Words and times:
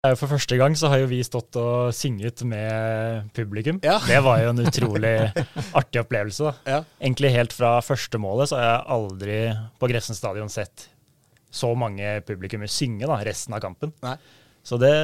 For 0.00 0.30
første 0.30 0.56
gang 0.56 0.72
så 0.80 0.88
har 0.88 1.02
jo 1.02 1.08
vi 1.10 1.18
stått 1.20 1.56
og 1.60 1.90
synget 1.92 2.40
med 2.48 3.26
publikum. 3.36 3.82
Ja. 3.84 3.98
Det 4.00 4.22
var 4.24 4.40
jo 4.40 4.54
en 4.54 4.62
utrolig 4.64 5.12
artig 5.78 6.00
opplevelse. 6.00 6.46
da. 6.48 6.52
Ja. 6.64 6.78
Egentlig 7.02 7.34
helt 7.34 7.52
fra 7.52 7.74
første 7.84 8.16
målet 8.16 8.48
så 8.48 8.56
har 8.56 8.64
jeg 8.64 8.86
aldri 8.96 9.36
på 9.76 9.90
Grefsen 9.92 10.16
stadion 10.16 10.48
sett 10.48 10.86
så 11.52 11.74
mange 11.76 12.14
publikummer 12.24 12.70
synge 12.70 13.04
da, 13.10 13.20
resten 13.28 13.52
av 13.52 13.60
kampen. 13.60 13.92
Nei. 14.00 14.16
Så 14.64 14.80
det, 14.80 14.94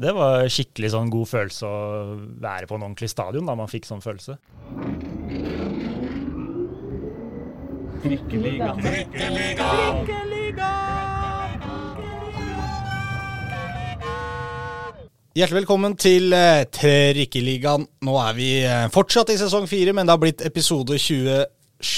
det 0.00 0.16
var 0.16 0.48
skikkelig 0.48 0.94
sånn 0.94 1.12
god 1.12 1.28
følelse 1.28 1.68
å 1.68 2.16
være 2.40 2.68
på 2.70 2.78
en 2.78 2.88
ordentlig 2.88 3.12
stadion 3.12 3.44
da 3.48 3.56
man 3.58 3.68
fikk 3.68 3.84
sånn 3.88 4.00
følelse. 4.04 4.38
Hjertelig 15.32 15.62
velkommen 15.62 15.94
til 15.96 16.34
eh, 16.36 16.66
Trikkeligaen. 16.68 17.86
Nå 18.04 18.16
er 18.20 18.34
vi 18.36 18.48
eh, 18.68 18.82
fortsatt 18.92 19.30
i 19.32 19.38
sesong 19.40 19.64
fire, 19.64 19.94
men 19.96 20.04
det 20.04 20.12
har 20.12 20.20
blitt 20.20 20.42
episode 20.44 20.98
27, 21.00 21.38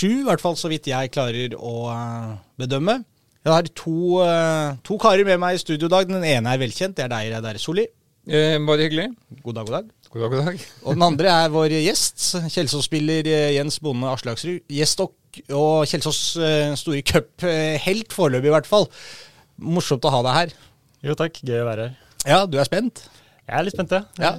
i 0.06 0.26
hvert 0.28 0.42
fall 0.44 0.54
så 0.54 0.68
vidt 0.70 0.86
jeg 0.86 1.10
klarer 1.10 1.56
å 1.58 1.72
eh, 1.90 2.28
bedømme. 2.62 3.00
Jeg 3.42 3.50
har 3.50 3.70
to, 3.74 4.20
eh, 4.22 4.76
to 4.86 4.98
karer 5.02 5.26
med 5.26 5.42
meg 5.42 5.58
i 5.58 5.62
studio 5.64 5.90
i 5.90 5.94
dag. 5.96 6.12
Den 6.12 6.22
ene 6.22 6.52
er 6.52 6.60
velkjent, 6.62 6.94
det 6.94 7.08
er 7.08 7.10
deg, 7.10 7.32
Reidar 7.32 7.58
Solli. 7.58 7.88
Eh, 8.30 8.54
bare 8.68 8.86
hyggelig. 8.86 9.08
God 9.40 9.58
dag, 9.58 9.66
god 9.66 9.76
dag. 9.80 9.90
God 10.12 10.22
dag, 10.22 10.36
god 10.36 10.52
dag. 10.52 10.62
Og 10.84 10.94
den 10.94 11.06
andre 11.08 11.34
er 11.40 11.50
vår 11.56 11.74
gjest, 11.80 12.28
Kjelsås-spiller 12.54 13.32
eh, 13.32 13.48
Jens 13.56 13.80
Bonde 13.82 14.14
Aslaksrud. 14.14 14.62
Gjest 14.78 15.02
og, 15.02 15.10
og 15.50 15.90
Kjelsås 15.90 16.22
store 16.84 17.02
cuphelt 17.02 18.14
foreløpig, 18.14 18.52
i 18.52 18.56
hvert 18.60 18.70
fall. 18.70 18.86
Morsomt 19.58 20.06
å 20.06 20.14
ha 20.20 20.22
deg 20.30 20.40
her. 20.40 20.56
Jo 21.10 21.18
takk, 21.18 21.42
gøy 21.42 21.64
å 21.64 21.68
være 21.72 21.90
her. 21.90 22.00
Ja, 22.30 22.40
du 22.46 22.62
er 22.62 22.70
spent? 22.70 23.08
Jeg 23.44 23.58
er 23.58 23.66
litt 23.66 23.76
spent. 23.76 23.92
Ja. 24.22 24.30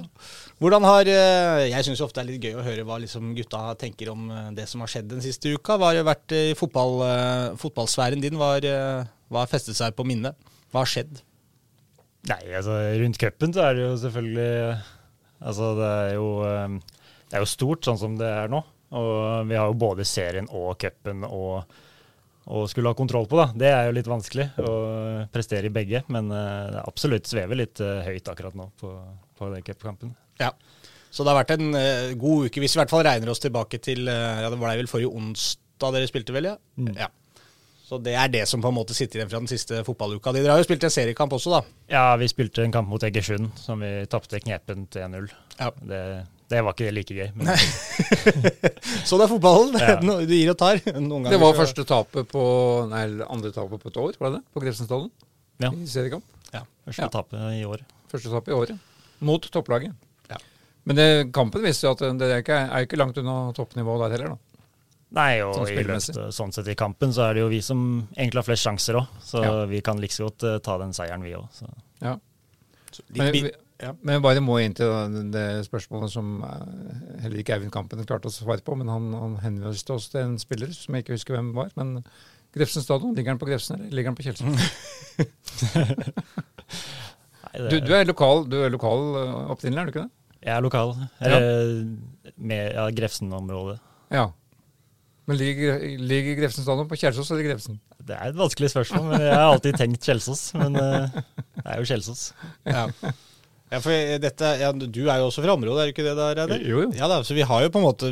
Hvordan 0.58 0.86
har 0.88 1.08
eh, 1.10 1.66
Jeg 1.68 1.86
syns 1.86 2.00
ofte 2.02 2.18
det 2.18 2.24
er 2.24 2.30
litt 2.32 2.46
gøy 2.48 2.56
å 2.58 2.64
høre 2.64 2.86
hva 2.88 2.96
liksom 3.02 3.34
gutta 3.36 3.60
tenker 3.78 4.10
om 4.10 4.26
eh, 4.32 4.48
det 4.56 4.66
som 4.70 4.82
har 4.82 4.90
skjedd 4.90 5.10
den 5.12 5.22
siste 5.22 5.52
uka. 5.54 5.76
Hva 5.78 5.92
har 5.92 6.06
vært 6.06 6.34
i 6.34 6.56
fotball, 6.58 6.98
eh, 7.06 7.54
fotballsfæren 7.60 8.24
din? 8.24 8.38
Hva 8.40 8.56
har, 8.56 9.50
festet 9.50 9.78
seg 9.78 9.94
på 9.96 10.06
minnet? 10.08 10.34
Hva 10.72 10.82
har 10.82 10.90
skjedd? 10.90 11.20
Nei, 12.26 12.40
altså 12.58 12.74
rundt 12.98 13.20
cupen 13.22 13.54
så 13.54 13.68
er 13.68 13.76
det 13.76 13.84
jo 13.84 13.96
selvfølgelig 14.02 14.78
Altså 15.46 15.66
det 15.78 15.90
er 15.92 16.14
jo 16.16 16.28
Det 16.40 17.36
er 17.36 17.42
jo 17.44 17.50
stort 17.52 17.86
sånn 17.86 18.00
som 18.00 18.16
det 18.18 18.26
er 18.26 18.50
nå. 18.50 18.64
Og 18.96 19.46
vi 19.46 19.58
har 19.58 19.68
jo 19.70 19.78
både 19.78 20.06
serien 20.08 20.48
og 20.50 20.72
cupen 20.80 21.22
og 21.28 21.76
å 22.46 22.62
skulle 22.70 22.92
ha 22.92 22.96
kontroll 22.98 23.26
på, 23.26 23.38
da. 23.40 23.48
Det 23.58 23.70
er 23.72 23.88
jo 23.88 23.96
litt 23.96 24.08
vanskelig 24.10 24.48
å 24.62 24.72
prestere 25.34 25.66
i 25.66 25.74
begge. 25.74 26.04
Men 26.12 26.30
eh, 26.30 26.70
det 26.76 26.84
absolutt 26.86 27.26
svever 27.30 27.58
litt 27.58 27.82
eh, 27.82 28.06
høyt 28.06 28.30
akkurat 28.30 28.56
nå 28.58 28.68
på, 28.80 28.92
på 29.38 29.50
den 29.54 29.66
cupkampen. 29.66 30.14
Ja. 30.40 30.52
Så 31.10 31.24
det 31.24 31.32
har 31.32 31.40
vært 31.40 31.54
en 31.56 31.74
eh, 31.78 32.14
god 32.18 32.46
uke, 32.46 32.62
hvis 32.62 32.76
vi 32.76 32.78
i 32.78 32.82
hvert 32.84 32.92
fall 32.92 33.06
regner 33.06 33.32
oss 33.32 33.42
tilbake 33.42 33.80
til 33.82 34.06
Ja, 34.06 34.50
det 34.52 34.58
var 34.60 34.70
det 34.70 34.82
vel 34.82 34.90
forrige 34.90 35.14
onsdag 35.16 35.96
dere 35.96 36.10
spilte, 36.10 36.34
vel? 36.36 36.52
Ja. 36.52 36.58
Mm. 36.78 36.92
ja. 36.94 37.10
Så 37.86 38.00
det 38.02 38.16
er 38.18 38.30
det 38.30 38.42
som 38.50 38.62
på 38.62 38.70
en 38.72 38.74
måte 38.74 38.94
sitter 38.98 39.20
igjen 39.20 39.30
fra 39.30 39.38
den 39.38 39.50
siste 39.50 39.84
fotballuka. 39.86 40.32
Dere 40.34 40.54
har 40.54 40.58
jo 40.58 40.66
spilt 40.66 40.82
en 40.86 40.90
seriekamp 40.90 41.36
også, 41.36 41.52
da. 41.54 41.60
Ja, 41.90 42.06
vi 42.18 42.26
spilte 42.30 42.64
en 42.64 42.74
kamp 42.74 42.90
mot 42.90 43.02
Egersund 43.06 43.52
som 43.62 43.82
vi 43.82 43.90
tapte 44.10 44.40
knepent 44.42 44.98
1-0. 44.98 45.28
Ja. 45.60 45.70
Det, 45.86 46.00
det 46.48 46.60
var 46.62 46.76
ikke 46.76 46.92
like 46.94 47.14
gøy. 47.16 47.30
Men 47.34 47.48
Så 49.08 49.18
det 49.18 49.26
er 49.26 49.30
fotballen. 49.32 49.78
Ja. 49.80 49.96
Du 50.30 50.34
gir 50.34 50.52
og 50.52 50.58
tar. 50.60 50.80
Noen 51.00 51.26
Det 51.30 51.40
var 51.42 51.56
første 51.58 51.84
tapet 51.88 52.28
på 52.30 52.42
Nei, 52.92 53.04
andre 53.26 53.52
tapet 53.54 53.82
på 53.82 53.90
et 53.92 54.00
år, 54.02 54.18
var 54.20 54.30
det 54.30 54.40
det? 54.40 54.44
På 54.54 54.62
Grefsen? 54.62 55.10
Ja. 55.62 55.72
I 55.72 55.88
seriekamp. 55.90 56.24
Ja. 56.52 56.62
første 56.86 57.06
Ja. 57.06 57.12
tapet 57.12 57.46
i 57.58 57.64
år. 57.66 57.82
Første 58.12 58.30
tapet 58.32 58.52
i 58.54 58.56
året. 58.56 58.78
Mot 59.26 59.50
topplaget. 59.50 59.94
Ja. 60.30 60.38
Men 60.84 60.96
det, 61.00 61.06
kampen 61.34 61.64
viste 61.64 61.88
jo 61.88 61.94
at 61.96 62.04
det 62.20 62.28
er 62.30 62.42
ikke, 62.44 62.60
er 62.70 62.86
ikke 62.86 63.00
langt 63.00 63.18
unna 63.18 63.38
toppnivået 63.56 64.04
der 64.06 64.16
heller, 64.16 64.36
da. 64.36 64.42
Nei, 65.16 65.40
og 65.40 65.54
Sånn 65.54 65.70
i 65.70 65.82
løpet, 65.86 66.16
sånn 66.34 66.52
sett 66.52 66.66
i 66.68 66.74
kampen 66.78 67.12
så 67.14 67.28
er 67.28 67.36
det 67.38 67.44
jo 67.44 67.50
vi 67.50 67.60
som 67.62 67.80
egentlig 68.16 68.40
har 68.42 68.46
flest 68.48 68.66
sjanser 68.66 68.98
òg. 69.00 69.06
Så 69.22 69.42
Ja. 69.42 69.52
vi 69.70 69.80
kan 69.80 69.96
like 70.02 70.10
liksom 70.12 70.26
godt 70.28 70.42
uh, 70.44 70.58
ta 70.58 70.78
den 70.82 70.92
seieren, 70.92 71.22
vi 71.22 71.34
òg. 71.38 71.46
Ja. 72.02 72.16
Så 72.90 73.02
litt 73.14 73.54
ja. 73.82 73.92
men 74.00 74.22
bare 74.24 74.42
må 74.44 74.58
inn 74.62 74.74
til 74.76 74.88
det, 75.12 75.24
det 75.34 75.46
spørsmålet 75.66 76.12
som 76.12 76.38
eh, 76.46 77.20
heller 77.24 77.42
ikke 77.42 77.56
Eivind 77.56 77.74
Kampen 77.74 78.04
klarte 78.08 78.30
å 78.30 78.34
svare 78.34 78.64
på, 78.64 78.76
men 78.78 78.88
han, 78.92 79.10
han 79.16 79.36
henviste 79.42 79.96
oss 79.96 80.08
til 80.12 80.22
en 80.22 80.38
spiller 80.40 80.72
som 80.76 80.96
jeg 80.96 81.04
ikke 81.04 81.16
husker 81.18 81.36
hvem 81.36 81.52
var. 81.56 81.72
Men 81.78 81.98
Grefsen 82.56 82.84
stadion, 82.84 83.14
ligger 83.16 83.34
han 83.34 83.40
på 83.40 83.48
Grefsen 83.50 83.76
eller 83.76 83.92
ligger 83.92 84.12
han 84.12 84.18
på 84.18 84.26
Kjelsås? 84.26 84.56
Du, 87.56 87.78
du 87.80 87.92
er 87.96 88.02
lokal, 88.04 88.42
du 88.52 88.58
er 88.66 88.68
lokal 88.68 89.14
eh, 89.16 89.36
opprinnelig, 89.54 89.80
er 89.80 89.86
du 89.86 89.92
ikke 89.94 90.02
det? 90.02 90.10
Jeg 90.44 90.52
er 90.52 90.60
lokal. 90.60 90.90
Ja. 91.24 91.38
Med 92.36 92.74
ja, 92.74 92.82
Grefsen-området. 92.98 93.78
Ja. 94.12 94.26
Men 95.26 95.38
ligger, 95.40 95.80
ligger 95.96 96.36
Grefsen 96.42 96.66
stadion 96.66 96.90
på 96.90 96.98
Kjelsås 97.00 97.30
eller 97.32 97.48
Grefsen? 97.48 97.80
Det 97.96 98.12
er 98.12 98.28
et 98.28 98.36
vanskelig 98.36 98.70
spørsmål, 98.74 99.08
men 99.08 99.24
jeg 99.24 99.32
har 99.32 99.54
alltid 99.54 99.78
tenkt 99.80 100.04
Kjelsås. 100.04 100.42
Men 100.58 100.76
det 100.76 101.64
er 101.64 101.80
jo 101.80 101.88
Kjelsås. 101.88 102.26
Ja. 102.68 102.84
Ja, 103.66 103.80
for 103.82 103.90
dette, 104.22 104.50
ja, 104.60 104.68
du 104.70 105.00
er 105.08 105.18
jo 105.18 105.26
også 105.26 105.42
fra 105.42 105.54
området, 105.56 105.80
er 105.82 105.88
du 105.88 105.92
ikke 105.94 106.04
det 106.06 106.14
da, 106.14 106.26
Reidar? 106.38 106.60
Jo, 106.62 106.84
jo. 106.84 106.90
Ja 106.94 107.08
da, 107.10 107.16
så 107.26 107.34
vi 107.34 107.42
har 107.46 107.64
jo 107.64 107.70
på 107.74 107.80
en 107.80 107.86
måte 107.86 108.10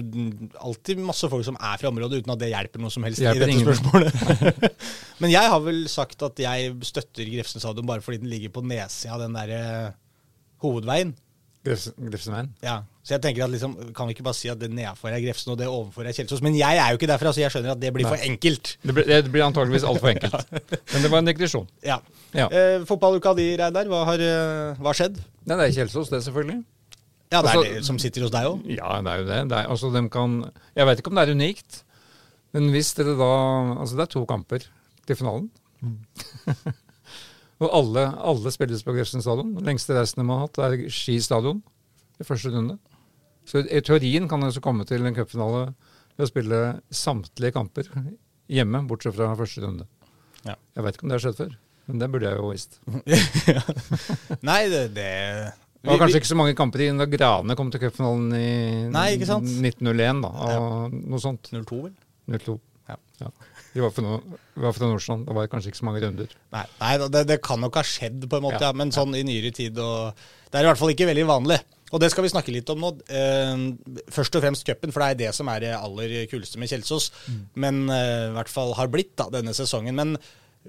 alltid 0.59 1.03
masse 1.05 1.31
folk 1.31 1.47
som 1.47 1.59
er 1.61 1.79
fra 1.79 1.93
området, 1.93 2.25
uten 2.25 2.35
at 2.35 2.41
det 2.43 2.51
hjelper 2.51 2.83
noe 2.83 2.91
som 2.91 3.07
helst 3.07 3.23
i 3.23 3.29
dette 3.29 3.51
ingen. 3.53 3.69
spørsmålet. 3.69 4.17
Men 5.23 5.31
jeg 5.31 5.53
har 5.53 5.63
vel 5.63 5.85
sagt 5.93 6.27
at 6.27 6.43
jeg 6.43 6.73
støtter 6.89 7.31
Grefsen 7.37 7.63
stadion 7.63 7.87
bare 7.87 8.03
fordi 8.03 8.19
den 8.25 8.33
ligger 8.33 8.51
på 8.57 8.65
nedsida 8.67 9.15
av 9.15 9.23
den 9.23 9.39
derre 9.39 9.61
hovedveien. 10.65 11.15
Grefsen, 11.65 11.95
Grefsenveien. 12.11 12.51
Ja, 12.65 12.81
Så 13.05 13.13
jeg 13.13 13.21
tenker 13.21 13.45
at 13.45 13.53
liksom, 13.53 13.75
kan 13.93 14.09
vi 14.09 14.15
ikke 14.17 14.25
bare 14.25 14.37
si 14.39 14.49
at 14.49 14.57
det 14.57 14.71
nedafor 14.73 15.13
er 15.13 15.21
Grefsen 15.21 15.51
og 15.53 15.59
det 15.61 15.67
ovenfor 15.69 16.07
er 16.09 16.15
Kjelsås? 16.17 16.41
Men 16.45 16.55
jeg 16.57 16.79
er 16.81 16.95
jo 16.95 16.97
ikke 16.97 17.09
derfra, 17.11 17.35
så 17.37 17.43
jeg 17.43 17.53
skjønner 17.53 17.75
at 17.75 17.81
det 17.83 17.91
blir 17.93 18.09
for 18.09 18.17
enkelt. 18.25 18.71
Det 18.81 18.95
blir, 18.97 19.05
det 19.11 19.33
blir 19.35 19.45
antageligvis 19.45 19.85
altfor 19.85 20.15
enkelt. 20.15 20.55
Men 20.95 21.05
det 21.05 21.11
var 21.13 21.21
en 21.21 21.29
digresjon. 21.29 21.67
Ja. 21.85 21.99
Ja. 22.33 22.47
Eh, 22.49 22.87
fotballuka 22.89 23.35
di, 23.37 23.51
Reidar, 23.61 23.91
hva 23.93 24.01
har 24.09 24.25
eh, 24.25 24.81
hva 24.81 24.95
skjedd? 24.97 25.21
Nei, 25.45 25.59
det 25.61 25.67
er 25.67 25.75
Kjelsås, 25.83 26.09
det, 26.15 26.23
selvfølgelig. 26.25 26.63
Ja, 27.35 27.43
det 27.43 27.51
er 27.51 27.59
Altså- 27.59 27.75
det 27.75 27.85
som 27.91 27.99
sitter 28.01 28.25
hos 28.25 28.33
deg 28.33 28.49
òg. 28.49 28.65
Ja, 28.73 28.95
det 29.05 29.13
er 29.13 29.21
jo 29.21 29.27
det. 29.29 29.41
det 29.53 29.59
er, 29.59 29.69
altså, 29.77 29.93
dem 29.93 30.09
kan, 30.09 30.39
jeg 30.73 30.89
vet 30.89 31.03
ikke 31.05 31.13
om 31.13 31.21
det 31.21 31.27
er 31.29 31.35
unikt, 31.37 31.83
men 32.57 32.71
hvis 32.73 32.95
dere 32.97 33.19
da 33.21 33.31
Altså, 33.83 33.99
det 33.99 34.07
er 34.07 34.13
to 34.17 34.25
kamper 34.33 34.65
til 35.05 35.21
finalen. 35.21 35.51
Og 37.63 37.69
alle, 37.71 38.09
alle 38.33 38.51
spilles 38.55 38.83
på 38.83 38.93
Grefsen 38.97 39.23
stadion. 39.23 39.53
Lengste 39.65 39.95
reisen 39.97 40.23
de 40.23 40.27
har 40.33 40.43
hatt, 40.47 40.59
er 40.59 40.89
Ski 40.93 41.19
stadion 41.23 41.61
i 42.21 42.27
første 42.27 42.51
runde. 42.55 42.79
Så 43.49 43.65
i 43.65 43.83
teorien 43.85 44.29
kan 44.29 44.41
han 44.41 44.51
også 44.53 44.63
komme 44.65 44.87
til 44.89 45.05
en 45.05 45.17
cupfinale 45.17 45.67
ved 46.15 46.27
å 46.27 46.31
spille 46.31 46.61
samtlige 46.95 47.55
kamper 47.57 47.91
hjemme, 48.53 48.85
bortsett 48.89 49.17
fra 49.17 49.33
første 49.39 49.65
runde. 49.65 49.87
Ja. 50.45 50.57
Jeg 50.77 50.87
vet 50.87 50.97
ikke 50.97 51.07
om 51.07 51.13
det 51.13 51.19
har 51.19 51.25
skjedd 51.25 51.41
før, 51.41 51.55
men 51.89 52.01
det 52.01 52.11
burde 52.13 52.31
jeg 52.31 52.41
jo 52.41 52.51
visst. 52.53 52.79
Nei, 54.49 54.61
det, 54.73 54.83
det 54.97 55.09
Det 55.85 55.91
var 55.91 56.01
kanskje 56.05 56.21
ikke 56.23 56.33
så 56.33 56.39
mange 56.41 56.57
kamper 56.57 56.85
igjen 56.85 57.01
da 57.01 57.09
Grane 57.11 57.57
kom 57.59 57.73
til 57.73 57.83
cupfinalen 57.83 58.37
i 58.39 58.47
Nei, 58.93 59.09
ikke 59.19 59.29
sant? 59.29 59.49
1901, 59.49 60.23
da. 60.25 60.33
Og 60.55 60.97
noe 61.01 61.21
sånt. 61.23 61.53
02, 61.53 61.83
vel? 61.89 62.39
02. 62.41 62.57
Ja. 63.21 63.29
De 63.75 63.83
var 63.83 63.91
fra, 63.91 64.19
var 64.55 64.75
fra 64.77 64.89
Nordstrand. 64.89 65.27
Det 65.27 65.35
var 65.35 65.49
kanskje 65.51 65.73
ikke 65.73 65.81
så 65.81 65.87
mange 65.89 66.03
runder. 66.05 66.35
Nei, 66.55 66.65
nei 66.79 66.93
det, 67.03 67.25
det 67.31 67.41
kan 67.43 67.63
nok 67.63 67.79
ha 67.81 67.85
skjedd, 67.87 68.27
på 68.31 68.39
en 68.39 68.45
måte, 68.47 68.61
ja. 68.61 68.71
Ja, 68.71 68.77
men 68.77 68.93
sånn 68.95 69.17
i 69.19 69.25
nyere 69.27 69.51
tid 69.55 69.79
og 69.83 70.21
Det 70.51 70.61
er 70.61 70.67
i 70.67 70.71
hvert 70.71 70.81
fall 70.81 70.93
ikke 70.95 71.09
veldig 71.11 71.27
vanlig. 71.31 71.59
Og 71.95 72.01
det 72.03 72.09
skal 72.11 72.25
vi 72.27 72.31
snakke 72.33 72.51
litt 72.51 72.71
om 72.75 72.81
nå. 72.83 72.89
Eh, 73.07 73.61
først 74.11 74.35
og 74.35 74.43
fremst 74.43 74.67
cupen, 74.67 74.91
for 74.91 75.05
det 75.05 75.11
er 75.15 75.21
det 75.21 75.35
som 75.37 75.47
er 75.53 75.61
det 75.63 75.75
aller 75.77 76.15
kuleste 76.31 76.59
med 76.59 76.71
Kjelsås. 76.73 77.11
Men 77.55 77.85
eh, 77.93 78.31
i 78.31 78.33
hvert 78.35 78.51
fall 78.51 78.75
har 78.75 78.91
blitt 78.91 79.13
da, 79.21 79.29
denne 79.31 79.55
sesongen. 79.55 79.95
Men 79.95 80.17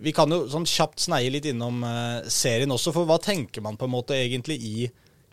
vi 0.06 0.12
kan 0.14 0.30
jo 0.30 0.44
sånn 0.52 0.68
kjapt 0.69 1.02
sneie 1.08 1.31
litt 1.34 1.47
innom 1.50 1.81
eh, 1.88 2.28
serien 2.30 2.69
også, 2.75 2.94
for 2.94 3.09
hva 3.09 3.18
tenker 3.24 3.64
man 3.66 3.78
på 3.80 3.88
en 3.90 3.94
måte 3.96 4.14
egentlig 4.19 4.59
i, 4.62 4.90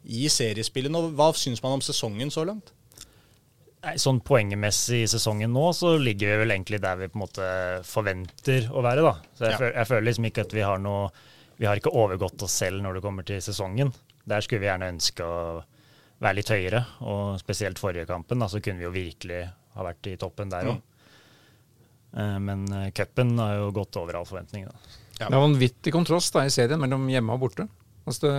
i 0.06 0.28
seriespillet 0.32 0.92
nå? 0.94 1.10
Hva 1.18 1.32
syns 1.36 1.60
man 1.64 1.76
om 1.76 1.84
sesongen 1.84 2.32
så 2.32 2.46
langt? 2.48 2.72
Nei, 3.82 3.96
sånn 3.98 4.20
poengemessig 4.22 5.00
i 5.02 5.10
sesongen 5.10 5.50
nå, 5.52 5.64
så 5.74 5.96
ligger 5.98 6.30
vi 6.30 6.40
vel 6.44 6.54
egentlig 6.54 6.78
der 6.84 7.00
vi 7.00 7.08
på 7.10 7.18
en 7.18 7.24
måte 7.24 7.46
forventer 7.84 8.68
å 8.70 8.84
være, 8.86 9.02
da. 9.02 9.14
Så 9.34 9.44
jeg, 9.48 9.50
Ja. 9.50 9.58
føler, 9.58 9.74
jeg 9.80 9.88
føler 9.90 10.06
liksom 10.06 10.28
ikke 10.30 10.44
at 10.46 10.54
vi 10.54 10.64
har 10.64 10.78
noe 10.78 11.10
Vi 11.58 11.66
har 11.68 11.76
ikke 11.78 11.92
overgått 11.94 12.42
oss 12.42 12.54
selv 12.58 12.80
når 12.82 12.94
det 12.96 13.02
kommer 13.04 13.22
til 13.28 13.42
sesongen. 13.44 13.92
Der 14.26 14.40
skulle 14.42 14.62
vi 14.62 14.66
gjerne 14.70 14.88
ønske 14.94 15.22
å 15.22 15.60
være 16.22 16.38
litt 16.38 16.52
høyere, 16.54 16.84
og 17.02 17.40
spesielt 17.42 17.80
forrige 17.82 18.06
kampen, 18.08 18.42
da, 18.42 18.48
så 18.50 18.60
kunne 18.62 18.78
vi 18.80 18.86
jo 18.86 18.94
virkelig 18.94 19.42
ha 19.74 19.86
vært 19.86 20.10
i 20.12 20.16
toppen 20.20 20.52
der 20.52 20.70
òg. 20.70 20.80
Men 22.44 22.66
eh, 22.76 22.90
cupen 22.92 23.38
har 23.40 23.56
jo 23.56 23.70
gått 23.74 23.96
over 23.96 24.18
all 24.18 24.26
forventning, 24.28 24.66
da. 24.68 24.98
Ja. 25.18 25.28
Det 25.28 25.36
er 25.36 25.44
vanvittig 25.44 25.92
kontrast 25.94 26.34
da, 26.34 26.44
i 26.46 26.52
serien 26.52 26.80
mellom 26.82 27.06
hjemme 27.10 27.34
og 27.36 27.46
borte. 27.46 27.68
Altså 28.02 28.26
det, 28.26 28.34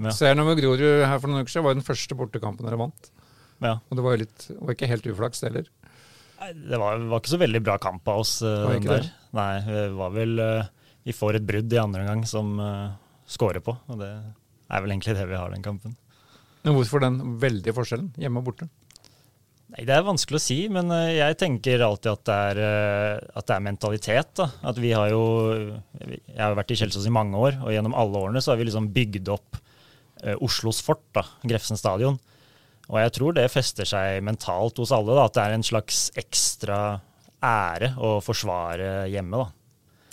Ja. 0.00 0.14
Serien 0.16 0.40
over 0.42 0.56
Grorud 0.58 1.04
her 1.04 1.18
for 1.20 1.30
noen 1.30 1.44
uker 1.44 1.52
siden 1.52 1.66
var 1.66 1.74
jo 1.74 1.80
den 1.80 1.86
første 1.86 2.16
bortekampen 2.18 2.66
dere 2.66 2.80
vant. 2.80 3.10
Ja. 3.62 3.76
Og 3.88 3.98
det 3.98 4.04
var 4.04 4.16
jo 4.16 4.22
litt, 4.24 4.46
var 4.58 4.74
ikke 4.74 4.90
helt 4.90 5.08
uflaks 5.12 5.44
heller. 5.46 5.68
Det 6.42 6.78
var, 6.80 6.98
var 7.06 7.20
ikke 7.22 7.30
så 7.36 7.38
veldig 7.38 7.60
bra 7.62 7.76
kamp 7.78 8.08
av 8.10 8.24
oss 8.24 8.40
eh, 8.42 8.62
Var 8.66 8.80
ikke 8.80 8.96
der. 8.96 9.04
det? 9.04 9.26
Nei, 9.38 9.50
det 9.68 9.82
var 9.94 10.14
vel 10.16 10.40
eh, 10.42 10.70
Vi 11.06 11.14
får 11.14 11.38
et 11.38 11.44
brudd 11.46 11.70
i 11.76 11.78
andre 11.78 12.02
omgang 12.02 12.24
som 12.26 12.56
uh, 12.58 12.96
scorer 13.30 13.62
på, 13.62 13.76
og 13.86 14.00
det 14.00 14.10
er 14.10 14.82
vel 14.82 14.94
egentlig 14.94 15.14
det 15.18 15.28
vi 15.30 15.38
har 15.38 15.54
den 15.54 15.62
kampen. 15.62 15.94
Men 16.62 16.76
hvorfor 16.76 17.02
den 17.02 17.18
veldige 17.42 17.74
forskjellen, 17.74 18.12
hjemme 18.20 18.40
og 18.42 18.50
borte? 18.50 18.68
Nei, 19.72 19.86
Det 19.88 19.94
er 19.94 20.04
vanskelig 20.04 20.36
å 20.36 20.42
si, 20.44 20.58
men 20.72 20.90
eh, 20.92 21.14
jeg 21.16 21.38
tenker 21.40 21.82
alltid 21.84 22.10
at 22.12 22.24
det 22.28 22.38
er, 22.50 22.60
eh, 22.62 23.38
at 23.40 23.46
det 23.48 23.54
er 23.56 23.64
mentalitet. 23.64 24.34
da. 24.36 24.50
At 24.68 24.78
vi 24.78 24.92
har 24.92 25.08
jo, 25.10 25.22
Jeg 25.98 26.38
har 26.38 26.58
vært 26.58 26.74
i 26.74 26.78
Kjelsås 26.82 27.06
i 27.08 27.14
mange 27.14 27.38
år, 27.40 27.56
og 27.62 27.72
gjennom 27.72 27.96
alle 27.96 28.20
årene 28.20 28.42
så 28.42 28.52
har 28.52 28.60
vi 28.60 28.68
liksom 28.68 28.90
bygd 28.92 29.32
opp 29.32 29.56
eh, 30.22 30.36
Oslos 30.44 30.82
fort, 30.84 31.06
da, 31.16 31.24
Grefsen 31.48 31.80
stadion. 31.80 32.20
Og 32.90 32.98
jeg 33.00 33.14
tror 33.16 33.32
det 33.32 33.48
fester 33.48 33.88
seg 33.88 34.20
mentalt 34.26 34.76
hos 34.82 34.92
alle, 34.92 35.16
da, 35.16 35.24
at 35.24 35.38
det 35.38 35.46
er 35.46 35.56
en 35.56 35.64
slags 35.64 36.10
ekstra 36.20 36.78
ære 37.42 37.94
å 37.96 38.18
forsvare 38.22 39.08
hjemme. 39.10 39.40
da. 39.40 39.48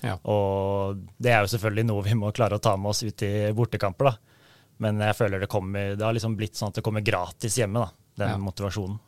Ja. 0.07 0.15
Og 0.31 1.01
det 1.19 1.33
er 1.33 1.43
jo 1.43 1.51
selvfølgelig 1.51 1.89
noe 1.89 2.05
vi 2.05 2.15
må 2.15 2.31
klare 2.31 2.55
å 2.55 2.63
ta 2.63 2.77
med 2.79 2.93
oss 2.93 3.03
ut 3.03 3.25
i 3.27 3.51
bortekamper. 3.57 4.13
da. 4.13 4.28
Men 4.79 4.99
jeg 5.03 5.15
føler 5.17 5.41
det 5.43 5.49
kommer, 5.51 5.93
det 5.99 6.05
har 6.05 6.15
liksom 6.15 6.37
blitt 6.39 6.55
sånn 6.59 6.71
at 6.71 6.79
det 6.79 6.83
kommer 6.85 7.03
gratis 7.03 7.57
hjemme, 7.59 7.83
da, 7.83 7.91
den 8.23 8.33
Ja. 8.35 8.37
motivasjonen. 8.39 8.99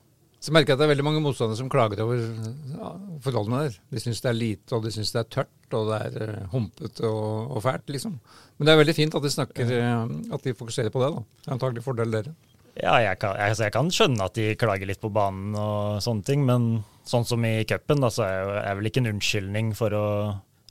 Så 0.41 0.49
merker 0.55 0.71
jeg 0.73 0.79
at 0.79 0.79
det 0.81 0.85
er 0.87 0.93
veldig 0.95 1.03
mange 1.05 1.21
motstandere 1.21 1.57
som 1.59 1.67
klager 1.69 1.99
over 2.01 2.17
ja, 2.17 2.91
forholdene 3.21 3.59
der. 3.67 3.75
De 3.93 3.99
syns 4.01 4.23
det 4.23 4.29
er 4.31 4.37
lite, 4.39 4.73
og 4.73 4.83
de 4.83 4.89
syns 4.91 5.11
det 5.13 5.19
er 5.21 5.27
tørt, 5.35 5.75
og 5.77 5.91
det 5.91 5.99
er 6.07 6.23
eh, 6.25 6.47
humpete 6.49 7.05
og, 7.05 7.51
og 7.55 7.61
fælt, 7.61 7.85
liksom. 7.93 8.15
Men 8.57 8.65
det 8.65 8.73
er 8.73 8.79
veldig 8.81 8.95
fint 8.97 9.17
at 9.19 9.21
de 9.27 9.29
snakker, 9.35 9.69
eh, 9.77 10.15
at 10.33 10.47
de 10.47 10.55
fokuserer 10.57 10.89
på 10.89 11.03
det, 11.03 11.11
da. 11.13 11.21
Det 11.45 11.51
er 11.51 11.53
antagelig 11.59 11.83
fordel 11.85 12.15
dere. 12.17 12.33
Ja, 12.81 12.95
jeg 13.03 13.19
kan, 13.21 13.35
jeg, 13.37 13.57
jeg 13.67 13.73
kan 13.75 13.91
skjønne 13.93 14.25
at 14.25 14.33
de 14.39 14.47
klager 14.57 14.89
litt 14.89 15.01
på 15.03 15.11
banen 15.13 15.53
og 15.59 16.01
sånne 16.01 16.25
ting, 16.25 16.41
men 16.47 16.67
sånn 17.05 17.27
som 17.27 17.45
i 17.45 17.59
cupen, 17.69 18.01
så 18.09 18.25
er 18.25 18.51
er 18.63 18.79
vel 18.79 18.89
ikke 18.89 19.03
en 19.03 19.11
unnskyldning 19.13 19.73
for 19.77 19.93
å, 19.93 20.05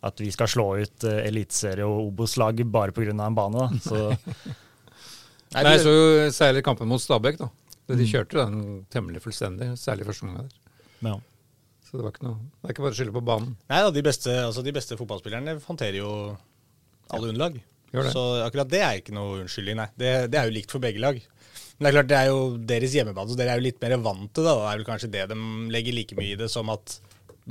at 0.03 0.19
vi 0.19 0.33
skal 0.35 0.49
slå 0.51 0.67
ut 0.81 1.07
uh, 1.07 1.21
eliteserie 1.29 1.87
og 1.87 2.09
Obos-lag 2.09 2.59
bare 2.73 2.91
pga. 2.97 3.13
en 3.15 3.37
bane. 3.39 3.69
Da. 3.69 3.69
Så 3.85 4.17
Nei, 5.51 5.65
Nei, 5.67 5.73
jeg 5.75 5.83
så 5.83 5.93
jo 5.95 6.29
særlig 6.35 6.63
kampen 6.67 6.89
mot 6.91 7.03
Stabæk, 7.03 7.41
da. 7.41 7.49
De 7.91 8.07
kjørte 8.07 8.37
jo 8.39 8.45
den 8.47 8.61
temmelig 8.93 9.23
fullstendig, 9.25 9.73
særlig 9.81 10.07
første 10.07 10.29
gang 10.29 10.45
der. 10.45 10.55
ja. 11.09 11.17
Så 11.91 11.99
det 11.99 12.05
var 12.05 12.13
ikke 12.15 12.23
noe 12.23 12.37
Det 12.39 12.69
er 12.69 12.71
ikke 12.77 12.83
bare 12.85 12.95
å 12.95 12.97
skylde 13.01 13.15
på 13.17 13.21
banen. 13.27 13.55
Nei 13.67 13.81
da, 13.83 13.89
de 13.91 14.03
beste, 14.07 14.31
altså 14.47 14.63
de 14.63 14.71
beste 14.77 14.95
fotballspillerne 14.95 15.57
håndterer 15.65 15.97
jo 15.99 16.11
alle 17.11 17.33
underlag. 17.33 17.57
Så 18.15 18.23
akkurat 18.45 18.71
det 18.71 18.85
er 18.87 19.01
ikke 19.01 19.15
noe 19.17 19.41
unnskyldning, 19.41 19.81
nei. 19.81 19.89
Det, 19.99 20.13
det 20.31 20.39
er 20.39 20.47
jo 20.47 20.55
likt 20.55 20.71
for 20.71 20.79
begge 20.85 21.03
lag. 21.03 21.19
Men 21.19 21.83
det 21.83 21.91
er 21.91 21.97
klart, 21.97 22.11
det 22.13 22.19
er 22.21 22.29
jo 22.31 22.45
deres 22.71 22.95
hjemmebane, 22.95 23.33
så 23.33 23.39
dere 23.41 23.57
er 23.57 23.59
jo 23.59 23.67
litt 23.67 23.83
mer 23.83 23.97
vant 24.05 24.31
til 24.37 24.47
det. 24.47 24.53
Og 24.55 24.63
det 24.63 24.71
er 24.71 24.79
vel 24.79 24.87
kanskje 24.87 25.11
det 25.17 25.25
de 25.33 25.39
legger 25.75 25.97
like 25.97 26.19
mye 26.21 26.37
i 26.37 26.39
det 26.39 26.51
som 26.53 26.71
at 26.71 26.95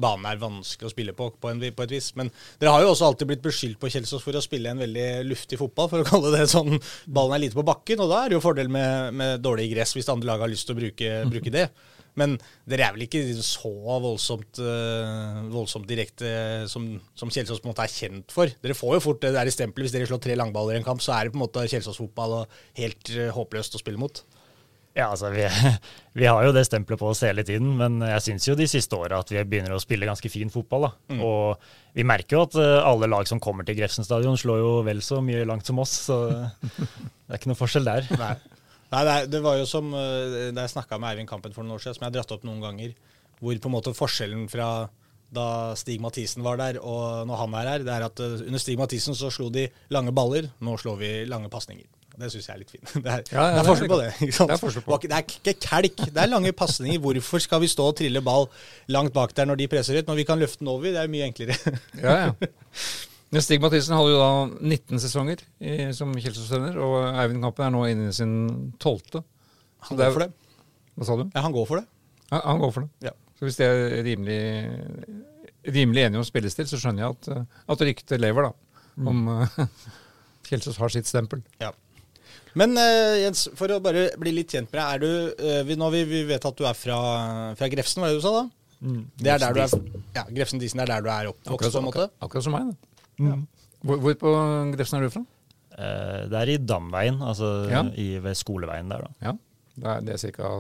banen 0.02 0.28
er 0.30 0.42
vanskelig 0.42 0.90
å 0.90 0.94
spille 0.94 1.16
på, 1.18 1.30
på, 1.36 1.52
en, 1.52 1.62
på 1.62 1.86
et 1.86 1.94
vis. 1.96 2.10
Men 2.20 2.32
dere 2.62 2.74
har 2.76 2.86
jo 2.86 2.94
også 2.94 3.10
alltid 3.10 3.32
blitt 3.32 3.46
beskyldt 3.46 3.80
på 3.82 3.92
Kjelsås 3.94 4.26
for 4.26 4.38
å 4.38 4.44
spille 4.44 4.74
en 4.74 4.82
veldig 4.82 5.08
luftig 5.30 5.60
fotball, 5.62 5.92
for 5.92 6.04
å 6.04 6.10
kalle 6.10 6.34
det 6.36 6.50
sånn. 6.52 6.80
Ballen 7.08 7.38
er 7.38 7.46
lite 7.46 7.60
på 7.60 7.68
bakken, 7.68 8.04
og 8.04 8.12
da 8.12 8.24
er 8.24 8.32
det 8.32 8.40
jo 8.40 8.44
fordel 8.44 8.72
med, 8.74 9.16
med 9.20 9.46
dårlig 9.46 9.70
gress 9.74 9.96
hvis 9.98 10.10
det 10.10 10.16
andre 10.16 10.32
laget 10.32 10.48
har 10.48 10.54
lyst 10.56 10.70
til 10.70 10.78
å 10.78 10.82
bruke, 10.82 11.16
bruke 11.30 11.56
det. 11.56 11.70
Men 12.20 12.36
dere 12.68 12.88
er 12.88 12.96
vel 12.96 13.06
ikke 13.06 13.22
så 13.46 13.72
voldsomt, 14.04 14.60
eh, 14.64 15.40
voldsomt 15.54 15.88
direkte 15.90 16.32
som, 16.72 16.88
som 17.18 17.32
Kjelsås 17.32 17.62
på 17.62 17.70
en 17.70 17.74
måte 17.74 17.86
er 17.86 17.94
kjent 17.94 18.34
for. 18.36 18.52
Dere 18.64 18.78
får 18.78 18.98
jo 18.98 19.06
fort 19.06 19.22
det 19.24 19.34
der 19.36 19.52
stempelet. 19.54 19.88
Hvis 19.88 19.96
dere 19.96 20.10
slår 20.10 20.24
tre 20.24 20.36
langballer 20.40 20.76
i 20.76 20.82
en 20.82 20.88
kamp, 20.88 21.04
så 21.06 21.16
er 21.16 21.28
det 21.28 21.36
på 21.36 21.40
en 21.40 21.46
måte 21.46 21.68
Kjelsås-fotball 21.70 22.42
og 22.42 22.60
helt 22.80 23.14
eh, 23.16 23.32
håpløst 23.36 23.78
å 23.78 23.84
spille 23.84 24.02
mot. 24.02 24.24
Ja, 25.00 25.10
altså 25.14 25.32
vi, 25.32 25.46
vi 26.20 26.28
har 26.28 26.44
jo 26.44 26.54
det 26.56 26.66
stempelet 26.68 27.00
på 27.00 27.10
oss 27.12 27.24
hele 27.24 27.46
tiden, 27.48 27.72
men 27.80 28.02
jeg 28.04 28.26
syns 28.26 28.48
jo 28.50 28.58
de 28.60 28.68
siste 28.70 28.98
åra 29.00 29.22
at 29.24 29.32
vi 29.32 29.44
begynner 29.48 29.76
å 29.76 29.82
spille 29.82 30.10
ganske 30.10 30.32
fin 30.32 30.52
fotball. 30.54 30.90
da. 30.90 31.20
Og 31.24 31.96
vi 31.96 32.06
merker 32.08 32.38
jo 32.38 32.46
at 32.48 32.60
eh, 32.60 32.78
alle 32.84 33.10
lag 33.12 33.28
som 33.30 33.42
kommer 33.44 33.68
til 33.68 33.80
Grefsen 33.80 34.08
stadion, 34.08 34.38
slår 34.40 34.62
jo 34.62 34.72
vel 34.88 35.04
så 35.06 35.24
mye 35.26 35.48
langt 35.48 35.70
som 35.70 35.82
oss, 35.82 35.96
så 36.10 36.22
det 36.30 37.32
er 37.32 37.40
ikke 37.40 37.54
noe 37.54 37.62
forskjell 37.64 37.88
der. 37.88 38.10
Nei. 38.20 38.34
Nei, 38.90 39.04
det, 39.06 39.18
det 39.36 39.44
var 39.46 39.60
jo 39.60 39.68
som 39.70 39.92
eh, 39.94 40.50
da 40.54 40.66
jeg 40.66 40.74
snakka 40.74 40.98
med 40.98 41.14
Eivind 41.14 41.30
Kampen 41.30 41.54
for 41.54 41.66
noen 41.66 41.78
år 41.78 41.84
siden, 41.84 42.00
som 42.00 42.08
jeg 42.08 42.12
har 42.12 42.18
dratt 42.20 42.34
opp 42.34 42.48
noen 42.48 42.64
ganger, 42.64 42.96
hvor 43.40 43.62
på 43.62 43.70
en 43.70 43.76
måte 43.76 43.96
forskjellen 43.96 44.48
fra 44.52 44.90
da 45.30 45.76
Stig 45.78 46.02
Mathisen 46.02 46.42
var 46.42 46.58
der 46.58 46.80
og 46.82 47.28
når 47.30 47.42
han 47.44 47.56
er 47.60 47.70
her, 47.70 47.86
det 47.86 47.94
er 47.94 48.06
at 48.08 48.22
eh, 48.26 48.42
under 48.48 48.62
Stig 48.62 48.80
Mathisen 48.82 49.18
så 49.18 49.30
slo 49.34 49.52
de 49.54 49.68
lange 49.94 50.14
baller, 50.16 50.50
nå 50.66 50.76
slår 50.82 50.98
vi 51.02 51.12
lange 51.30 51.52
pasninger. 51.54 51.86
Det 52.20 52.30
syns 52.34 52.48
jeg 52.50 52.54
er 52.54 52.62
litt 52.62 52.72
fint. 52.74 52.94
Det 53.06 53.12
er, 53.12 53.22
Ja, 53.32 53.44
ja, 53.44 53.52
det 53.56 53.62
er 53.62 53.68
forskjell 53.70 53.92
på 53.92 54.00
det. 54.02 54.08
ikke 54.26 54.36
sant? 54.36 54.50
Det 54.52 54.56
er 54.58 54.62
forskjell 54.62 54.86
på. 54.86 54.98
Det 55.04 55.16
er 55.16 55.26
ikke 55.26 55.54
kelk, 55.66 56.02
det 56.16 56.24
er 56.24 56.32
lange 56.32 56.52
pasninger. 56.62 57.02
Hvorfor 57.04 57.44
skal 57.44 57.62
vi 57.64 57.70
stå 57.72 57.86
og 57.92 58.00
trille 58.00 58.24
ball 58.26 58.50
langt 58.92 59.14
bak 59.16 59.36
der 59.38 59.48
når 59.50 59.62
de 59.62 59.70
presser 59.72 60.00
ut, 60.00 60.10
når 60.10 60.20
vi 60.20 60.26
kan 60.28 60.42
løfte 60.42 60.64
den 60.64 60.72
over? 60.74 60.90
Det 60.90 61.04
er 61.04 61.12
mye 61.12 61.30
enklere. 61.30 61.56
Ja, 62.04 62.18
ja. 62.26 62.58
Men 63.30 63.44
Stig 63.46 63.62
Mathisen 63.62 63.94
hadde 63.94 64.10
jo 64.16 64.18
da 64.18 64.30
19 64.58 65.02
sesonger 65.04 65.42
i, 65.62 65.74
som 65.94 66.16
Kjelsås-trener, 66.18 66.80
og 66.82 66.96
Eivind 67.14 67.44
Kampen 67.46 67.68
er 67.68 67.74
nå 67.76 67.84
inne 67.92 68.08
i 68.10 68.16
sin 68.16 68.32
tolvte. 68.82 69.22
Han 69.86 70.00
går 70.00 70.16
for 70.16 70.24
det. 70.26 70.30
Hva 70.98 71.08
sa 71.08 71.18
du? 71.20 71.28
Ja, 71.28 71.44
han 71.46 71.54
går 71.54 71.68
for 71.70 71.80
det. 71.80 71.86
Ja, 72.32 72.40
han 72.48 72.62
går 72.64 72.74
for 72.74 72.88
det. 72.88 73.10
Ja. 73.10 73.14
Så 73.38 73.46
hvis 73.46 73.60
de 73.60 73.68
er 73.68 74.02
rimelig, 74.04 74.40
rimelig 75.70 76.08
enige 76.08 76.24
om 76.24 76.26
spillestil, 76.28 76.68
så 76.68 76.80
skjønner 76.82 77.06
jeg 77.06 77.20
at, 77.20 77.54
at 77.76 77.86
ryktet 77.88 78.20
lever, 78.20 78.50
da. 78.50 78.82
Om 79.08 79.22
mm. 79.30 79.70
Kjelsås 80.50 80.82
har 80.82 80.92
sitt 80.94 81.08
stempel. 81.08 81.46
Ja. 81.62 81.70
Men 82.58 82.78
eh, 82.78 83.20
Jens, 83.24 83.48
for 83.58 83.70
å 83.70 83.80
bare 83.84 84.08
bli 84.18 84.32
litt 84.34 84.50
kjent 84.56 84.72
med 84.72 84.80
deg, 84.80 84.88
er 84.96 85.00
du 85.04 85.44
eh, 85.46 85.62
vi, 85.68 85.76
Nå 85.78 85.90
vi, 85.94 86.04
vi 86.10 86.24
vet 86.30 86.46
at 86.46 86.56
du 86.58 86.64
er 86.66 86.74
fra, 86.78 86.98
fra 87.60 87.70
Grefsen, 87.70 88.02
hva 88.02 88.10
er 88.10 88.16
det 88.16 88.22
du 88.22 88.26
sa 88.26 88.32
da? 88.40 88.46
Det 89.20 89.32
er 89.34 89.42
der 89.44 89.54
du 89.54 89.60
er 89.62 89.74
Ja, 90.16 90.24
Grefsen 90.32 90.60
Disen 90.62 90.80
er 90.80 90.88
der 90.90 91.04
du 91.04 91.10
er 91.12 91.30
oppvokst, 91.34 91.72
på 91.76 91.82
en 91.82 91.86
måte? 91.90 92.08
akkurat, 92.08 92.24
akkurat 92.26 92.46
som 92.48 92.56
meg. 92.56 92.72
Da. 93.20 93.36
Hvor, 93.86 94.00
hvor 94.06 94.16
på 94.24 94.32
Grefsen 94.78 94.98
er 95.00 95.06
du 95.08 95.14
fra? 95.18 95.24
Eh, 95.78 96.22
Det 96.32 96.40
er 96.42 96.54
i 96.56 96.58
Damveien, 96.64 97.20
altså 97.22 97.50
Ja. 97.70 97.84
i, 97.94 98.08
ved 98.24 98.36
skoleveien 98.40 98.90
der, 98.92 99.06
da. 99.06 99.12
Ja, 99.30 99.36
Det 99.76 99.88
er, 99.94 100.00
det 100.08 100.16
er 100.18 100.32
ca. 100.40 100.54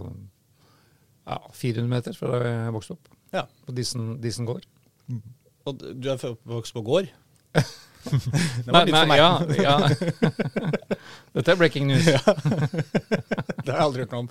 Ja, 1.29 1.37
400 1.53 1.89
meter 1.91 2.13
fra 2.17 2.29
da 2.35 2.43
jeg 2.49 2.73
vokste 2.75 2.95
opp. 2.97 3.09
Ja. 3.33 3.43
På 3.65 3.73
Disen, 3.75 4.17
Disen 4.21 4.45
gård. 4.49 4.63
Og 5.69 5.77
du 5.79 6.07
er 6.09 6.17
oppvokst 6.17 6.73
på 6.73 6.81
gård? 6.85 7.09
det 8.03 8.71
var 8.73 8.85
nytt 8.87 8.95
for 8.95 9.09
meg. 9.11 9.19
ja, 9.19 9.31
ja. 9.59 9.75
Dette 11.35 11.51
er 11.53 11.59
breaking 11.59 11.89
news. 11.89 12.07
Ja, 12.09 12.21
det 13.65 13.69
har 13.69 13.75
jeg 13.75 13.85
aldri 13.85 14.05
hørt 14.05 14.13
noe 14.15 14.23
om. 14.25 14.29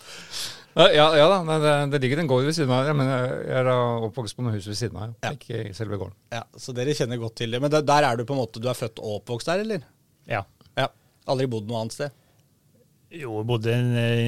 ja, 0.94 1.06
ja 1.18 1.26
da, 1.30 1.58
det, 1.62 1.74
det 1.94 2.00
ligger 2.04 2.22
en 2.22 2.30
gård 2.30 2.46
ved 2.48 2.56
siden 2.56 2.72
av 2.74 2.86
her, 2.88 2.96
men 2.98 3.10
jeg 3.10 3.42
er 3.60 3.68
da 3.68 3.76
oppvokst 4.08 4.38
på 4.38 4.46
noe 4.46 4.54
hus 4.56 4.68
ved 4.70 4.78
siden 4.80 4.98
av. 4.98 5.12
Ja. 5.22 5.30
Ja. 5.30 5.34
Ikke 5.36 5.62
i 5.68 5.74
selve 5.76 5.98
gården. 6.00 6.16
Ja, 6.34 6.42
Så 6.58 6.74
dere 6.76 6.96
kjenner 6.96 7.20
godt 7.22 7.36
til 7.42 7.54
det. 7.54 7.60
Men 7.62 7.72
der, 7.74 7.84
der 7.86 8.08
er 8.08 8.18
du 8.18 8.24
på 8.28 8.34
en 8.36 8.42
måte 8.42 8.62
Du 8.62 8.68
er 8.70 8.78
født 8.78 9.02
og 9.02 9.20
oppvokst 9.20 9.50
der, 9.52 9.64
eller? 9.66 9.84
Ja. 10.28 10.42
Ja. 10.78 10.88
Aldri 11.28 11.48
bodd 11.50 11.68
noe 11.70 11.84
annet 11.84 11.96
sted? 11.98 12.14
Jo, 13.08 13.38
jeg 13.38 13.46
bodde 13.48 13.72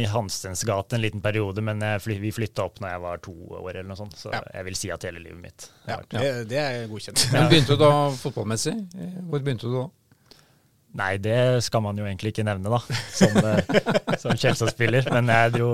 i 0.01 0.07
Hanstens 0.09 0.63
gate 0.65 0.97
en 0.97 1.03
liten 1.05 1.21
periode, 1.21 1.61
men 1.61 1.83
jeg 1.85 2.21
vi 2.23 2.31
flytta 2.33 2.65
opp 2.65 2.79
når 2.81 2.95
jeg 2.95 3.03
var 3.05 3.19
to 3.27 3.35
år 3.61 3.71
eller 3.75 3.89
noe 3.91 3.99
sånt. 3.99 4.17
Så 4.17 4.33
Ja. 4.33 4.41
jeg 4.55 4.65
vil 4.71 4.75
si 4.79 4.91
at 4.91 5.03
hele 5.05 5.21
livet 5.21 5.41
mitt 5.43 5.69
Ja, 5.87 5.97
har 5.99 6.03
vært 6.05 6.17
det, 6.17 6.49
det 6.49 6.59
er 6.59 6.87
godkjent. 6.89 7.27
Men 7.33 7.49
begynte 7.51 7.77
du 7.77 7.83
da 7.85 7.91
fotballmessig? 8.17 8.73
Eh, 8.97 9.19
Hvor 9.29 9.41
begynte 9.45 9.69
du 9.69 9.75
da? 9.77 9.89
Nei, 10.93 11.19
det 11.23 11.63
skal 11.63 11.85
man 11.85 11.95
jo 12.01 12.03
egentlig 12.03 12.33
ikke 12.33 12.43
nevne, 12.43 12.67
da, 12.67 12.81
som, 13.15 13.37
eh, 13.37 13.61
som 14.23 14.33
Kjelsås-spiller. 14.35 15.07
Men 15.13 15.29
jeg 15.31 15.53
dro, 15.55 15.69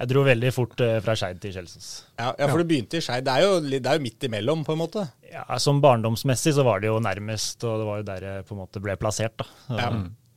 jeg 0.00 0.08
dro 0.10 0.24
veldig 0.26 0.50
fort 0.56 0.80
eh, 0.82 0.96
fra 1.04 1.14
Skeid 1.14 1.38
til 1.44 1.52
Kjelsås. 1.54 1.90
Ja, 2.18 2.32
ja, 2.40 2.48
for 2.48 2.58
du 2.58 2.64
begynte 2.72 2.98
i 2.98 3.04
Skeid. 3.04 3.22
Det, 3.28 3.36
er 3.36 3.44
jo 3.46 3.60
det 3.60 3.84
er 3.86 4.00
jo 4.00 4.02
midt 4.08 4.26
imellom, 4.26 4.64
på 4.66 4.74
en 4.74 4.80
måte. 4.82 5.04
Ja, 5.30 5.44
som 5.62 5.78
barndomsmessig 5.84 6.56
så 6.56 6.64
var 6.66 6.80
det 6.82 6.88
jo 6.90 6.98
nærmest, 6.98 7.62
og 7.62 7.78
det 7.84 7.86
var 7.92 8.00
jo 8.02 8.08
der 8.10 8.26
jeg 8.32 8.48
på 8.48 8.56
en 8.56 8.62
måte 8.64 8.82
ble 8.82 8.96
plassert. 8.98 9.36
da. 9.38 9.46
Så 9.68 9.78
Ja. 9.78 9.92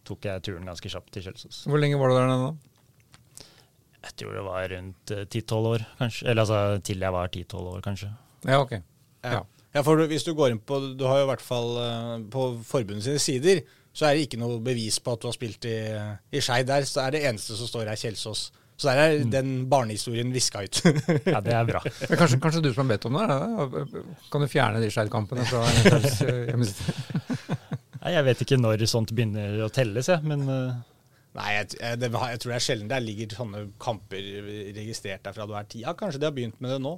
Tok 0.08 0.28
jeg 0.30 0.44
turen 0.48 0.68
ganske 0.70 0.92
kjapt 0.92 1.12
til 1.16 1.28
Kjelsås. 1.28 1.62
Hvor 1.68 1.82
lenge 1.82 2.00
var 2.00 2.12
du 2.12 2.18
der 2.18 2.30
nede 2.32 2.48
da? 2.48 2.74
Jeg 4.08 4.16
tror 4.22 4.38
det 4.38 4.44
var 4.46 4.70
rundt 4.72 5.14
eh, 5.16 5.26
10-12 5.26 5.72
år, 5.74 5.86
kanskje. 6.00 6.28
Eller 6.30 6.46
altså 6.46 6.60
til 6.88 7.04
jeg 7.04 7.16
var 7.18 7.32
10-12 7.34 7.72
år, 7.74 7.82
kanskje. 7.84 8.12
Ja, 8.48 8.60
ok. 8.62 8.78
Ja. 9.28 9.42
ja, 9.74 9.82
for 9.84 10.08
hvis 10.08 10.24
du 10.24 10.32
går 10.38 10.54
inn 10.54 10.60
på 10.64 10.78
Du 10.96 11.02
har 11.10 11.18
jo 11.20 11.26
i 11.26 11.30
hvert 11.32 11.44
fall 11.44 11.74
eh, 11.82 12.14
på 12.32 12.46
forbundet 12.68 13.04
sine 13.08 13.20
sider, 13.20 13.64
så 13.98 14.08
er 14.08 14.16
det 14.16 14.28
ikke 14.28 14.40
noe 14.40 14.62
bevis 14.64 15.00
på 15.02 15.16
at 15.16 15.24
du 15.24 15.28
har 15.28 15.36
spilt 15.36 15.66
i, 15.66 15.76
i 16.32 16.42
Skei 16.44 16.62
der. 16.70 16.86
Så 16.86 17.02
er 17.04 17.16
det 17.16 17.26
eneste 17.26 17.58
som 17.58 17.68
står 17.70 17.90
her, 17.90 18.00
Kjelsås. 18.00 18.48
Så 18.78 18.92
der 18.92 19.00
er 19.02 19.24
den 19.26 19.66
barnehistorien 19.70 20.30
viska 20.34 20.62
ut. 20.62 20.84
Ja, 21.34 21.40
det 21.42 21.56
er 21.58 21.66
bra. 21.66 21.82
Men 21.82 22.20
kanskje, 22.20 22.38
kanskje 22.44 22.62
du 22.62 22.70
som 22.76 22.84
har 22.86 22.92
bedt 22.94 23.08
om 23.10 23.18
det? 23.18 23.26
Det? 23.74 24.04
Kan 24.32 24.46
du 24.46 24.48
fjerne 24.52 24.84
de 24.84 24.92
Skeid-kampene 24.94 25.48
fra 25.50 25.64
NFLs 25.66 26.22
eh, 26.28 26.44
hjemmeside? 26.52 27.24
Nei, 28.08 28.14
jeg 28.16 28.24
vet 28.24 28.42
ikke 28.46 28.58
når 28.62 28.86
sånt 28.88 29.12
begynner 29.12 29.66
å 29.66 29.68
telles, 29.74 30.08
jeg, 30.08 30.24
men 30.24 30.46
eh, 30.48 30.78
Nei, 31.38 31.50
jeg, 31.58 31.74
det, 32.00 32.08
jeg 32.08 32.40
tror 32.42 32.52
det 32.54 32.56
er 32.56 32.64
sjelden 32.64 32.88
der 32.90 33.04
ligger 33.04 33.34
sånne 33.36 33.66
kamper 33.84 34.24
registrert 34.74 35.26
der 35.28 35.36
fra 35.36 35.46
du 35.46 35.52
er 35.60 35.68
ti. 35.70 35.84
Ja, 35.84 35.92
kanskje 35.98 36.22
de 36.24 36.30
har 36.30 36.34
begynt 36.34 36.56
med 36.64 36.72
det 36.72 36.78
nå. 36.82 36.96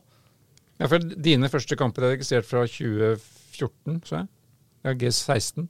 Ja, 0.79 0.87
for 0.87 1.01
Dine 1.01 1.49
første 1.51 1.75
kamper 1.75 2.05
er 2.07 2.13
registrert 2.13 2.47
fra 2.47 2.61
2014, 2.69 3.97
så 4.07 4.21
jeg. 4.21 4.29
Ja, 4.85 4.93
G16. 5.01 5.65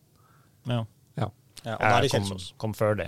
ja. 0.69 0.84
Ja, 1.17 1.31
Ja, 1.63 1.74
og 1.79 1.81
da 1.81 1.96
er 1.96 2.05
det 2.05 2.12
Kjelsås. 2.13 2.51
kom, 2.51 2.60
kom 2.69 2.75
før 2.77 3.00
det. 3.00 3.08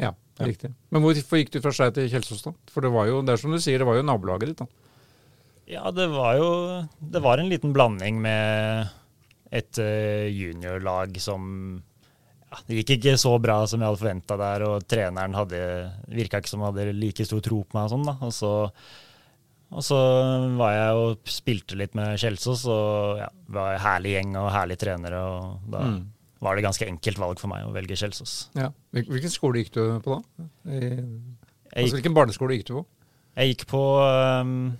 ja, 0.00 0.10
det 0.36 0.42
er 0.42 0.50
riktig. 0.50 0.72
Men 0.90 1.04
hvorfor 1.04 1.38
gikk 1.38 1.52
du 1.54 1.60
fra 1.62 1.70
Skei 1.76 1.92
til 1.94 2.10
Kjelsås, 2.10 2.42
da? 2.48 2.52
For 2.72 2.82
det 2.84 2.90
var 2.96 3.06
jo, 3.12 3.20
det 3.22 3.36
er 3.36 3.40
som 3.44 3.54
du 3.54 3.60
sier, 3.62 3.78
det 3.78 3.86
var 3.86 4.00
jo 4.00 4.08
nabolaget 4.08 4.50
ditt, 4.50 4.64
da. 4.64 4.66
Ja, 5.70 5.84
det 5.94 6.08
var 6.10 6.34
jo 6.34 6.48
Det 6.98 7.20
var 7.22 7.38
en 7.38 7.48
liten 7.52 7.70
blanding 7.76 8.18
med 8.24 8.90
et 9.50 9.78
eh, 9.82 10.28
juniorlag 10.30 11.16
som 11.22 11.44
ja, 12.50 12.58
det 12.66 12.80
gikk 12.80 12.90
ikke 12.96 13.12
så 13.18 13.32
bra 13.42 13.60
som 13.70 13.78
jeg 13.82 13.86
hadde 13.90 14.00
forventa 14.00 14.36
der, 14.40 14.64
og 14.66 14.86
treneren 14.90 15.34
hadde, 15.38 15.60
virka 16.10 16.40
ikke 16.42 16.50
som 16.50 16.64
han 16.64 16.72
hadde 16.74 16.94
like 16.98 17.26
stor 17.26 17.42
tro 17.46 17.60
på 17.62 17.76
meg. 17.78 17.86
Og 17.86 17.92
sånn 17.94 18.06
da, 18.08 18.14
og 18.26 18.32
så, 18.34 18.50
og 19.70 19.84
så 19.86 19.98
var 20.58 20.72
jeg 20.74 20.96
og 21.04 21.30
spilte 21.30 21.78
litt 21.78 21.94
med 21.98 22.16
Kjelsås, 22.18 22.64
og 22.70 23.20
ja, 23.22 23.28
det 23.30 23.54
var 23.54 23.76
en 23.76 23.84
herlig 23.84 24.16
gjeng 24.16 24.32
og 24.40 24.48
herlige 24.56 24.82
trenere. 24.82 25.20
og 25.30 25.68
da 25.70 25.84
Mm. 25.86 26.00
var 26.40 26.56
det 26.56 26.64
ganske 26.64 26.86
enkelt 26.88 27.18
valg 27.20 27.38
for 27.38 27.52
meg 27.52 27.66
å 27.68 27.72
velge 27.74 27.94
Kjelsås. 28.00 28.48
Ja. 28.58 28.70
Hvilken 28.96 29.30
skole 29.30 29.62
gikk 29.62 29.74
du 29.76 29.82
på 30.02 30.16
da? 30.18 30.46
I, 30.72 30.80
altså, 30.80 31.84
gikk, 31.84 31.94
hvilken 32.00 32.16
barneskole 32.18 32.56
gikk 32.58 32.66
du 32.70 32.74
på? 32.80 32.86
jeg 33.38 33.52
gikk 33.54 33.66
på 33.70 33.80
um, 34.42 34.72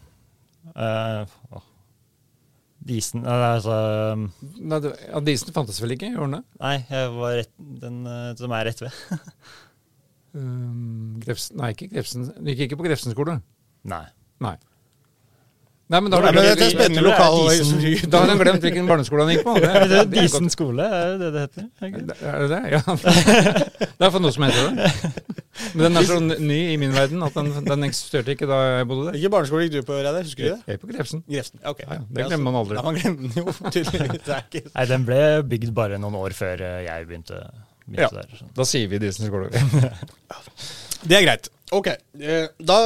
uh, 0.74 1.22
Disen 2.80 3.26
Altså 3.28 3.74
um, 4.16 4.22
Nei, 4.56 4.78
det, 4.80 4.94
ja, 5.04 5.20
Disen 5.24 5.52
fantes 5.56 5.80
vel 5.82 5.96
ikke? 5.96 6.12
Gjorde 6.14 6.30
den 6.30 6.38
det? 6.38 6.44
Nei, 6.62 6.76
jeg 6.88 7.10
var 7.16 7.34
rett, 7.42 7.52
den 7.82 7.98
uh, 8.08 8.30
som 8.38 8.56
er 8.56 8.70
rett 8.70 8.86
ved. 8.86 9.02
Um, 10.30 11.16
Grefsen, 11.18 11.56
nei, 11.58 11.72
ikke 11.74 11.88
Grefsen. 11.90 12.28
Du 12.30 12.50
gikk 12.52 12.68
ikke 12.68 12.76
på 12.78 12.84
Grefsen 12.86 13.10
skole? 13.10 13.40
Nei. 13.90 14.04
Nei. 14.38 14.52
Nei, 15.90 15.98
men 15.98 16.12
da 16.12 16.20
har 16.20 16.30
du 16.30 16.38
glemt, 16.38 16.60
spennende 16.70 17.00
det 17.00 17.02
lokal 17.02 17.40
da 18.12 18.20
har 18.22 18.30
han 18.30 18.38
glemt 18.38 18.62
hvilken 18.62 18.86
barneskole 18.86 19.24
han 19.26 19.32
gikk 19.34 19.42
på. 19.48 19.56
Det, 19.58 19.66
Det 19.66 19.80
er 19.80 19.88
det 19.90 19.98
er 19.98 20.10
Disen 20.12 20.52
skole, 20.54 20.86
er 20.86 21.16
det 21.18 21.30
det 21.34 21.42
heter? 21.48 21.64
Er 21.82 21.96
det 21.96 22.04
det? 22.06 22.18
Er 22.22 22.44
det 22.44 22.50
det? 22.52 22.60
Ja. 22.76 22.82
Det 23.98 24.06
er 24.06 24.12
for 24.14 24.22
noe 24.22 24.30
som 24.36 24.46
heter 24.46 24.70
det. 24.70 25.34
Men 25.74 25.84
den 25.86 26.00
er 26.00 26.06
så 26.08 26.18
ny 26.22 26.58
i 26.72 26.76
min 26.80 26.92
verden 26.94 27.22
at 27.26 27.36
den, 27.36 27.50
den 27.66 27.86
eksisterte 27.88 28.34
ikke 28.34 28.48
da 28.50 28.58
jeg 28.80 28.88
bodde 28.90 29.06
der. 29.08 29.16
Hvilken 29.18 29.34
barneskole 29.34 29.66
gikk 29.66 29.76
du 29.78 29.88
på, 29.88 29.98
Reidar? 29.98 30.24
Husker 30.26 30.46
du 30.46 30.48
det? 30.50 30.58
Jeg 30.66 30.78
gikk 30.78 30.84
på 30.84 30.90
Grefsen. 30.92 31.22
Grefsen. 31.30 31.62
Ok. 31.72 31.82
Ja, 31.84 31.98
ja, 32.00 32.04
det 32.18 32.26
glemmer 32.30 32.46
man 32.50 32.60
aldri. 32.62 32.78
Ja, 32.80 32.84
man 32.86 32.98
glemmer 32.98 33.26
den 33.26 33.38
jo, 33.40 33.54
tydeligvis. 33.70 34.32
Ikke 34.40 34.64
Nei, 34.74 34.86
den 34.94 35.06
ble 35.08 35.20
bygd 35.54 35.72
bare 35.76 36.00
noen 36.02 36.18
år 36.20 36.36
før 36.36 36.64
uh, 36.66 36.74
jeg 36.86 37.08
begynte, 37.10 37.40
begynte 37.86 38.08
Ja. 38.08 38.10
der. 38.20 38.36
så. 38.40 38.50
Da 38.60 38.68
sier 38.68 38.90
vi 38.92 39.00
Disen 39.02 39.28
skole. 39.30 39.50
Det 41.00 41.16
er 41.16 41.24
greit. 41.24 41.48
Ok, 41.72 41.86
eh, 42.20 42.46
da 42.58 42.76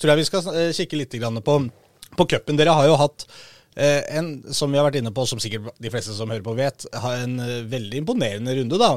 tror 0.00 0.10
jeg 0.14 0.18
vi 0.22 0.26
skal 0.26 0.46
eh, 0.56 0.70
kikke 0.74 0.98
litt 0.98 1.14
på, 1.44 1.56
på 2.16 2.26
cupen. 2.32 2.58
Dere 2.58 2.74
har 2.74 2.88
jo 2.88 2.96
hatt 2.98 3.26
eh, 3.28 3.36
en, 3.80 4.28
som 4.52 4.70
vi 4.72 4.78
har 4.78 4.86
vært 4.86 4.98
inne 5.00 5.12
på, 5.14 5.24
som 5.28 5.40
sikkert 5.40 5.70
de 5.80 5.90
fleste 5.92 6.14
som 6.16 6.30
hører 6.30 6.44
på 6.44 6.54
vet, 6.58 6.86
har 7.02 7.22
en 7.24 7.36
eh, 7.40 7.62
veldig 7.70 8.02
imponerende 8.02 8.54
runde. 8.58 8.80
da. 8.80 8.90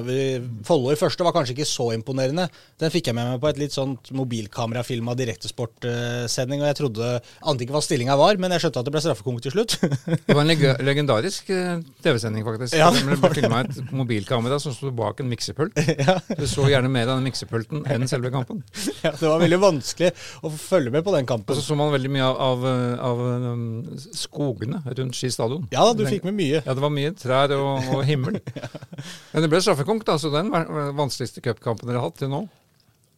Follo 0.68 0.92
i 0.94 1.00
første 1.00 1.26
var 1.26 1.36
kanskje 1.36 1.56
ikke 1.58 1.68
så 1.70 1.90
imponerende. 1.96 2.48
Den 2.82 2.94
fikk 2.94 3.10
jeg 3.10 3.18
med 3.18 3.30
meg 3.30 3.42
på 3.44 3.50
et 3.52 3.62
litt 3.62 3.76
sånt 3.76 4.12
mobilkamerafilma 4.16 5.16
direktesportsending, 5.20 6.64
og 6.64 6.70
jeg 6.72 6.80
trodde 6.82 7.12
ante 7.44 7.66
ikke 7.66 7.76
hva 7.78 7.84
stillinga 7.86 8.18
var, 8.20 8.40
men 8.42 8.56
jeg 8.56 8.66
skjønte 8.66 8.84
at 8.84 8.90
det 8.90 8.96
ble 8.96 9.04
straffekonk 9.06 9.44
til 9.46 9.56
slutt. 9.56 9.78
Det 10.24 10.36
var 10.36 10.44
en 10.44 10.50
leg 10.50 10.62
legendarisk 10.84 11.50
eh, 11.54 11.82
TV-sending, 12.04 12.44
faktisk. 12.46 12.76
Ja, 12.78 12.90
det 12.94 13.18
ble 13.22 13.30
filma 13.36 13.64
et 13.64 13.92
mobilkamera 13.94 14.60
som 14.62 14.74
sto 14.76 14.92
bak 14.96 15.22
en 15.24 15.30
miksepult. 15.32 15.78
Du 16.40 16.46
så 16.50 16.66
gjerne 16.70 16.90
mer 16.92 17.10
av 17.10 17.20
den 17.20 17.28
miksepulten 17.28 17.84
enn 17.92 18.08
selve 18.10 18.32
kampen. 18.34 18.64
ja, 19.06 19.12
det 19.12 19.28
var 19.28 19.42
veldig 19.42 19.60
vanskelig 19.62 20.12
å 20.44 20.52
følge 20.54 20.94
med 20.94 21.06
på 21.06 21.14
den 21.16 21.28
kampen. 21.30 21.54
Og 21.54 21.60
så 21.60 21.66
så 21.66 21.78
man 21.78 21.94
veldig 21.94 22.12
mye 22.14 22.28
av, 22.28 22.38
av, 22.44 22.64
av 23.12 23.24
um, 23.54 23.64
skogene 24.82 24.96
rundt 25.00 25.16
Ski 25.18 25.30
stadion. 25.32 25.68
Ja 25.72 25.86
du 25.94 26.04
fikk 26.08 26.24
med 26.28 26.36
mye. 26.40 26.62
Ja, 26.66 26.74
det 26.74 26.82
var 26.84 26.90
mye 26.94 27.12
trær 27.18 27.54
og, 27.58 27.92
og 27.96 28.04
himmel. 28.10 28.40
Men 29.34 29.46
det 29.46 29.50
ble 29.52 29.62
straffekonk, 29.64 30.06
da, 30.08 30.18
så 30.22 30.32
den 30.34 30.50
var 30.54 30.66
den 30.68 30.96
vanskeligste 30.98 31.42
cupkampen 31.46 31.88
dere 31.90 32.02
har 32.02 32.10
hatt 32.10 32.20
til 32.22 32.32
nå. 32.34 32.44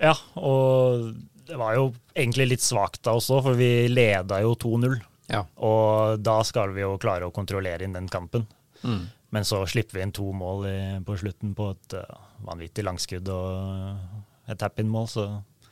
Ja, 0.04 0.14
og 0.36 1.14
det 1.48 1.56
var 1.62 1.76
jo 1.78 1.90
egentlig 2.18 2.48
litt 2.56 2.64
svakt 2.66 3.04
da 3.06 3.14
også, 3.16 3.42
for 3.46 3.56
vi 3.60 3.88
leda 3.88 4.42
jo 4.44 4.56
2-0. 4.60 4.98
Ja. 5.32 5.44
Og 5.64 6.20
da 6.22 6.40
skal 6.46 6.74
vi 6.76 6.84
jo 6.84 6.98
klare 7.02 7.28
å 7.30 7.34
kontrollere 7.34 7.86
inn 7.88 7.96
den 7.96 8.10
kampen. 8.12 8.46
Mm. 8.84 9.06
Men 9.34 9.44
så 9.48 9.64
slipper 9.68 9.98
vi 9.98 10.04
inn 10.06 10.14
to 10.16 10.28
mål 10.36 10.66
i, 10.70 10.76
på 11.06 11.16
slutten 11.20 11.56
på 11.58 11.72
et 11.74 11.96
uh, 11.98 12.20
vanvittig 12.46 12.86
langskudd 12.86 13.30
og 13.34 14.52
et 14.52 14.60
tap-in-mål, 14.62 15.08
så 15.10 15.26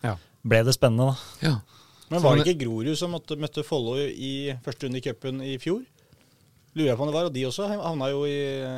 Ja. 0.04 0.16
ble 0.44 0.64
det 0.68 0.74
spennende, 0.76 1.12
da. 1.14 1.50
ja. 1.52 1.56
Men 2.14 2.24
var 2.24 2.38
det 2.40 2.46
ikke 2.48 2.62
Grorud 2.66 2.96
som 3.00 3.12
måtte, 3.16 3.38
møtte 3.42 3.66
Follo 3.66 3.98
i 4.00 4.54
første 4.66 4.88
runde 4.88 5.02
i 5.02 5.06
cupen 5.06 5.42
i 5.44 5.58
fjor? 5.62 5.84
Lurer 6.74 6.90
jeg 6.94 6.98
på 6.98 7.06
om 7.06 7.10
det 7.12 7.18
var, 7.20 7.28
og 7.30 7.36
de 7.36 7.46
også 7.50 7.68
havna 7.70 8.10
jo 8.14 8.24
i, 8.26 8.38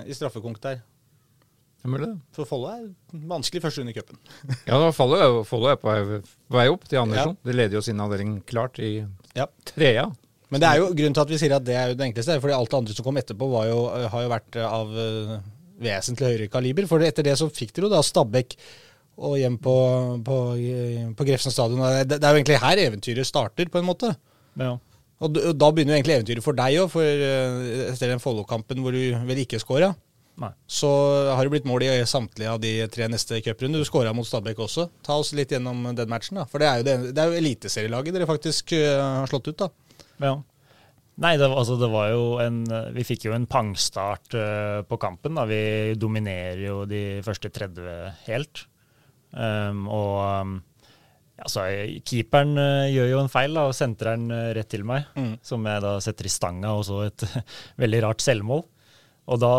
i 0.10 0.15
straffekonk 0.18 0.60
der. 0.63 0.82
Det 1.86 1.94
er 1.94 2.01
det. 2.01 2.13
For 2.34 2.50
Follo 2.50 2.68
er 2.74 2.86
vanskelig 3.30 3.62
første 3.62 3.84
runde 3.84 3.94
i 3.94 3.98
cupen. 4.00 4.18
Ja, 4.65 4.80
Follo 4.96 5.20
er, 5.22 5.36
Follo 5.48 5.70
er 5.70 5.77
på 5.80 5.88
vei, 5.92 6.20
på 6.50 6.58
vei 6.58 6.65
opp 6.74 6.88
til 6.89 6.98
andre 7.04 7.20
divisjon. 7.20 7.38
De 7.46 7.56
leder 7.56 7.77
jo 7.77 7.84
sin 7.86 8.01
avdeling 8.01 8.39
klart 8.50 8.80
i 8.82 8.94
Ja. 9.38 9.46
trea. 9.70 10.08
Men 10.50 10.62
det 10.62 10.68
er 10.70 10.80
jo 10.82 10.89
grunnen 10.94 11.13
til 11.18 11.24
at 11.25 11.32
vi 11.34 11.38
sier 11.42 11.56
at 11.58 11.63
det 11.68 11.75
er 11.75 11.92
jo 11.92 11.98
det 12.00 12.08
enkleste, 12.10 12.39
fordi 12.42 12.54
alt 12.58 12.70
det 12.72 12.77
andre 12.80 12.96
som 12.98 13.06
kom 13.06 13.18
etterpå, 13.22 13.48
var 13.51 13.68
jo, 13.70 13.80
har 14.13 14.25
jo 14.25 14.32
vært 14.34 14.58
av 14.65 14.92
eh, 15.04 15.32
vesentlig 15.86 16.27
høyere 16.32 16.50
kaliber. 16.54 16.88
For 16.89 17.06
etter 17.06 17.25
det 17.25 17.38
så 17.39 17.48
fikk 17.51 17.74
dere 17.75 17.88
jo 17.89 17.94
da 17.96 18.01
Stabæk 18.06 18.56
og 19.15 19.38
hjem 19.39 19.55
på, 19.63 19.75
på, 20.27 20.39
på 21.15 21.27
Grefsen 21.27 21.53
stadion. 21.53 21.84
Det, 22.03 22.17
det 22.19 22.24
er 22.24 22.34
jo 22.34 22.41
egentlig 22.41 22.63
her 22.63 22.81
eventyret 22.88 23.27
starter, 23.27 23.69
på 23.72 23.79
en 23.79 23.88
måte. 23.88 24.12
Ja. 24.60 24.75
Og 25.24 25.38
og 25.39 25.53
da 25.55 25.69
begynner 25.72 25.95
jo 25.95 26.00
egentlig 26.01 26.17
eventyret 26.17 26.43
for 26.43 26.57
deg 26.57 26.81
òg, 26.81 26.89
for 26.91 27.03
eh, 27.27 27.86
etter 27.93 28.12
den 28.12 28.24
Follo-kampen 28.24 28.84
hvor 28.84 28.95
du 28.95 29.15
vel 29.29 29.45
ikke 29.45 29.62
scora, 29.63 29.93
så 30.67 30.89
har 31.31 31.45
det 31.45 31.53
blitt 31.53 31.67
mål 31.67 31.86
i 31.86 31.91
samtlige 32.07 32.51
av 32.51 32.60
de 32.60 32.74
tre 32.91 33.07
neste 33.07 33.39
cuprundene. 33.43 33.79
Du 33.79 33.88
scora 33.88 34.12
mot 34.13 34.27
Stabæk 34.27 34.60
også. 34.65 34.89
Ta 35.05 35.15
oss 35.22 35.31
litt 35.38 35.53
gjennom 35.55 35.88
den 35.95 36.12
matchen, 36.12 36.41
da. 36.41 36.43
For 36.51 36.60
det 36.60 36.67
er 36.67 36.81
jo, 36.81 36.88
det, 36.88 36.95
det 37.15 37.24
er 37.24 37.31
jo 37.31 37.39
eliteserielaget 37.39 38.17
dere 38.17 38.27
faktisk 38.27 38.75
eh, 38.75 39.00
har 39.00 39.31
slått 39.31 39.48
ut, 39.48 39.63
da. 39.63 39.69
Ja. 40.25 40.36
Nei, 41.24 41.38
det, 41.39 41.48
altså, 41.48 41.77
det 41.79 41.88
var 41.93 42.10
jo 42.12 42.24
en 42.43 42.57
Vi 42.91 43.05
fikk 43.07 43.29
jo 43.29 43.36
en 43.38 43.45
pangstart 43.48 44.36
uh, 44.36 44.81
på 44.84 44.98
kampen. 45.00 45.38
da. 45.39 45.45
Vi 45.48 45.95
dominerer 45.95 46.65
jo 46.65 46.81
de 46.89 47.22
første 47.24 47.48
30 47.55 47.86
helt. 48.27 48.65
Um, 49.36 49.84
og 49.92 50.13
um, 50.24 50.54
altså, 51.44 51.65
keeperen 52.08 52.56
uh, 52.60 52.88
gjør 52.92 53.12
jo 53.12 53.20
en 53.24 53.32
feil 53.32 53.58
da, 53.58 53.68
og 53.68 53.75
sentrer 53.77 54.15
den 54.15 54.32
uh, 54.32 54.54
rett 54.56 54.72
til 54.72 54.86
meg. 54.88 55.10
Mm. 55.18 55.36
Som 55.46 55.68
jeg 55.70 55.84
da 55.86 55.98
setter 56.04 56.30
i 56.30 56.34
stanga, 56.34 56.74
og 56.75 56.88
så 56.88 57.04
et 57.10 57.27
veldig 57.84 58.01
rart 58.08 58.25
selvmål. 58.25 58.65
Og 59.34 59.42
da, 59.42 59.56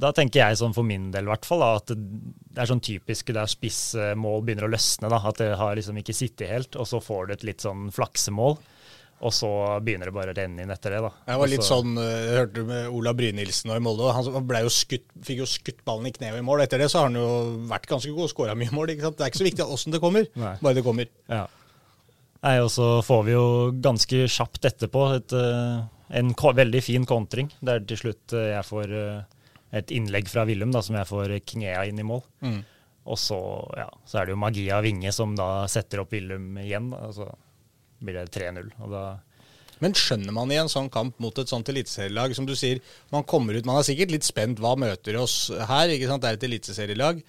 da 0.00 0.12
tenker 0.16 0.42
jeg 0.42 0.60
sånn 0.60 0.74
for 0.76 0.86
min 0.88 1.10
del 1.14 1.28
i 1.28 1.32
hvert 1.32 1.46
fall, 1.48 1.62
da, 1.62 1.82
at 1.82 1.92
det, 1.92 1.98
det 2.48 2.64
er 2.64 2.70
sånn 2.70 2.84
typisk 2.84 3.30
der 3.36 3.50
spissmål 3.50 4.42
begynner 4.46 4.68
å 4.68 4.72
løsne. 4.72 5.12
da, 5.12 5.20
At 5.30 5.42
det 5.42 5.52
har 5.60 5.78
liksom 5.78 6.00
ikke 6.00 6.16
sittet 6.16 6.50
helt, 6.50 6.80
og 6.80 6.88
så 6.88 7.02
får 7.04 7.28
du 7.28 7.36
et 7.36 7.48
litt 7.52 7.64
sånn 7.64 7.92
flaksemål. 7.94 8.58
Og 9.18 9.32
så 9.34 9.48
begynner 9.82 10.10
det 10.10 10.14
bare 10.14 10.30
å 10.30 10.36
renne 10.36 10.62
inn 10.62 10.70
etter 10.70 10.94
det. 10.94 11.00
da. 11.02 11.10
Jeg 11.26 11.40
var 11.40 11.50
litt 11.50 11.62
Også, 11.64 11.78
sånn, 11.80 11.98
eh, 11.98 12.18
jeg 12.28 12.36
hørte 12.38 12.64
med 12.68 12.90
Ola 12.94 13.12
Brynildsen 13.18 13.72
og 13.72 13.80
i 13.80 13.82
Molde. 13.82 14.12
Han 14.14 14.52
jo 14.62 14.70
skutt, 14.70 15.06
fikk 15.26 15.40
jo 15.42 15.48
skutt 15.50 15.80
ballen 15.88 16.06
i 16.06 16.12
kneet 16.14 16.38
i 16.38 16.44
mål. 16.46 16.62
Etter 16.62 16.78
det 16.78 16.90
så 16.92 17.00
har 17.00 17.08
han 17.10 17.18
jo 17.18 17.30
vært 17.70 17.88
ganske 17.90 18.12
god 18.14 18.28
og 18.28 18.30
skåra 18.30 18.54
mye 18.58 18.74
mål. 18.74 18.94
ikke 18.94 19.08
sant? 19.08 19.18
Det 19.18 19.26
er 19.26 19.32
ikke 19.32 19.42
så 19.42 19.48
viktig 19.48 19.66
åssen 19.66 19.94
det 19.94 20.02
kommer, 20.04 20.28
Nei. 20.38 20.54
bare 20.62 20.78
det 20.78 20.84
kommer. 20.86 21.10
Ja. 21.26 21.46
Nei, 22.46 22.54
og 22.62 22.70
så 22.70 23.02
får 23.02 23.24
vi 23.26 23.34
jo 23.34 23.46
ganske 23.82 24.22
kjapt 24.30 24.70
etterpå 24.70 25.02
et, 25.16 25.34
eh, 25.34 25.82
en 26.20 26.32
veldig 26.38 26.82
fin 26.86 27.04
kontring, 27.04 27.50
der 27.60 27.82
til 27.82 27.98
slutt 27.98 28.32
eh, 28.38 28.54
jeg 28.54 28.64
får 28.70 28.94
et 29.74 29.90
innlegg 29.90 30.30
fra 30.30 30.46
Willum 30.46 30.70
da, 30.70 30.80
som 30.80 30.94
jeg 30.94 31.10
får 31.10 31.34
knea 31.44 31.82
inn 31.90 31.98
i 31.98 32.06
mål. 32.06 32.22
Mm. 32.40 32.62
Og 33.08 33.18
så, 33.18 33.40
ja, 33.76 33.88
så 34.06 34.20
er 34.20 34.28
det 34.28 34.36
jo 34.36 34.40
magi 34.40 34.70
av 34.70 34.86
Vinge 34.86 35.10
som 35.12 35.34
da 35.34 35.66
setter 35.66 36.04
opp 36.04 36.12
Willum 36.14 36.54
igjen. 36.62 36.92
Da, 36.92 37.08
og 37.08 37.16
så 37.16 37.28
blir 38.04 38.18
det 38.18 38.30
3-0. 38.34 38.70
Og 38.84 38.92
da 38.92 39.02
Men 39.82 39.94
skjønner 39.94 40.34
man 40.34 40.50
i 40.50 40.58
en 40.58 40.70
sånn 40.70 40.88
kamp 40.90 41.20
mot 41.22 41.36
et 41.38 41.50
sånt 41.50 41.68
eliteserielag, 41.70 42.34
som 42.34 42.46
du 42.48 42.56
sier, 42.58 42.80
man 43.14 43.22
kommer 43.22 43.54
ut, 43.54 43.66
man 43.68 43.78
er 43.78 43.86
sikkert 43.86 44.10
litt 44.10 44.26
spent, 44.26 44.58
hva 44.58 44.72
møter 44.74 45.18
oss 45.20 45.52
her? 45.54 45.92
ikke 45.94 46.08
sant? 46.10 46.24
Det 46.24 46.32
er 46.32 46.38
et 46.40 46.48
eliteserielag. 46.48 47.20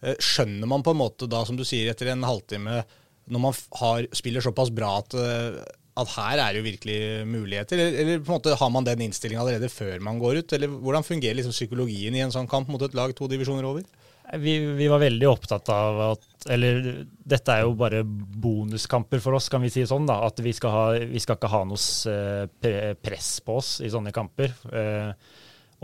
Eh, 0.00 0.14
Skjønner 0.16 0.70
man 0.70 0.84
på 0.86 0.94
en 0.94 1.02
måte 1.02 1.28
da, 1.28 1.42
som 1.44 1.58
du 1.58 1.66
sier, 1.68 1.90
etter 1.92 2.12
en 2.14 2.24
halvtime, 2.24 2.80
når 3.28 3.44
man 3.44 3.58
har, 3.82 4.08
spiller 4.16 4.44
såpass 4.44 4.72
bra 4.72 4.94
at, 5.02 5.18
eh, 5.20 5.58
at 5.98 6.12
her 6.14 6.40
er 6.40 6.54
det 6.54 6.62
jo 6.62 6.68
virkelig 6.70 6.98
muligheter? 7.28 7.76
Eller, 7.76 8.00
eller 8.00 8.22
på 8.22 8.32
en 8.32 8.38
måte 8.38 8.56
har 8.56 8.72
man 8.72 8.86
den 8.86 9.04
innstillingen 9.04 9.42
allerede 9.42 9.68
før 9.72 10.00
man 10.00 10.20
går 10.22 10.40
ut? 10.40 10.56
Eller 10.56 10.70
hvordan 10.72 11.04
fungerer 11.04 11.36
liksom 11.36 11.52
psykologien 11.52 12.16
i 12.16 12.24
en 12.24 12.32
sånn 12.32 12.48
kamp 12.48 12.70
mot 12.72 12.82
et 12.86 12.96
lag 12.96 13.12
to 13.18 13.28
divisjoner 13.28 13.68
over? 13.68 13.84
Vi, 14.36 14.58
vi 14.76 14.88
var 14.90 15.00
veldig 15.00 15.28
opptatt 15.28 15.68
av 15.72 16.00
at 16.10 16.46
Eller 16.52 16.82
dette 17.08 17.54
er 17.54 17.64
jo 17.64 17.74
bare 17.78 18.02
bonuskamper 18.04 19.22
for 19.24 19.38
oss, 19.38 19.48
kan 19.52 19.62
vi 19.64 19.70
si 19.72 19.84
sånn. 19.88 20.06
da, 20.08 20.20
At 20.26 20.40
vi 20.44 20.52
skal, 20.56 20.74
ha, 20.74 20.84
vi 21.08 21.20
skal 21.22 21.38
ikke 21.38 21.50
ha 21.52 21.62
noe 21.68 22.94
press 23.02 23.30
på 23.44 23.58
oss 23.60 23.78
i 23.84 23.90
sånne 23.92 24.12
kamper. 24.14 24.54
Eh, 24.72 25.12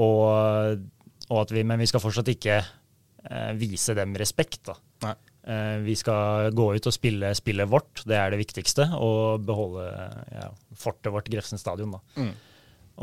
og, 0.04 0.82
og 1.30 1.38
at 1.42 1.54
vi, 1.54 1.64
men 1.66 1.80
vi 1.80 1.88
skal 1.88 2.02
fortsatt 2.02 2.32
ikke 2.34 2.58
eh, 2.60 3.52
vise 3.60 3.96
dem 3.96 4.16
respekt. 4.20 4.62
da. 4.70 4.76
Nei. 5.06 5.14
Eh, 5.44 5.78
vi 5.84 5.96
skal 6.00 6.52
gå 6.56 6.70
ut 6.74 6.88
og 6.88 6.96
spille 6.96 7.34
spillet 7.36 7.68
vårt, 7.68 8.04
det 8.08 8.16
er 8.16 8.32
det 8.32 8.40
viktigste. 8.40 8.88
Og 8.96 9.44
beholde 9.44 9.88
ja, 10.32 10.48
fortet 10.78 11.12
vårt, 11.12 11.28
Grefsen 11.32 11.60
stadion. 11.60 11.96
da. 11.98 12.24
Mm. 12.24 12.32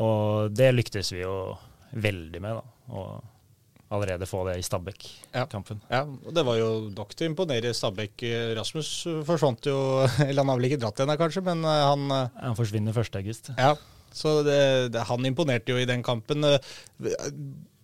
Og 0.02 0.56
det 0.56 0.72
lyktes 0.74 1.12
vi 1.14 1.22
jo 1.24 1.36
veldig 1.92 2.42
med. 2.42 2.62
da. 2.62 2.96
Og 2.96 3.31
allerede 3.92 4.28
få 4.30 4.46
det 4.48 4.56
i 4.56 4.62
Ja. 4.62 4.68
Stabæk-kampen. 4.70 5.82
Ja, 5.92 6.04
og 6.06 6.34
det 6.36 6.46
var 6.48 6.56
jo 6.60 6.70
nok 6.96 7.12
til 7.16 7.28
å 7.28 7.32
imponere 7.34 7.74
Stabæk. 7.76 8.24
Rasmus 8.58 8.92
forsvant 9.28 9.66
jo 9.68 9.78
Eller 10.28 10.42
han 10.42 10.50
har 10.54 10.60
vel 10.62 10.70
ikke 10.72 10.80
dratt 10.86 11.00
igjen, 11.02 11.18
kanskje, 11.20 11.44
men 11.44 11.64
eh, 11.68 11.82
han 11.92 12.06
eh, 12.12 12.30
Han 12.48 12.56
forsvinner 12.60 12.96
1. 12.96 13.20
august. 13.20 13.52
Ja, 13.58 13.74
så 14.12 14.42
det, 14.48 14.92
det, 14.96 15.04
han 15.08 15.26
imponerte 15.28 15.72
jo 15.76 15.78
i 15.82 15.86
den 15.90 16.04
kampen. 16.04 16.44
Eh, 16.44 16.58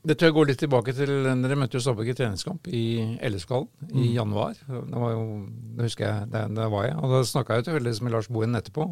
Det 0.07 0.15
tror 0.15 0.29
jeg 0.29 0.35
går 0.37 0.47
litt 0.47 0.59
tilbake 0.61 0.93
til 0.95 1.09
Dere 1.25 1.55
møtte 1.59 1.75
jo 1.75 1.81
Stabæk 1.83 2.13
i 2.13 2.15
treningskamp 2.15 2.67
i 2.71 2.83
Elleskvallen 3.19 3.67
i 3.91 4.05
Mm. 4.07 4.13
januar. 4.15 4.53
Det 4.63 4.99
var 5.01 5.11
jo, 5.11 5.23
det 5.75 5.83
husker 5.89 6.05
jeg, 6.07 6.29
det, 6.31 6.43
det 6.55 6.67
var 6.71 6.85
jeg. 6.87 6.95
Og 7.01 7.11
da 7.11 7.19
snakka 7.27 7.53
jeg 7.57 7.63
jo 7.65 7.67
tilfeldigvis 7.71 8.01
med 8.05 8.13
Lars 8.15 8.29
Bohin 8.31 8.55
etterpå. 8.55 8.85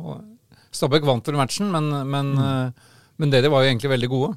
Stabæk 0.76 1.06
vant 1.08 1.28
vel 1.32 1.38
matchen, 1.40 1.72
men, 1.72 1.88
men, 2.12 2.34
Mm. 2.36 2.74
men 3.18 3.32
dere 3.32 3.48
var 3.54 3.64
jo 3.64 3.70
egentlig 3.72 3.94
veldig 3.94 4.10
gode. 4.12 4.34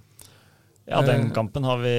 Ja, 0.88 1.02
den 1.04 1.26
Eh. 1.28 1.32
kampen 1.36 1.64
har 1.68 1.78
vi 1.82 1.92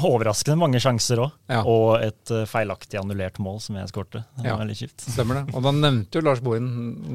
overraskende 0.00 0.56
mange 0.58 0.80
sjanser 0.80 1.20
òg. 1.20 1.32
Ja. 1.50 1.60
Og 1.68 2.00
et 2.02 2.30
eh, 2.32 2.46
feilaktig 2.48 2.98
annullert 3.00 3.38
mål 3.42 3.60
som 3.60 3.76
jeg 3.76 3.90
skårte. 3.90 4.24
Det 4.36 4.44
var 4.44 4.50
Ja. 4.54 4.56
veldig 4.62 4.76
kjipt. 4.80 5.04
Stemmer 5.14 5.42
det. 5.44 5.54
Og 5.54 5.62
da 5.62 5.72
nevnte 5.76 6.18
jo 6.18 6.24
Lars 6.24 6.40
Bohin 6.40 6.68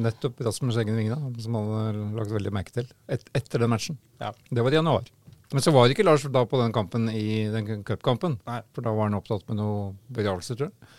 nettopp 0.04 0.40
Rasmus 0.46 0.78
Eggen 0.78 0.96
vingene, 1.00 1.34
som 1.42 1.56
han 1.58 1.72
hadde 1.74 2.06
lagt 2.20 2.32
veldig 2.36 2.54
merke 2.54 2.72
til 2.76 2.88
et, 3.10 3.26
etter 3.34 3.60
den 3.66 3.70
matchen. 3.74 3.98
Ja. 4.22 4.32
Det 4.52 4.62
var 4.64 4.72
i 4.72 4.76
januar. 4.78 5.10
Men 5.54 5.62
så 5.62 5.72
var 5.74 5.90
ikke 5.90 6.06
Lars 6.06 6.24
da 6.24 6.46
på 6.50 6.58
den 6.62 6.72
kampen 6.74 7.10
i 7.14 7.46
den 7.54 7.84
cupkampen. 7.84 8.40
For 8.74 8.82
da 8.82 8.94
var 8.94 9.10
han 9.10 9.18
opptatt 9.20 9.48
med 9.50 9.58
noe 9.58 9.96
begravelse, 10.12 10.56
tror 10.58 10.70
jeg. 10.72 10.94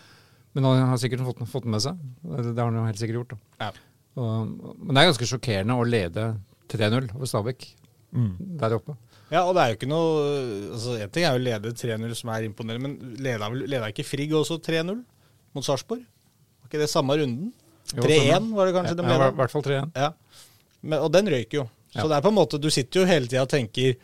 Men 0.54 0.62
han 0.68 0.84
har 0.92 0.96
sikkert 1.02 1.24
fått, 1.26 1.40
fått 1.50 1.64
den 1.66 1.72
med 1.74 1.82
seg. 1.82 1.98
Det 2.22 2.54
har 2.58 2.68
han 2.70 2.76
jo 2.78 2.84
helt 2.86 2.98
sikkert 3.00 3.18
gjort. 3.18 3.32
da. 3.34 3.38
Ja. 3.66 3.70
Og, 4.22 4.52
men 4.78 4.94
det 4.94 5.02
er 5.02 5.08
ganske 5.10 5.26
sjokkerende 5.26 5.74
å 5.74 5.86
lede 5.86 6.28
3-0 6.70 7.14
over 7.16 7.26
Stabæk 7.26 7.66
Mm. 8.14 8.36
der 8.60 8.76
oppe. 8.76 8.94
Ja, 9.32 9.42
og 9.48 9.54
det 9.56 9.62
er 9.64 9.70
jo 9.72 9.76
ikke 9.78 9.88
noe 9.88 10.24
altså 10.76 10.94
En 11.00 11.10
ting 11.14 11.24
er 11.24 11.32
jo 11.34 11.40
å 11.40 11.44
lede 11.44 11.70
3-0, 11.72 12.14
som 12.18 12.30
er 12.34 12.44
imponerende, 12.48 12.88
men 12.90 13.14
leda, 13.24 13.48
leda 13.50 13.88
ikke 13.90 14.04
Frigg 14.06 14.34
også 14.36 14.58
3-0 14.62 14.98
mot 15.54 15.64
Sarpsborg? 15.64 16.02
Var 16.04 16.68
ikke 16.70 16.82
det 16.82 16.90
samme 16.92 17.16
runden? 17.20 17.52
3-1 17.94 18.50
var 18.56 18.66
det 18.68 18.74
kanskje 18.76 18.96
de 18.98 19.04
Ja, 19.06 19.14
leda? 19.14 19.30
i 19.32 19.38
hvert 19.38 19.52
fall 19.54 19.64
3-1. 19.64 19.90
Ja. 19.96 20.10
Men, 20.84 20.98
og 21.00 21.12
den 21.14 21.30
røyk 21.32 21.56
jo. 21.56 21.64
Så 21.94 22.02
Ja. 22.04 22.08
det 22.10 22.16
er 22.18 22.26
på 22.26 22.32
en 22.34 22.38
måte, 22.40 22.58
du 22.60 22.68
sitter 22.74 23.00
jo 23.00 23.06
hele 23.08 23.26
tida 23.30 23.42
og 23.46 23.48
tenker 23.52 23.94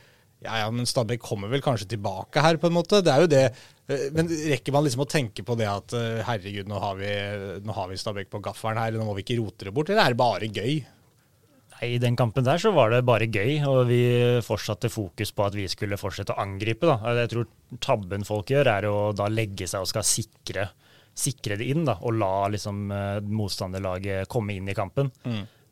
ja 0.40 0.54
ja, 0.62 0.70
men 0.72 0.86
Stabæk 0.88 1.20
kommer 1.20 1.50
vel 1.52 1.60
kanskje 1.60 1.84
tilbake 1.90 2.40
her, 2.40 2.56
på 2.56 2.70
en 2.70 2.72
måte. 2.72 3.02
Det 3.04 3.12
er 3.12 3.20
jo 3.20 3.26
det. 3.28 3.42
Eh, 3.92 4.06
Men 4.16 4.26
rekker 4.26 4.72
man 4.72 4.84
liksom 4.86 5.02
å 5.04 5.08
tenke 5.10 5.44
på 5.44 5.52
det 5.60 5.66
at 5.68 5.92
eh, 5.92 6.22
herregud, 6.24 6.64
nå 6.70 6.78
har 6.80 6.94
vi, 6.96 7.10
nå 7.60 7.74
har 7.76 7.88
vi 7.90 7.98
Stabæk 8.00 8.30
på 8.32 8.40
gaffelen 8.40 8.78
her, 8.80 8.92
nå 8.96 9.04
må 9.04 9.12
vi 9.18 9.20
ikke 9.26 9.36
rote 9.42 9.66
det 9.68 9.74
bort, 9.76 9.90
eller 9.92 10.00
er 10.06 10.14
det 10.14 10.16
bare 10.22 10.48
gøy? 10.48 10.78
Nei, 11.80 11.94
I 11.94 12.00
den 12.02 12.16
kampen 12.16 12.44
der 12.44 12.60
så 12.60 12.72
var 12.76 12.92
det 12.92 13.04
bare 13.08 13.28
gøy, 13.30 13.62
og 13.68 13.87
vi 13.88 14.00
fortsatte 14.44 14.90
fokus 14.92 15.32
på 15.32 15.46
at 15.46 15.56
vi 15.56 15.66
skulle 15.72 15.99
fortsette 16.00 16.34
å 16.34 16.42
angripe. 16.42 16.87
da. 16.87 17.14
Jeg 17.22 17.30
tror 17.32 17.46
tabben 17.80 18.26
folk 18.28 18.52
gjør, 18.52 18.68
er 18.68 18.88
å 18.90 19.12
da 19.16 19.28
legge 19.32 19.68
seg 19.70 19.84
og 19.84 19.88
skal 19.88 20.04
sikre, 20.04 20.68
sikre 21.16 21.56
det 21.60 21.70
inn, 21.72 21.87
da, 21.88 21.96
og 22.04 22.18
la 22.20 22.49
liksom 22.52 22.90
eh, 22.92 23.20
motstanderlaget 23.25 24.28
komme 24.28 24.58
inn 24.58 24.68
i 24.68 24.76
kampen. 24.76 25.10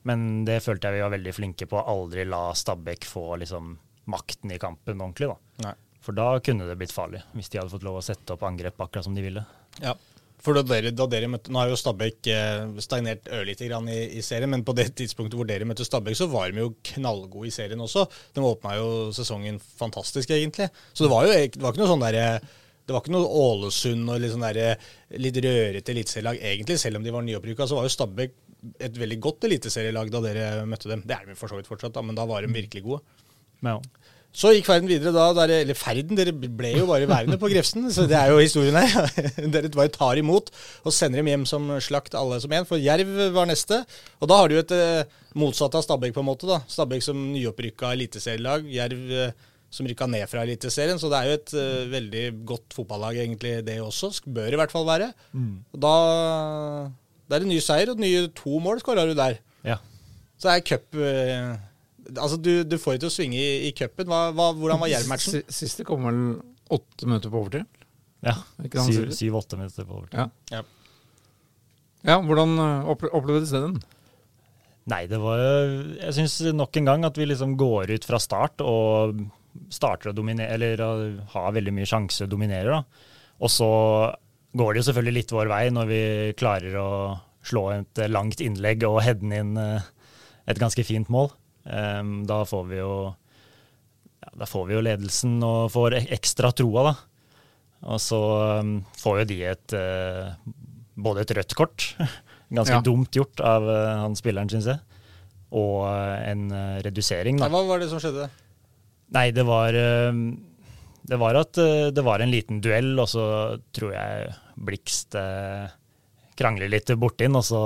Men 0.08 0.24
det 0.48 0.62
følte 0.64 0.88
jeg 0.88 0.96
vi 0.98 1.04
var 1.04 1.12
veldig 1.12 1.34
flinke 1.36 1.66
på, 1.68 1.76
å 1.76 1.92
aldri 1.92 2.24
la 2.24 2.48
Stabæk 2.56 3.04
få 3.04 3.26
liksom 3.42 3.74
makten 4.08 4.54
i 4.54 4.58
kampen 4.62 5.02
ordentlig. 5.04 5.28
da. 5.28 5.68
Nei. 5.68 5.74
For 6.00 6.16
da 6.16 6.38
kunne 6.40 6.64
det 6.64 6.78
blitt 6.80 6.94
farlig, 6.94 7.20
hvis 7.36 7.50
de 7.52 7.58
hadde 7.60 7.74
fått 7.74 7.84
lov 7.84 7.98
å 7.98 8.04
sette 8.06 8.32
opp 8.32 8.46
angrep 8.48 8.78
akkurat 8.80 9.04
som 9.04 9.16
de 9.18 9.24
ville. 9.26 9.42
Ja. 9.82 9.92
For 10.42 10.54
da 10.54 10.62
dere, 10.62 10.92
da 10.94 11.08
dere 11.10 11.28
møtte, 11.30 11.50
Nå 11.50 11.58
har 11.58 11.72
jo 11.72 11.78
Stabæk 11.78 12.28
eh, 12.30 12.76
stagnert 12.84 13.26
ørlite 13.34 13.66
grann 13.66 13.88
i, 13.90 13.98
i 14.18 14.22
serien, 14.22 14.50
men 14.52 14.62
på 14.66 14.74
det 14.78 14.92
tidspunktet 14.98 15.34
hvor 15.38 15.48
dere 15.48 15.66
møtte 15.66 15.86
Stabæk, 15.86 16.18
så 16.18 16.28
var 16.30 16.52
de 16.52 16.62
jo 16.62 16.72
knallgode 16.92 17.50
i 17.50 17.54
serien 17.54 17.82
også. 17.82 18.06
De 18.36 18.44
åpna 18.46 18.76
jo 18.78 18.88
sesongen 19.16 19.58
fantastisk, 19.58 20.30
egentlig. 20.36 20.70
Så 20.92 21.06
det 21.06 21.12
var 21.12 21.26
jo 21.26 21.34
det 21.34 21.62
var 21.62 21.74
ikke 21.74 21.82
noe 21.82 21.92
sånn 21.92 22.06
derre 22.06 22.30
det 22.88 22.94
var 22.94 23.02
ikke 23.02 23.12
noe 23.12 23.28
Ålesund 23.36 24.08
og 24.08 24.22
litt 24.22 24.32
sånn 24.32 24.44
der, 24.46 24.86
litt 25.20 25.36
rørete 25.44 25.92
eliteserielag, 25.92 26.38
egentlig. 26.40 26.78
Selv 26.80 26.96
om 26.96 27.04
de 27.04 27.12
var 27.12 27.26
nyopprykka, 27.26 27.66
så 27.68 27.76
var 27.76 27.84
jo 27.84 27.92
Stabæk 27.92 28.38
et 28.80 28.96
veldig 28.96 29.18
godt 29.22 29.44
eliteserielag 29.44 30.08
da 30.14 30.22
dere 30.24 30.46
møtte 30.64 30.88
dem. 30.88 31.02
Det 31.04 31.18
er 31.18 31.28
de 31.28 31.36
for 31.36 31.52
så 31.52 31.58
vidt 31.58 31.68
fortsatt, 31.68 31.92
da, 31.98 32.02
men 32.06 32.16
da 32.16 32.24
var 32.30 32.46
de 32.46 32.54
virkelig 32.54 32.86
gode. 32.86 33.02
Ja. 33.66 33.76
Så 34.36 34.52
gikk 34.52 34.66
ferden 34.68 34.90
videre 34.90 35.10
da, 35.14 35.30
der, 35.34 35.50
eller 35.64 35.74
ferden, 35.74 36.14
dere 36.18 36.34
ble 36.36 36.74
jo 36.76 36.84
bare 36.86 37.08
værende 37.08 37.38
på 37.40 37.48
Grefsen, 37.50 37.86
så 37.90 38.04
det 38.06 38.14
er 38.14 38.28
jo 38.30 38.38
historien 38.42 38.76
her. 38.76 39.08
dere 39.54 39.70
bare 39.74 39.90
tar 39.90 40.20
imot 40.20 40.50
og 40.84 40.92
sender 40.94 41.22
dem 41.22 41.30
hjem 41.32 41.46
som 41.48 41.70
slakt 41.82 42.14
alle 42.18 42.38
som 42.44 42.52
en, 42.54 42.66
for 42.68 42.78
Jerv 42.78 43.08
var 43.34 43.48
neste. 43.48 43.80
Og 44.20 44.30
da 44.30 44.38
har 44.42 44.52
du 44.52 44.58
et 44.60 44.74
eh, 44.76 45.08
motsatt 45.38 45.74
av 45.74 45.82
Stabæk 45.86 46.14
på 46.14 46.22
en 46.22 46.28
måte 46.28 46.46
da. 46.50 46.60
Stabæk 46.70 47.02
som 47.08 47.18
nyopprykka 47.32 47.94
eliteserielag, 47.96 48.68
Jerv 48.70 49.14
eh, 49.24 49.32
som 49.74 49.88
rykka 49.88 50.06
ned 50.08 50.24
fra 50.30 50.44
eliteserien, 50.46 51.00
så 51.00 51.10
det 51.12 51.18
er 51.18 51.26
jo 51.28 51.38
et 51.40 51.54
eh, 51.60 51.88
veldig 51.92 52.22
godt 52.48 52.76
fotballag 52.76 53.18
egentlig 53.24 53.56
det 53.66 53.80
også, 53.84 54.12
bør 54.24 54.54
i 54.54 54.60
hvert 54.60 54.72
fall 54.72 54.86
være. 54.88 55.10
Og 55.74 55.82
da, 55.82 55.94
Det 57.28 57.36
er 57.36 57.44
det 57.44 57.50
ny 57.50 57.58
seier, 57.64 57.90
og 57.92 58.00
nye 58.00 58.28
to 58.36 58.60
mål 58.64 58.80
skåra 58.84 59.08
du 59.08 59.16
der. 59.18 59.40
ja. 59.66 59.80
Så 60.38 60.46
det 60.46 60.54
er 60.54 60.68
cup 60.68 60.94
eh, 61.02 61.56
Altså, 62.16 62.38
du, 62.40 62.62
du 62.64 62.76
får 62.80 62.96
det 62.96 63.00
til 63.04 63.10
å 63.10 63.12
svinge 63.12 63.36
i, 63.40 63.68
i 63.68 63.72
cupen. 63.76 64.08
Hvordan 64.08 64.80
var 64.80 64.88
Jerv-matchen? 64.92 65.38
Si- 65.42 65.58
Siste 65.66 65.84
kom 65.88 66.06
vel 66.08 66.20
åtte 66.72 67.04
minutter 67.08 67.32
på 67.32 67.42
overtid. 67.42 67.66
ja. 68.24 68.34
Syv-åtte 69.12 69.58
minutter 69.60 69.84
på 69.88 69.98
overtid. 70.00 70.18
Ja. 70.18 70.28
Ja. 70.56 70.62
ja, 72.08 72.16
hvordan 72.24 72.54
opplevde 72.88 73.12
du 73.12 73.18
opplevdes 73.20 73.52
det 73.54 73.62
den? 73.66 73.78
Nei, 74.88 75.02
det 75.10 75.18
var 75.20 75.36
jo 75.36 75.56
Jeg 75.98 76.14
syns 76.16 76.38
nok 76.56 76.78
en 76.80 76.86
gang 76.88 77.02
at 77.04 77.18
vi 77.20 77.26
liksom 77.28 77.56
går 77.60 77.90
ut 77.92 78.06
fra 78.08 78.16
start 78.22 78.62
og 78.64 79.18
starter 79.74 80.12
å 80.12 80.16
dominere, 80.16 80.54
eller 80.54 81.18
har 81.34 81.52
veldig 81.56 81.72
mye 81.76 81.88
sjanse 81.88 82.24
og 82.24 82.30
dominerer, 82.32 82.70
da. 82.78 83.08
Og 83.42 83.50
så 83.52 83.68
går 84.56 84.72
det 84.74 84.80
jo 84.80 84.86
selvfølgelig 84.88 85.16
litt 85.18 85.34
vår 85.34 85.50
vei 85.50 85.64
når 85.74 85.88
vi 85.90 86.00
klarer 86.40 86.76
å 86.80 86.88
slå 87.48 87.66
et 87.74 88.00
eh, 88.02 88.08
langt 88.10 88.40
innlegg 88.44 88.82
og 88.88 89.00
heade 89.04 89.28
inn 89.28 89.52
eh, 89.60 89.84
et 90.48 90.58
ganske 90.62 90.84
fint 90.88 91.10
mål. 91.12 91.28
Em, 91.68 92.12
da 92.28 92.42
får 92.48 92.64
vi 92.70 92.78
jo 92.80 92.92
ja, 94.22 94.30
Da 94.40 94.46
får 94.48 94.66
vi 94.70 94.74
jo 94.78 94.82
ledelsen 94.86 95.36
og 95.44 95.68
får 95.74 95.98
ekstra 96.08 96.50
troa, 96.56 96.84
da. 96.90 96.94
Og 97.92 98.00
så 98.02 98.18
um, 98.62 98.70
får 98.98 99.20
jo 99.20 99.26
de 99.30 99.36
et 99.52 99.74
eh, 99.78 100.32
både 100.98 101.22
et 101.22 101.34
rødt 101.38 101.54
kort, 101.54 101.84
ganske 102.56 102.74
Ja. 102.74 102.82
dumt 102.82 103.14
gjort 103.14 103.38
av 103.44 103.68
eh, 103.70 103.92
han 104.00 104.16
spilleren, 104.18 104.50
syns 104.50 104.66
jeg, 104.72 104.80
og 105.54 105.84
eh, 105.86 106.30
en 106.32 106.48
redusering, 106.82 107.38
da. 107.38 107.46
hva 107.52 107.60
var 107.68 107.78
det 107.84 107.90
som 107.92 108.00
skjedde? 108.02 108.26
Nei, 109.14 109.28
det 109.32 109.44
var 109.46 109.76
eh, 109.78 110.18
Det 111.08 111.16
var 111.22 111.38
at 111.40 111.54
det 111.94 112.02
var 112.04 112.20
en 112.20 112.32
liten 112.34 112.58
duell, 112.60 112.90
og 113.00 113.06
så 113.08 113.22
tror 113.72 113.94
jeg 113.94 114.34
Blikst 114.58 115.14
krangler 116.38 116.68
litt 116.68 116.90
borti 116.98 117.24
den, 117.28 117.36
og 117.38 117.44
så 117.46 117.60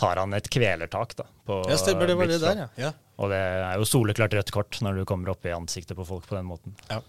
tar 0.00 0.20
han 0.22 0.34
et 0.36 0.48
kvelertak 0.52 1.14
da, 1.18 1.28
på 1.46 1.60
Ja, 1.68 1.78
stemmer, 1.80 2.08
det 2.08 2.16
var 2.18 2.30
det 2.30 2.40
der, 2.42 2.64
ja. 2.64 2.68
ja. 2.80 2.92
Og 3.20 3.32
det 3.32 3.38
er 3.38 3.80
jo 3.80 3.88
soleklart 3.88 4.34
rødt 4.38 4.52
kort 4.54 4.78
når 4.84 5.00
du 5.02 5.06
kommer 5.08 5.32
opp 5.34 5.44
i 5.44 5.52
ansiktet 5.52 5.98
på 5.98 6.06
folk 6.08 6.28
på 6.28 6.38
den 6.38 6.48
måten. 6.48 6.76
Ja. 6.88 7.02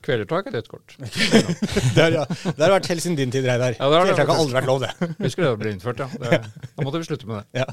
Kvelertak 0.00 0.46
er 0.48 0.54
rødt 0.56 0.70
kort. 0.72 0.94
Det 1.94 2.00
har, 2.00 2.14
ja. 2.14 2.22
det 2.24 2.62
har 2.62 2.72
vært 2.72 2.88
helt 2.88 3.04
siden 3.04 3.18
din 3.18 3.32
tid, 3.34 3.44
Reidar. 3.44 3.76
Ja, 3.76 3.88
Kvelertak 3.92 4.30
har 4.32 4.40
aldri 4.40 4.56
vært 4.56 4.70
lov, 4.70 4.86
det. 4.86 5.10
Husker 5.20 5.44
det 5.44 5.50
ble 5.60 5.74
innført, 5.74 6.00
ja. 6.00 6.08
Det, 6.22 6.38
da 6.72 6.86
måtte 6.86 7.02
vi 7.02 7.08
slutte 7.10 7.28
med 7.28 7.42
det. 7.42 7.60
Ja. 7.60 7.68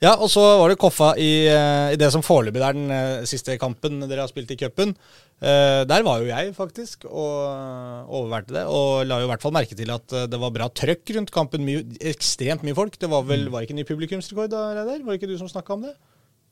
Ja, 0.00 0.14
og 0.16 0.30
så 0.32 0.42
var 0.56 0.72
det 0.72 0.78
Koffa 0.80 1.10
i, 1.20 1.44
eh, 1.50 1.92
i 1.92 1.98
det 2.00 2.08
som 2.14 2.24
foreløpig 2.24 2.62
er 2.64 2.76
den 2.76 2.92
eh, 2.94 3.26
siste 3.28 3.58
kampen 3.60 4.00
dere 4.06 4.24
har 4.24 4.30
spilt 4.30 4.50
i 4.54 4.56
cupen. 4.56 4.94
Eh, 5.40 5.82
der 5.84 6.06
var 6.06 6.22
jo 6.22 6.30
jeg, 6.30 6.54
faktisk, 6.56 7.04
og 7.04 8.08
overværte 8.08 8.56
det. 8.56 8.64
Og 8.64 9.04
la 9.04 9.20
jo 9.20 9.28
i 9.28 9.30
hvert 9.32 9.44
fall 9.44 9.52
merke 9.56 9.76
til 9.76 9.92
at 9.92 10.16
det 10.32 10.40
var 10.40 10.54
bra 10.56 10.70
trøkk 10.72 11.12
rundt 11.18 11.34
kampen. 11.34 11.66
Mye, 11.68 11.84
ekstremt 12.12 12.64
mye 12.64 12.78
folk. 12.78 12.96
Det 12.96 13.12
var 13.12 13.28
vel 13.28 13.50
var 13.52 13.60
det 13.60 13.68
ikke 13.68 13.80
ny 13.82 13.88
publikumsrekord 13.88 14.54
da, 14.54 14.70
Reidar? 14.78 15.04
Var 15.04 15.12
det 15.12 15.20
ikke 15.20 15.34
du 15.34 15.36
som 15.42 15.52
snakka 15.52 15.76
om 15.76 15.84
det? 15.90 15.94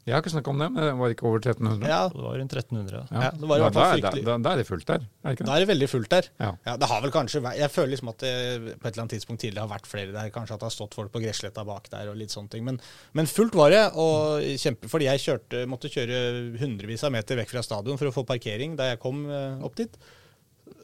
Jeg 0.09 0.17
har 0.17 0.23
ikke 0.25 0.33
snakka 0.33 0.51
om 0.55 0.59
det, 0.63 0.69
men 0.73 0.83
det 0.83 0.93
var 0.97 1.13
ikke 1.15 1.27
over 1.29 1.39
1300. 1.43 1.85
Ja, 1.89 2.01
det 2.09 2.23
var 2.25 2.39
rundt 2.41 2.55
1300. 2.57 2.91
da. 2.97 3.21
ja, 3.21 3.31
det 3.37 3.49
var 3.51 3.57
i 3.57 3.61
Da- 3.61 3.65
hvert 3.69 3.75
fall 3.77 3.83
da 3.85 3.89
er- 3.89 3.99
fryktelig. 4.01 4.25
Da, 4.25 4.37
da 4.47 4.53
er 4.55 4.57
det 4.63 4.67
fullt 4.67 4.87
der, 4.89 5.05
er 5.29 5.35
det 5.37 5.47
Da 5.47 5.53
er 5.55 5.61
det 5.65 5.69
veldig 5.69 5.89
fullt 5.93 6.09
der. 6.09 6.29
Ja. 6.41 6.51
Ja, 6.67 6.77
det 6.81 6.89
har 6.89 7.01
vel 7.05 7.11
kanskje 7.13 7.43
vært, 7.45 7.59
Jeg 7.59 7.71
føler 7.71 7.91
liksom 7.93 8.09
at 8.09 8.19
det 8.19 8.33
på 8.81 8.87
et 8.89 8.93
eller 8.97 9.03
annet 9.05 9.15
tidspunkt 9.15 9.41
tidligere 9.45 9.69
har 9.69 9.73
vært 9.79 9.87
flere 9.87 10.13
der. 10.13 10.31
Kanskje 10.31 10.55
at 10.57 10.61
det 10.61 10.69
har 10.71 10.77
stått 10.79 10.95
folk 10.95 11.13
på 11.13 11.21
gressletta 11.23 11.65
bak 11.67 11.91
der 11.91 12.09
og 12.09 12.17
litt 12.17 12.31
sånne 12.31 12.49
ting. 12.51 12.65
Men, 12.65 12.81
men 13.13 13.27
fullt 13.27 13.55
var 13.55 13.71
det. 13.71 13.85
og 13.95 14.41
kjempe, 14.57 14.89
Fordi 14.89 15.05
jeg 15.13 15.21
kjørte, 15.21 15.67
måtte 15.69 15.93
kjøre 15.93 16.59
hundrevis 16.59 17.05
av 17.05 17.13
meter 17.13 17.37
vekk 17.37 17.49
fra 17.51 17.63
stadion 17.63 17.99
for 17.99 18.07
å 18.09 18.15
få 18.15 18.25
parkering 18.27 18.77
da 18.77 18.91
jeg 18.95 19.01
kom 19.01 19.29
eh, 19.31 19.59
opp 19.63 19.75
dit. 19.77 19.95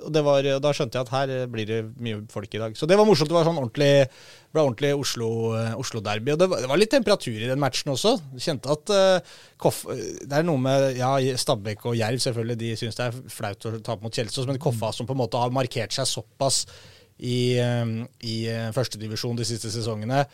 Og 0.05 0.13
det 0.13 0.23
var, 0.27 0.47
da 0.61 0.73
skjønte 0.77 0.99
jeg 0.99 1.07
at 1.07 1.13
her 1.15 1.33
eh, 1.33 1.45
blir 1.51 1.69
det 1.69 1.81
mye 2.03 2.23
folk 2.33 2.53
i 2.55 2.61
dag. 2.61 2.77
Så 2.77 2.89
det 2.91 2.99
var 3.01 3.09
morsomt. 3.09 3.31
Det 3.31 3.37
var 3.37 3.47
sånn 3.49 3.61
ordentlig, 3.61 4.07
ble 4.55 4.65
ordentlig 4.65 4.93
Oslo-derby. 4.99 5.79
Oslo-derby. 5.81 6.35
og 6.35 6.41
det 6.43 6.49
var, 6.53 6.65
det 6.65 6.71
var 6.73 6.81
litt 6.81 6.93
temperatur 6.95 7.37
i 7.39 7.51
den 7.51 7.63
matchen 7.63 7.95
også. 7.95 8.17
Kjente 8.37 8.73
at 8.75 8.95
uh, 8.95 9.37
Koff, 9.61 9.85
Det 9.89 10.41
er 10.41 10.47
noe 10.47 10.61
med 10.61 10.99
ja, 10.99 11.13
Stabæk 11.41 11.87
og 11.91 11.99
Jerv 11.99 12.23
selvfølgelig, 12.25 12.59
de 12.61 12.75
syns 12.81 13.01
det 13.01 13.09
er 13.09 13.23
flaut 13.33 13.71
å 13.71 13.77
tape 13.79 14.05
mot 14.05 14.15
Kjelsås, 14.15 14.49
men 14.51 14.61
Koffa 14.63 14.93
som 14.95 15.09
på 15.09 15.17
en 15.17 15.23
måte 15.25 15.41
har 15.41 15.55
markert 15.55 15.97
seg 15.97 16.09
såpass 16.11 16.65
i, 17.19 17.61
um, 17.63 18.01
i 18.27 18.45
eh, 18.51 18.71
førstedivisjon 18.75 19.39
de 19.39 19.47
siste 19.47 19.71
sesongene, 19.73 20.25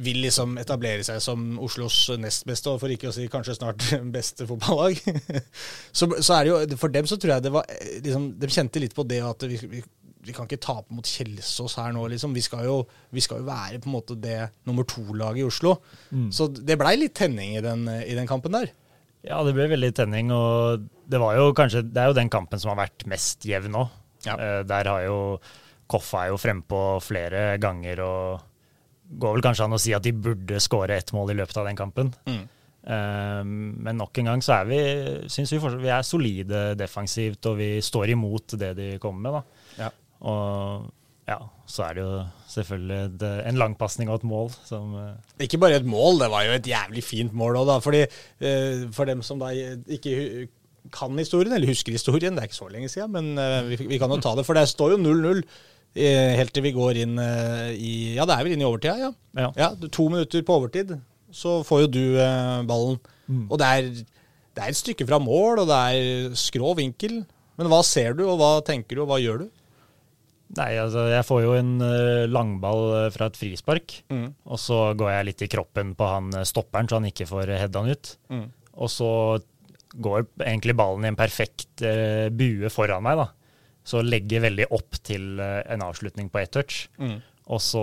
vil 0.00 0.20
liksom 0.22 0.54
etablere 0.60 1.04
seg 1.06 1.18
som 1.22 1.56
Oslos 1.62 1.96
nest 2.20 2.46
beste, 2.48 2.70
og 2.70 2.80
for 2.82 2.92
ikke 2.92 3.10
å 3.10 3.14
si 3.14 3.26
kanskje 3.30 3.56
snart 3.58 3.86
beste 4.16 4.46
fotballag. 4.48 5.00
så, 5.98 6.08
så 6.20 6.36
er 6.36 6.44
det 6.44 6.52
jo, 6.52 6.60
For 6.80 6.94
dem 6.94 7.08
så 7.10 7.18
tror 7.20 7.36
jeg 7.36 7.46
det 7.48 7.54
var 7.54 7.66
eh, 7.72 7.96
liksom, 8.04 8.30
De 8.40 8.52
kjente 8.52 8.82
litt 8.82 8.94
på 8.96 9.06
det 9.08 9.20
at 9.26 9.46
vi, 9.50 9.58
vi, 9.70 9.82
vi 10.26 10.36
kan 10.36 10.48
ikke 10.48 10.62
tape 10.62 10.94
mot 10.94 11.06
Kjelsås 11.06 11.78
her 11.80 11.94
nå, 11.96 12.06
liksom. 12.12 12.36
Vi 12.36 12.44
skal 12.44 12.68
jo, 12.68 12.76
vi 13.10 13.24
skal 13.24 13.42
jo 13.42 13.48
være 13.48 13.80
på 13.82 13.90
en 13.90 13.96
måte 13.96 14.18
det 14.20 14.38
nummer 14.68 14.86
to-laget 14.88 15.42
i 15.42 15.48
Oslo. 15.48 15.78
Så 16.34 16.50
det 16.54 16.78
blei 16.80 16.94
litt 17.00 17.16
tenning 17.18 17.56
i 17.56 17.64
den, 17.64 17.86
i 17.88 18.14
den 18.18 18.28
kampen 18.30 18.54
der. 18.54 18.70
Ja, 19.26 19.40
det 19.44 19.52
ble 19.56 19.66
veldig 19.68 19.90
tenning, 19.96 20.30
og 20.32 20.86
det 21.10 21.18
var 21.20 21.36
jo 21.36 21.50
kanskje 21.56 21.82
Det 21.84 22.00
er 22.00 22.08
jo 22.08 22.16
den 22.16 22.30
kampen 22.32 22.60
som 22.60 22.72
har 22.72 22.86
vært 22.86 23.04
mest 23.10 23.44
jevn 23.48 23.74
nå. 23.76 23.82
Ja. 24.24 24.36
Eh, 24.36 24.60
der 24.68 24.88
har 24.88 25.04
jo 25.06 25.18
Koffa 25.90 26.24
er 26.24 26.30
jo 26.30 26.38
frempå 26.38 27.00
flere 27.02 27.56
ganger 27.58 28.00
og 28.04 28.49
går 29.10 29.36
vel 29.36 29.44
kanskje 29.44 29.66
an 29.66 29.76
å 29.76 29.82
si 29.82 29.94
at 29.96 30.04
de 30.06 30.14
burde 30.14 30.62
skåre 30.62 30.98
ett 31.00 31.12
mål 31.16 31.32
i 31.34 31.38
løpet 31.40 31.58
av 31.60 31.68
den 31.68 31.78
kampen. 31.78 32.12
Mm. 32.30 32.44
Eh, 32.80 33.42
men 33.44 33.98
nok 34.00 34.20
en 34.20 34.30
gang 34.32 34.44
så 34.44 34.60
er 34.60 34.70
vi 34.70 34.80
synes 35.32 35.52
vi 35.52 35.60
vi 35.82 35.92
er 35.92 36.06
solide 36.06 36.62
defensivt, 36.78 37.44
og 37.50 37.58
vi 37.60 37.72
står 37.84 38.14
imot 38.14 38.56
det 38.60 38.72
de 38.78 38.88
kommer 39.02 39.26
med. 39.26 39.38
da. 39.40 39.84
Ja. 39.84 39.90
Og 40.30 40.88
ja, 41.30 41.38
så 41.68 41.84
er 41.86 41.94
det 41.94 42.02
jo 42.02 42.14
selvfølgelig 42.50 43.18
det, 43.20 43.32
en 43.46 43.58
langpasning 43.60 44.08
og 44.10 44.18
et 44.18 44.24
mål 44.26 44.48
som 44.66 44.96
eh, 44.98 45.44
Ikke 45.46 45.60
bare 45.62 45.78
et 45.78 45.86
mål, 45.86 46.24
det 46.24 46.30
var 46.32 46.46
jo 46.46 46.56
et 46.56 46.70
jævlig 46.70 47.04
fint 47.06 47.34
mål 47.36 47.60
òg, 47.60 47.68
da. 47.68 47.76
Fordi, 47.84 48.06
eh, 48.40 48.86
for 48.94 49.10
dem 49.10 49.22
som 49.26 49.42
da 49.42 49.52
ikke 49.54 50.48
kan 50.90 51.18
historien, 51.20 51.52
eller 51.52 51.70
husker 51.70 51.92
historien, 51.92 52.34
det 52.34 52.42
er 52.42 52.48
ikke 52.48 52.62
så 52.62 52.70
lenge 52.72 52.88
siden, 52.88 53.12
men 53.12 53.68
vi, 53.68 53.76
vi 53.84 53.98
kan 54.00 54.10
jo 54.10 54.16
ta 54.22 54.32
det. 54.34 54.46
For 54.48 54.56
det 54.56 54.64
står 54.70 54.96
jo 54.96 55.02
0-0 55.02 55.42
eh, 55.42 55.44
helt 55.94 56.52
til 56.54 56.62
vi 56.62 56.72
går 56.76 57.00
inn 57.02 57.18
eh, 57.18 57.70
i 57.74 57.92
Ja, 58.16 58.26
det 58.28 58.36
er 58.36 58.44
vel 58.46 58.54
inn 58.54 58.62
i 58.62 58.68
overtida, 58.68 58.96
ja. 59.00 59.10
Ja. 59.38 59.50
ja. 59.58 59.70
To 59.90 60.08
minutter 60.12 60.42
på 60.46 60.58
overtid, 60.60 60.92
så 61.34 61.60
får 61.66 61.86
jo 61.86 61.92
du 61.96 62.02
eh, 62.22 62.62
ballen. 62.68 63.00
Mm. 63.30 63.46
Og 63.50 63.58
det 63.62 63.66
er, 63.66 63.88
det 64.54 64.62
er 64.64 64.70
et 64.72 64.78
stykke 64.78 65.06
fra 65.08 65.18
mål, 65.22 65.62
og 65.64 65.70
det 65.70 65.80
er 65.94 66.36
skrå 66.38 66.74
vinkel. 66.78 67.20
Men 67.60 67.68
hva 67.70 67.82
ser 67.84 68.14
du, 68.16 68.24
og 68.30 68.38
hva 68.40 68.52
tenker 68.64 68.96
du, 68.96 69.02
og 69.04 69.10
hva 69.10 69.18
gjør 69.20 69.42
du? 69.44 69.48
Nei, 70.58 70.72
altså 70.82 71.04
jeg 71.12 71.22
får 71.28 71.42
jo 71.44 71.50
en 71.58 71.74
eh, 71.86 72.24
langball 72.30 72.80
eh, 73.04 73.10
fra 73.14 73.28
et 73.30 73.36
frispark, 73.38 74.00
Mm. 74.10 74.32
og 74.50 74.58
så 74.58 74.80
går 74.98 75.12
jeg 75.12 75.26
litt 75.28 75.44
i 75.46 75.50
kroppen 75.52 75.92
på 75.98 76.08
han 76.10 76.32
eh, 76.34 76.46
stopperen, 76.48 76.88
så 76.90 76.98
han 76.98 77.06
ikke 77.10 77.28
får 77.30 77.52
heada 77.54 77.82
han 77.84 77.92
ut. 77.94 78.14
Mm. 78.34 78.46
Og 78.82 78.90
så 78.90 79.10
går 79.94 80.26
egentlig 80.46 80.74
ballen 80.78 81.06
i 81.06 81.10
en 81.12 81.18
perfekt 81.18 81.82
eh, 81.86 82.26
bue 82.34 82.70
foran 82.70 83.02
meg, 83.06 83.20
da. 83.22 83.28
Så 83.84 84.02
legger 84.04 84.42
veldig 84.44 84.66
opp 84.76 84.98
til 85.06 85.40
eh, 85.40 85.62
en 85.72 85.82
avslutning 85.86 86.28
på 86.30 86.38
ett 86.42 86.52
touch. 86.52 86.82
Mm. 87.00 87.18
Og 87.50 87.58
så 87.64 87.80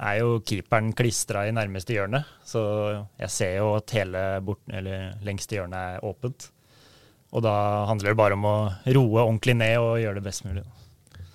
er 0.00 0.20
jo 0.22 0.38
keeperen 0.48 0.94
klistra 0.96 1.42
i 1.44 1.52
nærmeste 1.52 1.92
hjørne, 1.92 2.22
så 2.46 2.62
jeg 3.20 3.28
ser 3.34 3.56
jo 3.58 3.74
at 3.76 3.92
hele 3.92 4.22
bort, 4.46 4.62
eller 4.72 5.10
lengste 5.26 5.58
hjørnet 5.58 5.98
er 5.98 6.06
åpent. 6.08 6.46
Og 7.36 7.42
da 7.44 7.52
handler 7.90 8.14
det 8.14 8.16
bare 8.22 8.38
om 8.38 8.46
å 8.48 8.54
roe 8.96 9.26
ordentlig 9.26 9.58
ned 9.60 9.74
og 9.82 9.98
gjøre 10.00 10.16
det 10.22 10.24
best 10.30 10.46
mulig. 10.46 10.62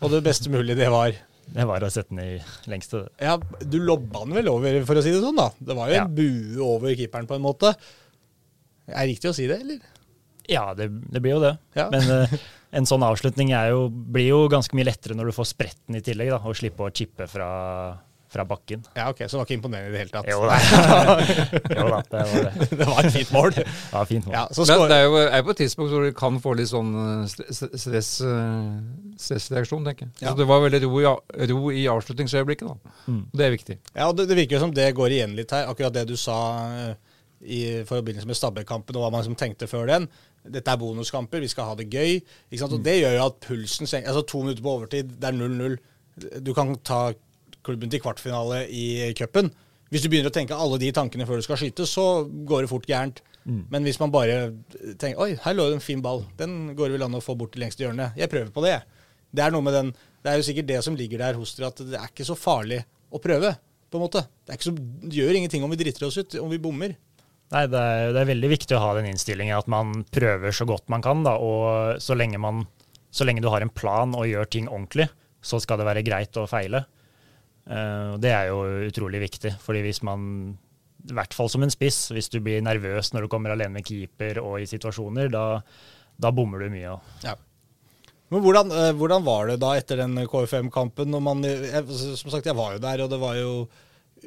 Og 0.02 0.10
det 0.16 0.24
beste 0.26 0.50
mulige, 0.50 0.80
det 0.80 0.90
var 0.90 1.14
Det 1.54 1.66
var 1.68 1.84
å 1.86 1.92
sette 1.92 2.10
den 2.16 2.24
i 2.24 2.70
lengste. 2.72 3.04
Ja, 3.22 3.36
du 3.38 3.76
lobba 3.84 4.24
den 4.24 4.34
vel 4.40 4.48
over, 4.50 4.80
for 4.88 4.98
å 4.98 5.04
si 5.06 5.12
det 5.14 5.20
sånn, 5.22 5.38
da. 5.38 5.50
Det 5.60 5.76
var 5.78 5.92
jo 5.92 5.98
Ja. 6.00 6.06
en 6.08 6.16
bue 6.16 6.58
over 6.66 6.96
keeperen, 6.96 7.28
på 7.30 7.36
en 7.36 7.44
måte. 7.44 7.76
Er 8.88 9.04
det 9.06 9.10
riktig 9.14 9.30
å 9.30 9.36
si 9.36 9.46
det, 9.52 9.60
eller? 9.62 9.80
Ja, 10.50 10.74
det, 10.74 10.88
det 11.12 11.22
blir 11.22 11.36
jo 11.36 11.44
det. 11.44 11.54
Ja. 11.76 11.90
Men 11.94 12.10
eh, 12.10 12.34
en 12.74 12.88
sånn 12.90 13.06
avslutning 13.06 13.54
er 13.56 13.74
jo, 13.74 13.86
blir 13.90 14.32
jo 14.32 14.40
ganske 14.52 14.76
mye 14.78 14.88
lettere 14.90 15.18
når 15.18 15.30
du 15.30 15.36
får 15.36 15.52
spretten 15.54 16.00
i 16.00 16.02
tillegg, 16.06 16.34
da, 16.34 16.42
og 16.42 16.58
slipper 16.58 16.88
å 16.88 16.94
chippe 16.96 17.28
fra, 17.30 17.50
fra 18.34 18.46
bakken. 18.50 18.82
Ja, 18.98 19.12
ok, 19.12 19.22
Så 19.28 19.36
det 19.36 19.42
var 19.42 19.48
ikke 19.48 19.58
imponerende 19.60 19.92
i 19.92 19.94
det 19.94 20.02
hele 20.02 20.14
tatt. 20.14 20.30
Jo 20.32 20.42
da. 20.50 20.58
jo 21.78 21.86
da, 21.92 22.00
det 22.10 22.24
var 22.32 22.48
det. 22.48 22.68
det 22.80 22.88
var 22.90 23.02
et 23.04 23.14
fint 23.14 23.34
mål. 23.36 23.54
Det 23.60 23.68
var 23.94 24.10
fint 24.10 24.26
mål. 24.26 24.36
Ja, 24.40 24.44
så 24.50 24.66
Men 24.66 24.84
det 24.90 24.98
er 24.98 25.06
jo, 25.06 25.22
er 25.22 25.46
på 25.46 25.56
et 25.56 25.62
tidspunkt 25.64 25.94
hvor 25.94 26.08
du 26.08 26.18
kan 26.18 26.42
få 26.44 26.56
litt 26.58 26.72
sånn 26.74 26.92
eh, 27.04 27.46
stress, 27.78 28.12
eh, 28.26 28.68
stressreaksjon, 29.28 29.86
tenker 29.90 30.10
jeg. 30.10 30.18
Ja. 30.24 30.34
Så 30.34 30.42
det 30.42 30.50
var 30.50 30.66
veldig 30.66 30.84
ro 30.88 31.02
i, 31.04 31.08
ro 31.54 31.64
i 31.70 31.88
avslutningsøyeblikket, 31.94 32.74
da. 32.74 33.00
Mm. 33.06 33.24
Det 33.30 33.48
er 33.48 33.58
viktig. 33.60 33.80
Ja, 33.94 34.10
og 34.10 34.18
det, 34.18 34.32
det 34.32 34.40
virker 34.42 34.58
jo 34.58 34.66
som 34.66 34.78
det 34.82 34.90
går 34.98 35.20
igjen 35.20 35.38
litt 35.38 35.54
her. 35.54 35.70
Akkurat 35.70 35.94
det 35.94 36.08
du 36.10 36.18
sa 36.18 36.40
eh, 36.74 36.94
i 37.44 37.64
forbindelse 37.86 38.28
med 38.30 38.40
Stabæk-kampen, 38.40 38.98
og 38.98 39.06
hva 39.06 39.14
man 39.14 39.22
liksom 39.22 39.38
tenkte 39.38 39.70
før 39.70 39.90
den. 39.90 40.10
Dette 40.44 40.72
er 40.74 40.80
bonuskamper, 40.80 41.44
vi 41.44 41.52
skal 41.52 41.70
ha 41.70 41.76
det 41.80 41.90
gøy. 41.92 42.18
Og 42.68 42.80
det 42.84 42.98
gjør 43.00 43.18
jo 43.18 43.28
at 43.30 43.38
pulsen 43.46 43.90
senker 43.90 44.12
Altså 44.12 44.26
to 44.28 44.42
minutter 44.44 44.64
på 44.66 44.74
overtid, 44.78 45.14
det 45.22 45.30
er 45.30 45.38
0-0. 45.38 45.78
Du 46.44 46.52
kan 46.58 46.74
ta 46.86 47.14
klubben 47.64 47.92
til 47.92 48.02
kvartfinale 48.04 48.66
i 48.68 49.14
cupen. 49.18 49.54
Hvis 49.94 50.04
du 50.04 50.10
begynner 50.10 50.32
å 50.32 50.36
tenke 50.36 50.58
alle 50.58 50.80
de 50.82 50.90
tankene 50.96 51.26
før 51.30 51.40
du 51.40 51.46
skal 51.46 51.60
skyte, 51.62 51.86
så 51.88 52.26
går 52.26 52.66
det 52.66 52.72
fort 52.72 52.90
gærent. 52.90 53.22
Men 53.44 53.84
hvis 53.84 54.00
man 54.00 54.12
bare 54.12 54.54
tenker 55.00 55.20
Oi, 55.20 55.34
her 55.44 55.56
lå 55.56 55.68
det 55.68 55.78
en 55.78 55.84
fin 55.84 56.02
ball. 56.04 56.24
Den 56.40 56.74
går 56.78 56.90
det 56.90 56.98
vel 56.98 57.06
an 57.10 57.18
å 57.20 57.24
få 57.24 57.36
bort 57.40 57.54
til 57.56 57.64
lengste 57.66 57.84
hjørne. 57.84 58.14
Jeg 58.18 58.32
prøver 58.32 58.52
på 58.56 58.64
det. 58.64 58.78
Det 59.34 59.44
er 59.44 59.54
noe 59.54 59.66
med 59.66 59.76
den 59.76 59.92
Det 60.24 60.32
er 60.32 60.40
jo 60.40 60.46
sikkert 60.48 60.70
det 60.70 60.80
som 60.86 60.96
ligger 60.96 61.20
der 61.20 61.36
hos 61.36 61.52
dere, 61.58 61.68
at 61.74 61.82
det 61.84 61.98
er 62.00 62.08
ikke 62.08 62.24
så 62.24 62.36
farlig 62.40 62.78
å 63.12 63.20
prøve, 63.20 63.50
på 63.92 64.00
en 64.00 64.04
måte. 64.06 64.22
Det, 64.24 64.54
er 64.54 64.60
ikke 64.60 64.70
så, 64.70 64.76
det 65.04 65.18
gjør 65.18 65.40
ingenting 65.40 65.66
om 65.66 65.74
vi 65.74 65.80
driter 65.82 66.06
oss 66.08 66.16
ut, 66.16 66.38
om 66.40 66.48
vi 66.54 66.62
bommer. 66.64 66.94
Nei, 67.54 67.68
det 67.70 67.78
er, 67.80 68.08
det 68.16 68.22
er 68.24 68.30
veldig 68.32 68.50
viktig 68.50 68.76
å 68.78 68.82
ha 68.82 68.94
den 68.98 69.12
innstillingen 69.12 69.60
at 69.60 69.70
man 69.70 70.02
prøver 70.14 70.56
så 70.56 70.66
godt 70.70 70.90
man 70.90 71.04
kan. 71.06 71.22
Da, 71.26 71.36
og 71.38 72.02
så 72.02 72.18
lenge, 72.18 72.42
man, 72.42 72.66
så 73.14 73.28
lenge 73.28 73.44
du 73.46 73.52
har 73.54 73.62
en 73.62 73.74
plan 73.74 74.16
og 74.18 74.28
gjør 74.30 74.50
ting 74.50 74.70
ordentlig, 74.72 75.08
så 75.44 75.60
skal 75.62 75.80
det 75.80 75.88
være 75.90 76.06
greit 76.08 76.40
å 76.40 76.48
feile. 76.50 76.86
Uh, 77.70 78.18
det 78.20 78.34
er 78.34 78.50
jo 78.50 78.64
utrolig 78.90 79.22
viktig. 79.24 79.54
fordi 79.62 79.84
hvis 79.86 80.02
man, 80.04 80.26
i 81.06 81.16
hvert 81.16 81.38
fall 81.38 81.52
som 81.52 81.64
en 81.64 81.72
spiss, 81.72 82.08
hvis 82.16 82.32
du 82.34 82.42
blir 82.44 82.64
nervøs 82.66 83.14
når 83.14 83.26
du 83.26 83.32
kommer 83.32 83.54
alene 83.54 83.78
med 83.78 83.88
keeper 83.88 84.42
og 84.42 84.60
i 84.64 84.68
situasjoner, 84.68 85.30
da, 85.32 85.62
da 86.18 86.34
bommer 86.34 86.66
du 86.66 86.74
mye. 86.74 86.98
Ja. 87.24 87.38
Men 88.34 88.42
hvordan, 88.42 88.72
eh, 88.74 88.92
hvordan 88.98 89.22
var 89.28 89.52
det 89.52 89.60
da 89.62 89.76
etter 89.78 90.00
den 90.02 90.18
KFM-kampen? 90.26 91.14
Som 91.14 92.32
sagt, 92.34 92.48
jeg 92.50 92.58
var 92.58 92.74
jo 92.74 92.82
der, 92.82 93.04
og 93.06 93.12
det 93.12 93.20
var 93.22 93.38
jo 93.38 93.52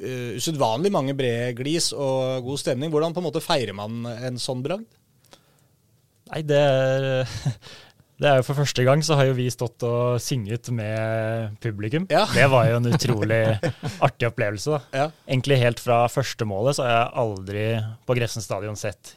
uh, 0.01 0.37
usedvanlig 0.37 0.91
mange 0.93 1.15
brede 1.17 1.55
glis 1.57 1.91
og 1.95 2.45
god 2.45 2.61
stemning. 2.61 2.93
Hvordan 2.93 3.15
på 3.15 3.23
en 3.23 3.27
måte 3.29 3.43
feirer 3.43 3.75
man 3.77 4.05
en 4.17 4.39
sånn 4.41 4.63
bragd? 4.65 4.87
Nei, 6.27 6.41
det 6.47 6.59
er, 6.59 7.27
det 8.21 8.29
er 8.29 8.39
jo 8.41 8.47
for 8.47 8.59
første 8.59 8.83
gang 8.87 9.03
så 9.05 9.17
har 9.19 9.29
jo 9.29 9.37
vi 9.37 9.47
stått 9.53 9.85
og 9.87 10.19
synget 10.23 10.71
med 10.75 11.57
publikum. 11.63 12.07
Ja. 12.11 12.25
Det 12.33 12.47
var 12.51 12.69
jo 12.71 12.81
en 12.81 12.91
utrolig 12.91 13.41
artig 14.07 14.29
opplevelse. 14.29 14.77
da. 14.77 15.03
Ja. 15.03 15.07
Egentlig 15.29 15.61
helt 15.63 15.83
fra 15.83 16.03
første 16.11 16.47
målet 16.49 16.77
så 16.77 16.87
har 16.87 16.95
jeg 16.95 17.15
aldri 17.23 17.67
på 18.07 18.17
Grefsen 18.19 18.45
stadion 18.45 18.79
sett 18.79 19.15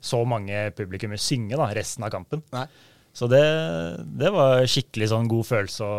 så 0.00 0.22
mange 0.24 0.70
publikummere 0.76 1.20
synge 1.20 1.58
da, 1.60 1.68
resten 1.76 2.06
av 2.06 2.12
kampen. 2.14 2.42
Nei. 2.54 2.64
Så 3.12 3.26
det, 3.26 3.42
det 4.20 4.30
var 4.32 4.62
skikkelig 4.70 5.10
sånn 5.10 5.28
god 5.28 5.46
følelse 5.48 5.86
å 5.86 5.94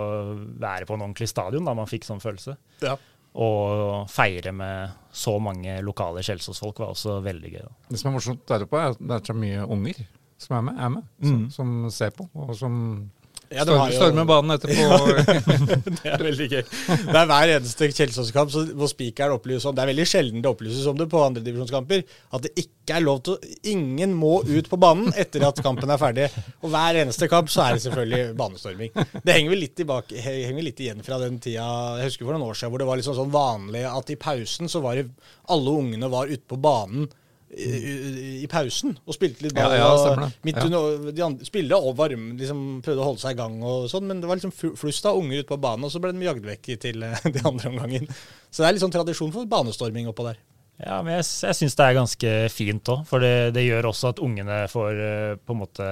være 0.62 0.88
på 0.88 0.96
en 0.96 1.04
ordentlig 1.04 1.28
stadion 1.30 1.68
da 1.68 1.74
man 1.78 1.90
fikk 1.90 2.08
sånn 2.08 2.24
følelse. 2.24 2.56
Ja. 2.82 2.96
Og 3.36 4.10
feire 4.12 4.52
med 4.52 4.98
så 5.16 5.38
mange 5.40 5.78
lokale 5.86 6.24
Kjelsås-folk 6.26 6.82
var 6.84 6.92
også 6.92 7.20
veldig 7.24 7.52
gøy. 7.54 7.62
da. 7.64 7.74
Det 7.90 8.00
som 8.00 8.10
er 8.10 8.16
morsomt 8.18 8.44
der 8.48 8.66
oppe, 8.66 8.80
er 8.82 8.96
at 8.96 9.00
det 9.00 9.16
er 9.18 9.24
så 9.32 9.36
mye 9.38 9.64
unger 9.72 10.02
som 10.42 10.58
er 10.58 10.62
med, 10.68 10.80
er 10.82 10.90
med 10.90 11.04
som, 11.22 11.42
som 11.54 11.74
ser 11.94 12.10
på, 12.18 12.26
og 12.34 12.56
som 12.58 12.74
Ja, 13.52 13.66
stormer, 13.66 13.92
jo- 14.22 14.26
banen 14.30 14.54
etterpå. 14.56 14.86
Det 16.02 16.08
er 16.08 16.24
veldig 16.24 16.48
gøy. 16.54 16.62
Det 16.64 17.18
er 17.20 17.28
hver 17.30 17.52
eneste 17.58 17.90
Kjelsås-kamp 17.92 18.54
hvor 18.80 18.90
spikeren 18.92 19.36
opplyses 19.36 19.66
om 19.68 19.76
Det 19.76 19.84
er 19.84 19.90
veldig 19.92 20.06
sjelden 20.08 20.44
det 20.44 20.50
opplyses 20.52 20.88
om 20.88 20.98
det 21.00 21.10
på 21.12 21.20
andredivisjonskamper. 21.26 22.06
At 22.32 22.46
det 22.48 22.54
ikke 22.64 22.96
er 22.98 23.04
lov 23.06 23.20
til 23.28 23.38
Ingen 23.74 24.16
må 24.18 24.38
ut 24.48 24.70
på 24.72 24.80
banen 24.82 25.12
etter 25.20 25.44
at 25.50 25.60
kampen 25.66 25.92
er 25.92 26.00
ferdig. 26.02 26.30
Og 26.64 26.72
hver 26.74 27.02
eneste 27.04 27.28
kamp 27.32 27.52
så 27.52 27.66
er 27.68 27.78
det 27.78 27.84
selvfølgelig 27.86 28.24
banestorming. 28.40 28.96
Det 29.20 29.36
henger 29.36 29.54
vel 29.56 29.64
litt, 29.68 29.76
tilbake, 29.82 30.22
henger 30.24 30.66
litt 30.70 30.80
igjen 30.88 31.04
fra 31.06 31.20
den 31.22 31.40
tida 31.44 31.68
Jeg 32.00 32.08
husker 32.12 32.28
for 32.30 32.38
noen 32.38 32.48
år 32.50 32.58
siden 32.60 32.72
hvor 32.74 32.82
det 32.84 32.90
var 32.92 33.02
liksom 33.04 33.18
sånn 33.20 33.34
vanlig 33.36 33.84
at 33.92 34.16
i 34.16 34.20
pausen 34.20 34.72
så 34.72 34.82
var 34.84 35.00
det 35.00 35.10
alle 35.52 35.76
ungene 35.84 36.08
var 36.12 36.32
ute 36.32 36.46
på 36.48 36.60
banen. 36.62 37.10
I, 37.52 38.44
i, 38.44 38.48
pausen 38.48 38.94
og 39.04 39.16
spilte 39.16 39.44
litt 39.44 39.56
ball. 39.58 39.74
Ja, 39.76 39.90
ja, 39.92 40.30
midt 40.48 40.60
Ja. 40.60 40.68
under, 40.70 41.12
de 41.12 41.24
andre, 41.26 41.48
spillere 41.48 41.80
og 41.84 41.98
varme 42.00 42.38
liksom 42.40 42.62
prøvde 42.86 43.04
å 43.04 43.08
holde 43.10 43.24
seg 43.24 43.36
i 43.36 43.40
gang, 43.42 43.58
og 43.68 43.90
sånn, 43.92 44.06
men 44.08 44.22
det 44.24 44.30
var 44.30 44.40
liksom 44.40 44.54
flust 44.80 45.08
av 45.10 45.20
unger 45.20 45.42
ute 45.42 45.50
på 45.50 45.60
banen, 45.60 45.84
og 45.88 45.92
så 45.92 46.00
ble 46.00 46.14
de 46.16 46.24
jagd 46.24 46.48
vekk 46.48 46.70
til 46.80 47.04
eh, 47.04 47.26
de 47.36 47.44
andre 47.44 47.74
omgangen. 47.74 48.08
Så 48.48 48.64
det 48.64 48.70
er 48.70 48.78
litt 48.78 48.86
sånn 48.86 48.96
tradisjon 48.96 49.34
for 49.36 49.50
banestorming 49.52 50.08
oppå 50.12 50.30
der. 50.30 50.40
Ja, 50.82 51.02
men 51.06 51.18
jeg, 51.20 51.28
jeg 51.46 51.58
syns 51.60 51.76
det 51.78 51.86
er 51.86 51.98
ganske 52.00 52.32
fint 52.54 52.94
òg, 52.94 53.04
for 53.10 53.22
det, 53.22 53.52
det 53.58 53.66
gjør 53.68 53.92
også 53.92 54.14
at 54.14 54.22
ungene 54.24 54.64
får 54.72 55.02
eh, 55.08 55.34
på 55.42 55.56
en 55.58 55.62
måte 55.62 55.90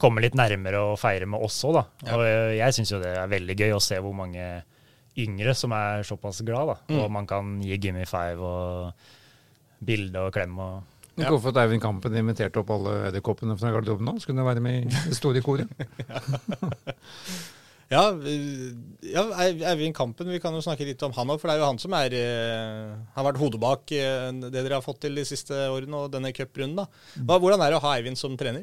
komme 0.00 0.22
litt 0.24 0.36
nærmere 0.38 0.80
og 0.92 0.98
feire 1.00 1.28
med 1.28 1.42
oss 1.44 1.58
òg, 1.68 1.80
da. 1.80 1.86
Ja. 2.04 2.18
Og 2.18 2.26
jeg, 2.28 2.58
jeg 2.60 2.76
syns 2.76 2.92
jo 2.92 3.00
det 3.02 3.14
er 3.20 3.32
veldig 3.32 3.56
gøy 3.56 3.74
å 3.76 3.82
se 3.84 3.98
hvor 4.00 4.14
mange 4.16 4.50
yngre 5.20 5.56
som 5.58 5.72
er 5.76 6.04
såpass 6.06 6.44
glad, 6.46 6.70
da. 6.70 6.76
Mm. 6.92 7.00
Og 7.02 7.10
man 7.16 7.26
kan 7.28 7.56
gi 7.64 7.80
Gimme 7.80 8.06
Five 8.08 8.52
og 8.52 9.08
bilde 9.80 10.26
og 10.26 10.32
klem 10.36 10.58
og 10.60 10.80
Ja. 11.20 11.26
Hvorfor 11.28 11.50
at 11.50 11.58
Eivind 11.64 11.82
Kampen 11.82 12.14
inviterte 12.16 12.62
opp 12.62 12.70
alle 12.72 12.92
edderkoppene 13.10 13.52
fra 13.58 13.72
garderoben 13.74 14.06
nå? 14.08 14.14
Skulle 14.22 14.40
de 14.40 14.46
være 14.46 14.62
med 14.64 14.86
i 14.86 14.92
det 15.10 15.16
store 15.18 15.42
koret? 15.44 15.68
Ja, 17.90 18.04
ja 19.02 19.22
Eivind 19.42 19.96
Kampen, 19.98 20.28
vi 20.30 20.38
kan 20.38 20.54
jo 20.54 20.62
snakke 20.62 20.86
litt 20.86 21.00
om 21.02 21.14
han 21.16 21.32
òg, 21.34 21.40
for 21.42 21.50
det 21.50 21.56
er 21.56 21.62
jo 21.64 21.70
han 21.72 21.80
som 21.82 21.94
er, 21.98 22.14
eh, 22.14 22.92
har 23.16 23.26
vært 23.26 23.40
hodet 23.42 23.58
bak 23.60 23.90
eh, 23.96 24.28
det 24.44 24.52
dere 24.54 24.76
har 24.78 24.84
fått 24.84 25.00
til 25.02 25.18
de 25.18 25.24
siste 25.26 25.56
årene 25.74 26.04
og 26.04 26.12
denne 26.14 26.30
cuprunden. 26.30 26.84
da. 26.84 26.86
Hvordan 27.34 27.64
er 27.64 27.72
det 27.74 27.80
å 27.80 27.82
ha 27.82 27.96
Eivind 27.96 28.20
som 28.20 28.36
trener? 28.38 28.62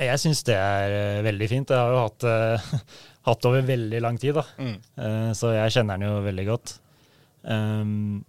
Jeg 0.00 0.20
syns 0.20 0.44
det 0.44 0.58
er 0.60 0.96
eh, 0.98 1.22
veldig 1.24 1.48
fint. 1.48 1.72
Jeg 1.72 1.80
har 1.80 1.96
jo 1.96 2.04
hatt, 2.04 2.28
hatt 3.30 3.48
over 3.48 3.64
veldig 3.72 4.04
lang 4.04 4.20
tid, 4.20 4.36
da. 4.36 4.44
Mm. 4.60 4.76
Eh, 5.00 5.30
så 5.40 5.56
jeg 5.56 5.78
kjenner 5.78 5.96
han 5.96 6.04
jo 6.04 6.20
veldig 6.28 6.46
godt. 6.52 6.76
Um, 7.48 8.20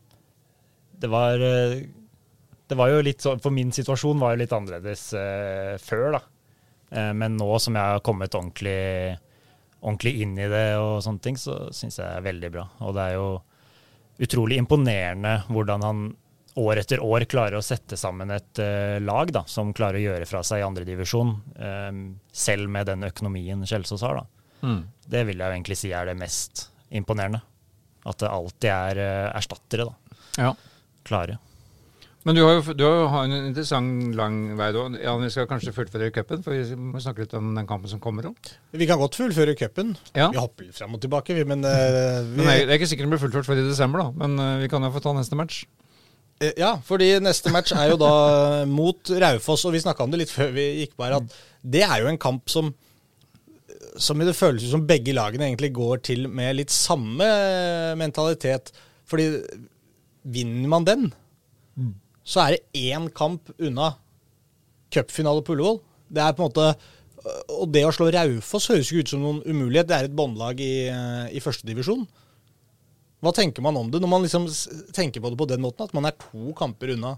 det 1.01 1.09
var 1.11 1.41
eh, 1.41 1.81
Det 2.69 2.77
var 2.79 2.91
jo 2.91 3.01
litt 3.03 3.23
så, 3.23 3.33
For 3.41 3.53
min 3.53 3.73
situasjon 3.75 4.21
var 4.21 4.35
jo 4.35 4.43
litt 4.43 4.55
annerledes 4.55 5.09
eh, 5.17 5.75
før, 5.81 6.17
da. 6.17 6.21
Eh, 6.91 7.11
men 7.17 7.37
nå 7.39 7.49
som 7.59 7.75
jeg 7.75 7.95
har 7.95 8.03
kommet 8.05 8.35
ordentlig, 8.37 9.17
ordentlig 9.81 10.15
inn 10.23 10.37
i 10.39 10.49
det, 10.51 10.67
og 10.79 11.01
sånne 11.03 11.23
ting, 11.25 11.39
så 11.39 11.63
syns 11.75 11.99
jeg 11.99 12.05
det 12.05 12.19
er 12.19 12.27
veldig 12.29 12.51
bra. 12.53 12.67
Og 12.85 12.95
det 12.95 13.07
er 13.07 13.17
jo 13.17 13.29
utrolig 14.21 14.59
imponerende 14.61 15.39
hvordan 15.49 15.85
han 15.87 16.03
år 16.59 16.81
etter 16.81 16.99
år 17.03 17.23
klarer 17.31 17.57
å 17.57 17.63
sette 17.63 17.97
sammen 17.99 18.31
et 18.35 18.59
eh, 18.59 18.97
lag 19.03 19.31
da, 19.31 19.45
som 19.47 19.71
klarer 19.75 20.01
å 20.01 20.03
gjøre 20.09 20.27
fra 20.27 20.41
seg 20.43 20.61
i 20.61 20.65
andredivisjon, 20.65 21.31
eh, 21.55 21.91
selv 22.35 22.71
med 22.71 22.89
den 22.91 23.07
økonomien 23.07 23.63
Kjelsås 23.67 24.03
har. 24.07 24.21
da. 24.21 24.67
Mm. 24.67 24.81
Det 25.07 25.23
vil 25.27 25.39
jeg 25.39 25.47
jo 25.47 25.55
egentlig 25.55 25.79
si 25.79 25.93
er 25.95 26.11
det 26.11 26.19
mest 26.19 26.67
imponerende. 26.91 27.41
At 28.07 28.19
det 28.19 28.33
alltid 28.33 28.71
er 28.73 29.01
eh, 29.01 29.29
erstattere, 29.37 29.87
da. 29.87 30.19
Ja. 30.41 30.51
Klare. 31.07 31.37
Men 32.21 32.37
du 32.37 32.43
har 32.45 32.59
jo 32.59 32.73
du 32.77 32.83
har 32.85 33.23
en 33.25 33.31
interessant 33.47 34.13
lang 34.13 34.35
vei 34.59 34.67
da. 34.75 34.83
Ja, 35.01 35.15
vi 35.17 35.29
skal 35.33 35.47
kanskje 35.49 35.71
fullføre 35.73 36.11
cupen, 36.13 36.43
for 36.45 36.53
vi 36.53 36.75
må 36.77 36.99
snakke 37.01 37.23
litt 37.23 37.31
om 37.33 37.47
den 37.57 37.65
kampen 37.65 37.89
som 37.89 37.99
kommer. 38.03 38.27
Vi 38.77 38.85
kan 38.85 38.99
godt 39.01 39.17
fullføre 39.17 39.55
cupen. 39.57 39.95
Ja. 40.13 40.27
Vi 40.29 40.37
hopper 40.37 40.67
litt 40.67 40.77
fram 40.77 40.93
og 40.93 41.01
tilbake, 41.01 41.33
vi, 41.33 41.43
men 41.49 41.65
uh, 41.65 41.71
vi, 42.21 42.37
Men 42.37 42.45
det 42.45 42.53
er- 42.59 42.65
det 42.67 42.75
er 42.75 42.77
ikke 42.77 42.89
sikkert 42.91 43.07
den 43.09 43.15
blir 43.15 43.23
fullført 43.23 43.49
før 43.49 43.57
i 43.63 43.65
desember, 43.65 44.03
da. 44.05 44.11
Men 44.21 44.37
uh, 44.37 44.59
vi 44.61 44.69
kan 44.69 44.85
jo 44.85 44.91
få 44.93 45.01
ta 45.01 45.15
neste 45.17 45.39
match. 45.39 45.63
Eh, 46.41 46.53
Ja, 46.61 46.75
fordi 46.85 47.09
neste 47.25 47.49
match 47.53 47.73
er 47.73 47.89
jo 47.89 47.97
da 47.97 48.13
mot 48.79 49.01
Raufoss, 49.25 49.65
og 49.65 49.73
vi 49.73 49.81
snakka 49.81 50.05
om 50.05 50.13
det 50.13 50.21
litt 50.21 50.35
før 50.35 50.53
vi 50.53 50.67
gikk 50.83 50.93
på 50.99 51.07
her, 51.07 51.17
at 51.17 51.35
det 51.65 51.81
er 51.89 52.03
jo 52.05 52.11
en 52.13 52.21
kamp 52.21 52.49
som 52.53 52.69
som 53.99 54.21
i 54.21 54.25
det 54.29 54.37
føles 54.37 54.63
som 54.71 54.85
begge 54.87 55.11
lagene 55.17 55.49
egentlig 55.49 55.73
går 55.75 55.99
til 56.05 56.29
med 56.31 56.53
litt 56.55 56.71
samme 56.71 57.25
mentalitet. 57.99 58.69
Fordi 59.09 59.25
vinner 60.23 60.69
man 60.69 60.87
den, 60.87 61.11
så 62.23 62.43
er 62.43 62.55
det 62.55 62.81
én 62.91 63.09
kamp 63.15 63.49
unna 63.57 63.95
cupfinale 64.93 65.43
på 65.45 65.55
Ullevål. 65.55 65.79
Det 66.11 66.21
er 66.21 66.35
på 66.35 66.43
en 66.43 66.49
måte 66.49 66.73
Og 67.53 67.69
det 67.69 67.83
å 67.85 67.91
slå 67.93 68.07
Raufoss 68.09 68.65
høres 68.71 68.89
ikke 68.89 69.03
ut 69.05 69.11
som 69.11 69.21
noen 69.21 69.43
umulighet. 69.45 69.87
Det 69.87 69.93
er 69.97 70.07
et 70.07 70.15
båndlag 70.17 70.57
i, 70.65 70.89
i 71.29 71.41
førstedivisjon. 71.43 72.07
Hva 73.21 73.33
tenker 73.37 73.61
man 73.61 73.77
om 73.77 73.91
det, 73.93 73.99
når 74.01 74.09
man 74.09 74.25
liksom 74.25 74.47
tenker 74.97 75.21
på 75.21 75.29
det 75.29 75.37
på 75.37 75.45
den 75.51 75.61
måten, 75.61 75.85
at 75.85 75.93
man 75.93 76.09
er 76.09 76.17
to 76.17 76.55
kamper 76.57 76.95
unna 76.95 77.11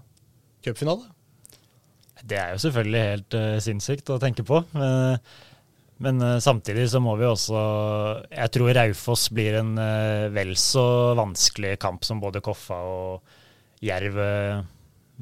cupfinale? 0.64 1.08
Det 2.20 2.36
er 2.36 2.52
jo 2.52 2.60
selvfølgelig 2.66 3.00
helt 3.08 3.36
uh, 3.40 3.56
sinnssykt 3.64 4.12
å 4.12 4.20
tenke 4.20 4.44
på. 4.44 4.60
Men, 4.76 5.16
men 6.04 6.20
uh, 6.22 6.38
samtidig 6.42 6.86
så 6.92 7.00
må 7.02 7.16
vi 7.20 7.26
også 7.28 7.58
Jeg 8.28 8.52
tror 8.54 8.74
Raufoss 8.76 9.30
blir 9.34 9.58
en 9.60 9.74
uh, 9.78 10.30
vel 10.34 10.54
så 10.60 11.14
vanskelig 11.18 11.78
kamp 11.82 12.04
som 12.06 12.22
både 12.22 12.42
Koffa 12.44 12.78
og 12.88 13.34
Jerv. 13.84 14.20
Uh, 14.20 14.62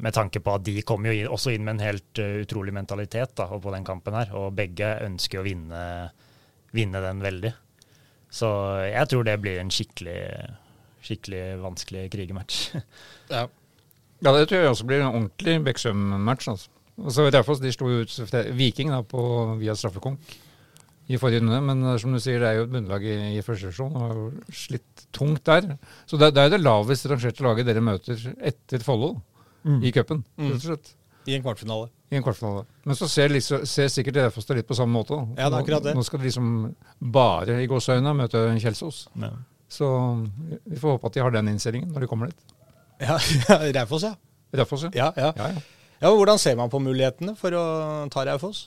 med 0.03 0.15
tanke 0.17 0.41
på 0.41 0.55
at 0.57 0.63
de 0.65 0.81
kom 0.89 1.05
jo 1.05 1.13
inn, 1.13 1.29
også 1.29 1.53
inn 1.53 1.67
med 1.67 1.77
en 1.77 1.85
helt 1.85 2.17
utrolig 2.17 2.73
mentalitet 2.73 3.35
da, 3.37 3.45
på 3.45 3.73
den 3.75 3.85
kampen 3.85 4.17
her. 4.17 4.31
Og 4.41 4.55
begge 4.57 4.89
ønsker 5.05 5.43
å 5.43 5.45
vinne, 5.45 5.83
vinne 6.73 7.03
den 7.05 7.21
veldig. 7.21 7.51
Så 8.33 8.49
jeg 8.89 9.11
tror 9.11 9.27
det 9.29 9.35
blir 9.43 9.61
en 9.61 9.73
skikkelig, 9.73 10.23
skikkelig 11.05 11.43
vanskelig 11.65 12.07
krigematch. 12.15 12.63
Ja. 13.33 13.47
Ja, 14.23 14.31
det 14.31 14.47
tror 14.49 14.61
jeg 14.63 14.71
også 14.71 14.87
blir 14.87 15.01
en 15.03 15.11
ordentlig 15.11 15.59
Beksøm-match. 15.67 16.49
Altså. 16.49 16.73
Og 17.03 17.35
Raufoss 17.35 17.61
de 17.61 17.73
slo 17.75 17.89
ut 18.01 18.33
Viking 18.55 18.93
da, 18.95 19.01
på, 19.05 19.23
via 19.61 19.75
straffekonk 19.77 20.37
i 21.13 21.21
forrige 21.21 21.43
runde, 21.43 21.59
men 21.69 21.85
eh, 21.91 21.99
som 22.01 22.15
du 22.15 22.21
sier, 22.23 22.41
det 22.43 22.49
er 22.49 22.59
jo 22.61 22.65
et 22.67 22.73
bunnlag 22.73 23.05
i, 23.05 23.17
i 23.37 23.45
første 23.45 23.69
divisjon 23.69 23.93
og 23.99 24.05
har 24.07 24.17
jo 24.17 24.57
slitt 24.63 25.05
tungt 25.15 25.45
der. 25.49 25.75
Så 26.09 26.21
det, 26.21 26.33
det 26.37 26.47
er 26.47 26.55
det 26.55 26.63
lavest 26.63 27.09
rangerte 27.11 27.45
laget 27.47 27.69
dere 27.69 27.85
møter 27.85 28.27
etter 28.41 28.85
Follo 28.87 29.15
i 29.63 29.93
cupen, 29.95 30.25
rett 30.41 30.57
og 30.57 30.65
slett. 30.65 30.95
I 31.31 31.37
en 31.37 31.45
kvartfinale. 31.45 31.87
I 32.11 32.19
en 32.19 32.25
kvartfinale. 32.27 32.65
Men 32.89 32.99
så 32.99 33.07
ser, 33.07 33.31
liksom, 33.31 33.63
ser 33.69 33.87
sikkert 33.95 34.19
Raufoss 34.19 34.49
det 34.49 34.57
litt 34.59 34.67
på 34.67 34.75
samme 34.75 34.97
måte. 34.97 35.15
da. 35.15 35.45
Ja, 35.45 35.51
det 35.53 35.61
er 35.61 35.63
akkurat 35.63 35.85
det. 35.87 35.93
Nå 35.95 36.03
skal 36.07 36.19
de 36.19 36.27
liksom 36.27 36.49
bare 37.15 37.61
i 37.63 37.69
gåseøynene 37.71 38.17
møte 38.19 38.43
Kjelsås. 38.59 39.05
Ja. 39.23 39.31
Så 39.73 39.87
vi 40.67 40.81
får 40.81 40.97
håpe 40.97 41.09
at 41.09 41.15
de 41.15 41.23
har 41.23 41.33
den 41.33 41.53
innstillingen 41.55 41.95
når 41.95 42.05
de 42.05 42.11
kommer 42.11 42.33
dit. 42.33 42.59
Ja, 43.03 43.21
Raufoss, 43.79 44.09
ja. 44.09 44.17
Raufoss, 44.59 44.89
ja. 44.89 44.93
Ja, 44.99 45.13
ja. 45.17 45.31
Ja, 45.39 45.49
ja. 45.55 45.63
ja, 46.03 46.11
Hvordan 46.11 46.43
ser 46.43 46.59
man 46.59 46.73
på 46.73 46.83
mulighetene 46.83 47.37
for 47.39 47.55
å 47.57 47.65
ta 48.13 48.27
Raufoss? 48.29 48.67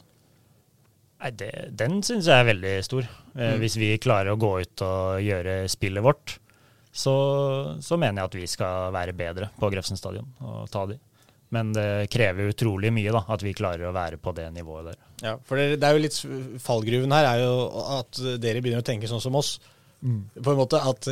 Nei, 1.25 1.31
det, 1.33 1.51
Den 1.73 2.03
syns 2.05 2.27
jeg 2.29 2.37
er 2.37 2.49
veldig 2.51 2.73
stor. 2.85 3.07
Eh, 3.33 3.55
Hvis 3.61 3.79
vi 3.81 3.95
klarer 4.01 4.35
å 4.35 4.39
gå 4.39 4.51
ut 4.61 4.83
og 4.85 5.23
gjøre 5.25 5.63
spillet 5.71 6.05
vårt, 6.05 6.37
så, 6.95 7.15
så 7.81 7.97
mener 7.99 8.21
jeg 8.21 8.29
at 8.29 8.37
vi 8.37 8.47
skal 8.47 8.93
være 8.95 9.15
bedre 9.17 9.49
på 9.57 9.71
Grefsen 9.73 9.97
stadion 9.99 10.29
og 10.45 10.69
ta 10.71 10.85
de. 10.87 10.99
Men 11.55 11.73
det 11.75 12.07
krever 12.13 12.51
utrolig 12.53 12.91
mye 12.93 13.11
da, 13.13 13.23
at 13.31 13.43
vi 13.43 13.55
klarer 13.57 13.89
å 13.89 13.95
være 13.95 14.19
på 14.21 14.31
det 14.37 14.47
nivået 14.53 14.91
der. 14.91 15.01
Ja, 15.23 15.33
for 15.45 15.59
det, 15.59 15.79
det 15.81 15.87
er 15.87 15.97
jo 15.97 16.03
litt 16.03 16.61
Fallgruven 16.61 17.13
her 17.15 17.27
er 17.33 17.43
jo 17.43 17.51
at 17.97 18.21
dere 18.41 18.61
begynner 18.61 18.83
å 18.83 18.87
tenke 18.87 19.09
sånn 19.09 19.23
som 19.23 19.37
oss. 19.39 19.55
På 20.05 20.51
en 20.53 20.59
måte 20.59 20.77
at 20.77 21.07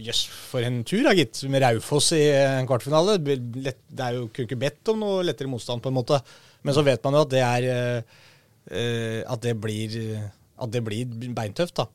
Jøss, 0.00 0.22
for 0.48 0.64
en 0.64 0.80
tur 0.88 1.02
da, 1.04 1.12
gitt. 1.16 1.42
Med 1.52 1.60
Raufoss 1.60 2.14
i 2.16 2.22
en 2.32 2.68
kvartfinale. 2.68 3.18
Det 3.20 3.74
er 4.00 4.16
jo 4.16 4.28
kunne 4.30 4.48
ikke 4.48 4.60
bedt 4.62 4.92
om 4.92 5.02
noe 5.04 5.24
lettere 5.26 5.50
motstand, 5.52 5.84
på 5.84 5.92
en 5.92 5.98
måte. 5.98 6.22
Men 6.64 6.76
så 6.76 6.84
vet 6.86 7.04
man 7.04 7.18
jo 7.18 7.26
at 7.26 7.34
det 7.34 7.42
er 7.44 7.66
eh, 7.72 8.22
At 8.66 9.42
det 9.42 9.54
blir 9.60 9.92
det 10.72 10.82
blir 10.84 11.06
beintøft, 11.36 11.76
da. 11.76 11.86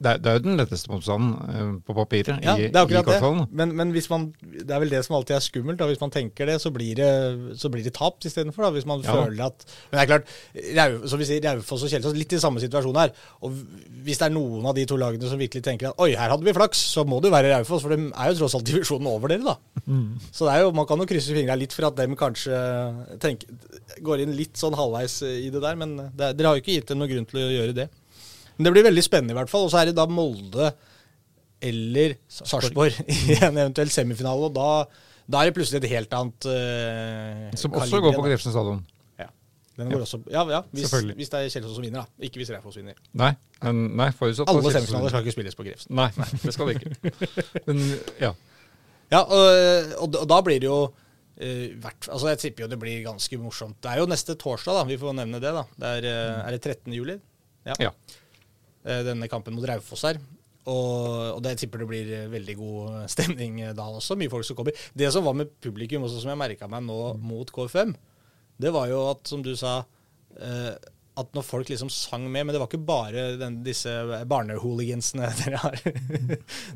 Det 0.00 0.14
er, 0.24 0.36
jo 0.38 0.40
den 0.46 0.56
letteste 0.56 0.88
motstanden 0.88 1.32
eh, 1.52 1.72
på 1.84 1.92
papiret 1.92 2.38
Ja, 2.40 2.54
i, 2.56 2.70
det 2.72 2.78
er 2.78 2.86
akkurat 2.86 3.08
det. 3.10 3.48
Men, 3.52 3.74
men 3.76 3.90
hvis 3.92 4.06
man, 4.08 4.22
det 4.40 4.72
er 4.72 4.80
vel 4.80 4.88
det 4.94 5.02
som 5.04 5.18
alltid 5.18 5.36
er 5.36 5.42
skummelt. 5.44 5.76
Da. 5.76 5.88
Hvis 5.90 6.00
man 6.00 6.12
tenker 6.14 6.48
det, 6.48 6.54
så 6.62 6.72
blir 6.72 6.94
det, 6.96 7.08
så 7.60 7.68
blir 7.68 7.84
det 7.84 7.92
tapt 7.98 8.24
istedenfor. 8.24 8.70
Hvis 8.72 8.86
man 8.88 9.04
Ja. 9.04 9.12
føler 9.12 9.44
at 9.50 9.66
Men 9.90 9.98
det 9.98 10.00
er 10.00 10.08
klart, 10.08 10.32
Rau, 10.78 11.06
som 11.12 11.20
vi 11.20 11.28
sier, 11.28 11.44
Raufoss 11.44 11.84
og 11.84 11.92
Kjelsås 11.92 12.16
litt 12.16 12.32
i 12.32 12.40
samme 12.40 12.62
situasjon 12.64 12.96
her. 12.96 13.12
Og 13.44 13.52
hvis 14.06 14.22
det 14.22 14.30
er 14.30 14.34
noen 14.34 14.64
av 14.72 14.74
de 14.80 14.86
to 14.88 14.96
lagene 14.96 15.28
som 15.28 15.38
virkelig 15.38 15.62
tenker 15.68 15.90
at 15.92 16.00
oi, 16.00 16.14
her 16.16 16.32
hadde 16.32 16.48
vi 16.48 16.56
flaks, 16.56 16.80
så 16.96 17.04
må 17.04 17.20
det 17.20 17.28
jo 17.28 17.36
være 17.36 17.52
Raufoss. 17.58 17.84
For 17.84 17.92
de 17.92 18.08
er 18.08 18.32
jo 18.32 18.40
tross 18.40 18.56
alt 18.56 18.68
divisjonen 18.72 19.12
over 19.12 19.28
dere, 19.34 19.44
da. 19.52 19.58
Så 20.32 20.48
det 20.48 20.56
er 20.56 20.64
jo, 20.64 20.72
man 20.80 20.88
kan 20.88 20.98
jo 21.04 21.08
krysse 21.12 21.36
fingra 21.36 21.58
litt 21.60 21.76
for 21.76 21.90
at 21.92 22.00
dem 22.00 22.16
kanskje 22.16 22.56
tenker, 23.20 23.52
går 24.00 24.24
inn 24.24 24.32
litt 24.38 24.56
sånn 24.56 24.76
halvveis 24.80 25.20
i 25.28 25.50
det 25.52 25.60
der. 25.60 25.76
Men 25.76 25.96
det, 26.16 26.32
dere 26.40 26.54
har 26.54 26.56
jo 26.56 26.64
ikke 26.64 26.78
gitt 26.80 26.88
dem 26.94 27.04
noen 27.04 27.12
grunn 27.12 27.28
til 27.28 27.44
å 27.44 27.50
gjøre 27.52 27.76
det. 27.84 27.90
Men 28.60 28.68
det 28.68 28.74
blir 28.76 28.84
veldig 28.84 29.02
spennende 29.06 29.32
i 29.32 29.38
hvert 29.38 29.48
fall. 29.48 29.64
Og 29.64 29.72
så 29.72 29.80
er 29.80 29.88
det 29.88 29.96
da 29.96 30.04
Molde 30.04 30.66
eller 31.64 32.16
Sarpsborg 32.28 32.98
i 33.32 33.38
en 33.38 33.56
eventuell 33.56 33.88
semifinale. 33.92 34.50
Og 34.50 34.52
da, 34.52 34.68
da 35.24 35.40
er 35.40 35.48
det 35.48 35.56
plutselig 35.56 35.80
et 35.80 35.94
helt 35.94 36.12
annet 36.16 36.48
uh, 36.50 37.46
Som 37.56 37.72
også 37.80 38.02
går 38.04 38.18
på 38.18 38.26
Grefsen 38.26 38.52
stadion. 38.52 38.82
Ja. 39.20 39.30
Den 39.80 39.88
går 39.94 40.04
også, 40.04 40.20
ja, 40.28 40.44
ja 40.52 40.60
hvis, 40.76 40.92
hvis 40.92 41.32
det 41.32 41.40
er 41.40 41.48
Kjelsås 41.54 41.78
som 41.78 41.86
vinner, 41.86 42.04
da. 42.04 42.28
Ikke 42.28 42.42
hvis 42.42 42.52
Raufoss 42.52 42.76
vinner. 42.76 43.00
Nei, 43.16 43.32
men, 43.64 43.82
nei 43.96 44.10
forutsatt 44.18 44.52
Alle 44.52 44.74
semifinaler 44.76 45.12
skal 45.14 45.24
ikke 45.24 45.36
spilles 45.38 45.56
på 45.56 45.68
Grefsen. 45.70 45.96
Nei, 45.96 46.10
nei, 46.20 46.30
det 46.44 46.56
skal 46.56 46.68
det 46.68 46.80
ikke. 46.80 47.14
Men 47.70 47.84
ja. 48.20 48.34
Ja, 49.10 49.24
og, 49.24 49.94
og, 50.04 50.20
da- 50.28 50.42
blir 50.44 50.60
det 50.60 50.68
jo 50.70 50.82
Uh, 51.40 51.70
hvert, 51.80 52.04
altså 52.12 52.28
Jeg 52.28 52.38
tipper 52.42 52.66
jo 52.66 52.66
det 52.68 52.76
blir 52.76 52.98
ganske 53.00 53.36
morsomt. 53.40 53.78
Det 53.80 53.88
er 53.88 54.02
jo 54.02 54.08
neste 54.10 54.34
torsdag, 54.36 54.76
da. 54.76 54.82
Vi 54.84 54.98
får 55.00 55.14
nevne 55.16 55.38
det. 55.40 55.54
da. 55.56 55.62
Det 55.72 55.92
er, 56.02 56.08
uh, 56.12 56.40
er 56.42 56.52
det 56.52 56.58
13. 56.60 56.92
juli? 56.92 57.14
ja. 57.64 57.76
eh, 57.78 58.18
denne 58.80 59.28
kampen 59.28 59.52
mot 59.56 59.66
Raufoss 59.68 60.06
her. 60.08 60.20
Og, 60.68 61.38
og 61.38 61.40
det 61.44 61.56
tipper 61.60 61.82
det 61.82 61.88
blir 61.88 62.12
eh, 62.12 62.28
veldig 62.30 62.56
god 62.58 63.00
stemning 63.12 63.62
eh, 63.64 63.74
da 63.76 63.88
også. 63.88 64.18
Mye 64.20 64.32
folk 64.32 64.46
som 64.46 64.58
kommer. 64.58 64.76
Det 64.92 65.08
som 65.12 65.24
var 65.24 65.36
med 65.38 65.52
publikum 65.62 66.04
også, 66.06 66.20
som 66.22 66.34
jeg 66.34 66.42
merka 66.42 66.68
meg 66.70 66.84
nå 66.84 67.00
mot 67.22 67.48
KFM, 67.54 67.94
det 68.60 68.72
var 68.74 68.90
jo 68.90 69.04
at, 69.14 69.24
som 69.30 69.44
du 69.44 69.54
sa 69.56 69.80
eh, 70.36 70.74
at 71.20 71.32
når 71.34 71.44
folk 71.44 71.68
liksom 71.68 71.88
sang 71.92 72.22
med 72.30 72.46
Men 72.46 72.54
det 72.54 72.60
var 72.62 72.68
ikke 72.70 72.86
bare 72.86 73.24
den, 73.40 73.58
disse 73.64 73.90
barnehooligansene 74.30 75.28
dere 75.40 75.58
har. 75.64 75.80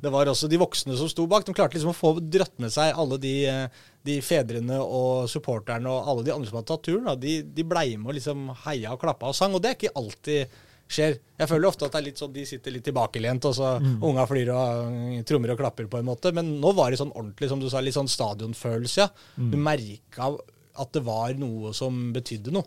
det 0.03 0.12
var 0.12 0.33
også 0.33 0.49
de 0.51 0.59
voksne 0.61 0.97
som 0.99 1.11
sto 1.12 1.29
bak. 1.31 1.45
De 1.47 1.55
klarte 1.57 1.77
liksom 1.77 1.93
å 1.93 1.97
få 1.97 2.17
dratt 2.19 2.57
med 2.61 2.73
seg 2.73 2.97
alle 2.97 3.21
de, 3.21 3.35
eh, 3.53 3.83
de 4.09 4.19
fedrene 4.25 4.81
og 4.81 5.29
supporterne 5.33 5.93
og 5.93 6.09
alle 6.09 6.27
de 6.27 6.33
andre 6.35 6.49
som 6.49 6.62
hadde 6.62 6.73
tatt 6.73 6.88
turen. 6.88 7.09
Da. 7.12 7.19
De, 7.21 7.43
de 7.45 7.69
blei 7.69 7.90
med 7.99 8.14
og 8.14 8.19
liksom 8.19 8.49
heia 8.64 8.97
og 8.97 9.05
klappa 9.05 9.29
og 9.29 9.37
sang. 9.37 9.53
Og 9.53 9.61
det 9.61 9.75
er 9.75 9.79
ikke 9.79 9.99
alltid 10.01 10.62
skjer. 10.90 11.16
Jeg 11.40 11.51
føler 11.51 11.68
ofte 11.68 11.87
at 11.87 11.94
det 11.94 12.01
er 12.01 12.07
litt 12.09 12.20
sånn 12.20 12.33
de 12.35 12.44
sitter 12.49 12.75
litt 12.75 12.85
tilbakelent, 12.87 13.49
og 13.49 13.55
så 13.57 13.75
unga 13.81 14.27
flyr 14.31 14.51
og 14.55 14.90
øh, 14.90 15.23
trommer 15.27 15.55
og 15.55 15.61
klapper 15.61 15.88
på 15.90 16.01
en 16.01 16.09
måte. 16.09 16.33
Men 16.37 16.55
nå 16.62 16.75
var 16.77 16.92
det 16.92 17.01
sånn 17.01 17.14
ordentlig, 17.14 17.51
som 17.53 17.62
du 17.62 17.68
sa, 17.73 17.83
litt 17.85 17.97
sånn 17.97 18.11
stadionfølelse. 18.11 19.01
Ja. 19.07 19.09
Du 19.37 19.57
merka 19.61 20.33
at 20.75 20.94
det 20.94 21.05
var 21.07 21.35
noe 21.38 21.73
som 21.77 22.11
betydde 22.14 22.55
noe. 22.55 22.66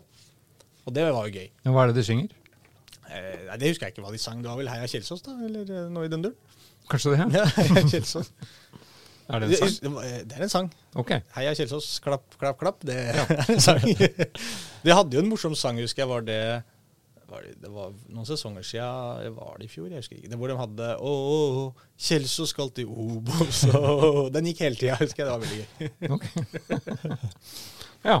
Og 0.88 0.94
det 0.96 1.04
var 1.12 1.28
jo 1.28 1.36
gøy. 1.36 1.48
Men 1.66 1.74
Hva 1.74 1.84
er 1.84 1.92
det 1.92 2.00
de 2.00 2.06
synger? 2.08 2.30
Eh, 3.08 3.34
nei, 3.48 3.58
Det 3.60 3.72
husker 3.72 3.88
jeg 3.88 3.96
ikke 3.96 4.04
hva 4.06 4.12
de 4.14 4.20
sang. 4.22 4.40
Det 4.44 4.48
var 4.48 4.60
vel 4.60 4.70
Heia 4.72 4.88
Kjelsås, 4.88 5.20
da? 5.26 5.34
Eller 5.44 5.68
eh, 5.68 5.90
noe 5.92 6.08
i 6.08 6.12
den 6.12 6.24
duren? 6.24 6.56
Kanskje 6.88 7.12
det? 7.14 7.26
Ja, 7.36 7.44
Heia 7.58 7.84
Kjelsås. 7.84 8.32
Er 9.28 9.42
det 9.44 9.58
en 9.60 9.68
sang? 9.68 9.98
det, 10.00 10.10
det 10.24 10.36
er 10.38 10.42
en 10.46 10.52
sang. 10.52 10.68
Ok. 10.96 11.10
Heia 11.34 11.50
Kjelsås, 11.52 11.88
klapp, 12.00 12.24
klapp, 12.40 12.56
klapp. 12.62 12.78
Det 12.88 12.94
er 13.12 13.42
en 13.52 13.60
sang. 13.60 13.84
De 14.86 14.94
hadde 14.96 15.18
jo 15.18 15.20
en 15.20 15.28
morsom 15.28 15.52
sang, 15.58 15.76
husker 15.84 16.06
jeg. 16.06 16.08
Var 16.08 16.24
det, 16.24 16.38
var 17.28 17.44
det, 17.44 17.54
det 17.60 17.70
var 17.72 17.92
noen 18.08 18.26
sesonger 18.28 18.64
siden, 18.64 19.34
var 19.36 19.58
det 19.60 19.68
i 19.68 19.72
fjor? 19.72 19.88
Jeg 19.92 20.00
husker 20.00 20.16
ikke. 20.16 20.30
Det 20.32 20.38
hvor 20.40 20.48
de 20.48 20.56
hadde 20.58 20.88
Å, 20.96 21.12
å, 21.12 21.38
å, 21.60 21.88
Kjelsås 22.08 22.54
skal 22.54 22.72
til 22.76 22.88
Obos. 22.88 23.64
Den 24.34 24.48
gikk 24.48 24.62
hele 24.64 24.80
tida, 24.80 24.96
husker 25.00 25.24
jeg. 25.24 25.28
Det 25.28 25.34
var 25.34 25.42
veldig 25.44 25.60
gøy. 25.60 26.16
Ok. 26.16 26.26
Ja. 28.06 28.20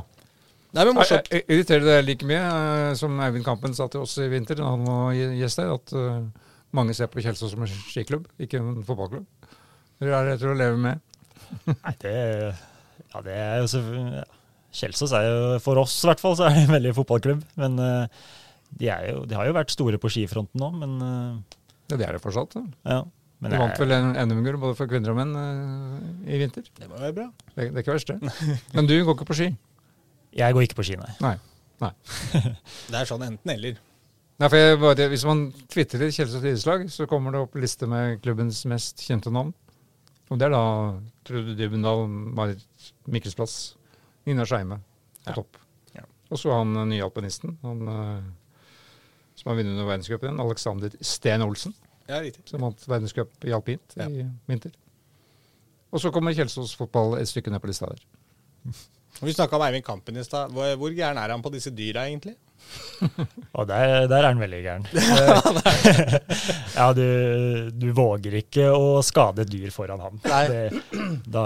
Nei, 0.74 0.84
men 0.84 0.96
morsomt. 0.98 1.30
Irriterer 1.32 1.84
det 1.86 1.92
deg 1.92 2.08
like 2.08 2.26
mye 2.28 2.40
eh, 2.42 2.94
som 2.98 3.14
Eivind 3.24 3.46
Kampen 3.46 3.76
sa 3.76 3.86
til 3.88 4.02
oss 4.04 4.16
i 4.20 4.26
vinter 4.28 4.58
da 4.58 4.72
han 4.72 4.82
var 4.84 5.14
gjest 5.14 5.62
her, 5.62 5.70
at 5.78 5.94
uh, 5.96 6.48
mange 6.76 6.96
ser 6.98 7.08
på 7.12 7.22
Kjelsås 7.24 7.54
som 7.54 7.62
en 7.64 7.70
skiklubb, 7.88 8.26
ikke 8.42 8.60
en 8.60 8.82
fotballklubb? 8.84 9.54
Eller 10.02 10.16
er 10.18 10.28
det 10.28 10.40
til 10.42 10.52
å 10.52 10.58
leve 10.58 10.80
med? 10.82 11.00
Nei, 11.70 11.94
det, 12.02 12.16
ja, 13.06 13.22
det 13.24 13.38
er 13.38 13.62
jo 13.62 13.70
selvfølgelig 13.72 14.18
ja. 14.18 14.26
Kjelsås 14.78 15.14
er 15.16 15.24
jo, 15.24 15.38
for 15.64 15.80
oss 15.80 15.94
i 16.04 16.10
hvert 16.10 16.20
fall, 16.20 16.36
så 16.36 16.44
er 16.46 16.54
det 16.54 16.66
en 16.66 16.74
veldig 16.76 16.92
fotballklubb. 16.98 17.40
Men 17.58 17.78
eh, 17.80 18.26
de, 18.78 18.88
er 18.92 19.08
jo, 19.12 19.22
de 19.28 19.34
har 19.38 19.46
jo 19.48 19.54
vært 19.56 19.70
store 19.72 19.98
på 20.02 20.10
skifronten 20.12 20.60
nå, 20.60 20.68
men 20.80 20.98
eh, 21.02 21.58
Ja, 21.88 21.96
det 21.96 22.04
er 22.08 22.12
det 22.18 22.22
fortsatt. 22.24 22.58
ja. 22.84 23.04
Men 23.40 23.52
De 23.54 23.58
vant 23.60 23.78
vel 23.78 23.92
en 23.94 24.08
NM-gull 24.28 24.56
både 24.58 24.74
for 24.74 24.90
kvinner 24.90 25.12
og 25.12 25.16
menn 25.20 25.30
eh, 25.38 26.32
i 26.34 26.38
vinter. 26.40 26.64
Det 26.74 26.88
må 26.90 26.96
være 26.98 27.14
bra. 27.14 27.26
Det, 27.54 27.68
det 27.70 27.76
er 27.76 27.84
ikke 27.84 27.94
verst, 27.94 28.08
det. 28.10 28.56
Men 28.74 28.88
du 28.90 28.96
går 29.06 29.14
ikke 29.14 29.28
på 29.28 29.36
ski? 29.38 29.46
jeg 30.40 30.56
går 30.56 30.64
ikke 30.66 30.78
på 30.80 30.86
ski, 30.88 30.96
nei. 30.98 31.12
Nei. 31.22 31.36
nei. 31.84 31.92
Det 32.90 32.98
er 32.98 33.06
sånn 33.06 33.22
enten-eller. 33.28 33.78
Nei, 34.42 34.48
for 34.50 34.58
jeg 34.58 34.80
bare, 34.82 35.06
Hvis 35.14 35.24
man 35.26 35.44
tvitrer 35.70 36.10
Kjelsås 36.14 36.42
idrettslag, 36.42 36.84
så 36.94 37.06
kommer 37.10 37.34
det 37.34 37.40
opp 37.46 37.54
liste 37.62 37.86
med 37.90 38.18
klubbens 38.26 38.64
mest 38.70 39.06
kjente 39.06 39.30
navn. 39.34 39.54
Og 40.28 40.38
det 40.42 40.46
er 40.50 40.52
da 40.58 40.64
Trude 41.26 41.54
Dybendal, 41.58 42.04
Marit 42.10 42.90
Mikkelsplass, 43.06 43.54
Nina 44.26 44.44
Skeime 44.50 44.80
på 45.22 45.30
Ja. 45.30 45.38
topp. 45.38 45.62
Ja. 45.94 46.02
Og 46.30 46.42
så 46.42 46.52
han 46.58 46.74
eh, 46.74 46.90
nye 46.90 47.06
alpinisten, 47.06 47.54
han 47.62 47.86
som 49.38 49.50
har 49.52 49.58
vunnet 49.60 49.86
verdenscupen, 49.86 50.40
Alexander 50.42 50.90
Steen 51.00 51.44
Olsen, 51.46 51.74
Ja, 52.08 52.22
som 52.48 52.62
vant 52.64 52.84
verdenscup 52.88 53.44
i 53.44 53.52
alpint 53.52 53.94
Ja. 53.98 54.06
i 54.08 54.24
vinter. 54.48 54.72
Og 55.92 56.00
så 56.00 56.10
kommer 56.12 56.34
Kjelsås 56.36 56.74
fotball 56.76 57.18
et 57.20 57.28
stykke 57.28 57.50
ned 57.52 57.60
på 57.62 57.68
lista 57.70 57.86
der. 57.88 58.02
Vi 59.22 59.32
snakka 59.32 59.56
om 59.56 59.62
Eivind 59.66 59.84
Kampen 59.86 60.16
i 60.16 60.24
stad. 60.24 60.50
Hvor, 60.52 60.74
hvor 60.76 60.92
gæren 60.94 61.18
er 61.20 61.30
han 61.32 61.42
på 61.42 61.50
disse 61.52 61.70
dyra, 61.70 62.04
egentlig? 62.08 62.34
Og 63.58 63.68
der, 63.68 64.06
der 64.10 64.18
er 64.18 64.26
han 64.28 64.40
veldig 64.42 64.58
gæren. 64.64 64.86
ja, 66.78 66.88
du, 66.96 67.04
du 67.74 67.88
våger 67.96 68.38
ikke 68.40 68.68
å 68.74 68.98
skade 69.06 69.44
et 69.44 69.52
dyr 69.52 69.70
foran. 69.74 70.02
Nei. 70.24 70.42
Det, 70.50 70.82
da, 71.26 71.44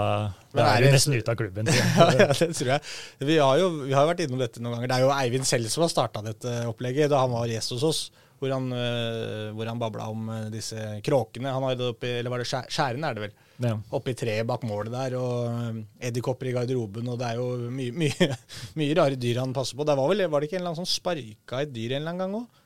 da 0.53 0.65
er 0.65 0.73
er 0.73 0.87
du 0.87 0.97
nesten 0.97 1.17
ute 1.17 1.33
av 1.33 1.39
klubben. 1.39 1.69
ja, 1.73 2.09
ja, 2.17 2.27
det 2.31 2.49
tror 2.57 2.73
jeg. 2.75 2.83
Vi 3.29 3.37
har 3.39 3.61
jo 3.61 3.69
vi 3.83 3.95
har 3.95 4.09
vært 4.09 4.25
innom 4.25 4.41
dette 4.41 4.63
noen 4.63 4.77
ganger. 4.77 4.91
Det 4.91 4.97
er 4.97 5.05
jo 5.05 5.15
Eivind 5.15 5.49
selv 5.49 5.71
som 5.73 5.85
har 5.85 5.93
starta 5.93 6.25
dette 6.25 6.59
opplegget 6.69 7.11
da 7.13 7.23
han 7.23 7.33
var 7.33 7.49
gjest 7.51 7.77
hos 7.77 7.87
oss. 7.89 8.03
Hvor 8.43 8.51
han, 8.51 8.65
øh, 8.75 9.53
hvor 9.55 9.69
han 9.69 9.79
babla 9.79 10.09
om 10.11 10.25
øh, 10.27 10.47
disse 10.51 10.75
kråkene. 11.05 11.53
Han 11.53 11.63
har 11.63 11.77
det 11.79 11.93
oppi, 11.93 12.09
eller 12.19 12.33
var 12.33 12.41
det 12.43 12.49
skjærene, 12.49 13.07
er 13.07 13.15
det 13.15 13.23
vel? 13.29 13.37
Ja. 13.63 14.01
i 14.11 14.15
treet 14.17 14.47
bak 14.49 14.65
målet 14.67 14.93
der, 14.93 15.15
og 15.19 15.77
edderkopper 16.03 16.49
i 16.49 16.55
garderoben, 16.55 17.07
og 17.09 17.19
det 17.21 17.29
er 17.29 17.39
jo 17.39 17.69
mye, 17.73 17.93
mye, 17.95 18.27
mye 18.79 18.97
rare 18.99 19.19
dyr 19.19 19.41
han 19.41 19.55
passer 19.55 19.79
på. 19.79 19.87
Det 19.87 19.95
var, 19.99 20.11
vel, 20.11 20.25
var 20.31 20.43
det 20.43 20.49
ikke 20.49 20.59
en 20.59 20.63
eller 20.63 20.73
annen 20.73 20.83
som 20.83 20.89
sparka 20.89 21.63
et 21.63 21.73
dyr 21.73 21.95
en 21.95 22.01
eller 22.01 22.13
annen 22.13 22.25
gang 22.25 22.37
òg? 22.43 22.61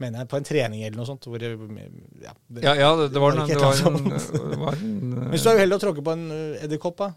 Mener 0.00 0.22
jeg, 0.22 0.30
på 0.32 0.38
en 0.38 0.46
trening 0.48 0.84
eller 0.86 0.96
noe 0.96 1.08
sånt. 1.08 1.26
Hvor, 1.28 1.42
ja, 1.44 2.32
det, 2.48 2.62
Ja, 2.64 2.72
ja 2.78 2.92
det, 2.96 3.10
det 3.12 3.20
var, 3.20 3.34
noe 3.36 3.44
det 3.44 3.52
ikke 3.52 3.60
det 3.60 3.82
var, 3.84 3.98
en, 3.98 4.14
det 4.54 4.60
var 4.62 4.78
en 4.78 4.94
Men 5.18 5.34
Hvis 5.34 5.44
du 5.44 5.50
er 5.52 5.60
uheldig 5.60 5.76
å 5.76 5.82
tråkke 5.82 6.04
på 6.06 6.14
en 6.16 6.24
øh, 6.32 6.62
edderkopp, 6.64 7.02
da? 7.02 7.10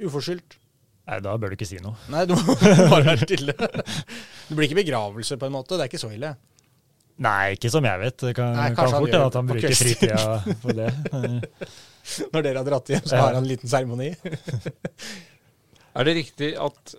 Uforskyldt? 0.00 0.58
Nei, 1.10 1.18
da 1.22 1.34
bør 1.42 1.52
du 1.52 1.56
ikke 1.56 1.68
si 1.70 1.78
noe. 1.82 1.94
Nei, 2.10 2.24
du 2.28 2.36
må 2.38 2.54
bare 2.54 3.02
være 3.12 3.24
stille. 3.24 3.54
Det 3.54 4.56
blir 4.56 4.66
ikke 4.68 4.82
begravelse, 4.82 5.38
på 5.38 5.48
en 5.48 5.54
måte. 5.54 5.78
Det 5.78 5.86
er 5.86 5.90
ikke 5.90 6.02
så 6.02 6.10
ille. 6.14 6.34
Nei, 7.20 7.52
ikke 7.56 7.68
som 7.72 7.84
jeg 7.84 8.00
vet. 8.00 8.16
Det 8.22 8.34
kan, 8.38 8.54
Nei, 8.56 8.68
kan 8.74 8.88
fort 8.94 9.10
hende 9.12 9.26
at 9.28 9.34
han 9.36 9.48
bruker 9.50 9.74
fritida 9.76 10.20
på 10.62 10.72
det. 10.78 10.86
Når 12.32 12.46
dere 12.46 12.62
har 12.62 12.68
dratt 12.70 12.88
hjem, 12.94 13.02
så 13.04 13.16
Ja. 13.18 13.26
har 13.26 13.34
han 13.36 13.42
en 13.44 13.50
liten 13.50 13.68
seremoni. 13.68 14.14
Er 15.90 16.06
det 16.06 16.12
riktig 16.20 16.52
at 16.54 16.92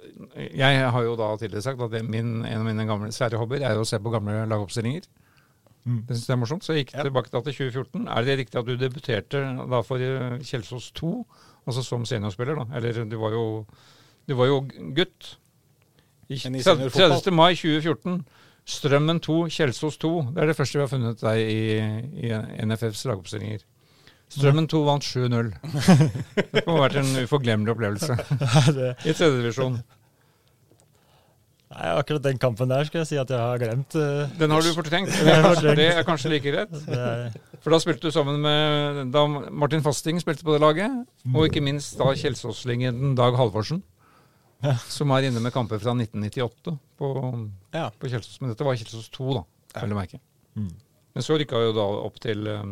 Jeg 0.51 0.79
har 0.91 1.03
jo 1.05 1.13
da 1.15 1.29
tidligere 1.39 1.63
sagt 1.63 1.79
at 1.81 1.93
min, 2.03 2.41
en 2.43 2.57
av 2.60 2.65
mine 2.67 2.84
gamle 2.86 3.07
sære 3.15 3.39
hobbyer 3.39 3.63
er 3.69 3.79
å 3.79 3.86
se 3.88 3.97
på 4.03 4.12
gamle 4.12 4.41
lagoppstillinger. 4.51 5.05
Mm. 5.88 6.01
Det 6.10 6.17
syns 6.17 6.27
jeg 6.27 6.36
er 6.36 6.41
morsomt. 6.41 6.65
Så 6.65 6.75
jeg 6.75 6.84
gikk 6.86 6.93
Ja. 6.97 7.05
tilbake 7.07 7.31
da 7.31 7.39
til 7.41 7.53
2014. 7.71 8.07
Er 8.12 8.21
det 8.27 8.36
riktig 8.41 8.60
at 8.60 8.67
du 8.67 8.75
debuterte 8.77 9.41
da 9.71 9.79
for 9.81 9.97
eh, 10.03 10.38
Kjelsås 10.43 10.91
2, 10.99 11.13
altså 11.65 11.84
som 11.88 12.03
seniorspiller? 12.05 12.60
da? 12.60 12.67
Eller 12.77 13.05
du 13.07 13.17
var 13.17 13.31
jo, 13.31 13.65
du 14.27 14.36
var 14.36 14.45
jo 14.51 14.60
gutt. 14.93 15.38
I 16.29 16.36
30. 16.38 17.31
mai 17.31 17.55
2014. 17.55 18.25
Strømmen 18.67 19.19
2, 19.19 19.38
Kjelsås 19.52 19.97
2. 20.02 20.12
Det 20.36 20.43
er 20.43 20.52
det 20.52 20.56
første 20.58 20.78
vi 20.78 20.84
har 20.86 20.91
funnet 20.91 21.21
deg 21.24 21.39
i, 21.41 21.62
i 22.28 22.34
NFFs 22.65 23.06
lagoppstillinger. 23.10 23.63
Strømmen 24.32 24.67
2 24.71 24.84
vant 24.88 25.04
7-0. 25.04 25.50
Det 26.54 26.62
må 26.67 26.78
ha 26.78 26.84
vært 26.86 27.02
en 27.02 27.10
uforglemmelig 27.26 27.74
opplevelse 27.74 28.15
i 29.10 29.12
tredje 29.12 29.34
divisjon. 29.41 29.82
nei, 31.71 31.89
akkurat 31.97 32.24
den 32.30 32.39
kampen 32.39 32.71
der 32.71 32.88
skal 32.88 33.02
jeg 33.02 33.10
si 33.10 33.19
at 33.19 33.34
jeg 33.34 33.41
har 33.41 33.60
glemt. 33.60 33.97
Uh, 33.97 34.32
Den 34.39 34.56
har 34.56 34.63
du 34.63 34.71
fortrengt. 34.78 35.12
Den 35.28 35.43
har 35.43 35.60
jeg. 35.60 35.76
Det 35.82 35.89
er 35.97 36.08
kanskje 36.08 36.32
like 36.32 36.54
greit. 36.54 36.80
Er, 36.95 37.36
For 37.60 37.76
da 37.76 37.82
spilte 37.84 38.08
du 38.08 38.15
sammen 38.15 38.39
med 38.45 39.17
Martin 39.52 39.84
Fasting 39.84 40.21
spilte 40.24 40.47
på 40.47 40.56
det 40.56 40.63
laget, 40.63 41.02
og 41.36 41.50
ikke 41.50 41.65
minst 41.65 41.97
da 42.00 42.13
Kjelsås-legenden 42.15 43.17
Dag 43.19 43.36
Halvorsen, 43.36 43.84
Ja. 44.62 44.76
som 44.97 45.12
er 45.15 45.28
inne 45.30 45.41
med 45.43 45.54
kamper 45.56 45.80
fra 45.82 45.93
1998 45.97 46.76
på, 47.02 47.10
Ja. 47.74 47.88
på 47.97 48.10
Kjelsås. 48.12 48.39
Men 48.41 48.52
dette 48.54 48.65
var 48.67 48.78
Kjelsås 48.78 49.10
2, 49.15 49.34
da, 49.39 49.43
vel 49.82 49.93
å 49.95 50.00
merke. 50.00 50.19
mm. 50.56 50.71
Men 51.12 51.26
så 51.26 51.36
rykka 51.36 51.60
jo 51.60 51.74
da 51.76 51.84
opp 52.08 52.21
til 52.24 52.45
um, 52.47 52.69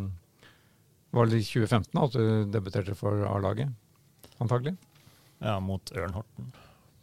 Var 1.11 1.25
det 1.27 1.41
i 1.41 1.43
2015 1.43 1.89
da, 1.91 2.03
at 2.05 2.13
du 2.15 2.45
debuterte 2.53 2.93
for 2.95 3.25
A-laget? 3.27 3.73
Antagelig. 4.39 4.77
ja, 5.43 5.57
mot 5.59 5.91
Ørn 5.91 6.13
Horten 6.15 6.53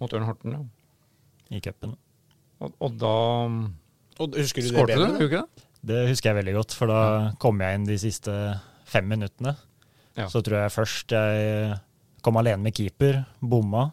Mot 0.01 0.13
Ørn 0.17 0.25
Horten, 0.31 0.55
ja. 0.57 0.63
i 1.53 1.61
cupen. 1.61 1.93
Og, 2.65 2.73
og 2.81 2.97
da 3.03 3.13
um, 3.51 3.59
Og 4.23 4.33
husker 4.41 4.65
du 4.65 4.71
det 4.73 4.87
bedre? 4.89 5.11
du 5.21 5.29
det? 5.35 5.43
Det 5.87 6.01
husker 6.09 6.31
jeg 6.33 6.39
veldig 6.41 6.55
godt, 6.57 6.73
for 6.79 6.89
da 6.91 7.03
kom 7.43 7.61
jeg 7.61 7.77
inn 7.83 7.85
de 7.91 7.99
siste 8.01 8.33
fem 8.89 9.05
minuttene. 9.13 9.53
Ja. 10.17 10.31
Så 10.33 10.41
tror 10.41 10.63
jeg 10.65 10.73
først 10.73 11.13
jeg 11.13 11.77
kom 12.25 12.41
alene 12.41 12.65
med 12.65 12.75
keeper, 12.75 13.21
bomma. 13.45 13.91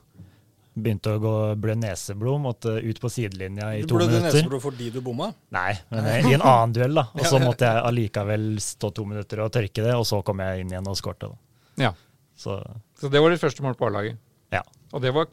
Begynte 0.73 1.11
å 1.13 1.19
gå 1.21 1.31
blø 1.61 1.75
neseblod, 1.77 2.39
måtte 2.41 2.71
ut 2.81 2.97
på 2.99 3.09
sidelinja 3.13 3.67
i 3.77 3.83
to 3.85 3.93
minutter. 3.93 3.97
blødde 3.99 4.21
ble 4.23 4.31
neseblod 4.31 4.61
fordi 4.63 4.87
du 4.95 5.01
bomma? 5.05 5.27
Nei, 5.53 5.73
men 5.91 6.07
i 6.25 6.33
en 6.33 6.41
annen 6.41 6.73
duell, 6.73 6.95
da. 6.97 7.03
Og 7.13 7.27
så 7.29 7.37
måtte 7.47 7.67
jeg 7.69 7.83
allikevel 7.91 8.47
stå 8.59 8.89
to 8.97 9.05
minutter 9.05 9.43
og 9.45 9.51
tørke 9.53 9.83
det, 9.85 9.93
og 9.93 10.05
så 10.09 10.23
kom 10.25 10.41
jeg 10.41 10.63
inn 10.63 10.71
igjen 10.73 10.87
og 10.89 10.97
skårte. 10.97 11.29
da. 11.29 11.37
Ja. 11.85 11.91
Så 12.35 12.57
Så 12.97 13.09
det 13.13 13.21
var 13.21 13.29
ditt 13.29 13.39
første 13.43 13.61
mål 13.61 13.75
på 13.77 13.85
A-laget? 13.91 14.17
ja. 14.51 14.63
Og 14.93 15.01
det 15.01 15.13
var 15.13 15.27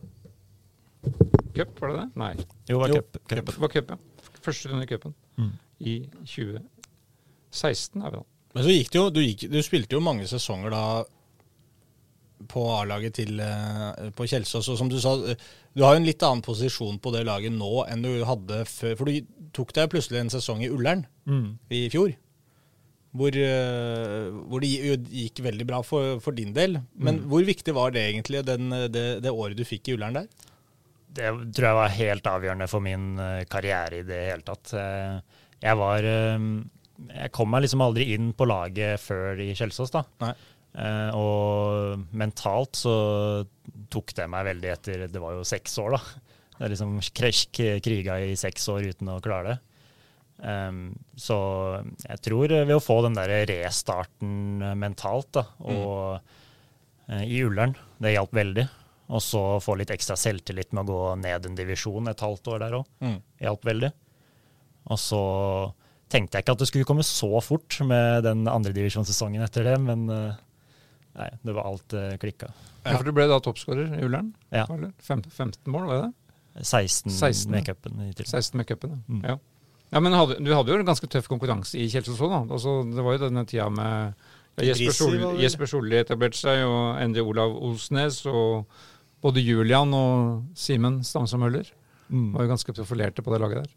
cup, 1.55 1.81
var 1.81 1.88
det 1.88 1.96
det? 2.03 2.07
Nei. 2.20 2.35
Jo, 2.68 2.76
det 2.76 2.79
var 2.81 2.88
Jo, 2.88 2.94
cup. 3.00 3.12
cup. 3.29 3.46
Det 3.46 3.59
var 3.64 3.68
cup, 3.68 3.90
ja. 3.90 3.96
Første 4.44 4.68
runde 4.70 4.85
i 4.85 4.87
cupen 4.92 5.14
Mm. 5.40 5.50
i 5.81 5.94
2016, 6.29 8.03
er 8.05 8.11
vi 8.11 8.16
da. 8.20 8.24
Men 8.55 8.64
så 8.66 8.72
gikk 8.74 8.90
det 8.90 8.98
jo 8.98 9.11
du, 9.14 9.20
gikk, 9.22 9.44
du 9.53 9.59
spilte 9.62 9.96
jo 9.96 10.00
mange 10.05 10.26
sesonger 10.29 10.70
da 10.74 10.83
på 12.48 12.62
A-laget 12.72 13.14
til 13.18 13.40
eh, 13.44 14.11
på 14.16 14.24
Kjelsås. 14.31 14.68
Og 14.72 14.79
som 14.81 14.88
du 14.88 14.96
sa, 15.03 15.12
eh, 15.29 15.37
du 15.76 15.83
har 15.85 15.94
jo 15.96 16.00
en 16.00 16.09
litt 16.09 16.22
annen 16.24 16.40
posisjon 16.46 16.98
på 17.03 17.12
det 17.12 17.26
laget 17.29 17.53
nå 17.53 17.85
enn 17.90 18.03
du 18.07 18.24
hadde 18.24 18.62
før. 18.70 18.96
For 18.96 19.11
du 19.11 19.20
tok 19.57 19.74
deg 19.76 19.90
plutselig 19.92 20.20
en 20.22 20.33
sesong 20.33 20.62
i 20.64 20.70
Ullern 20.72 21.07
Mm. 21.29 21.59
i 21.70 21.88
fjor. 21.92 22.14
Hvor, 23.12 23.35
eh, 23.35 24.31
hvor 24.46 24.61
det 24.62 24.70
gikk 25.11 25.40
veldig 25.42 25.66
bra 25.66 25.81
for, 25.83 26.20
for 26.22 26.33
din 26.33 26.53
del. 26.55 26.79
Men 26.94 27.20
hvor 27.29 27.42
viktig 27.44 27.74
var 27.74 27.90
det 27.94 28.05
egentlig, 28.09 28.44
den, 28.46 28.70
det, 28.90 29.22
det 29.22 29.31
året 29.35 29.59
du 29.59 29.64
fikk 29.66 29.88
i 29.90 29.96
Ullern 29.98 30.14
der? 30.20 30.29
Det 31.11 31.26
tror 31.57 31.66
jeg 31.66 31.79
var 31.81 31.88
helt 31.96 32.29
avgjørende 32.31 32.68
for 32.70 32.81
min 32.85 33.16
karriere 33.50 33.98
i 33.98 34.05
det 34.07 34.20
hele 34.31 34.44
tatt. 34.46 34.70
Jeg 35.61 35.76
var 35.81 36.07
Jeg 36.07 37.33
kom 37.35 37.50
meg 37.50 37.64
liksom 37.64 37.83
aldri 37.83 38.12
inn 38.14 38.29
på 38.37 38.46
laget 38.46 39.00
før 39.03 39.40
i 39.42 39.48
Kjelsås, 39.59 39.90
da. 39.90 40.05
Nei. 40.22 40.35
Eh, 40.70 41.11
og 41.18 42.04
mentalt 42.14 42.78
så 42.78 42.94
tok 43.90 44.14
det 44.14 44.28
meg 44.30 44.46
veldig 44.46 44.68
etter 44.70 45.09
Det 45.11 45.22
var 45.22 45.35
jo 45.35 45.46
seks 45.46 45.74
år, 45.83 45.96
da. 45.96 46.28
Det 46.54 46.66
er 46.66 46.74
liksom 46.74 46.98
kriga 47.83 48.21
i 48.23 48.37
seks 48.38 48.68
år 48.71 48.90
uten 48.92 49.10
å 49.10 49.21
klare 49.25 49.54
det. 49.54 49.58
Um, 50.40 50.94
så 51.21 51.37
jeg 52.00 52.21
tror 52.25 52.52
ved 52.52 52.73
å 52.73 52.81
få 52.81 53.02
den 53.04 53.16
der 53.16 53.33
restarten 53.48 54.62
mentalt, 54.81 55.29
da, 55.37 55.42
og 55.68 56.21
mm. 57.10 57.25
i 57.27 57.42
Ullern, 57.44 57.75
det 58.00 58.14
hjalp 58.14 58.33
veldig. 58.37 58.66
Og 59.10 59.25
så 59.25 59.42
få 59.60 59.75
litt 59.81 59.90
ekstra 59.92 60.16
selvtillit 60.21 60.71
med 60.77 60.85
å 60.85 60.92
gå 60.92 61.00
ned 61.25 61.48
en 61.48 61.58
divisjon 61.58 62.08
et 62.12 62.23
halvt 62.23 62.52
år 62.52 62.62
der 62.62 62.77
òg. 62.79 62.90
Mm. 63.02 63.18
Hjalp 63.42 63.66
veldig. 63.66 63.90
Og 64.90 65.00
så 65.00 65.23
tenkte 66.10 66.38
jeg 66.38 66.44
ikke 66.44 66.54
at 66.56 66.62
det 66.62 66.68
skulle 66.71 66.88
komme 66.88 67.06
så 67.06 67.31
fort 67.44 67.81
med 67.87 68.25
den 68.27 68.46
andredivisjonssesongen 68.50 69.44
etter 69.44 69.66
det, 69.66 69.77
men 69.83 70.06
eh, 70.14 70.38
nei, 71.19 71.29
det 71.44 71.54
var 71.56 71.67
alt 71.71 71.94
uh, 71.94 72.17
klikka. 72.23 72.48
Ja. 72.85 72.96
For 72.96 73.04
du 73.04 73.13
ble 73.13 73.27
da 73.29 73.38
toppskårer 73.42 73.94
i 73.98 74.04
Ullern? 74.06 74.33
Ja. 74.54 74.67
Eller? 74.71 74.92
Fem- 75.02 75.23
15 75.27 75.71
mål, 75.73 75.87
var 75.90 75.96
det 76.00 76.08
det? 76.11 76.67
16, 76.67 77.11
16, 77.15 77.50
med 77.54 77.65
cupen 77.67 78.00
16 78.17 78.56
med 78.58 78.67
cupen, 78.67 79.02
Mm. 79.08 79.21
ja. 79.25 79.37
ja. 79.92 80.00
Men 80.00 80.13
hadde, 80.13 80.37
du 80.44 80.50
hadde 80.54 80.73
jo 80.75 80.79
en 80.81 80.87
ganske 80.87 81.06
tøff 81.08 81.29
konkurranse 81.31 81.79
i 81.79 81.87
Kjelsås 81.88 82.21
òg, 82.21 82.31
da. 82.35 82.40
Altså, 82.54 82.77
det 82.90 83.04
var 83.06 83.17
jo 83.17 83.23
denne 83.29 83.44
tida 83.46 83.69
med 83.71 84.15
ja, 84.61 84.75
Jesper, 84.75 85.67
Solli, 85.71 85.96
etablerte 86.00 86.37
seg, 86.37 86.65
og 86.67 86.98
Endre 87.00 87.23
Olav 87.23 87.54
Olsnes. 87.54 88.25
og 88.27 88.67
både 89.23 89.40
Julian 89.44 89.92
og 89.94 90.44
Simen 90.56 91.02
Stamsø 91.04 91.37
Møller 91.38 91.69
Mm. 92.11 92.33
var 92.35 92.42
jo 92.42 92.48
ganske 92.50 92.73
profilerte 92.75 93.23
på 93.23 93.31
det 93.31 93.38
laget 93.40 93.63
der. 93.63 93.73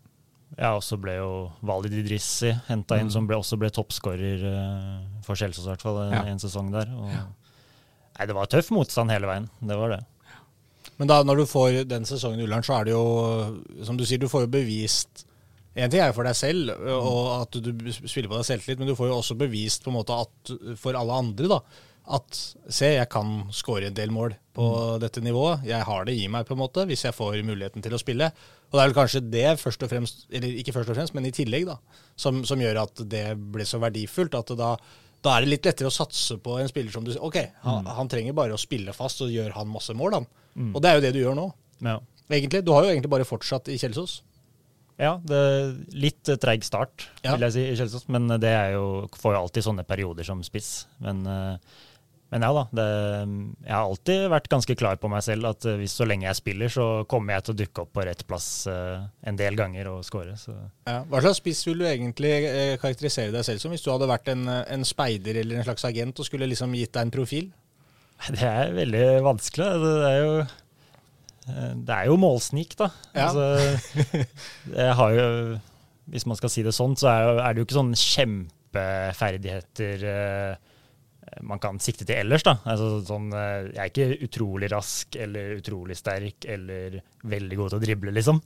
Ja, 0.57 0.75
og 0.77 0.83
så 0.85 0.97
ble 1.01 1.15
jo 1.17 1.29
Walid 1.65 1.93
Idrissi 1.97 2.51
henta 2.67 2.99
inn, 2.99 3.07
Mm. 3.09 3.11
som 3.15 3.27
ble, 3.27 3.37
også 3.41 3.57
ble 3.57 3.69
toppskårer 3.73 4.43
eh, 4.45 5.21
for 5.25 5.35
Chelsea 5.35 5.63
i 5.63 5.67
hvert 5.71 5.81
fall 5.81 5.97
eh, 6.03 6.11
Ja. 6.13 6.23
en 6.29 6.37
sesong 6.39 6.71
der. 6.71 6.87
Og, 6.93 7.09
Nei, 8.19 8.25
det 8.29 8.35
var 8.37 8.45
tøff 8.45 8.69
motstand 8.69 9.09
hele 9.09 9.25
veien. 9.25 9.49
Det 9.59 9.75
var 9.75 9.89
det. 9.95 10.03
Men 10.99 11.07
da 11.09 11.23
når 11.25 11.37
du 11.41 11.45
får 11.49 11.87
den 11.89 12.03
sesongen 12.05 12.39
i 12.39 12.43
Ullern, 12.45 12.61
så 12.61 12.75
er 12.79 12.83
det 12.85 12.91
jo, 12.93 13.05
som 13.83 13.97
du 13.97 14.03
sier, 14.05 14.19
du 14.21 14.27
får 14.29 14.41
jo 14.45 14.51
bevist 14.53 15.25
En 15.75 15.89
ting 15.89 15.99
er 16.03 16.11
jo 16.11 16.13
for 16.13 16.23
deg 16.23 16.35
selv, 16.37 16.69
og 16.85 17.41
at 17.41 17.55
du 17.65 17.71
spiller 17.91 18.29
på 18.29 18.37
deg 18.37 18.45
selvtillit, 18.45 18.77
men 18.77 18.87
du 18.91 18.93
får 18.93 19.07
jo 19.09 19.15
også 19.17 19.33
bevist 19.35 19.81
på 19.83 19.89
en 19.89 19.95
måte 19.97 20.13
at 20.21 20.51
for 20.77 20.93
alle 20.93 21.15
andre 21.17 21.47
da, 21.49 21.57
at 22.11 22.35
se, 22.67 22.89
jeg 22.97 23.09
kan 23.09 23.45
skåre 23.55 23.87
en 23.87 23.95
del 23.95 24.11
mål 24.11 24.33
på 24.53 24.65
dette 25.01 25.21
nivået. 25.23 25.63
Jeg 25.65 25.85
har 25.87 26.05
det 26.05 26.15
i 26.19 26.27
meg, 26.27 26.45
på 26.45 26.53
en 26.57 26.59
måte, 26.59 26.83
hvis 26.89 27.05
jeg 27.05 27.15
får 27.15 27.39
muligheten 27.47 27.81
til 27.85 27.93
å 27.95 28.01
spille. 28.01 28.27
Og 28.69 28.75
det 28.75 28.81
er 28.83 28.89
vel 28.91 28.97
kanskje 28.97 29.21
det 29.31 29.45
først 29.61 29.85
og 29.85 29.89
fremst, 29.93 30.25
eller 30.33 30.57
ikke 30.59 30.73
først 30.75 30.89
og 30.91 30.97
fremst, 30.97 31.13
men 31.15 31.25
i 31.29 31.31
tillegg, 31.31 31.65
da, 31.69 31.77
som, 32.19 32.43
som 32.45 32.59
gjør 32.59 32.81
at 32.83 33.03
det 33.09 33.23
ble 33.37 33.65
så 33.65 33.79
verdifullt. 33.83 34.35
at 34.35 34.53
da 34.59 34.75
da 35.23 35.37
er 35.37 35.45
det 35.45 35.53
litt 35.53 35.63
lettere 35.69 35.87
å 35.87 35.93
satse 35.95 36.35
på 36.43 36.57
en 36.59 36.67
spiller 36.67 36.91
som 36.91 37.05
du 37.05 37.13
sier 37.13 37.23
OK, 37.23 37.37
han, 37.63 37.85
han 37.87 38.09
trenger 38.11 38.35
bare 38.35 38.57
å 38.57 38.59
spille 38.59 38.91
fast, 38.91 39.21
og 39.23 39.31
gjør 39.31 39.53
han 39.55 39.69
masse 39.71 39.93
mål, 39.95 40.17
han. 40.19 40.25
Og 40.75 40.81
det 40.83 40.89
er 40.89 40.97
jo 40.97 41.03
det 41.05 41.11
du 41.15 41.19
gjør 41.21 41.37
nå. 41.39 41.45
Ja. 41.79 41.93
Egentlig. 42.27 42.59
Du 42.67 42.73
har 42.75 42.83
jo 42.83 42.89
egentlig 42.91 43.11
bare 43.13 43.23
fortsatt 43.27 43.69
i 43.71 43.77
Kjelsås. 43.79 44.17
Ja, 44.99 45.15
det 45.23 45.39
litt 45.95 46.27
treig 46.43 46.65
start, 46.67 47.07
Ja. 47.23 47.37
vil 47.37 47.47
jeg 47.47 47.53
si, 47.55 47.63
i 47.71 47.77
Kjelsås. 47.79 48.03
Men 48.11 48.27
det 48.43 48.51
er 48.51 48.73
jo, 48.75 49.07
får 49.15 49.33
jo 49.37 49.39
alltid 49.45 49.65
sånne 49.65 49.85
perioder 49.87 50.27
som 50.27 50.43
spiss. 50.43 50.85
Men, 50.99 51.23
eh, 51.25 51.79
men 52.33 52.41
ja 52.41 52.49
da. 52.49 52.61
Det, 52.73 52.83
jeg 53.61 53.73
har 53.75 53.83
alltid 53.85 54.23
vært 54.33 54.47
ganske 54.49 54.75
klar 54.77 54.97
på 54.97 55.09
meg 55.11 55.21
selv 55.21 55.51
at 55.51 55.67
eh, 55.69 55.75
hvis 55.77 55.93
så 55.99 56.07
lenge 56.09 56.25
jeg 56.25 56.39
spiller, 56.39 56.71
så 56.73 56.85
kommer 57.09 57.35
jeg 57.35 57.45
til 57.45 57.53
å 57.53 57.59
dukke 57.59 57.83
opp 57.83 57.91
på 57.93 58.05
rett 58.07 58.23
plass 58.25 58.47
eh, 58.71 59.03
en 59.29 59.37
del 59.37 59.53
ganger 59.59 59.91
og 59.91 59.99
score. 60.07 60.33
Ja. 60.33 60.95
Hva 61.11 61.21
slags 61.21 61.37
spiss 61.43 61.61
vil 61.67 61.83
du 61.83 61.85
egentlig 61.85 62.31
eh, 62.49 62.73
karakterisere 62.81 63.29
deg 63.35 63.45
selv 63.45 63.61
som, 63.61 63.75
hvis 63.75 63.85
du 63.85 63.91
hadde 63.93 64.09
vært 64.09 64.33
en, 64.33 64.49
en 64.49 64.85
speider 64.87 65.37
eller 65.43 65.61
en 65.61 65.67
slags 65.67 65.85
agent 65.91 66.17
og 66.17 66.25
skulle 66.25 66.49
liksom 66.49 66.73
gitt 66.79 66.95
deg 66.97 67.05
en 67.05 67.13
profil? 67.13 67.47
det 68.33 68.49
er 68.49 68.73
veldig 68.79 69.05
vanskelig. 69.29 69.69
Det 69.83 69.93
er 70.09 70.17
jo, 70.23 70.33
det 71.85 71.93
er 71.99 72.05
jo 72.09 72.17
målsnik, 72.25 72.71
da. 72.81 72.87
Ja. 73.13 73.29
Altså, 73.29 73.45
jeg 74.81 74.93
har 75.03 75.09
jo, 75.19 75.27
hvis 76.09 76.25
man 76.33 76.37
skal 76.41 76.49
si 76.55 76.65
det 76.65 76.73
sånn, 76.73 76.97
så 76.97 77.13
er, 77.13 77.45
er 77.45 77.49
det 77.53 77.59
jo 77.61 77.65
ikke 77.69 77.81
sånn 77.81 77.93
kjempeferdigheter 77.99 79.97
eh, 80.17 80.53
man 81.41 81.61
kan 81.63 81.79
sikte 81.83 82.05
til 82.05 82.19
ellers. 82.21 82.45
da. 82.45 82.57
Altså, 82.69 82.97
sånn, 83.07 83.29
eh, 83.33 83.69
jeg 83.73 83.83
er 83.83 83.91
ikke 83.91 84.27
utrolig 84.27 84.71
rask 84.73 85.15
eller 85.19 85.55
utrolig 85.57 85.97
sterk 85.97 86.49
eller 86.49 86.99
veldig 87.23 87.59
god 87.59 87.73
til 87.73 87.81
å 87.81 87.85
drible, 87.85 88.15
liksom. 88.15 88.43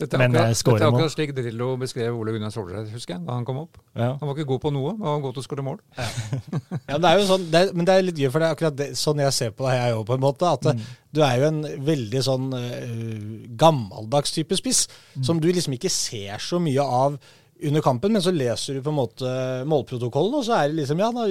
Dette 0.00 0.16
er 0.16 0.22
Men, 0.22 0.32
akkurat, 0.32 0.48
eh, 0.48 0.56
dette 0.56 0.80
er 0.80 0.88
akkurat 0.88 1.12
slik 1.12 1.32
Drillo 1.36 1.66
beskrev 1.80 2.16
Ole 2.16 2.32
Gunnar 2.32 2.52
Solskjær, 2.54 2.86
husker 2.94 3.14
jeg, 3.14 3.24
da 3.26 3.34
han 3.36 3.44
kom 3.44 3.58
opp. 3.60 3.76
Ja. 3.92 4.14
Han 4.16 4.30
var 4.30 4.38
ikke 4.38 4.48
god 4.48 4.62
på 4.62 4.72
noe, 4.72 4.94
men 4.96 5.04
han 5.04 5.18
var 5.18 5.24
god 5.26 5.36
til 5.36 5.42
å 5.42 5.44
skåre 5.44 5.64
mål. 5.66 5.80
Ja, 5.98 6.96
det 7.02 7.10
er 7.10 7.18
jo 7.18 7.26
sånn, 7.28 7.44
det 7.52 7.60
er, 7.60 7.74
Men 7.76 7.88
det 7.88 7.96
er 7.96 8.06
litt 8.06 8.22
gøy, 8.22 8.30
for 8.32 8.40
det 8.40 8.48
er 8.48 8.56
akkurat 8.56 8.78
det, 8.78 8.88
sånn 8.96 9.20
jeg 9.20 9.36
ser 9.36 9.52
på 9.52 9.66
deg, 9.68 9.76
jeg 9.76 9.98
òg, 9.98 10.06
på 10.08 10.16
en 10.16 10.24
måte. 10.24 10.54
At 10.56 10.70
mm. 10.70 10.86
du 11.12 11.20
er 11.26 11.34
jo 11.42 11.50
en 11.50 11.60
veldig 11.90 12.22
sånn 12.24 12.48
uh, 12.56 13.28
gammeldags 13.60 14.32
type 14.38 14.56
spiss, 14.56 14.86
som 15.20 15.42
du 15.42 15.50
liksom 15.52 15.76
ikke 15.76 15.92
ser 15.92 16.40
så 16.40 16.62
mye 16.62 16.86
av 17.04 17.20
under 17.68 17.82
kampen, 17.84 18.12
men 18.14 18.22
så 18.24 18.32
leser 18.34 18.76
du 18.76 18.82
på 18.84 18.92
en 18.92 18.98
måte 18.98 19.30
målprotokollen, 19.68 20.38
og 20.38 20.44
så 20.46 20.56
er 20.56 20.70
det 20.70 20.80
liksom 20.80 21.02
Ja, 21.02 21.10
da 21.14 21.26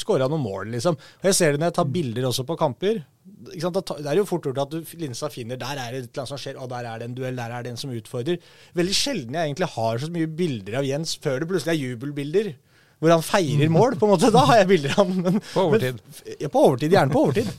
skåra 0.00 0.28
noen 0.30 0.44
mål, 0.44 0.70
liksom. 0.74 0.96
Og 0.96 1.28
jeg 1.30 1.36
ser 1.36 1.52
det 1.52 1.60
når 1.60 1.70
jeg 1.70 1.76
tar 1.80 1.90
bilder 1.96 2.28
også 2.30 2.46
på 2.48 2.56
kamper. 2.60 3.02
Ikke 3.50 3.62
sant? 3.66 3.76
Da 3.78 3.98
Det 4.00 4.10
er 4.12 4.20
jo 4.20 4.28
fort 4.28 4.48
gjort 4.48 4.62
at 4.64 4.72
du 4.72 4.94
linsa 5.00 5.30
finner 5.32 5.58
Der 5.60 5.78
er 5.80 5.94
det 5.94 6.00
annet 6.08 6.28
som 6.28 6.40
skjer, 6.40 6.58
og 6.60 6.70
der 6.72 6.88
er 6.88 7.00
det 7.00 7.10
en 7.10 7.14
duell, 7.16 7.38
der 7.38 7.52
er 7.54 7.64
det 7.64 7.74
en 7.74 7.80
som 7.80 7.92
utfordrer. 7.94 8.40
Veldig 8.76 8.96
sjelden 8.96 9.38
jeg 9.38 9.50
egentlig 9.50 9.70
har 9.76 10.02
så 10.02 10.10
mye 10.12 10.32
bilder 10.40 10.80
av 10.80 10.88
Jens 10.88 11.14
før 11.20 11.40
det 11.40 11.50
plutselig 11.50 11.76
er 11.76 11.80
jubelbilder. 11.84 12.52
Hvor 13.00 13.14
han 13.14 13.24
feirer 13.24 13.72
mål, 13.78 13.96
på 14.00 14.08
en 14.08 14.14
måte. 14.14 14.32
Da 14.34 14.44
har 14.50 14.62
jeg 14.62 14.70
bilder 14.74 14.96
av 14.96 15.04
ham. 15.04 15.24
Men, 15.24 15.40
På 15.52 15.66
overtid. 15.70 16.00
Men, 16.04 16.36
ja, 16.36 16.52
på 16.52 16.64
overtid. 16.68 16.96
Gjerne 16.96 17.14
på 17.14 17.24
overtid. 17.24 17.52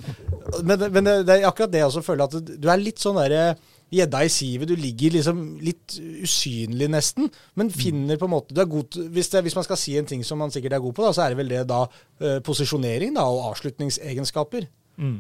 Men, 0.62 0.88
men 0.92 1.08
det, 1.08 1.16
det 1.30 1.38
er 1.38 1.50
akkurat 1.50 1.74
det 1.74 1.82
jeg 1.82 1.90
også 1.90 2.04
føler, 2.06 2.28
at 2.28 2.58
du 2.62 2.68
er 2.70 2.82
litt 2.82 3.02
sånn 3.02 3.18
derre 3.18 3.54
Gjedda 3.92 4.22
i 4.24 4.30
sivet. 4.32 4.70
Du 4.70 4.76
ligger 4.80 5.12
liksom 5.18 5.40
litt 5.60 5.98
usynlig, 6.24 6.88
nesten. 6.94 7.28
Men 7.60 7.70
finner 7.76 8.16
på 8.22 8.26
en 8.30 8.32
måte 8.38 8.56
du 8.56 8.62
er 8.64 8.70
god, 8.72 8.88
til- 8.94 9.10
hvis, 9.12 9.28
det, 9.34 9.42
hvis 9.44 9.56
man 9.58 9.66
skal 9.68 9.78
si 9.82 9.98
en 10.00 10.06
ting 10.08 10.24
som 10.24 10.40
man 10.40 10.52
sikkert 10.54 10.74
er 10.78 10.80
god 10.84 10.94
på, 10.96 11.04
da, 11.04 11.12
så 11.18 11.26
er 11.26 11.34
det 11.34 11.38
vel 11.42 11.52
det 11.52 11.66
da 11.68 11.82
eh, 12.22 12.40
posisjonering 12.48 13.14
da, 13.18 13.26
og 13.28 13.50
avslutningsegenskaper. 13.52 14.68
Mm. 14.98 15.18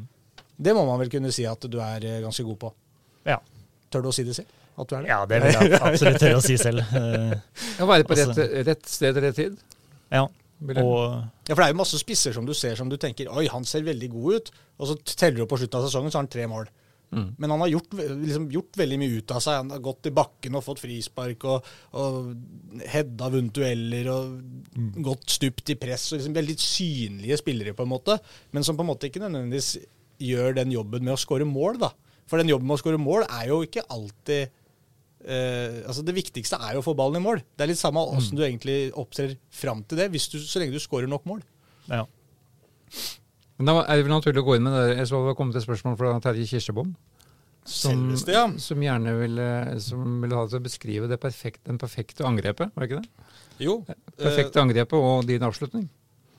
Det 0.61 0.73
må 0.77 0.85
man 0.87 0.99
vel 1.01 1.09
kunne 1.11 1.31
si 1.35 1.43
at 1.49 1.67
du 1.67 1.79
er 1.83 2.05
eh, 2.05 2.21
ganske 2.23 2.43
god 2.47 2.59
på. 2.63 2.73
ja. 3.27 3.39
Tør 3.91 4.05
du 4.05 4.07
å 4.07 4.13
si 4.15 4.23
det 4.23 4.37
selv? 4.37 4.47
At 4.79 4.87
du 4.87 4.93
er 4.95 5.01
det? 5.03 5.09
ja, 5.11 5.17
det 5.27 5.37
vil 5.43 5.51
jeg 5.51 5.79
absolutt 5.83 6.21
tørre 6.23 6.37
å 6.39 6.43
si 6.45 6.53
selv. 6.55 6.79
Eh, 6.95 7.33
Å 7.83 7.87
være 7.89 8.05
på 8.07 8.15
Altså- 8.15 8.37
rett, 8.39 8.53
rett 8.69 8.85
sted 8.87 9.17
til 9.17 9.25
rett 9.25 9.35
tid. 9.35 9.57
Ja. 10.15 10.21
Og 10.79 11.17
Ja, 11.49 11.51
for 11.51 11.59
det 11.59 11.65
er 11.65 11.73
jo 11.73 11.79
masse 11.81 11.99
spisser 11.99 12.31
som 12.31 12.45
du 12.47 12.53
ser 12.55 12.77
som 12.79 12.87
du 12.87 12.95
tenker 12.95 13.27
Oi, 13.35 13.47
han 13.51 13.65
ser 13.67 13.83
veldig 13.83 14.07
god 14.13 14.35
ut. 14.37 14.51
Og 14.79 14.87
så 14.87 14.95
teller 15.17 15.41
du 15.41 15.43
opp 15.43 15.51
på 15.51 15.59
slutten 15.59 15.81
av 15.81 15.89
sesongen, 15.89 16.07
så 16.13 16.21
har 16.21 16.23
han 16.23 16.31
tre 16.31 16.47
mål. 16.47 16.69
Mm. 17.11 17.27
Men 17.37 17.51
han 17.51 17.63
har 17.65 17.71
gjort, 17.73 17.93
liksom, 17.93 18.45
gjort 18.53 18.77
veldig 18.79 18.99
mye 19.01 19.17
ut 19.19 19.33
av 19.35 19.43
seg. 19.43 19.57
Han 19.59 19.73
har 19.73 19.83
gått 19.83 20.07
i 20.07 20.13
bakken 20.15 20.55
og 20.55 20.63
fått 20.63 20.83
frispark 20.83 21.43
og, 21.51 21.67
og 21.99 22.85
hedda 22.87 23.31
vunnet 23.33 23.57
dueller 23.57 24.11
og 24.13 24.37
gått 25.03 25.35
stupt 25.35 25.73
i 25.73 25.77
press. 25.79 26.07
og 26.11 26.19
liksom 26.19 26.37
Veldig 26.37 26.55
synlige 26.61 27.41
spillere, 27.41 27.75
på 27.77 27.87
en 27.87 27.91
måte. 27.91 28.17
Men 28.55 28.67
som 28.67 28.79
på 28.79 28.85
en 28.85 28.91
måte 28.93 29.11
ikke 29.11 29.23
nødvendigvis 29.23 29.75
gjør 30.21 30.55
den 30.61 30.71
jobben 30.71 31.03
med 31.03 31.17
å 31.17 31.19
skåre 31.19 31.47
mål. 31.47 31.81
da. 31.83 31.91
For 32.31 32.39
den 32.39 32.51
jobben 32.53 32.69
med 32.69 32.79
å 32.79 32.83
skåre 32.83 33.01
mål 33.01 33.27
er 33.27 33.51
jo 33.51 33.61
ikke 33.67 33.87
alltid 33.91 34.57
Uh, 35.21 35.85
altså 35.85 36.01
Det 36.01 36.15
viktigste 36.17 36.57
er 36.65 36.73
jo 36.73 36.79
å 36.81 36.85
få 36.87 36.95
ballen 36.97 37.19
i 37.19 37.21
mål. 37.21 37.43
Det 37.53 37.61
er 37.61 37.69
litt 37.69 37.77
samme 37.77 38.01
åssen 38.09 38.33
du 38.33 38.41
egentlig 38.41 38.87
opptrer 38.97 39.35
fram 39.53 39.83
til 39.85 39.99
det, 39.99 40.07
du, 40.09 40.17
så 40.17 40.57
lenge 40.57 40.73
du 40.73 40.81
skårer 40.81 41.05
nok 41.05 41.27
mål. 41.29 41.43
ja. 41.91 42.07
Men 43.61 43.69
da 43.69 43.81
er 43.85 43.99
det 43.99 44.05
vel 44.07 44.15
naturlig 44.15 44.41
å 44.41 44.45
gå 44.47 44.55
inn 44.57 44.63
med 44.65 44.73
det. 44.73 44.85
Jeg 44.97 45.09
så 45.11 45.19
det 45.21 45.27
var 45.29 45.35
kommet 45.37 45.57
et 45.59 45.65
spørsmål 45.67 45.97
fra 45.99 46.15
Terje 46.23 46.47
Kirsebom. 46.49 46.95
Som, 47.61 48.07
Selveste, 48.09 48.33
ja. 48.33 48.47
som 48.57 48.81
gjerne 48.81 49.11
ville, 49.19 49.49
som 49.85 50.15
ville 50.23 50.39
ha 50.39 50.47
til 50.49 50.57
å 50.57 50.65
beskrive 50.65 51.09
det 51.11 51.19
perfekte, 51.21 51.61
den 51.69 51.77
perfekte 51.77 52.25
angrepet. 52.25 52.71
Var 52.73 52.81
det 52.81 52.89
ikke 52.89 53.03
det? 53.03 53.27
Jo. 53.61 53.75
Perfekte 54.17 54.63
angrepet 54.63 54.97
og 54.97 55.29
din 55.29 55.45
avslutning. 55.45 55.85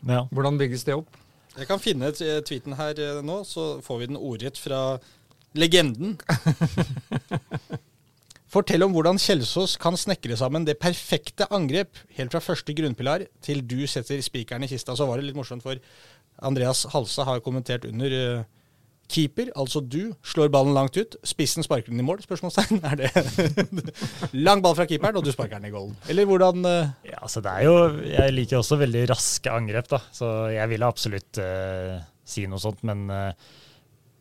ja. 0.08 0.24
Hvordan 0.34 0.58
bygges 0.58 0.82
det 0.88 0.98
opp? 0.98 1.14
Jeg 1.54 1.68
kan 1.70 1.78
finne 1.84 2.10
tweeten 2.16 2.74
her 2.74 2.98
eh, 2.98 3.22
nå, 3.22 3.42
så 3.46 3.76
får 3.86 4.02
vi 4.02 4.10
den 4.10 4.18
ordrett 4.18 4.58
fra 4.58 4.82
legenden. 5.54 6.18
Fortell 8.52 8.84
om 8.84 8.92
hvordan 8.92 9.16
Kjelsås 9.16 9.78
kan 9.80 9.94
snekre 9.96 10.36
sammen 10.36 10.66
det 10.68 10.74
perfekte 10.80 11.46
angrep, 11.56 11.96
helt 12.18 12.34
fra 12.34 12.42
første 12.44 12.74
grunnpilar 12.76 13.24
til 13.44 13.62
du 13.64 13.86
setter 13.88 14.20
spikeren 14.20 14.66
i 14.66 14.68
kista. 14.68 14.92
Så 14.92 15.06
var 15.08 15.16
det 15.16 15.30
litt 15.30 15.38
morsomt, 15.38 15.64
for 15.64 15.78
Andreas 16.42 16.84
Halse 16.92 17.24
har 17.26 17.42
kommentert 17.44 17.86
under 17.88 18.14
eh, 18.16 18.44
keeper, 19.12 19.50
altså 19.58 19.82
du, 19.84 20.14
slår 20.24 20.50
ballen 20.52 20.74
langt 20.76 20.96
ut. 20.96 21.16
Spissen 21.26 21.64
sparker 21.64 21.92
den 21.92 22.00
i 22.00 22.06
mål? 22.06 22.22
Spørsmålstegn. 22.24 22.80
Er 22.90 23.00
det 23.00 23.10
lang 24.46 24.62
ball 24.64 24.76
fra 24.78 24.86
keeperen, 24.88 25.18
og 25.18 25.26
du 25.26 25.32
sparker 25.34 25.60
den 25.60 25.68
i 25.68 25.74
goalen? 25.74 25.96
Eller 26.12 26.28
hvordan 26.28 26.64
eh, 26.68 26.94
Ja, 27.10 27.18
altså 27.20 27.42
det 27.44 27.52
er 27.52 27.66
jo, 27.68 27.74
Jeg 28.08 28.36
liker 28.36 28.60
også 28.60 28.80
veldig 28.80 29.04
raske 29.12 29.52
angrep, 29.52 29.90
da, 29.92 30.00
så 30.14 30.30
jeg 30.52 30.72
ville 30.72 30.88
absolutt 30.88 31.42
uh, 31.42 31.98
si 32.24 32.46
noe 32.48 32.62
sånt. 32.62 32.82
Men, 32.88 33.04
uh, 33.10 33.60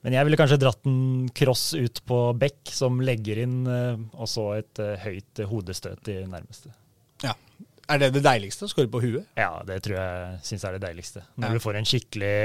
men 0.01 0.17
jeg 0.17 0.28
ville 0.28 0.39
kanskje 0.39 0.59
dratt 0.61 0.86
en 0.89 1.30
cross 1.38 1.72
ut 1.78 2.03
på 2.09 2.22
bekk 2.41 2.74
som 2.74 2.99
legger 3.05 3.43
inn, 3.43 3.59
og 3.69 4.28
så 4.30 4.47
et 4.57 4.82
høyt 5.03 5.43
hodestøt 5.45 6.09
i 6.09 6.24
nærmeste. 6.26 6.74
Ja. 7.22 7.36
Er 7.91 7.99
det 7.99 8.11
det 8.15 8.21
deiligste? 8.23 8.65
Å 8.67 8.71
skåre 8.71 8.87
på 8.91 9.01
huet? 9.03 9.25
Ja, 9.37 9.49
det 9.67 9.81
tror 9.85 9.97
jeg 9.99 10.39
syns 10.47 10.63
er 10.67 10.77
det 10.77 10.83
deiligste. 10.85 11.23
Når 11.37 11.47
Ja. 11.49 11.53
du 11.57 11.63
får 11.63 11.75
en 11.81 11.87
skikkelig, 11.89 12.35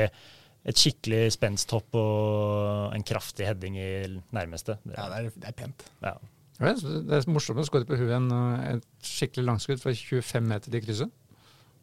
et 0.66 0.80
skikkelig 0.80 1.20
spensthopp 1.36 1.94
og 2.00 2.94
en 2.96 3.04
kraftig 3.06 3.46
heading 3.46 3.76
i 3.78 3.90
nærmeste. 4.34 4.78
Det, 4.84 4.96
Ja, 4.98 5.08
det 5.12 5.20
er, 5.20 5.30
det 5.36 5.48
er 5.52 5.52
pent. 5.62 5.86
ja. 6.02 6.16
Det 6.58 7.12
er 7.12 7.26
morsomt 7.30 7.60
å 7.60 7.66
skåre 7.68 7.84
på 7.84 7.98
huet 8.00 8.14
enn 8.16 8.30
et 8.72 8.84
skikkelig 9.04 9.44
langskudd 9.44 9.78
fra 9.82 9.92
25 9.92 10.40
meter 10.48 10.70
til 10.72 10.80
krysset. 10.86 11.10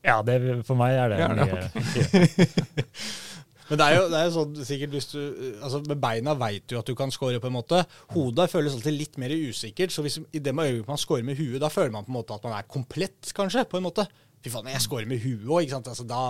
Ja, 0.03 0.17
det, 0.25 0.65
for 0.65 0.75
meg 0.75 0.97
er 0.97 1.09
det 1.13 1.19
Ja, 1.19 1.27
det 1.29 1.45
er 1.45 1.53
mye 1.53 2.83
Men 3.73 3.79
det 3.81 3.85
er 3.89 3.95
jo, 3.97 4.01
det 4.11 4.17
er 4.19 4.27
jo 4.27 4.33
sånn 4.35 4.57
sikkert 4.67 4.91
hvis 4.93 5.07
du 5.09 5.19
altså 5.65 5.79
Med 5.89 5.97
beina 5.97 6.35
veit 6.37 6.67
du 6.69 6.75
at 6.77 6.85
du 6.85 6.93
kan 6.97 7.09
score, 7.13 7.39
på 7.41 7.49
en 7.49 7.55
måte. 7.55 7.79
Hodet 8.13 8.45
føles 8.51 8.75
alltid 8.77 8.93
litt 8.93 9.17
mer 9.17 9.33
usikkert. 9.33 9.95
Så 9.95 10.03
hvis, 10.05 10.19
i 10.29 10.41
det 10.43 10.53
øyeblikket 10.53 10.91
man 10.91 11.01
scorer 11.01 11.25
med 11.25 11.39
huet, 11.41 11.57
da 11.63 11.71
føler 11.73 11.89
man 11.95 12.05
på 12.05 12.13
en 12.13 12.19
måte 12.19 12.37
at 12.37 12.45
man 12.45 12.53
er 12.59 12.67
komplett, 12.69 13.31
kanskje. 13.33 13.65
på 13.65 13.79
en 13.79 13.87
måte. 13.87 14.05
Fy 14.45 14.51
faen, 14.53 14.69
jeg 14.69 14.83
scorer 14.85 15.09
med 15.09 15.23
huet 15.23 15.47
òg, 15.47 15.63
ikke 15.63 15.73
sant. 15.79 15.89
Altså, 15.89 16.05
da, 16.05 16.21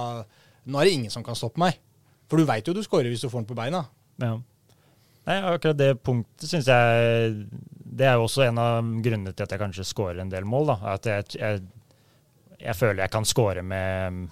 nå 0.64 0.80
er 0.80 0.88
det 0.88 0.96
ingen 0.96 1.12
som 1.12 1.26
kan 1.26 1.36
stoppe 1.36 1.60
meg. 1.60 1.82
For 2.32 2.40
du 2.40 2.48
veit 2.48 2.68
jo 2.68 2.76
du 2.78 2.80
scorer 2.86 3.12
hvis 3.12 3.26
du 3.26 3.28
får 3.28 3.44
den 3.44 3.50
på 3.52 3.58
beina. 3.60 3.84
Ja. 4.24 4.38
Nei, 5.28 5.36
akkurat 5.52 5.80
det 5.80 5.94
punktet 6.04 6.50
syns 6.52 6.68
jeg 6.68 7.36
Det 7.96 8.04
er 8.06 8.18
jo 8.20 8.26
også 8.26 8.44
en 8.44 8.58
av 8.60 8.88
grunnene 9.06 9.32
til 9.32 9.46
at 9.46 9.54
jeg 9.56 9.62
kanskje 9.62 9.86
scorer 9.88 10.24
en 10.24 10.32
del 10.32 10.48
mål. 10.48 10.72
da, 10.72 10.78
At 10.96 11.12
jeg, 11.12 11.28
jeg, 11.40 11.62
jeg 12.60 12.76
føler 12.80 13.04
jeg 13.04 13.14
kan 13.14 13.28
score 13.28 13.64
med 13.68 14.24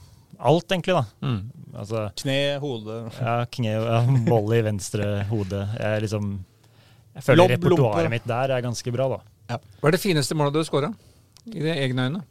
alt, 0.50 0.68
egentlig. 0.74 0.96
da. 0.98 1.04
Mm. 1.28 1.42
Altså, 1.82 2.06
Kne, 2.20 2.38
hode 2.60 2.96
ja, 3.22 3.36
kne 3.48 3.76
ja, 3.78 4.00
volley 4.28 4.60
i 4.60 4.66
venstre 4.66 5.06
hode. 5.30 5.62
Jeg 5.80 6.02
liksom 6.06 6.34
Jeg 7.16 7.24
føler 7.28 7.42
lompe. 7.44 7.56
repertoaret 7.60 8.12
mitt 8.12 8.28
der 8.28 8.56
er 8.58 8.66
ganske 8.66 8.92
bra, 8.96 9.08
da. 9.18 9.22
Hva 9.82 9.90
er 9.90 9.96
det 9.96 10.02
fineste 10.04 10.36
målet 10.40 10.56
du 10.56 10.60
har 10.62 10.68
skåra? 10.68 10.90
I 11.48 11.58
dine 11.60 11.78
egne 11.84 12.06
øyne? 12.10 12.22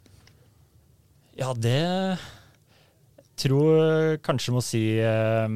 Ja, 1.37 1.51
det 1.57 2.17
tror 3.41 4.17
kanskje 4.25 4.53
må 4.53 4.61
si 4.61 4.81
eh, 5.01 5.47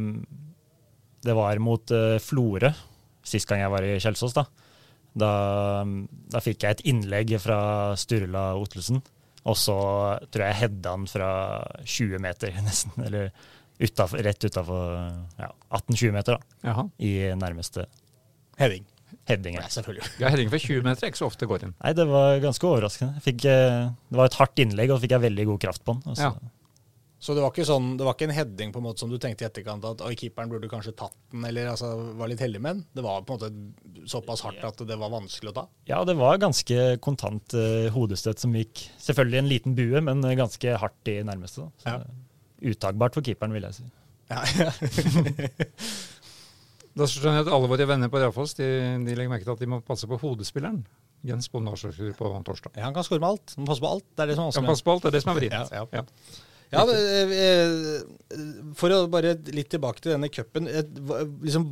Det 1.25 1.35
var 1.37 1.59
mot 1.61 1.91
eh, 1.93 2.17
Florø, 2.21 2.71
sist 3.25 3.47
gang 3.49 3.61
jeg 3.63 3.73
var 3.73 3.85
i 3.85 3.97
Kjelsås. 4.01 4.33
Da. 4.37 4.45
Da, 5.15 5.31
da 6.33 6.41
fikk 6.43 6.65
jeg 6.65 6.75
et 6.77 6.85
innlegg 6.91 7.35
fra 7.41 7.59
Sturla 7.97 8.49
Ottelsen, 8.59 8.99
og 9.45 9.57
så 9.61 9.75
tror 10.31 10.41
jeg 10.45 10.53
jeg 10.53 10.61
hedda 10.63 10.95
han 10.95 11.05
fra 11.07 11.29
20 11.85 12.19
meter, 12.23 12.55
nesten. 12.65 12.95
Eller 13.05 13.29
utenfor, 13.79 14.23
rett 14.25 14.45
utafor 14.47 14.83
ja, 15.39 15.49
18-20 15.75 16.11
meter, 16.15 16.37
da, 16.39 16.69
Jaha. 16.69 16.85
i 17.03 17.13
nærmeste 17.35 17.85
heading. 18.57 18.85
heading. 19.27 19.55
Ja, 19.59 19.67
selvfølgelig. 19.69 20.07
Ja, 20.21 20.29
Heading 20.33 20.49
fra 20.53 20.59
20 20.63 20.83
meter 20.87 21.05
er 21.05 21.11
ikke 21.11 21.19
så 21.21 21.27
ofte 21.29 21.47
går 21.49 21.65
inn. 21.67 21.73
Nei, 21.83 21.91
det 21.97 22.05
var 22.09 22.39
ganske 22.43 22.67
overraskende. 22.69 23.21
Fikk, 23.25 23.45
eh, 23.51 23.89
det 24.09 24.17
var 24.21 24.29
et 24.31 24.37
hardt 24.39 24.61
innlegg, 24.63 24.91
og 24.91 24.97
så 24.97 25.05
fikk 25.05 25.15
jeg 25.17 25.25
veldig 25.27 25.45
god 25.51 25.59
kraft 25.67 25.83
på 25.85 25.93
den. 25.97 26.03
og 26.09 26.15
så- 26.17 26.29
Ja. 26.31 26.51
Så 27.25 27.33
det 27.33 27.41
var 27.41 27.49
ikke 27.49 27.65
sånn, 27.65 27.95
det 27.97 28.05
var 28.05 28.13
ikke 28.13 28.27
en 28.27 28.35
heading 28.37 28.69
på 28.73 28.77
en 28.77 28.83
måte 28.85 29.01
som 29.01 29.09
du 29.09 29.15
tenkte 29.21 29.41
i 29.41 29.47
etterkant 29.47 29.81
at 29.89 30.01
oi, 30.05 30.11
keeperen 30.19 30.49
burde 30.51 30.67
kanskje 30.69 30.91
tatt 30.93 31.15
den, 31.33 31.41
eller 31.49 31.71
altså, 31.71 31.87
var 32.19 32.29
litt 32.29 32.41
heldig 32.43 32.59
med 32.61 32.75
den? 32.75 32.83
Det 32.93 33.01
var 33.05 33.23
på 33.25 33.33
en 33.33 33.39
måte 33.39 33.49
såpass 34.11 34.43
hardt 34.45 34.61
at 34.67 34.77
det 34.85 34.97
var 35.01 35.09
vanskelig 35.09 35.49
å 35.49 35.55
ta? 35.55 35.63
Ja, 35.89 36.03
det 36.05 36.13
var 36.19 36.37
ganske 36.43 36.75
kontant 37.01 37.55
uh, 37.57 37.87
hodestøt 37.95 38.43
som 38.43 38.53
gikk 38.53 38.83
Selvfølgelig 39.01 39.39
en 39.41 39.49
liten 39.49 39.73
bue, 39.77 39.97
men 40.05 40.21
eh, 40.21 40.35
ganske 40.37 40.75
hardt 40.81 41.09
i 41.09 41.15
nærmeste. 41.25 41.65
Da. 41.65 41.69
Så 41.81 41.85
Ja. 41.95 41.97
Utagbart 42.65 43.13
for 43.17 43.21
keeperen, 43.25 43.53
vil 43.57 43.65
jeg 43.67 43.73
si. 43.77 43.83
Ja, 44.31 44.39
ja. 44.61 44.69
Da 46.95 47.03
skjønner 47.11 47.41
jeg 47.41 47.47
at 47.49 47.55
alle 47.57 47.67
våre 47.67 47.83
venner 47.89 48.07
på 48.11 48.19
Raufoss 48.21 48.53
de, 48.55 48.67
de 49.03 49.15
legger 49.17 49.31
merke 49.33 49.43
til 49.43 49.51
at 49.51 49.59
de 49.65 49.67
må 49.67 49.81
passe 49.83 50.07
på 50.07 50.15
hodespilleren. 50.21 50.77
Jens 51.27 51.49
Bondasjøsrud 51.51 52.13
på 52.15 52.29
torsdag. 52.47 52.71
Ja, 52.77 52.85
han 52.85 52.95
kan 52.95 53.03
skåre 53.03 53.19
med 53.19 53.33
alt. 53.33 53.51
Han 53.57 53.65
må 53.65 53.67
passe 53.73 53.83
på 53.83 53.89
alt. 53.97 54.05
Det 54.13 54.23
er 54.23 54.29
det 54.31 54.37
som 54.37 54.45
er 54.45 54.47
vanskelig. 54.47 54.63
Han 54.63 54.71
passer 54.71 54.85
på 54.85 54.93
alt, 54.93 55.03
det 55.03 55.09
er 55.09 55.15
det 55.17 55.21
som 55.25 55.33
er 55.33 55.39
vrient. 55.41 55.73
Ja, 55.75 55.83
ja. 55.91 56.05
Ja. 56.73 56.83
Men, 56.85 57.31
eh, 57.31 58.71
For 58.75 58.89
å 58.91 59.05
bare 59.11 59.35
litt 59.53 59.69
tilbake 59.69 60.01
til 60.01 60.15
denne 60.15 60.29
cupen. 60.33 60.67
eh, 60.67 60.83
Liksom, 61.45 61.65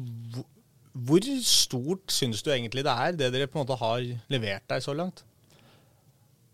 hvor 0.93 1.25
stort 1.43 2.13
syns 2.13 2.43
du 2.45 2.51
egentlig 2.53 2.83
det 2.85 2.93
er, 2.93 3.11
det 3.17 3.31
dere 3.33 3.47
på 3.49 3.57
en 3.59 3.65
måte 3.65 3.79
har 3.79 4.03
levert 4.29 4.67
deg 4.69 4.83
så 4.85 4.93
langt? 4.95 5.23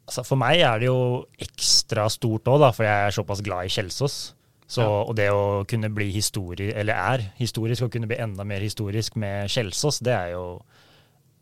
Altså, 0.08 0.24
for 0.26 0.40
meg 0.42 0.62
er 0.66 0.80
det 0.80 0.88
jo 0.88 1.26
ekstra 1.38 2.08
stort 2.10 2.48
òg, 2.50 2.64
for 2.74 2.88
jeg 2.88 3.08
er 3.10 3.14
såpass 3.14 3.44
glad 3.46 3.68
i 3.68 3.74
Kjelsås. 3.76 4.34
Så, 4.70 4.82
Ja. 4.82 5.04
Og 5.10 5.16
det 5.18 5.30
å 5.34 5.66
kunne 5.68 5.90
bli 5.94 6.12
historisk, 6.14 6.74
eller 6.76 6.94
er 6.94 7.32
historisk, 7.38 7.84
og 7.84 7.92
kunne 7.92 8.08
bli 8.08 8.18
enda 8.18 8.44
mer 8.46 8.60
historisk 8.62 9.16
med 9.16 9.50
Kjelsås, 9.50 10.00
det 10.00 10.14
er 10.14 10.32
jo 10.32 10.62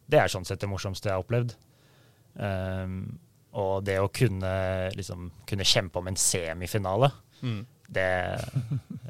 det 0.09 0.19
er 0.19 0.27
sånn 0.31 0.45
sett 0.47 0.59
det 0.59 0.69
morsomste 0.69 1.09
jeg 1.09 1.13
har 1.17 1.23
opplevd. 1.23 1.53
Um, 2.39 3.19
og 3.57 3.87
det 3.87 3.97
å 4.01 4.11
kunne, 4.13 4.51
liksom, 4.93 5.31
kunne 5.49 5.65
kjempe 5.67 6.01
om 6.01 6.11
en 6.11 6.19
semifinale, 6.19 7.09
det, 7.87 8.07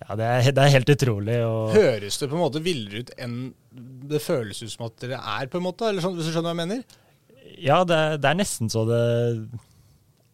ja, 0.03 0.15
det, 0.19 0.25
er, 0.25 0.51
det 0.53 0.63
er 0.63 0.73
helt 0.75 0.91
utrolig. 0.93 1.37
Og, 1.45 1.73
Høres 1.73 2.19
det 2.21 2.29
på 2.29 2.37
en 2.37 2.43
måte 2.43 2.61
villere 2.63 3.03
ut 3.03 3.13
enn 3.17 3.37
det 4.07 4.21
føles 4.23 4.61
ut 4.61 4.73
som 4.73 4.87
at 4.87 4.97
dere 5.01 5.17
er, 5.17 5.49
på 5.51 5.59
en 5.59 5.65
måte? 5.65 5.89
Eller 5.89 6.05
sånn, 6.05 6.17
hvis 6.17 6.29
du 6.29 6.35
skjønner 6.35 6.53
hva 6.53 6.55
jeg 6.55 6.61
mener? 6.63 6.97
Ja, 7.57 7.81
det, 7.87 7.99
det 8.21 8.29
er 8.29 8.37
nesten 8.37 8.69
så 8.69 8.83
det 8.87 9.01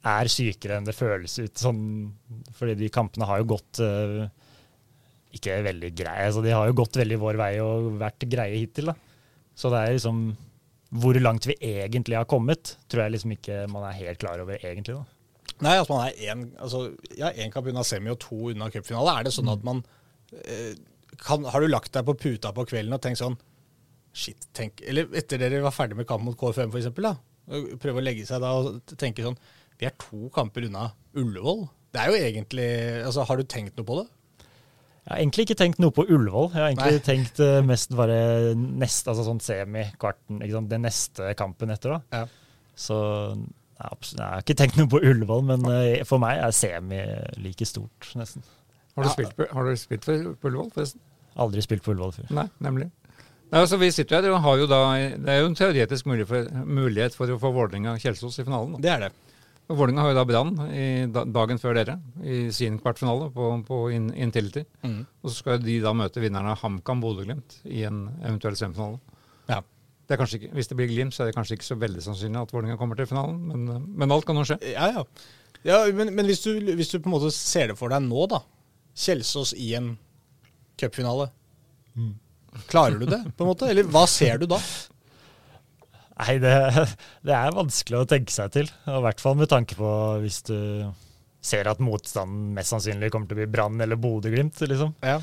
er 0.04 0.32
sykere 0.32 0.78
enn 0.78 0.88
det 0.88 0.96
føles 0.98 1.38
ut. 1.40 1.56
Sånn, 1.60 1.84
fordi 2.58 2.76
de 2.84 2.92
kampene 2.94 3.28
har 3.30 3.42
jo 3.42 3.54
gått 3.56 3.80
uh, 3.84 4.26
ikke 5.34 5.62
veldig 5.66 5.92
greie. 5.96 6.28
Altså, 6.28 6.44
de 6.44 6.54
har 6.54 6.68
jo 6.68 6.80
gått 6.84 7.00
veldig 7.00 7.20
vår 7.22 7.40
vei 7.40 7.54
og 7.64 7.94
vært 8.02 8.28
greie 8.30 8.60
hittil. 8.60 8.92
Da. 8.92 8.98
Så 9.56 9.72
det 9.72 9.80
er 9.80 9.96
liksom 9.96 10.26
Hvor 10.94 11.18
langt 11.18 11.48
vi 11.50 11.56
egentlig 11.58 12.18
har 12.20 12.30
kommet, 12.30 12.76
tror 12.92 13.06
jeg 13.06 13.16
liksom 13.16 13.34
ikke 13.34 13.64
man 13.72 13.88
er 13.88 13.98
helt 13.98 14.22
klar 14.22 14.42
over 14.44 14.60
egentlig. 14.60 15.00
da. 15.00 15.24
Nei, 15.64 15.76
at 15.80 15.90
man 15.90 16.06
er 16.06 16.20
én 16.32 16.44
altså, 16.62 16.86
ja, 17.18 17.32
en 17.32 17.54
kamp 17.54 17.70
unna 17.70 17.84
semi 17.88 18.12
og 18.14 18.20
to 18.22 18.52
unna 18.52 18.70
cupfinale. 18.74 19.18
Er 19.20 19.28
det 19.28 19.34
sånn 19.36 19.52
at 19.54 19.66
man 19.66 19.82
eh, 20.44 20.74
kan, 21.22 21.46
Har 21.46 21.62
du 21.62 21.70
lagt 21.70 21.94
deg 21.96 22.06
på 22.08 22.18
puta 22.20 22.54
på 22.56 22.66
kvelden 22.70 22.96
og 22.96 23.02
tenkt 23.04 23.22
sånn 23.22 23.38
Shit, 24.14 24.46
tenk 24.54 24.82
Eller 24.86 25.10
etter 25.18 25.42
dere 25.42 25.64
var 25.64 25.74
ferdig 25.74 25.98
med 25.98 26.08
kamp 26.10 26.26
mot 26.26 26.38
KFM, 26.38 26.74
og 26.74 27.80
Prøve 27.82 28.00
å 28.00 28.04
legge 28.06 28.26
seg 28.28 28.44
da 28.44 28.54
og 28.60 28.96
tenke 29.00 29.26
sånn 29.26 29.40
Vi 29.80 29.88
er 29.90 29.96
to 30.00 30.30
kamper 30.34 30.68
unna 30.70 30.92
Ullevål. 31.18 31.66
Det 31.94 32.02
er 32.02 32.12
jo 32.12 32.20
egentlig 32.20 32.68
altså 33.04 33.26
Har 33.30 33.40
du 33.40 33.46
tenkt 33.50 33.78
noe 33.78 33.88
på 33.88 34.00
det? 34.02 34.08
Jeg 35.04 35.12
har 35.12 35.20
egentlig 35.20 35.44
ikke 35.50 35.58
tenkt 35.60 35.80
noe 35.84 35.92
på 35.92 36.06
Ullevål. 36.08 36.46
Jeg 36.54 36.62
har 36.62 36.70
egentlig 36.72 36.96
Nei. 36.96 37.04
tenkt 37.04 37.40
uh, 37.44 37.58
mest 37.68 37.92
bare 38.00 38.18
neste, 38.56 39.12
altså 39.12 39.26
sånn 39.28 39.42
semi-kvarten, 39.44 40.40
den 40.72 40.86
neste 40.86 41.34
kampen 41.36 41.74
etter. 41.76 41.98
da. 41.98 42.22
Ja. 42.24 42.70
Så 42.80 42.96
jeg, 43.36 43.84
har 43.84 43.98
jeg 44.00 44.24
har 44.24 44.46
ikke 44.46 44.56
tenkt 44.62 44.78
noe 44.80 44.88
på 44.94 45.02
Ullevål, 45.04 45.44
men 45.50 45.66
uh, 45.68 46.04
for 46.08 46.24
meg 46.24 46.40
er 46.40 46.56
semi 46.56 47.02
like 47.44 47.68
stort, 47.68 48.14
nesten. 48.16 48.46
Har, 48.96 49.04
du 49.04 49.10
Ja. 49.10 49.14
spilt, 49.18 49.36
på- 49.36 49.50
har 49.52 49.68
du 49.68 49.76
spilt 49.82 50.06
for 50.08 50.36
på 50.40 50.48
Ullevål, 50.52 50.72
forresten? 50.72 51.02
Aldri 51.36 51.62
spilt 51.66 51.84
på 51.84 51.92
Ullevål 51.92 52.14
før. 52.22 52.32
Nei, 52.40 52.48
nemlig. 52.64 52.88
Nei, 53.52 53.60
altså 53.60 53.78
Vi 53.82 53.92
sitter 53.92 54.22
her 54.22 54.32
og 54.34 54.42
har 54.42 54.58
jo 54.58 54.66
da 54.70 54.80
Det 55.14 55.30
er 55.30 55.40
jo 55.44 55.50
en 55.52 55.56
teoretisk 55.58 56.08
mulighet 56.10 56.28
for, 56.32 56.64
mulighet 56.66 57.14
for 57.18 57.28
å 57.28 57.40
få 57.42 57.52
Vålerenga-Kjelsås 57.54 58.40
i 58.40 58.46
finalen. 58.48 58.78
Da. 58.78 58.80
Det 58.86 58.92
er 58.96 59.00
det. 59.08 59.12
Vålerenga 59.72 60.04
har 60.04 60.12
jo 60.12 60.18
da 60.18 60.26
Brann 60.28 60.56
dagen 61.34 61.60
før 61.62 61.78
dere 61.78 61.96
i 62.20 62.40
sin 62.54 62.76
kvartfinale 62.82 63.30
på, 63.34 63.50
på 63.68 63.80
in, 63.96 64.10
Intility. 64.14 64.66
Mhm. 64.84 65.06
Og 65.24 65.32
så 65.32 65.38
skal 65.40 65.62
de 65.64 65.78
da 65.84 65.94
møte 65.96 66.24
vinneren 66.24 66.52
av 66.52 66.60
HamKam 66.64 67.04
Bodø-Glimt 67.04 67.62
i 67.66 67.86
en 67.88 68.06
eventuell 68.22 68.58
semifinale. 68.60 69.00
Ja. 69.50 69.62
Det 70.04 70.16
er 70.16 70.20
kanskje 70.20 70.42
ikke, 70.42 70.52
Hvis 70.58 70.68
det 70.68 70.78
blir 70.78 70.90
Glimt, 70.92 71.16
så 71.16 71.24
er 71.24 71.32
det 71.32 71.38
kanskje 71.38 71.56
ikke 71.58 71.70
så 71.70 71.80
veldig 71.80 72.04
sannsynlig 72.04 72.42
at 72.42 72.52
Vålerenga 72.52 72.80
kommer 72.80 73.00
til 73.00 73.08
finalen, 73.08 73.40
men, 73.48 73.86
men 73.88 74.12
alt 74.12 74.28
kan 74.28 74.38
jo 74.38 74.44
skje. 74.48 74.60
Ja, 74.74 74.90
ja. 74.98 75.06
ja 75.64 75.80
men 75.96 76.12
men 76.16 76.28
hvis, 76.28 76.44
du, 76.44 76.60
hvis 76.60 76.92
du 76.92 77.00
på 77.00 77.08
en 77.08 77.16
måte 77.16 77.32
ser 77.36 77.72
det 77.72 77.80
for 77.80 77.94
deg 77.94 78.04
nå, 78.04 78.28
da. 78.32 78.44
Kjelsås 79.00 79.56
i 79.58 79.72
en 79.80 79.94
cupfinale. 80.78 81.32
Klarer 82.70 83.00
du 83.00 83.08
det, 83.08 83.22
på 83.38 83.46
en 83.46 83.50
måte? 83.54 83.70
Eller 83.72 83.88
hva 83.90 84.04
ser 84.10 84.44
du 84.44 84.46
da? 84.52 84.60
Nei, 86.22 86.36
det, 86.42 86.54
det 87.28 87.34
er 87.38 87.56
vanskelig 87.56 88.04
å 88.04 88.10
tenke 88.10 88.34
seg 88.34 88.52
til. 88.54 88.70
I 88.90 89.00
hvert 89.08 89.24
fall 89.24 89.40
med 89.40 89.50
tanke 89.52 89.78
på 89.80 89.94
hvis 90.24 90.44
du 90.50 90.58
ser 91.44 91.68
at 91.68 91.82
motstanden 91.84 92.54
mest 92.56 92.72
sannsynlig 92.72 93.10
kommer 93.12 93.28
til 93.28 93.36
å 93.36 93.42
bli 93.42 93.50
Brann 93.52 93.82
eller 93.84 94.00
Bodø-Glimt. 94.00 94.62
Liksom. 94.64 94.94
Ja. 95.04 95.18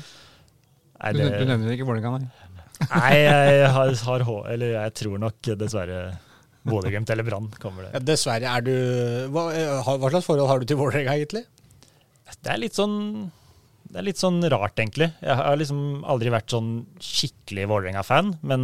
Nei, 1.01 1.13
Du, 1.17 1.23
det, 1.23 1.39
du 1.39 1.47
nevner 1.49 1.73
ikke 1.73 1.87
Vålerenga, 1.89 2.19
nei? 2.19 2.49
nei 2.91 3.15
jeg, 3.17 3.71
har, 3.73 3.95
har, 4.03 4.27
eller 4.53 4.75
jeg 4.75 4.93
tror 5.01 5.21
nok 5.21 5.49
dessverre 5.57 6.01
Bodø-Glimt 6.67 7.09
eller 7.09 7.25
Brann 7.25 7.49
kommer 7.61 7.87
det. 7.87 7.95
Ja, 7.95 8.03
dessverre 8.11 8.51
er 8.59 8.67
du 8.67 8.75
hva, 9.33 9.47
eh, 9.55 9.81
hva 9.81 10.11
slags 10.13 10.27
forhold 10.29 10.51
har 10.51 10.61
du 10.61 10.69
til 10.69 10.77
Vålerenga, 10.77 11.15
egentlig? 11.17 11.47
Det 12.41 12.53
er 12.53 12.61
litt 12.61 12.77
sånn 12.77 13.31
det 13.91 13.99
er 13.99 14.05
litt 14.07 14.19
sånn 14.21 14.39
rart, 14.51 14.77
egentlig. 14.79 15.09
Jeg 15.19 15.35
har 15.35 15.57
liksom 15.59 16.03
aldri 16.07 16.31
vært 16.31 16.53
sånn 16.53 16.69
skikkelig 17.03 17.65
Vålerenga-fan, 17.71 18.29
men 18.47 18.61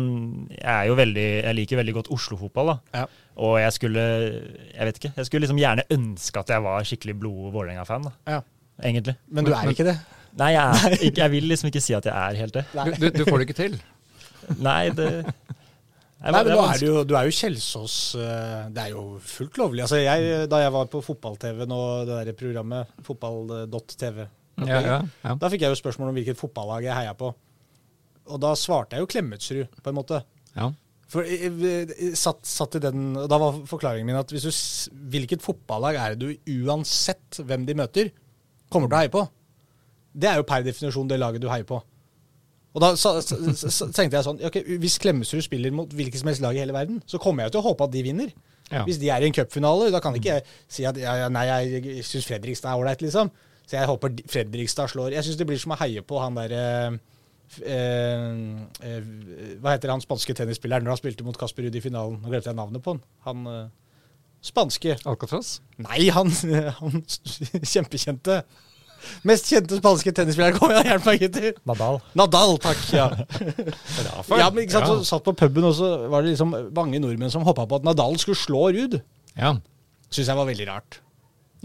jeg 0.53 0.71
er 0.71 0.85
jo 0.87 0.95
veldig, 0.99 1.25
jeg 1.43 1.57
liker 1.57 1.81
veldig 1.81 1.95
godt 1.97 2.11
Oslo-fotball. 2.15 2.71
da. 2.71 2.77
Ja. 3.01 3.07
Og 3.43 3.57
jeg 3.59 3.73
skulle 3.75 4.05
jeg 4.71 4.87
vet 4.89 5.01
ikke, 5.01 5.11
jeg 5.17 5.27
skulle 5.27 5.43
liksom 5.45 5.59
gjerne 5.61 5.85
ønske 5.93 6.41
at 6.41 6.53
jeg 6.55 6.63
var 6.65 6.87
skikkelig 6.87 7.17
blod 7.19 7.51
Vålerenga-fan, 7.57 8.07
da, 8.07 8.13
Ja. 8.37 8.39
egentlig. 8.81 9.17
Men 9.27 9.45
du 9.45 9.51
er 9.51 9.73
ikke 9.73 9.89
det? 9.91 9.97
Nei, 10.37 10.53
jeg, 10.53 10.63
er, 10.63 10.97
ikke, 11.09 11.21
jeg 11.25 11.33
vil 11.35 11.51
liksom 11.51 11.71
ikke 11.71 11.83
si 11.83 11.97
at 11.97 12.07
jeg 12.07 12.15
er 12.15 12.39
helt 12.45 12.57
det. 12.61 12.65
Du, 12.71 13.09
du, 13.09 13.23
får 13.27 13.41
det 13.41 13.49
ikke 13.49 13.59
til. 13.61 13.77
Nei, 14.63 14.81
det 14.95 15.11
Nei, 16.17 16.31
Nei, 16.33 16.39
men 16.41 16.55
nå 16.55 16.61
er 16.65 16.79
du, 16.81 16.85
jo, 16.87 17.01
du 17.05 17.11
er 17.13 17.27
jo 17.27 17.33
Kjelsås 17.35 17.95
eh, 18.17 18.61
Det 18.73 18.87
er 18.87 18.93
jo 18.95 19.03
fullt 19.21 19.59
lovlig. 19.61 19.83
Altså 19.83 19.99
jeg, 20.01 20.47
da 20.49 20.63
jeg 20.63 20.73
var 20.73 20.87
på 20.89 21.01
fotball-TV 21.05 21.67
nå, 21.69 21.77
det 22.09 22.15
der 22.25 22.37
programmet 22.39 22.89
fotball.tv, 23.05 24.23
Ja, 24.65 24.79
ja, 24.81 24.97
ja. 25.21 25.35
da 25.37 25.49
fikk 25.53 25.65
jeg 25.65 25.73
jo 25.73 25.77
spørsmål 25.77 26.09
om 26.09 26.17
hvilket 26.17 26.39
fotballag 26.39 26.87
jeg 26.87 26.97
heia 26.97 27.13
på. 27.17 27.29
Og 28.27 28.41
da 28.41 28.55
svarte 28.57 28.97
jeg 28.97 29.05
jo 29.05 29.09
Klemetsrud, 29.11 29.79
på 29.83 29.93
en 29.93 29.97
måte. 29.99 30.21
ja. 30.57 30.73
For 31.07 31.23
jeg, 31.23 31.53
jeg, 31.63 32.15
satt, 32.19 32.41
satt 32.43 32.73
i 32.75 32.81
den, 32.83 33.13
og 33.15 33.29
Da 33.31 33.37
var 33.39 33.61
forklaringen 33.69 34.09
min 34.09 34.17
at 34.19 34.31
hvis 34.33 34.43
du, 34.43 34.51
hvilket 35.13 35.39
fotballag 35.39 35.95
er 35.95 36.15
det 36.15 36.19
du 36.19 36.65
uansett 36.67 37.39
hvem 37.47 37.63
de 37.67 37.77
møter, 37.79 38.09
kommer 38.67 38.91
til 38.91 38.97
å 38.97 38.99
heie 38.99 39.13
på? 39.13 39.21
Det 40.17 40.27
er 40.27 40.41
jo 40.41 40.47
per 40.49 40.65
definisjon 40.65 41.07
det 41.07 41.21
laget 41.21 41.43
du 41.43 41.47
heier 41.47 41.67
på. 41.67 41.79
Og 42.75 42.83
da 42.83 42.91
så, 42.99 43.15
så, 43.23 43.39
så, 43.55 43.87
tenkte 43.95 44.19
jeg 44.19 44.25
sånn 44.27 44.41
okay, 44.45 44.75
Hvis 44.77 44.99
Klemetsrud 45.01 45.41
spiller 45.45 45.71
mot 45.73 45.93
hvilket 45.95 46.21
som 46.21 46.29
helst 46.29 46.43
lag 46.43 46.57
i 46.57 46.61
hele 46.61 46.75
verden, 46.75 46.99
så 47.09 47.21
kommer 47.21 47.45
jeg 47.45 47.49
jo 47.49 47.55
til 47.55 47.63
å 47.63 47.67
håpe 47.71 47.87
at 47.87 47.95
de 47.95 48.03
vinner. 48.05 48.35
Ja. 48.67 48.83
Hvis 48.83 48.99
de 48.99 49.09
er 49.13 49.23
i 49.23 49.29
en 49.29 49.35
cupfinale, 49.35 49.87
da 49.93 50.01
kan 50.03 50.17
ikke 50.17 50.35
jeg 50.35 50.43
si 50.67 50.83
at 50.85 50.99
ja, 50.99 51.29
nei, 51.31 51.45
jeg 51.47 52.03
syns 52.05 52.27
Fredrikstad 52.27 52.73
er 52.73 52.81
ålreit, 52.81 53.05
liksom. 53.05 53.31
Så 53.67 53.75
jeg 53.75 53.89
håper 53.89 54.13
Fredrikstad 54.31 54.87
slår 54.93 55.15
Jeg 55.17 55.27
syns 55.27 55.39
det 55.39 55.47
blir 55.49 55.59
som 55.59 55.73
å 55.75 55.79
heie 55.81 56.03
på 56.07 56.19
han 56.23 56.37
derre 56.39 56.61
eh, 57.67 58.37
eh, 58.79 59.09
Hva 59.59 59.73
heter 59.73 59.91
han 59.91 60.03
spanske 60.03 60.35
tennisspilleren 60.37 60.87
når 60.87 60.95
han 60.95 61.01
spilte 61.01 61.25
mot 61.27 61.37
Kasper 61.39 61.67
Ruud 61.67 61.75
i 61.75 61.83
finalen? 61.83 62.21
Nå 62.21 62.31
glemte 62.31 62.51
jeg 62.51 62.59
navnet 62.59 62.83
på 62.85 62.95
han. 62.95 63.03
Han 63.27 63.51
eh, 63.51 63.67
spanske 64.47 64.95
Alcatraz? 65.03 65.57
Nei, 65.83 66.07
han, 66.15 66.31
han 66.79 67.03
kjempekjente. 67.07 68.41
Mest 69.27 69.51
kjente 69.51 69.77
spanske 69.77 70.11
tennisspiller. 70.15 70.55
Kom 70.57 70.71
igjen, 70.73 70.87
hjelp 70.89 71.05
meg, 71.09 71.21
gutter. 71.25 71.59
Nadal. 71.69 71.99
Nadal, 72.17 72.57
takk. 72.63 72.83
Ja. 72.95 73.09
Ja, 74.37 74.47
men 74.53 74.63
ikke 74.63 74.77
sant, 74.77 74.87
så 74.89 75.05
Satt 75.15 75.25
på 75.27 75.33
puben, 75.37 75.65
og 75.67 75.75
så 75.77 75.87
var 76.11 76.23
det 76.23 76.33
liksom 76.33 76.53
mange 76.75 76.99
nordmenn 77.03 77.31
som 77.33 77.45
hoppa 77.45 77.65
på 77.69 77.79
at 77.79 77.85
Nadal 77.87 78.17
skulle 78.21 78.39
slå 78.39 78.67
Ruud. 78.75 78.99
Ja. 79.37 79.53
Syns 80.09 80.29
jeg 80.31 80.39
var 80.39 80.47
veldig 80.49 80.67
rart. 80.69 81.01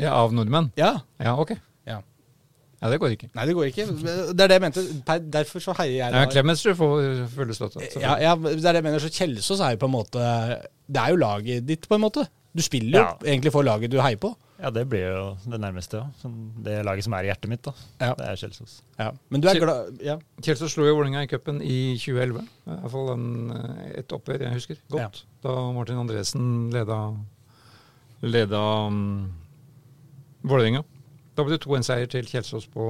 ja, 0.00 0.12
av 0.18 0.32
nordmenn? 0.34 0.72
Ja. 0.78 0.96
Ja, 1.22 1.36
ok. 1.40 1.54
Ja. 2.82 2.90
Det 2.90 2.98
går 3.00 3.14
ikke. 3.14 3.30
Nei, 3.34 3.46
det 3.46 3.54
går 3.54 3.70
ikke. 3.70 3.86
Det 4.02 4.42
er 4.42 4.50
det 4.50 4.58
jeg 4.58 4.62
mente. 4.66 4.82
Derfor 5.38 5.62
så 5.62 5.74
heier 5.78 5.96
jeg 6.02 6.12
Ja. 6.18 6.26
Klemetsrud 6.26 6.74
får 6.76 7.26
fulle 7.36 7.54
støtte. 7.54 7.86
Ja, 8.02 8.16
ja, 8.18 8.34
det 8.36 8.58
er 8.58 8.72
det 8.72 8.80
jeg 8.82 8.86
mener. 8.90 8.98
Så 8.98 9.08
Kjelsås 9.14 9.60
er 9.62 9.76
jo 9.76 9.82
på 9.86 9.90
en 9.90 9.94
måte 9.96 10.18
Det 10.90 11.00
er 11.00 11.10
jo 11.14 11.16
laget 11.16 11.66
ditt, 11.66 11.86
på 11.88 11.94
en 11.94 12.02
måte. 12.02 12.26
Du 12.52 12.60
spiller 12.60 12.98
jo 12.98 13.04
Ja. 13.04 13.12
egentlig 13.24 13.52
for 13.52 13.62
laget 13.64 13.90
du 13.90 14.00
heier 14.02 14.18
på. 14.20 14.34
Ja, 14.62 14.70
det 14.70 14.84
blir 14.88 15.00
jo 15.08 15.36
det 15.50 15.58
nærmeste. 15.58 15.96
Ja. 15.98 16.28
Det 16.62 16.84
laget 16.86 17.02
som 17.04 17.12
er 17.14 17.24
i 17.24 17.30
hjertet 17.32 17.48
mitt, 17.50 17.62
da. 17.64 17.72
Ja. 18.00 18.12
Det 18.14 18.26
er 18.28 18.36
Kjelsås. 18.36 18.80
Men 19.30 19.40
du 19.40 19.48
er 19.48 19.58
glad 19.58 19.98
Ja. 20.04 20.18
Kjelsås 20.42 20.70
slo 20.74 20.84
jo 20.86 20.94
Vålerenga 20.94 21.22
i 21.24 21.26
cupen 21.26 21.62
i 21.62 21.96
2011. 21.98 22.42
I 22.66 22.70
hvert 22.70 22.90
fall 22.92 23.10
en, 23.14 23.50
eh, 23.50 23.98
et 23.98 24.08
oppgjør 24.12 24.40
jeg 24.44 24.52
husker 24.52 24.76
godt. 24.90 25.24
Da 25.42 25.72
Martin 25.72 25.96
Andresen 25.98 26.70
leda, 26.70 27.14
leda 28.22 28.60
um, 28.86 29.32
Vålerenga. 30.44 30.82
Da 31.36 31.44
ble 31.44 31.56
det 31.56 31.64
2-1-seier 31.64 32.10
til 32.12 32.28
Kjelsås 32.28 32.66
på, 32.72 32.88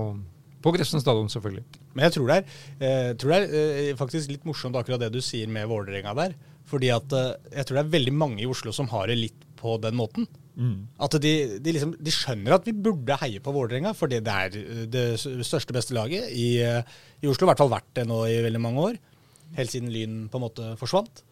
på 0.62 0.72
Grefsen 0.74 1.02
stadion, 1.02 1.30
selvfølgelig. 1.32 1.64
Men 1.94 2.06
jeg 2.08 2.16
tror 2.16 2.30
det 2.30 2.38
er, 2.40 2.56
eh, 2.80 3.10
tror 3.18 3.34
det 3.34 3.40
er 3.40 3.56
eh, 3.92 3.96
faktisk 3.98 4.32
litt 4.32 4.46
morsomt 4.48 4.78
akkurat 4.78 5.02
det 5.04 5.12
du 5.14 5.20
sier 5.22 5.50
med 5.50 5.68
Vålerenga 5.70 6.14
der. 6.18 6.36
Fordi 6.68 6.90
at 6.94 7.14
eh, 7.18 7.32
jeg 7.58 7.68
tror 7.68 7.78
det 7.78 7.84
er 7.84 7.96
veldig 7.96 8.14
mange 8.16 8.42
i 8.42 8.48
Oslo 8.50 8.74
som 8.74 8.90
har 8.92 9.10
det 9.10 9.18
litt 9.20 9.46
på 9.60 9.76
den 9.82 9.98
måten. 9.98 10.26
At 11.00 11.14
de, 11.22 11.32
de, 11.64 11.72
liksom, 11.72 11.94
de 11.96 12.12
skjønner 12.12 12.58
at 12.58 12.66
vi 12.68 12.74
burde 12.76 13.16
heie 13.22 13.40
på 13.40 13.54
Vålerenga, 13.54 13.94
fordi 13.96 14.20
det 14.24 14.34
er 14.44 14.58
eh, 14.60 14.84
det 14.90 15.06
største, 15.22 15.74
beste 15.74 15.96
laget 15.96 16.28
i, 16.34 16.58
eh, 16.60 16.82
i 17.22 17.30
Oslo. 17.30 17.46
I 17.46 17.52
hvert 17.52 17.62
fall 17.62 17.72
vært 17.72 17.92
det 17.96 18.06
nå 18.08 18.24
i 18.28 18.40
veldig 18.44 18.62
mange 18.62 18.88
år. 18.90 18.98
Helt 19.56 19.72
siden 19.72 19.92
Lyn 19.92 20.26
på 20.32 20.40
en 20.40 20.44
måte 20.46 20.72
forsvant. 20.80 21.22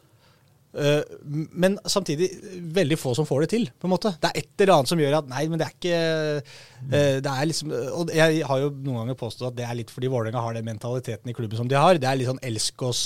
Eh, 0.70 1.02
men 1.30 1.78
samtidig 1.82 2.28
veldig 2.74 2.98
få 2.98 3.14
som 3.18 3.26
får 3.26 3.44
det 3.44 3.50
til. 3.54 3.64
på 3.78 3.88
en 3.88 3.94
måte. 3.94 4.12
Det 4.22 4.30
er 4.30 4.42
et 4.42 4.62
eller 4.62 4.74
annet 4.76 4.92
som 4.92 5.02
gjør 5.02 5.16
at 5.18 5.30
nei, 5.30 5.46
men 5.50 5.58
det 5.58 5.66
er 5.66 5.74
ikke 5.74 5.96
eh, 5.96 7.16
det 7.24 7.32
er 7.32 7.48
liksom, 7.50 7.72
Og 7.96 8.12
jeg 8.14 8.44
har 8.46 8.62
jo 8.62 8.70
noen 8.76 9.02
ganger 9.02 9.18
påstått 9.18 9.50
at 9.50 9.58
det 9.58 9.66
er 9.66 9.78
litt 9.80 9.90
fordi 9.90 10.10
Vålerenga 10.12 10.44
har 10.44 10.54
den 10.54 10.68
mentaliteten 10.68 11.30
i 11.30 11.34
klubben 11.36 11.58
som 11.58 11.70
de 11.70 11.78
har. 11.78 11.98
Det 11.98 12.08
er 12.08 12.20
litt 12.20 12.30
sånn 12.30 12.44
elsk 12.46 12.86
oss, 12.86 13.02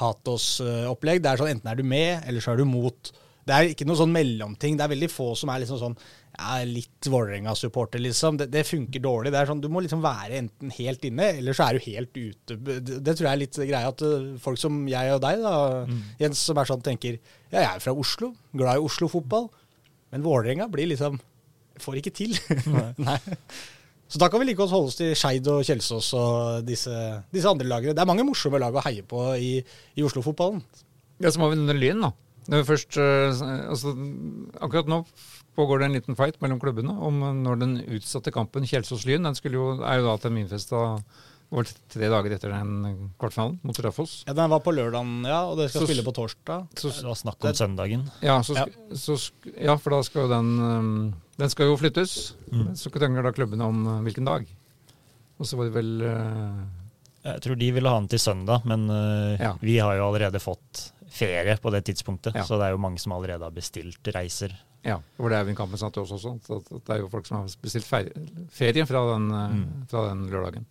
hat 0.00 0.28
oss-opplegg. 0.28 1.20
Det 1.22 1.32
er 1.32 1.42
sånn 1.42 1.52
enten 1.52 1.72
er 1.72 1.80
du 1.80 1.84
med, 1.84 2.24
eller 2.26 2.44
så 2.44 2.54
er 2.54 2.62
du 2.62 2.68
mot. 2.68 3.12
Det 3.42 3.54
er 3.54 3.72
ikke 3.72 3.86
noe 3.88 3.98
sånn 3.98 4.12
mellomting. 4.14 4.76
Det 4.78 4.84
er 4.84 4.92
veldig 4.92 5.08
få 5.10 5.32
som 5.38 5.50
er 5.50 5.62
liksom 5.64 5.80
sånn 5.80 5.96
ja, 5.96 6.60
litt 6.68 7.08
Vålerenga-supporter, 7.10 7.98
liksom. 8.04 8.38
Det, 8.38 8.46
det 8.52 8.62
funker 8.68 9.02
dårlig. 9.02 9.32
Det 9.34 9.40
er 9.40 9.50
sånn, 9.50 9.62
Du 9.64 9.68
må 9.72 9.82
liksom 9.82 10.04
være 10.04 10.38
enten 10.38 10.70
helt 10.76 11.02
inne, 11.08 11.32
eller 11.40 11.58
så 11.58 11.66
er 11.66 11.76
du 11.76 11.88
helt 11.88 12.14
ute. 12.14 12.56
Det, 12.56 12.78
det 13.02 13.16
tror 13.16 13.28
jeg 13.28 13.32
er 13.32 13.42
litt 13.42 13.58
greia. 13.58 13.90
At 13.90 14.06
uh, 14.06 14.32
folk 14.42 14.62
som 14.62 14.78
jeg 14.90 15.16
og 15.16 15.20
deg, 15.24 15.42
da, 15.42 15.56
Jens, 16.22 16.46
som 16.46 16.62
er 16.62 16.70
sånn, 16.70 16.86
tenker 16.86 17.18
ja, 17.18 17.58
jeg 17.58 17.68
er 17.68 17.84
fra 17.84 17.96
Oslo, 17.98 18.32
glad 18.54 18.78
i 18.78 18.86
Oslo-fotball, 18.86 19.50
men 20.14 20.26
Vålerenga 20.26 20.70
blir 20.72 20.90
liksom 20.94 21.20
Får 21.80 21.96
ikke 21.98 22.10
til. 22.14 22.34
Nei. 23.06 23.16
Så 24.12 24.20
da 24.20 24.26
kan 24.28 24.42
vi 24.42 24.50
like 24.50 24.58
godt 24.60 24.74
holde 24.74 24.90
oss 24.90 24.98
til 24.98 25.14
Skeid 25.16 25.46
og 25.48 25.62
Kjelsås 25.64 26.10
og 26.18 26.66
disse, 26.68 26.92
disse 27.32 27.48
andre 27.48 27.64
lagene. 27.64 27.94
Det 27.96 28.02
er 28.02 28.10
mange 28.10 28.26
morsomme 28.28 28.60
lag 28.60 28.76
å 28.76 28.82
heie 28.84 29.00
på 29.08 29.22
i, 29.40 29.54
i 29.96 30.04
Oslo-fotballen. 30.04 30.60
Ja, 31.24 31.32
så 31.32 31.40
må 31.40 31.48
vi 31.48 31.56
under 31.56 31.78
Lyn, 31.80 32.04
da. 32.04 32.10
Det 32.48 32.58
er 32.58 32.64
først, 32.66 32.96
eh, 32.98 33.42
altså, 33.70 33.92
akkurat 34.60 34.88
nå 34.90 35.04
pågår 35.56 35.78
det 35.82 35.86
en 35.86 35.92
liten 35.98 36.16
fight 36.18 36.40
mellom 36.42 36.58
klubbene 36.62 36.90
om 36.90 37.20
når 37.44 37.58
den 37.60 37.74
utsatte 37.98 38.32
kampen 38.32 38.64
Kjelsås-Lyn 38.66 39.22
den 39.28 39.52
jo, 39.52 39.82
er 39.84 40.00
jo 40.00 40.06
da 40.08 40.16
terminfesta 40.18 40.80
over 41.52 41.68
tre 41.92 42.08
dager 42.08 42.32
etter 42.32 42.48
den 42.54 43.10
kvartfinalen 43.20 43.58
mot 43.62 43.76
Raufoss. 43.84 44.22
Ja, 44.26 44.32
Den 44.32 44.48
var 44.50 44.60
på 44.64 44.72
lørdagen, 44.72 45.22
ja, 45.28 45.42
og 45.44 45.58
det 45.58 45.68
skal 45.70 45.82
Så- 45.82 45.86
spille 45.90 46.02
på 46.06 46.14
torsdag. 46.16 46.66
Så, 46.74 46.88
Det 46.88 47.04
var 47.04 47.14
snakk 47.14 47.44
om 47.44 47.52
søndagen. 47.54 48.10
ja, 48.22 48.38
så, 48.40 48.54
Ja. 48.56 48.64
så, 48.94 49.30
ja, 49.60 49.76
for 49.76 49.90
da 49.90 50.00
skal 50.02 50.22
jo 50.22 50.28
den 50.28 50.58
um, 50.60 51.14
Den 51.38 51.50
skal 51.50 51.66
jo 51.66 51.76
flyttes. 51.76 52.32
Så 52.74 52.90
krangler 52.90 53.22
da 53.22 53.32
klubbene 53.32 53.64
om 53.64 53.86
uh, 53.86 54.00
hvilken 54.02 54.24
dag. 54.24 54.46
Og 55.38 55.46
så 55.46 55.56
var 55.56 55.64
det 55.64 55.74
vel 55.74 56.02
uh, 56.02 56.64
Jeg 57.24 57.40
tror 57.42 57.58
de 57.58 57.70
ville 57.70 57.88
ha 57.88 57.98
den 58.00 58.08
til 58.08 58.18
søndag, 58.18 58.64
men 58.64 58.88
uh, 58.90 59.36
Ja. 59.38 59.52
vi 59.60 59.76
har 59.78 59.94
jo 59.96 60.08
allerede 60.08 60.40
fått 60.40 60.91
ferie 61.12 61.56
på 61.60 61.72
det 61.74 61.84
tidspunktet. 61.88 62.36
Ja. 62.38 62.44
Så 62.48 62.58
det 62.60 62.68
er 62.68 62.76
jo 62.76 62.82
mange 62.82 63.00
som 63.02 63.14
allerede 63.16 63.44
har 63.46 63.54
bestilt 63.54 64.12
reiser. 64.14 64.54
Ja, 64.82 64.98
hvor 65.16 65.30
det 65.30 65.38
er 65.38 65.44
Eivind 65.44 65.58
Kampen 65.58 65.78
satt 65.78 65.96
også, 66.00 66.18
også. 66.18 66.36
Så 66.42 66.60
at 66.60 66.86
det 66.88 66.94
er 66.96 67.02
jo 67.04 67.10
folk 67.12 67.28
som 67.28 67.38
har 67.38 67.50
bestilt 67.62 67.86
ferie, 67.86 68.86
fra, 68.88 69.02
den, 69.12 69.28
mm. 69.30 69.66
fra 69.90 70.06
den 70.08 70.24
lørdagen. 70.32 70.66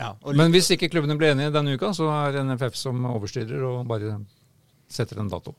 Ja, 0.00 0.14
og 0.24 0.34
Men 0.36 0.50
hvis 0.54 0.70
ikke 0.74 0.88
klubbene 0.90 1.14
blir 1.20 1.34
enige 1.34 1.52
denne 1.54 1.76
uka, 1.76 1.92
så 1.94 2.08
er 2.10 2.40
NFF 2.42 2.78
som 2.78 3.04
overstyrer 3.12 3.62
og 3.68 3.84
bare 3.90 4.16
setter 4.90 5.20
en 5.22 5.30
dato. 5.30 5.54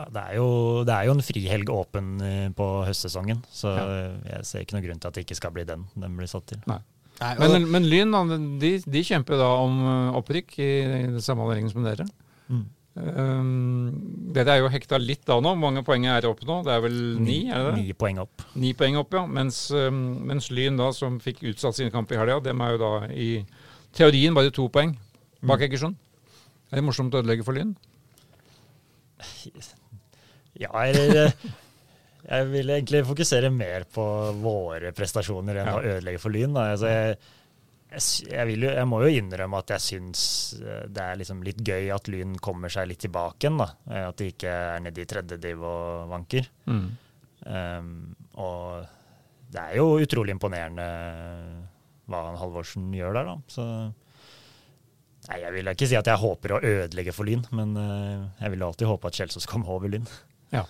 Ja, 0.00 0.06
det, 0.08 0.22
er 0.22 0.38
jo, 0.40 0.48
det 0.88 0.94
er 0.94 1.08
jo 1.10 1.14
en 1.14 1.24
frihelg 1.24 1.70
åpen 1.74 2.14
øh, 2.24 2.46
på 2.56 2.68
høstsesongen, 2.88 3.42
så 3.52 3.74
Ja. 3.76 3.84
jeg 4.32 4.48
ser 4.48 4.64
ikke 4.64 4.78
noen 4.78 4.86
grunn 4.86 5.02
til 5.02 5.10
at 5.10 5.18
det 5.18 5.26
ikke 5.26 5.36
skal 5.36 5.52
bli 5.52 5.66
den 5.68 5.84
den 5.94 6.16
blir 6.16 6.30
satt 6.30 6.46
til. 6.48 6.62
Nei. 6.70 6.80
Nei, 7.20 7.34
Men, 7.36 7.66
men 7.68 7.84
Lyn 7.84 8.14
da, 8.16 8.22
de, 8.62 8.70
de 8.80 9.02
kjemper 9.04 9.36
da 9.36 9.48
om 9.60 9.74
uh, 9.84 10.18
opprykk 10.22 10.54
i, 10.56 10.70
i 11.04 11.20
samme 11.20 11.44
avdeling 11.44 11.68
som 11.68 11.84
dere. 11.84 12.06
Mm. 12.48 12.64
Um, 12.98 13.92
dere 14.34 14.56
er 14.56 14.62
jo 14.64 14.70
hekta 14.72 14.98
litt 14.98 15.22
da 15.28 15.36
nå. 15.38 15.52
Hvor 15.54 15.60
mange 15.62 15.84
poeng 15.86 16.04
er 16.10 16.24
det 16.24 16.30
oppe 16.30 16.44
nå? 16.48 16.56
Det 16.66 16.72
er 16.74 16.82
vel 16.84 16.96
ni? 17.22 17.36
er 17.48 17.62
det 17.68 17.74
det? 17.76 17.84
Ni 17.84 17.94
poeng 17.96 18.18
opp. 18.24 18.42
Ni 18.58 18.72
poeng 18.76 18.98
opp, 19.00 19.14
ja. 19.14 19.22
Mens, 19.30 19.60
um, 19.70 20.00
mens 20.26 20.50
Lyn, 20.50 20.76
da, 20.80 20.90
som 20.96 21.20
fikk 21.22 21.44
utsatt 21.52 21.78
sine 21.78 21.92
kamper 21.94 22.18
i 22.18 22.20
helga, 22.22 22.40
dem 22.50 22.60
er 22.66 22.74
jo 22.74 22.80
da 22.82 22.92
i 23.14 23.30
teorien 23.96 24.34
bare 24.36 24.50
to 24.54 24.66
poeng 24.74 24.96
bak 25.46 25.62
Egersund. 25.68 25.96
Er 26.70 26.78
det 26.80 26.84
morsomt 26.86 27.14
å 27.14 27.22
ødelegge 27.22 27.46
for 27.46 27.56
Lyn? 27.56 27.72
Ja, 30.60 30.70
eller 30.84 31.24
øh, 31.26 31.50
Jeg 32.30 32.46
vil 32.52 32.70
egentlig 32.74 33.00
fokusere 33.08 33.48
mer 33.54 33.86
på 33.90 34.04
våre 34.42 34.90
prestasjoner 34.96 35.56
enn 35.62 35.70
Ja. 35.70 35.76
å 35.78 35.84
ødelegge 35.96 36.20
for 36.20 36.30
Lyn. 36.34 36.52
Da. 36.54 36.66
Altså, 36.74 36.90
jeg, 36.92 37.16
jeg, 37.90 38.46
vil 38.46 38.64
jo, 38.66 38.70
jeg 38.76 38.86
må 38.88 39.00
jo 39.02 39.10
innrømme 39.18 39.58
at 39.62 39.72
jeg 39.74 39.82
syns 39.86 40.22
øh, 40.60 40.84
det 40.92 41.02
er 41.02 41.18
liksom 41.18 41.40
litt 41.46 41.60
gøy 41.66 41.88
at 41.94 42.10
Lyn 42.12 42.36
kommer 42.42 42.70
seg 42.72 42.86
litt 42.90 43.02
tilbake 43.02 43.46
igjen. 43.46 43.58
Da. 43.60 43.66
Eh, 43.90 44.04
At 44.10 44.20
de 44.20 44.28
ikke 44.30 44.52
er 44.74 44.82
nede 44.84 45.02
i 45.02 45.08
tredje 45.10 45.38
div 45.42 45.64
og 45.66 46.10
vanker. 46.12 46.46
Mm. 46.70 46.84
Um, 47.40 47.92
og 48.36 48.84
det 49.50 49.62
er 49.62 49.78
jo 49.80 49.86
utrolig 50.04 50.34
imponerende 50.36 50.84
hva 52.10 52.20
han 52.26 52.38
Halvorsen 52.40 52.90
gjør 52.94 53.16
der, 53.16 53.30
da. 53.30 53.36
Så 53.50 53.64
nei, 55.30 55.38
jeg 55.44 55.54
vil 55.54 55.70
ikke 55.72 55.88
si 55.90 55.96
at 55.98 56.10
jeg 56.10 56.20
håper 56.20 56.56
å 56.56 56.60
ødelegge 56.60 57.14
for 57.14 57.28
Lyn, 57.28 57.42
men 57.54 57.74
eh, 57.78 58.28
jeg 58.44 58.54
vil 58.54 58.66
alltid 58.66 58.90
håpe 58.90 59.10
at 59.10 59.18
Kjelsås 59.20 59.48
kommer 59.50 59.72
over 59.76 59.90
Lyn. 59.92 60.06
Ja. 60.54 60.64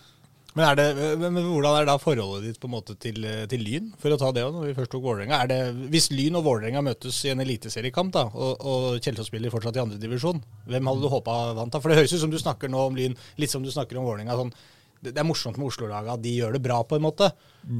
Men, 0.56 0.64
er 0.66 0.78
det, 0.78 0.86
men 1.20 1.36
hvordan 1.46 1.76
er 1.78 1.86
da 1.86 1.94
forholdet 2.00 2.48
ditt 2.48 2.58
på 2.62 2.66
en 2.66 2.72
måte 2.72 2.96
til, 2.98 3.22
til 3.50 3.62
Lyn, 3.62 3.92
for 4.00 4.10
å 4.10 4.18
ta 4.18 4.32
det 4.34 4.42
òg, 4.46 4.56
når 4.56 4.66
vi 4.66 4.74
først 4.78 4.92
tok 4.94 5.04
Vålerenga? 5.04 5.38
Er 5.44 5.50
det, 5.50 5.60
hvis 5.92 6.10
Lyn 6.10 6.38
og 6.40 6.46
Vålerenga 6.48 6.82
møtes 6.86 7.20
i 7.26 7.30
en 7.34 7.44
eliteseriekamp, 7.44 8.12
da, 8.16 8.26
og, 8.34 8.66
og 8.66 8.98
Kjelsås 9.04 9.30
spiller 9.30 9.54
fortsatt 9.54 9.78
i 9.78 9.84
andredivisjon, 9.84 10.42
hvem 10.70 10.90
hadde 10.90 11.06
du 11.06 11.08
håpa 11.12 11.38
vant 11.58 11.72
da? 11.72 11.82
For 11.82 11.92
det 11.92 12.00
høres 12.00 12.16
ut 12.16 12.24
som 12.24 12.34
du 12.34 12.38
snakker 12.42 12.72
nå 12.72 12.82
om 12.90 12.98
Lyn, 12.98 13.16
litt 13.40 13.54
som 13.54 13.62
du 13.64 13.70
snakker 13.70 14.00
om 14.00 14.10
Vålerenga. 14.10 14.38
Sånn, 14.40 14.52
det, 15.00 15.14
det 15.14 15.22
er 15.22 15.28
morsomt 15.28 15.56
med 15.60 15.70
Oslo-laga, 15.70 16.18
at 16.18 16.24
de 16.24 16.34
gjør 16.36 16.58
det 16.58 16.64
bra, 16.64 16.82
på 16.84 16.98
en 16.98 17.06
måte. 17.06 17.30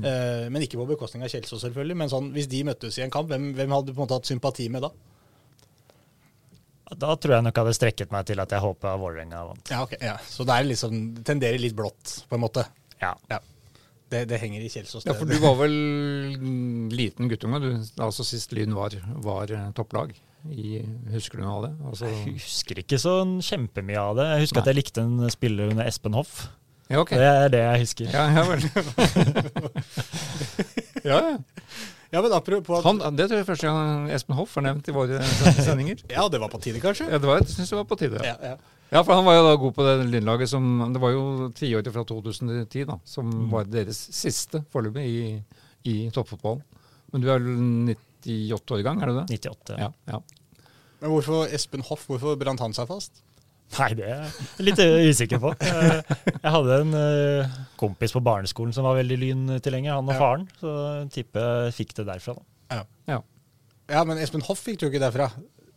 Eh, 0.07 0.47
men 0.49 0.65
ikke 0.65 0.79
på 0.81 0.89
bekostning 0.95 1.27
av 1.27 1.33
Kjelsås, 1.33 1.67
selvfølgelig. 1.67 1.99
Men 2.01 2.13
sånn, 2.13 2.31
hvis 2.37 2.49
de 2.51 2.63
møttes 2.71 2.97
i 3.01 3.05
en 3.05 3.13
kamp, 3.13 3.29
hvem, 3.33 3.51
hvem 3.59 3.75
hadde 3.77 3.91
du 3.91 3.95
på 3.95 4.01
en 4.01 4.07
måte 4.07 4.21
hatt 4.21 4.31
sympati 4.31 4.71
med 4.73 4.87
da? 4.87 4.95
Da 6.99 7.15
tror 7.17 7.37
jeg 7.37 7.47
nok 7.47 7.55
jeg 7.55 7.65
hadde 7.65 7.77
strekket 7.77 8.11
meg 8.15 8.27
til 8.27 8.41
at 8.43 8.51
jeg 8.51 8.63
håpa 8.65 8.97
Vålerenga 8.99 9.45
vant. 9.53 9.71
Ja, 9.71 9.83
okay, 9.85 10.01
Ja. 10.03 10.17
Så 10.27 10.47
det 10.49 10.57
er 10.57 10.67
liksom, 10.67 10.99
det 11.15 11.25
tenderer 11.29 11.61
litt 11.63 11.77
blått, 11.79 12.25
på 12.29 12.39
en 12.39 12.43
måte. 12.43 12.67
Ja. 13.01 13.15
Ja. 13.31 13.39
Det, 14.11 14.25
det 14.27 14.41
henger 14.43 14.65
i 14.67 14.69
Kjelsås. 14.73 15.05
Ja, 15.07 15.15
for 15.15 15.29
du 15.31 15.37
var 15.39 15.55
vel 15.61 15.77
liten 16.91 17.31
guttunge 17.31 17.61
du, 17.63 17.69
altså 18.03 18.27
sist 18.27 18.51
Lyn 18.57 18.75
var, 18.75 18.97
var 19.23 19.53
eh, 19.55 19.69
topplag. 19.77 20.17
I, 20.51 20.81
husker 21.13 21.39
du 21.39 21.45
noe 21.45 21.59
av 21.59 21.67
det? 21.69 21.71
Altså, 21.93 22.09
Jeg 22.09 22.35
husker 22.41 22.81
ikke 22.83 22.99
så 22.99 23.13
kjempemye 23.45 24.01
av 24.01 24.17
det. 24.19 24.27
Jeg 24.33 24.49
husker 24.49 24.59
Nei. 24.59 24.65
at 24.65 24.71
jeg 24.73 24.79
likte 24.81 25.05
en 25.05 25.31
spiller 25.31 25.71
under 25.71 25.87
Espen 25.87 26.17
Hoff. 26.19 26.49
ja, 26.89 26.99
okay. 27.05 27.21
Det 27.21 27.31
er 27.31 27.55
det 27.55 27.63
jeg 27.63 27.85
husker. 27.85 28.11
Ja, 28.11 28.25
ja 28.35 28.43
vel. 28.49 28.63
ja, 31.11 31.21
ja. 31.31 31.37
Ja, 32.13 32.21
men 32.25 32.33
apropos 32.35 32.79
at- 32.81 32.85
Han, 32.89 32.99
det 33.17 33.29
tror 33.31 33.39
jeg 33.39 33.47
første 33.47 33.69
gang 33.71 34.09
Espen 34.11 34.35
Hoff 34.35 34.57
er 34.59 34.65
nevnt 34.67 34.89
i 34.91 34.93
våre 34.97 35.21
sendinger. 35.63 36.01
Ja, 36.17 36.25
det 36.29 36.41
var 36.43 36.49
på 36.51 36.59
tide, 36.63 36.81
kanskje? 36.83 37.07
Ja, 37.11 37.19
det 37.23 37.29
var, 37.31 37.39
jeg 37.39 37.49
synes 37.53 37.71
det 37.71 37.79
var 37.79 37.85
på 37.93 37.99
tide. 38.01 38.19
Ja. 38.25 38.35
Ja, 38.35 38.51
ja. 38.51 38.75
ja, 38.97 39.03
for 39.07 39.15
han 39.15 39.25
var 39.29 39.37
jo 39.39 39.45
da 39.47 39.53
god 39.63 39.75
på 39.77 39.87
det 39.87 39.95
Lynlaget 40.11 40.51
som 40.51 40.67
Det 40.93 41.01
var 41.05 41.13
jo 41.15 41.23
tiåret 41.55 41.93
fra 41.95 42.03
2010 42.09 42.85
da, 42.91 42.99
som 43.05 43.31
Mm. 43.31 43.47
var 43.53 43.65
deres 43.71 44.01
siste 44.11 44.65
foreløpig 44.73 45.07
i, 45.07 45.43
i 45.87 45.95
toppfotballen. 46.11 46.63
Men 47.13 47.23
du 47.23 47.29
er 47.31 47.39
vel 47.39 47.95
98 48.27 48.75
år 48.75 48.83
i 48.83 48.87
gang, 48.87 49.03
er 49.03 49.07
du 49.07 49.15
det? 49.21 49.27
98. 49.41 49.79
Ja, 49.79 49.91
ja. 50.11 50.21
Men 51.01 51.11
hvorfor 51.15 51.47
Espen 51.55 51.81
Hoff, 51.89 52.09
hvorfor 52.11 52.35
brant 52.37 52.61
han 52.61 52.75
seg 52.77 52.91
fast? 52.91 53.23
Nei, 53.79 53.89
det 53.95 54.07
er 54.11 54.25
jeg 54.25 54.65
litt 54.67 54.81
usikker 54.83 55.39
på. 55.43 55.53
Jeg, 55.63 56.01
jeg 56.35 56.53
hadde 56.57 56.79
en 56.83 56.97
eh, 56.99 57.53
kompis 57.79 58.13
på 58.17 58.23
barneskolen 58.27 58.75
som 58.75 58.85
var 58.89 58.97
veldig 58.99 59.19
lyntilhenger, 59.23 59.95
han 59.95 60.09
og 60.11 60.17
Ja. 60.17 60.19
faren. 60.19 60.49
Så 60.59 60.73
tipper 61.15 61.47
jeg 61.69 61.77
fikk 61.79 61.95
det 62.01 62.07
derfra. 62.09 62.35
da. 62.35 62.43
Ja. 62.81 62.83
Ja. 63.15 63.21
ja, 63.95 64.03
men 64.09 64.19
Espen 64.19 64.43
Hoff 64.49 64.65
fikk 64.67 64.81
du 64.83 64.89
ikke 64.91 65.03
derfra. 65.03 65.31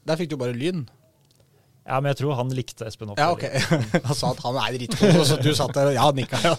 Der 0.10 0.18
fikk 0.20 0.34
du 0.34 0.38
bare 0.42 0.58
Lyn. 0.58 0.88
Ja, 1.86 2.00
men 2.00 2.10
jeg 2.14 2.18
tror 2.24 2.36
han 2.40 2.50
likte 2.56 2.88
Espen 2.88 3.10
Hoff. 3.12 3.20
Ja, 3.20 3.30
ok. 3.36 3.44
Han 4.10 4.16
sa 4.16 4.32
at 4.32 4.42
han 4.46 4.56
er 4.62 4.78
drittgod, 4.78 5.18
og 5.20 5.26
så 5.28 5.38
du 5.44 5.50
satt 5.54 5.74
der 5.76 5.90
og 5.92 5.96
ja, 5.98 6.06
nikka. 6.16 6.40
ja, 6.44 6.54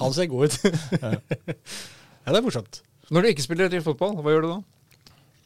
Han 0.00 0.14
ser 0.16 0.26
god 0.32 0.48
ut. 0.48 0.58
Ja, 2.26 2.32
det 2.34 2.38
er 2.38 2.44
morsomt. 2.44 2.82
Når 3.10 3.22
du 3.24 3.28
ikke 3.32 3.44
spiller 3.44 3.72
i 3.74 3.80
fotball, 3.84 4.14
hva 4.20 4.32
gjør 4.34 4.44
du 4.44 4.48
da? 4.52 4.58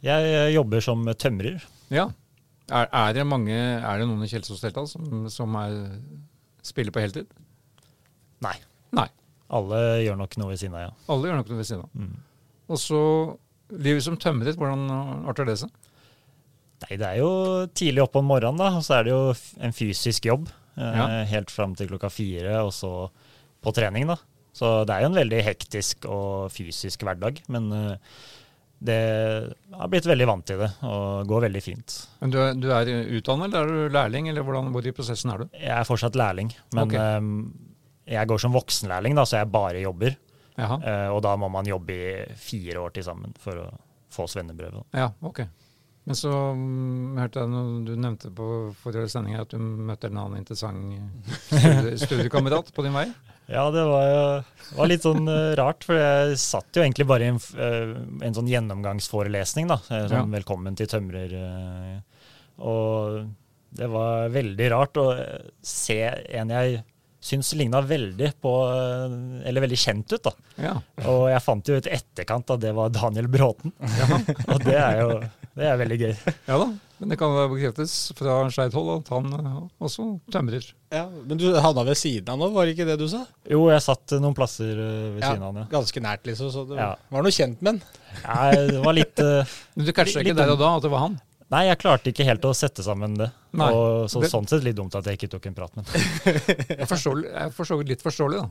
Jeg 0.04 0.32
eh, 0.36 0.48
jobber 0.54 0.82
som 0.84 1.04
tømrer. 1.18 1.62
Ja. 1.94 2.08
Er, 2.72 2.88
er 2.88 3.12
det 3.12 3.24
mange, 3.28 3.52
er 3.54 3.98
det 4.00 4.06
noen 4.08 4.24
i 4.24 4.28
Kjelsås-delta 4.30 4.86
som, 4.88 5.26
som 5.32 5.56
er, 5.60 5.74
spiller 6.64 6.94
på 6.94 7.02
heltid? 7.04 7.28
Nei. 8.44 8.54
Nei. 8.96 9.08
Alle 9.54 9.80
gjør 10.04 10.16
nok 10.22 10.36
noe 10.40 10.52
ved 10.54 10.60
siden 10.62 10.76
av, 10.78 10.86
ja. 10.86 10.92
Alle 11.12 11.28
gjør 11.28 11.40
nok 11.42 11.50
noe 11.52 11.60
ved 11.60 11.68
siden 11.68 11.84
av. 11.84 11.90
Mm. 11.92 12.14
Og 12.72 12.80
så 12.80 13.00
livet 13.84 14.04
som 14.06 14.16
tømmer 14.20 14.48
ditt, 14.48 14.56
hvordan 14.60 14.86
arter 15.28 15.48
det 15.50 15.58
seg? 15.60 15.72
Nei, 16.84 16.96
det 17.00 17.06
er 17.10 17.20
jo 17.20 17.30
tidlig 17.76 18.02
oppe 18.04 18.20
om 18.22 18.28
morgenen, 18.32 18.60
da. 18.60 18.70
Og 18.80 18.84
så 18.86 18.96
er 18.98 19.06
det 19.06 19.12
jo 19.12 19.20
en 19.64 19.76
fysisk 19.76 20.30
jobb. 20.30 20.48
Eh, 20.76 20.96
Ja. 20.98 21.06
Helt 21.30 21.52
fram 21.52 21.76
til 21.78 21.88
klokka 21.92 22.10
fire, 22.12 22.56
og 22.64 22.72
så 22.76 22.90
på 23.64 23.72
trening, 23.76 24.08
da. 24.10 24.16
Så 24.54 24.72
det 24.88 24.94
er 24.96 25.04
jo 25.04 25.12
en 25.12 25.20
veldig 25.20 25.42
hektisk 25.46 26.04
og 26.10 26.50
fysisk 26.54 27.04
hverdag. 27.06 27.40
Men 27.52 27.70
eh, 27.72 28.16
det 28.84 29.54
har 29.72 29.88
blitt 29.88 30.06
veldig 30.06 30.26
vant 30.28 30.44
til 30.46 30.58
det, 30.60 30.70
og 30.84 31.26
går 31.30 31.46
veldig 31.46 31.62
fint. 31.64 31.94
Men 32.20 32.32
du, 32.34 32.38
er- 32.42 32.58
du 32.58 32.66
er 32.74 32.90
utdannet, 33.18 33.46
eller 33.48 33.62
er 33.62 33.88
du 33.88 33.94
lærling, 33.94 34.28
eller 34.28 34.44
hvordan, 34.44 34.72
hvor 34.74 34.86
i 34.86 34.92
prosessen 34.96 35.30
er 35.32 35.44
du? 35.44 35.46
Jeg 35.56 35.72
er 35.78 35.88
fortsatt 35.88 36.18
lærling, 36.18 36.50
men 36.74 36.84
okay. 36.84 36.98
eh, 37.00 38.16
jeg 38.18 38.28
går 38.28 38.42
som 38.42 38.52
voksenlærling, 38.52 39.16
da, 39.16 39.24
så 39.24 39.40
jeg 39.40 39.52
bare 39.54 39.80
jobber. 39.84 40.16
Jaha. 40.58 40.76
Eh, 40.86 41.08
og 41.10 41.22
da 41.24 41.32
må 41.40 41.48
man 41.50 41.66
jobbe 41.66 41.94
i 41.96 42.10
fire 42.38 42.82
år 42.84 42.92
til 42.94 43.06
sammen 43.06 43.32
for 43.42 43.64
å 43.64 43.68
få 44.14 44.26
svennebrevet. 44.30 44.84
Ja, 44.94 45.08
ok. 45.26 45.40
Men 46.04 46.18
så 46.20 46.30
mm, 46.54 47.16
hørte 47.16 47.40
jeg 47.40 47.48
noe 47.48 47.78
du 47.86 47.94
nevnte 47.96 48.28
på 48.36 48.46
forrige 48.82 49.08
sending 49.08 49.38
at 49.40 49.54
du 49.54 49.58
møtte 49.58 50.10
en 50.10 50.18
annen 50.20 50.42
interessant 50.42 50.98
studie, 51.48 51.94
studiekamerat 52.04 52.68
på 52.76 52.84
din 52.84 52.92
vei. 52.94 53.06
Ja, 53.46 53.66
det 53.70 53.82
var, 53.84 54.04
jo- 54.08 54.76
var 54.78 54.88
litt 54.88 55.02
sånn 55.04 55.26
eh, 55.28 55.54
rart, 55.60 55.84
for 55.84 55.98
jeg 56.00 56.38
satt 56.40 56.72
jo 56.78 56.82
egentlig 56.82 57.06
bare 57.06 57.26
i 57.26 57.32
en, 57.34 57.40
eh, 57.60 57.90
en 58.26 58.34
sånn 58.38 58.48
gjennomgangsforelesning, 58.48 59.68
da. 59.68 59.76
Sånn 59.88 60.10
Ja. 60.10 60.22
'Velkommen 60.24 60.76
til 60.76 60.86
tømrer'. 60.86 61.32
eh, 61.32 62.00
Og 62.64 63.28
det 63.74 63.88
var 63.90 64.28
veldig 64.30 64.70
rart 64.70 64.94
å 64.94 65.08
se 65.60 66.00
en 66.30 66.48
jeg 66.48 66.84
syns 67.20 67.54
ligna 67.56 67.80
veldig 67.82 68.32
på 68.40 68.52
Eller 69.44 69.60
veldig 69.64 69.76
kjent 69.80 70.12
ut, 70.12 70.22
da. 70.22 70.30
Ja. 70.56 70.74
Og 71.08 71.28
jeg 71.28 71.42
fant 71.42 71.66
jo 71.68 71.74
ut 71.76 71.86
i 71.86 71.90
etterkant 71.98 72.50
at 72.50 72.60
det 72.60 72.72
var 72.74 72.88
Daniel 72.90 73.26
Bråten. 73.26 73.72
Og 74.54 74.60
det 74.64 74.76
er 74.78 75.00
jo 75.00 75.20
det 75.54 75.66
er 75.70 75.76
veldig 75.78 75.96
gøy. 76.00 76.12
ja 76.50 76.56
da, 76.58 76.66
men 76.98 77.10
det 77.12 77.18
kan 77.20 77.34
bekreftes 77.52 77.92
fra 78.18 78.36
skeivt 78.54 78.74
hold 78.78 78.90
at 78.96 79.10
han 79.14 79.28
eh, 79.38 79.58
også 79.86 80.06
tømrer. 80.34 80.66
Ja, 80.94 81.04
Men 81.10 81.38
du 81.38 81.46
havna 81.54 81.84
ved 81.86 81.98
siden 82.00 82.30
av 82.32 82.40
nå, 82.40 82.48
var 82.54 82.66
det 82.66 82.74
ikke 82.76 82.86
det 82.88 82.96
du 83.02 83.06
sa? 83.10 83.24
Jo, 83.50 83.64
jeg 83.70 83.84
satt 83.84 84.16
noen 84.22 84.34
plasser 84.36 84.72
ved 84.74 85.14
ved 85.18 85.22
siden 85.22 85.44
av 85.44 85.52
han, 85.52 85.60
ja. 85.62 85.68
Ganske 85.76 86.02
nært, 86.02 86.26
liksom. 86.30 86.50
Så 86.54 86.64
det 86.70 86.80
Ja. 86.80 86.90
var 87.14 87.26
noe 87.26 87.34
kjent 87.34 87.62
med 87.62 87.76
han. 87.78 88.02
Nei, 88.26 88.50
det 88.72 88.82
var 88.82 88.98
litt 88.98 89.22
eh, 89.22 89.54
Men 89.76 89.86
du 89.88 89.94
catcha 89.94 90.24
ikke 90.24 90.36
der 90.38 90.54
og 90.56 90.60
da 90.62 90.74
at 90.78 90.86
det 90.86 90.92
var 90.94 91.06
han? 91.08 91.16
Nei, 91.54 91.66
jeg 91.68 91.78
klarte 91.82 92.10
ikke 92.10 92.24
helt 92.26 92.46
å 92.48 92.54
sette 92.56 92.82
sammen 92.82 93.14
det. 93.20 93.28
Nei. 93.54 93.70
Og 93.70 94.08
så, 94.10 94.22
Det- 94.24 94.32
sånn 94.32 94.46
sett 94.50 94.64
litt 94.66 94.78
dumt 94.78 94.94
at 94.98 95.06
jeg 95.06 95.20
ikke 95.20 95.34
tok 95.36 95.50
en 95.52 95.58
prat 95.58 95.74
med 95.76 95.86
ham. 95.86 96.06
Jeg 96.80 96.88
forstår, 96.90 97.20
så 97.62 97.76
vidt 97.78 97.92
litt 97.94 98.02
forståelig, 98.02 98.40
da. 98.42 98.48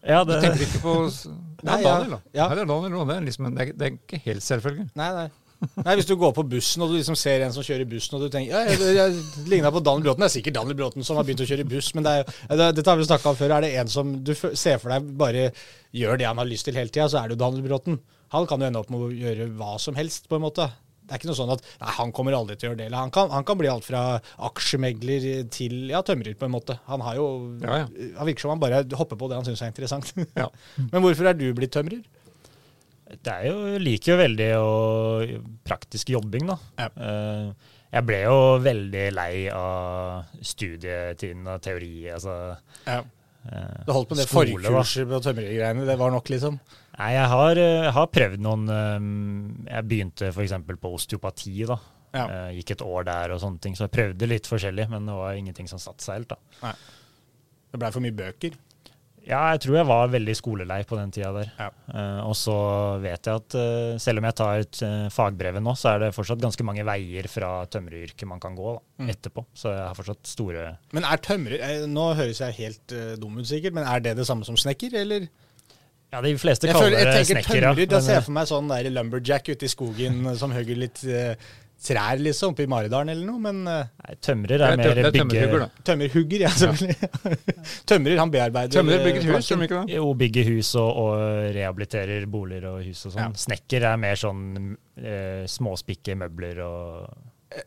Ja, 0.00 0.24
det... 0.24 0.32
Du 0.32 0.40
det, 0.40 0.40
tenker 0.48 0.64
ikke 0.64 0.80
på 0.80 0.94
Det 1.12 1.28
er 1.28 1.68
Nei, 1.68 1.76
ja. 1.82 1.90
Daniel, 1.92 2.10
da. 2.16 2.18
Ja. 2.32 2.48
Her 2.48 2.62
er 2.62 2.68
Daniel, 2.70 2.94
det 3.06 3.16
er, 3.18 3.24
liksom, 3.28 3.50
det, 3.54 3.66
er, 3.68 3.72
det 3.76 3.86
er 3.86 3.96
ikke 3.98 4.20
helt 4.24 4.46
selvfølgelig. 4.46 4.86
Nei, 4.96 5.08
nei. 5.18 5.26
Nei, 5.60 5.94
Hvis 5.98 6.08
du 6.08 6.14
går 6.16 6.32
på 6.36 6.44
bussen 6.48 6.84
og 6.84 6.92
du 6.92 6.96
liksom 6.96 7.16
ser 7.18 7.44
en 7.44 7.52
som 7.52 7.64
kjører 7.64 7.88
bussen, 7.88 8.16
og 8.16 8.24
du 8.24 8.32
tenker 8.32 8.54
ja, 8.54 8.62
jeg, 8.70 8.94
jeg 8.96 9.48
ligna 9.50 9.72
på 9.74 9.82
Daniel 9.84 10.08
Bråten. 10.08 10.24
Det 10.24 10.30
er 10.30 10.36
sikkert 10.38 10.56
Daniel 10.56 10.78
Bråten 10.78 11.06
som 11.06 11.20
har 11.20 11.26
begynt 11.28 11.44
å 11.44 11.48
kjøre 11.50 11.66
buss, 11.68 11.90
men 11.96 12.06
det 12.06 12.14
er, 12.20 12.38
det, 12.48 12.70
dette 12.78 12.92
har 12.92 13.00
vi 13.00 13.08
snakka 13.08 13.32
om 13.32 13.38
før. 13.38 13.56
Er 13.58 13.66
det 13.66 13.74
en 13.82 13.92
som 13.92 14.14
du 14.24 14.32
ser 14.34 14.80
for 14.80 14.94
deg 14.94 15.10
bare 15.20 15.50
gjør 15.96 16.20
det 16.20 16.28
han 16.30 16.40
har 16.40 16.48
lyst 16.48 16.68
til 16.68 16.78
hele 16.80 16.92
tida, 16.92 17.10
så 17.12 17.20
er 17.20 17.28
det 17.28 17.36
jo 17.36 17.42
Daniel 17.44 17.66
Bråten. 17.68 18.00
Han 18.32 18.46
kan 18.48 18.62
jo 18.62 18.70
ende 18.70 18.80
opp 18.80 18.92
med 18.94 19.04
å 19.04 19.10
gjøre 19.12 19.50
hva 19.58 19.74
som 19.82 19.98
helst, 19.98 20.30
på 20.30 20.38
en 20.38 20.46
måte. 20.46 20.70
Det 21.10 21.16
er 21.16 21.18
ikke 21.24 21.30
noe 21.32 21.38
sånn 21.40 21.50
at 21.50 21.64
nei, 21.66 21.92
han 21.96 22.12
kommer 22.14 22.36
aldri 22.38 22.54
til 22.54 22.68
å 22.68 22.70
gjøre 22.70 22.78
det. 22.84 22.90
Han 22.94 23.10
kan, 23.10 23.32
han 23.34 23.46
kan 23.46 23.58
bli 23.58 23.66
alt 23.66 23.82
fra 23.82 24.20
aksjemegler 24.46 25.24
til 25.50 25.90
ja, 25.90 26.04
tømrer, 26.06 26.36
på 26.38 26.46
en 26.46 26.54
måte. 26.54 26.76
Han 26.86 27.02
har 27.02 27.18
jo 27.18 27.26
Ja, 27.64 27.80
ja. 27.82 27.88
Han 28.20 28.28
virker 28.30 28.46
som 28.46 28.52
han 28.54 28.62
bare 28.62 28.84
hopper 28.94 29.18
på 29.18 29.28
det 29.28 29.40
han 29.40 29.48
syns 29.48 29.64
er 29.66 29.72
interessant. 29.74 30.12
Ja. 30.38 30.46
Men 30.92 31.02
hvorfor 31.02 31.26
er 31.26 31.34
du 31.34 31.48
blitt 31.58 31.74
tømrer? 31.74 32.04
Det 33.22 33.32
er 33.34 33.46
jo, 33.50 33.78
liker 33.82 34.12
jo 34.12 34.18
veldig 34.20 34.48
å, 34.60 34.70
praktisk 35.66 36.10
jobbing, 36.14 36.46
da. 36.50 36.56
Ja. 36.78 36.88
Eh, 36.96 37.70
jeg 37.90 38.06
ble 38.06 38.20
jo 38.22 38.36
veldig 38.62 39.06
lei 39.16 39.48
av 39.50 40.28
studietiden 40.46 41.48
og 41.50 41.60
teori. 41.64 41.94
Altså, 42.14 42.56
Ja. 42.86 43.00
eh, 43.50 43.84
Du 43.86 43.92
holdt 43.92 44.08
på 44.12 44.16
det 44.16 44.28
forkurset 44.30 45.08
på 45.10 45.20
tømrergreiene. 45.24 45.86
Det 45.86 45.98
var 45.98 46.10
nok, 46.14 46.28
liksom? 46.30 46.60
Nei, 46.98 47.12
jeg 47.14 47.28
har, 47.28 47.58
eh, 47.58 47.90
har 47.90 48.06
prøvd 48.06 48.38
noen 48.44 48.66
Jeg 49.66 49.84
begynte 49.88 50.28
f.eks. 50.32 50.52
på 50.80 50.94
osteopati. 50.94 51.66
da. 51.66 51.78
Ja. 52.12 52.26
Gikk 52.50 52.72
et 52.72 52.82
år 52.82 53.04
der 53.06 53.30
og 53.32 53.40
sånne 53.40 53.60
ting. 53.60 53.74
Så 53.74 53.86
jeg 53.88 53.92
prøvde 53.92 54.26
litt 54.28 54.44
forskjellig, 54.46 54.88
men 54.90 55.06
det 55.06 55.14
var 55.14 55.32
ingenting 55.34 55.68
som 55.68 55.78
satte 55.78 56.02
seg 56.02 56.14
helt. 56.14 56.28
da. 56.28 56.72
Det 57.72 57.78
blei 57.78 57.90
for 57.92 58.00
mye 58.00 58.10
bøker. 58.14 58.54
Ja, 59.28 59.40
jeg 59.52 59.60
tror 59.62 59.76
jeg 59.76 59.86
var 59.86 60.08
veldig 60.10 60.34
skolelei 60.38 60.78
på 60.88 60.96
den 60.98 61.10
tida 61.14 61.28
der. 61.34 61.50
Ja. 61.60 61.66
Uh, 61.92 62.20
og 62.30 62.32
så 62.38 62.54
vet 63.02 63.28
jeg 63.28 63.42
at 63.42 63.56
uh, 63.58 63.98
selv 64.00 64.22
om 64.22 64.26
jeg 64.30 64.36
tar 64.40 64.62
ut 64.64 64.80
uh, 64.86 65.08
fagbrevet 65.12 65.62
nå, 65.62 65.74
så 65.78 65.92
er 65.92 66.06
det 66.06 66.14
fortsatt 66.16 66.40
ganske 66.42 66.64
mange 66.66 66.86
veier 66.88 67.28
fra 67.30 67.50
tømreryrket 67.70 68.26
man 68.30 68.40
kan 68.42 68.56
gå 68.58 68.72
da, 68.74 68.80
Mm. 69.00 69.08
etterpå. 69.14 69.44
Så 69.56 69.70
jeg 69.72 69.80
har 69.80 69.94
fortsatt 69.96 70.26
store 70.28 70.64
Men 70.92 71.06
er 71.08 71.16
tømrer 71.24 71.62
eh, 71.64 71.84
Nå 71.88 72.10
høres 72.18 72.40
jeg 72.42 72.52
helt 72.58 72.92
eh, 72.92 73.14
dum 73.16 73.38
ut, 73.40 73.46
sikkert, 73.48 73.72
men 73.72 73.86
er 73.88 74.02
det 74.04 74.12
det 74.18 74.26
samme 74.28 74.44
som 74.44 74.58
snekker, 74.60 74.92
eller? 75.00 75.24
Ja, 76.12 76.20
de 76.20 76.32
fleste 76.36 76.66
Jeg, 76.68 76.74
kaller 76.74 76.98
jeg 76.98 77.06
det 77.06 77.14
tenker 77.14 77.28
snekker, 77.38 77.56
ja. 77.62 77.70
tømrer, 77.70 77.88
da 77.92 78.00
ser 78.02 78.12
eh, 78.12 78.18
jeg 78.18 78.26
for 78.26 78.34
meg 78.36 78.48
sånn 78.50 78.68
der 78.68 78.88
lumberjack 78.92 79.48
ute 79.54 79.64
i 79.64 79.70
skogen 79.72 80.20
eh, 80.26 80.36
som 80.40 80.52
hugger 80.52 80.80
litt 80.82 81.00
eh, 81.06 81.32
trær, 81.80 82.20
liksom, 82.20 82.52
oppe 82.52 82.64
i 82.66 82.68
Maridalen 82.70 83.12
eller 83.14 83.24
noe, 83.24 83.40
men 83.40 83.62
eh, 83.70 83.88
Nei, 84.04 84.16
tømrer 84.20 84.60
er 84.60 84.74
er, 84.74 84.80
mer 84.80 84.90
er 84.90 85.08
bygge... 85.08 85.22
tømmerhugger, 85.22 85.62
da. 85.62 85.84
tømmerhugger, 85.88 86.44
ja, 86.44 86.52
selvfølgelig. 86.60 87.08
tømrer, 87.90 88.20
han 88.20 88.34
bearbeider 88.34 88.76
Tømrer 88.76 89.04
bygger 89.06 89.26
hus, 89.30 89.48
gjør 89.48 89.62
de 89.62 89.68
ikke 89.68 89.80
det? 89.80 89.96
Jo, 89.96 90.12
bygger 90.20 90.52
hus 90.52 90.74
og, 90.80 90.90
og 91.04 91.24
rehabiliterer 91.56 92.28
boliger 92.30 92.68
og 92.74 92.84
hus 92.84 93.06
og 93.08 93.14
sånn. 93.16 93.22
Ja. 93.24 93.44
Snekker 93.46 93.88
er 93.92 94.00
mer 94.02 94.20
sånn 94.20 94.44
eh, 95.00 95.44
småspikke 95.48 96.18
møbler 96.20 96.60
og 96.66 96.92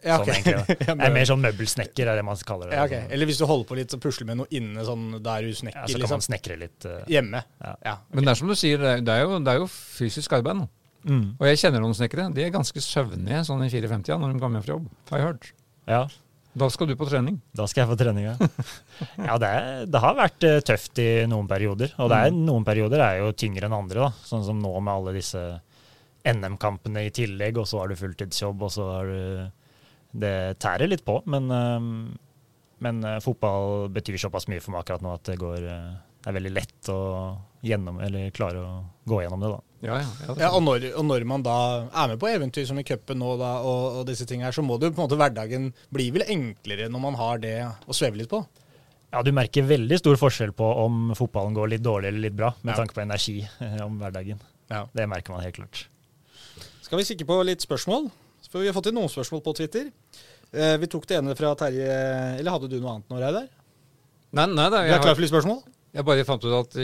Ja, 0.06 0.20
sånn, 0.22 0.30
egentlig. 0.36 0.78
Det 0.86 0.94
er 0.94 1.18
mer 1.18 1.28
sånn 1.32 1.44
møbelsnekker, 1.48 2.14
er 2.14 2.22
det 2.22 2.28
man 2.30 2.46
kaller 2.46 2.70
det. 2.70 2.78
ja, 2.78 2.86
okay. 2.86 3.10
Eller 3.18 3.32
hvis 3.32 3.42
du 3.42 3.48
holder 3.50 3.72
på 3.72 3.80
litt 3.82 3.98
og 3.98 4.06
pusler 4.06 4.30
med 4.30 4.44
noe 4.44 4.52
inne, 4.54 4.86
sånn, 4.86 5.10
der 5.26 5.50
du 5.50 5.58
snekker. 5.58 5.82
Ja, 5.82 5.90
så 5.90 5.98
kan 5.98 6.06
liksom. 6.06 6.22
man 6.22 6.30
snekre 6.30 6.62
litt. 6.62 6.80
Uh... 6.86 7.02
Hjemme. 7.10 7.42
Ja. 7.66 7.76
Ja. 7.90 7.98
Men 8.14 8.30
det 8.30 8.36
er 8.36 8.44
som 8.44 8.54
du 8.54 8.56
sier, 8.60 8.88
er, 8.94 9.02
det 9.02 9.18
er, 9.18 9.26
jo, 9.26 9.42
det 9.42 9.58
er 9.58 9.64
jo 9.66 9.68
fysisk 9.74 10.38
arbeid 10.38 10.62
nå. 10.62 10.70
Mm. 11.04 11.26
Og 11.38 11.48
jeg 11.50 11.60
kjenner 11.64 11.84
noen 11.84 11.96
snekkere. 11.98 12.30
De 12.36 12.44
er 12.46 12.54
ganske 12.54 12.84
søvnige 12.84 13.42
sånn 13.48 13.64
i 13.66 13.72
54 13.72 14.20
når 14.22 14.36
de 14.36 14.44
kommer 14.44 14.60
hjem 14.60 14.68
fra 14.68 14.76
jobb, 14.78 14.92
har 15.12 15.20
jeg 15.20 15.30
hørt. 15.32 15.50
Ja, 15.90 16.04
Da 16.54 16.68
skal 16.70 16.86
du 16.86 16.94
på 16.96 17.08
trening. 17.10 17.40
Da 17.58 17.66
skal 17.66 17.82
jeg 17.82 17.90
få 17.90 17.96
trening, 17.98 18.28
ja. 18.28 18.36
ja 19.28 19.38
det, 19.42 19.48
er, 19.50 19.86
det 19.90 20.02
har 20.04 20.18
vært 20.20 20.46
eh, 20.46 20.60
tøft 20.62 21.00
i 21.02 21.26
noen 21.26 21.48
perioder. 21.50 21.96
Og 21.98 22.12
det 22.12 22.20
er, 22.28 22.36
noen 22.36 22.66
perioder 22.68 23.02
er 23.02 23.22
jo 23.24 23.32
tyngre 23.34 23.66
enn 23.66 23.74
andre, 23.74 24.06
da. 24.06 24.26
Sånn 24.28 24.46
som 24.46 24.60
nå 24.62 24.74
med 24.78 24.94
alle 24.94 25.16
disse 25.18 25.42
NM-kampene 26.30 27.08
i 27.08 27.14
tillegg, 27.14 27.58
og 27.58 27.66
så 27.68 27.82
har 27.82 27.90
du 27.90 27.98
fulltidsjobb, 28.00 28.62
og 28.64 28.72
så 28.72 28.90
har 28.92 29.10
du 29.10 29.52
Det 30.14 30.60
tærer 30.62 30.86
litt 30.92 31.02
på, 31.02 31.18
men, 31.26 31.50
eh, 31.50 31.88
men 32.86 33.04
eh, 33.04 33.20
fotball 33.26 33.90
betyr 33.90 34.22
såpass 34.22 34.46
mye 34.46 34.62
for 34.62 34.76
meg 34.76 34.84
akkurat 34.84 35.02
nå 35.02 35.16
at 35.18 35.26
det 35.26 35.40
går 35.42 35.58
eh, 35.66 35.96
Det 36.22 36.30
er 36.30 36.38
veldig 36.38 36.54
lett 36.54 36.90
å 36.94 37.00
gjennom, 37.64 38.00
eller 38.04 38.30
klare 38.36 38.60
å 38.60 38.72
gå 39.08 39.22
gjennom 39.24 39.44
det, 39.44 39.52
da. 39.54 39.60
Ja, 39.84 39.96
ja. 40.00 40.08
ja, 40.28 40.34
det 40.36 40.44
Ja, 40.46 40.50
og 40.56 40.64
når, 40.64 40.86
og 41.00 41.06
når 41.10 41.26
man 41.28 41.44
da 41.44 41.56
er 41.92 42.12
med 42.14 42.20
på 42.22 42.30
eventyr 42.32 42.66
som 42.68 42.80
i 42.80 42.86
cupen 42.88 43.20
nå, 43.20 43.34
da, 43.40 43.54
og, 43.64 44.00
og 44.02 44.06
disse 44.08 44.28
tingene 44.28 44.50
her, 44.50 44.56
så 44.56 44.64
må 44.64 44.78
det 44.80 44.90
jo 44.90 44.96
på 44.96 45.02
en 45.02 45.08
måte 45.08 45.20
hverdagen 45.20 45.70
bli 45.96 46.10
vel 46.16 46.26
enklere 46.28 46.90
når 46.92 47.04
man 47.04 47.18
har 47.20 47.42
det 47.44 47.56
å 47.88 47.96
sveve 47.96 48.20
litt 48.22 48.32
på. 48.32 48.44
Ja, 49.14 49.22
du 49.22 49.30
merker 49.36 49.66
veldig 49.70 50.00
stor 50.02 50.18
forskjell 50.18 50.52
på 50.58 50.66
om 50.84 51.12
fotballen 51.18 51.54
går 51.54 51.74
litt 51.76 51.84
dårlig 51.86 52.10
eller 52.12 52.24
litt 52.28 52.38
bra, 52.40 52.54
med 52.64 52.74
Ja. 52.74 52.80
tanke 52.82 52.96
på 52.98 53.04
energi 53.04 53.40
eh, 53.46 53.80
om 53.86 54.00
hverdagen. 54.02 54.40
Ja. 54.72 54.86
Det 54.96 55.08
merker 55.12 55.36
man 55.36 55.44
helt 55.46 55.60
klart. 55.60 55.84
Skal 56.82 56.98
vi 57.00 57.06
kikke 57.12 57.28
på 57.30 57.40
litt 57.46 57.62
spørsmål? 57.64 58.08
For 58.50 58.62
vi 58.62 58.68
har 58.70 58.76
fått 58.76 58.90
inn 58.92 58.98
noen 58.98 59.10
spørsmål 59.12 59.42
på 59.46 59.54
Twitter. 59.58 59.92
Eh, 60.54 60.76
vi 60.82 60.88
tok 60.90 61.06
det 61.10 61.18
ene 61.18 61.34
fra 61.38 61.56
Terje 61.58 61.90
Eller 62.38 62.54
hadde 62.54 62.68
du 62.70 62.76
noe 62.80 62.92
annet 62.98 63.10
nå, 63.10 63.18
Reidar? 63.22 63.48
Nei, 64.34 64.46
nei, 64.50 64.66
det, 64.70 64.82
Du 64.84 64.90
jeg, 64.90 64.98
er 64.98 65.02
klar 65.06 65.16
for 65.18 65.24
litt 65.26 65.32
spørsmål? 65.34 65.62
Jeg 65.94 66.06
bare 66.08 66.24
fant 66.26 66.46
ut 66.48 66.54
at 66.58 66.76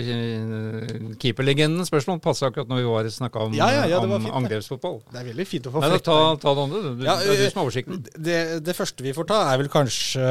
keeperlegenden 1.22 1.88
spørsmål 1.88 2.20
passer 2.24 2.50
akkurat 2.50 2.70
når 2.70 2.82
vi 2.82 2.88
var 2.90 3.08
snakka 3.14 3.46
om, 3.48 3.56
Ja, 3.58 3.70
ja, 3.74 3.86
ja, 3.90 4.02
om 4.04 4.28
angrepsfotball. 4.42 5.00
Det 5.12 5.22
er 5.24 5.30
veldig 5.32 5.48
fint 5.50 5.70
å 5.70 5.74
få 5.74 5.82
da, 5.82 5.98
ta, 5.98 6.18
ta 6.42 6.54
det 6.54 6.66
andre, 6.68 6.82
du. 6.84 6.92
det 7.02 7.10
er 7.10 7.42
du 7.42 7.46
som 7.50 7.62
har 7.62 7.66
oversikten. 7.68 8.04
det, 8.30 8.38
det 8.68 8.76
første 8.78 9.06
vi 9.06 9.16
får 9.18 9.30
ta, 9.32 9.40
er 9.54 9.62
vel 9.64 9.72
kanskje 9.74 10.28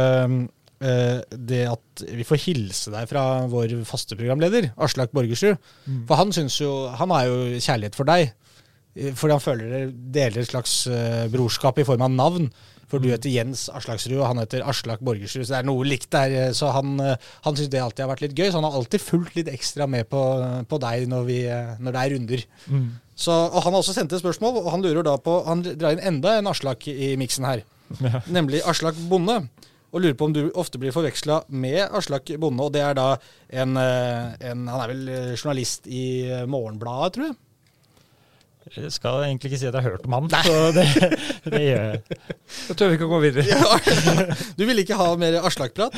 eh, 0.79 1.21
det 1.51 1.63
at 1.73 2.05
vi 2.21 2.27
får 2.29 2.43
hilse 2.47 2.95
deg 2.95 3.09
fra 3.11 3.25
vår 3.51 3.77
faste 3.89 4.19
programleder, 4.19 4.71
Aslak 4.79 5.11
Borgersrud. 5.17 5.59
For 6.07 6.21
han 6.21 6.31
syns 6.37 6.61
jo 6.63 6.71
Han 7.01 7.11
har 7.17 7.27
jo 7.27 7.39
kjærlighet 7.59 7.99
for 7.99 8.07
deg. 8.09 8.31
eh, 8.95 9.11
fordi 9.19 9.35
han 9.35 9.43
føler 9.43 9.75
det 9.75 9.85
deler 10.15 10.45
et 10.47 10.53
slags 10.55 10.85
eh, 10.87 11.27
brorskap 11.35 11.79
i 11.83 11.87
form 11.89 12.07
av 12.07 12.15
navn. 12.15 12.51
For 12.89 13.03
du 13.03 13.11
heter 13.11 13.29
Jens 13.33 13.67
Aslaksrud, 13.69 14.17
og 14.17 14.31
han 14.31 14.41
heter 14.41 14.65
Aslak 14.65 15.03
Borgersrud. 15.05 15.45
Så 15.45 15.53
det 15.53 15.59
er 15.61 15.69
noe 15.69 15.85
likt 15.85 16.09
der. 16.15 16.55
Så 16.57 16.71
han, 16.73 16.95
eh, 17.05 17.29
han 17.45 17.59
syns 17.59 17.69
det 17.73 17.83
alltid 17.85 18.07
har 18.07 18.13
vært 18.15 18.25
litt 18.25 18.37
gøy. 18.39 18.49
Så 18.49 18.61
han 18.61 18.65
har 18.69 18.79
alltid 18.79 19.05
fulgt 19.05 19.37
litt 19.37 19.51
ekstra 19.53 19.89
med 19.91 20.09
på, 20.09 20.23
på 20.71 20.81
deg 20.81 21.05
når, 21.13 21.27
vi, 21.29 21.39
eh, 21.53 21.75
når 21.85 21.97
det 21.97 22.03
er 22.03 22.15
runder. 22.17 22.45
Så, 23.19 23.35
og 23.35 23.61
Han 23.65 23.75
har 23.75 23.83
også 23.83 23.97
sendt 23.97 24.15
et 24.15 24.23
spørsmål, 24.23 24.61
og 24.63 24.71
han 24.71 24.85
lurer 24.85 25.03
da 25.03 25.17
på 25.19 25.41
Han 25.49 25.65
drar 25.67 25.97
inn 25.97 26.05
enda 26.15 26.37
en 26.39 26.47
Aslak 26.47 26.87
i 26.89 27.17
miksen 27.21 27.49
her. 27.49 27.65
Ja. 27.99 28.23
Nemlig 28.29 28.63
Aslak 28.69 28.97
Bonde. 29.11 29.43
Og 29.89 30.03
lurer 30.05 30.17
på 30.21 30.29
om 30.29 30.35
du 30.37 30.43
ofte 30.61 30.81
blir 30.81 30.93
forveksla 30.93 31.43
med 31.49 31.81
Aslak 31.97 32.31
Bonde. 32.41 32.65
Og 32.65 32.73
det 32.73 32.85
er 32.85 32.97
da 32.97 33.11
en, 33.51 33.77
eh, 33.77 34.33
en 34.53 34.65
Han 34.69 34.81
er 34.81 34.95
vel 34.95 35.37
journalist 35.37 35.89
i 35.89 36.25
Morgenbladet, 36.49 37.13
tror 37.19 37.31
jeg. 37.31 37.37
Jeg 38.77 38.93
skal 38.93 39.25
egentlig 39.27 39.53
ikke 39.53 39.61
si 39.61 39.69
at 39.69 39.75
jeg 39.75 39.85
har 39.85 39.95
hørt 39.95 40.07
om 40.09 40.17
han, 40.17 40.29
så 40.45 40.57
det, 40.77 40.87
det 41.47 41.63
gjør 41.63 41.87
jeg. 41.87 42.19
Da 42.69 42.77
tør 42.77 42.91
vi 42.91 42.99
ikke 42.99 43.09
å 43.09 43.13
gå 43.13 43.21
videre. 43.25 44.35
Du 44.59 44.67
vil 44.69 44.83
ikke 44.85 44.99
ha 44.99 45.09
mer 45.21 45.39
Aslak-prat? 45.49 45.97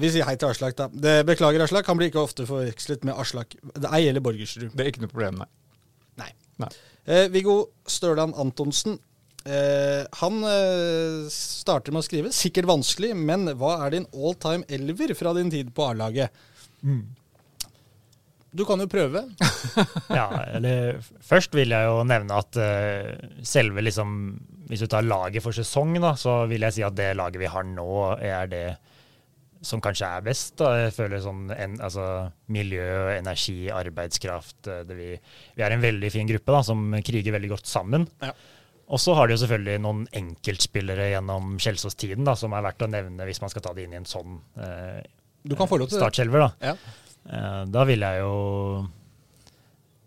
Vi 0.00 0.08
sier 0.08 0.24
hei 0.24 0.38
til 0.40 0.48
Aslak, 0.48 0.76
da. 0.78 0.88
Det, 0.88 1.18
beklager, 1.28 1.62
Aslak. 1.66 1.88
Han 1.90 1.98
blir 2.00 2.08
ikke 2.08 2.22
ofte 2.22 2.46
forvekslet 2.48 3.04
med 3.04 3.18
Aslak. 3.20 3.56
Det 3.76 3.90
ei 3.92 4.06
eller 4.08 4.24
Borgersrud. 4.24 4.70
Det 4.72 4.84
er 4.84 4.92
ikke 4.92 5.04
noe 5.04 5.12
problem, 5.12 5.42
nei. 5.42 5.48
Nei. 6.22 6.30
Nei. 6.64 6.70
Eh, 7.04 7.26
Viggo 7.32 7.58
Størland 7.90 8.38
Antonsen. 8.40 8.96
Eh, 9.42 10.04
han 10.20 10.38
eh, 10.46 11.26
starter 11.32 11.92
med 11.92 12.04
å 12.04 12.06
skrive 12.06 12.30
'sikkert 12.32 12.68
vanskelig', 12.70 13.16
men 13.18 13.50
hva 13.58 13.74
er 13.84 13.96
din 13.96 14.06
all 14.14 14.36
time 14.38 14.64
elver 14.70 15.12
fra 15.18 15.34
din 15.34 15.50
tid 15.50 15.74
på 15.74 15.90
A-laget? 15.90 16.30
Du 18.52 18.64
kan 18.68 18.80
jo 18.82 18.88
prøve. 18.90 19.24
Ja, 20.12 20.26
eller 20.52 20.98
Først 21.24 21.54
vil 21.56 21.72
jeg 21.72 21.88
jo 21.88 22.02
nevne 22.04 22.36
at 22.36 22.58
uh, 22.60 23.28
selve 23.46 23.80
liksom 23.80 24.16
Hvis 24.68 24.82
du 24.84 24.88
tar 24.92 25.06
laget 25.06 25.44
for 25.44 25.56
sesong, 25.56 25.94
da, 26.02 26.12
så 26.20 26.42
vil 26.50 26.66
jeg 26.66 26.76
si 26.76 26.84
at 26.84 26.96
det 26.98 27.14
laget 27.16 27.40
vi 27.40 27.50
har 27.50 27.64
nå, 27.68 27.88
er 28.20 28.50
det 28.50 28.66
som 29.62 29.80
kanskje 29.82 30.08
er 30.08 30.24
best. 30.26 30.56
da. 30.58 30.72
Jeg 30.86 30.94
føler 30.96 31.22
sånn 31.22 31.52
en, 31.54 31.76
altså, 31.84 32.06
Miljø, 32.52 32.82
energi, 33.14 33.70
arbeidskraft 33.72 34.70
eh, 34.70 34.82
vi, 34.90 35.12
vi 35.54 35.64
er 35.64 35.74
en 35.74 35.84
veldig 35.84 36.10
fin 36.12 36.28
gruppe 36.28 36.56
da, 36.56 36.64
som 36.66 36.96
kriger 37.06 37.36
veldig 37.36 37.52
godt 37.54 37.70
sammen. 37.70 38.08
Ja. 38.24 38.32
Og 38.92 39.00
så 39.00 39.14
har 39.16 39.28
de 39.28 39.36
jo 39.36 39.42
selvfølgelig 39.44 39.84
noen 39.84 40.02
enkeltspillere 40.18 41.12
gjennom 41.14 41.54
Kjelsås-tiden 41.62 42.26
som 42.36 42.56
er 42.56 42.66
verdt 42.66 42.82
å 42.84 42.90
nevne 42.90 43.28
hvis 43.28 43.40
man 43.44 43.52
skal 43.52 43.64
ta 43.64 43.72
det 43.76 43.86
inn 43.86 43.94
i 43.94 44.00
en 44.02 44.08
sånn 44.08 44.40
eh, 44.58 44.98
Du 45.46 45.54
kan 45.58 45.70
få 45.70 45.78
lov 45.80 45.92
til 45.92 46.02
startskjelver. 46.02 46.48
Ja. 46.60 46.74
Eh, 47.30 47.64
Da 47.70 47.84
vil 47.88 48.02
jeg 48.02 48.20
jo 48.22 48.86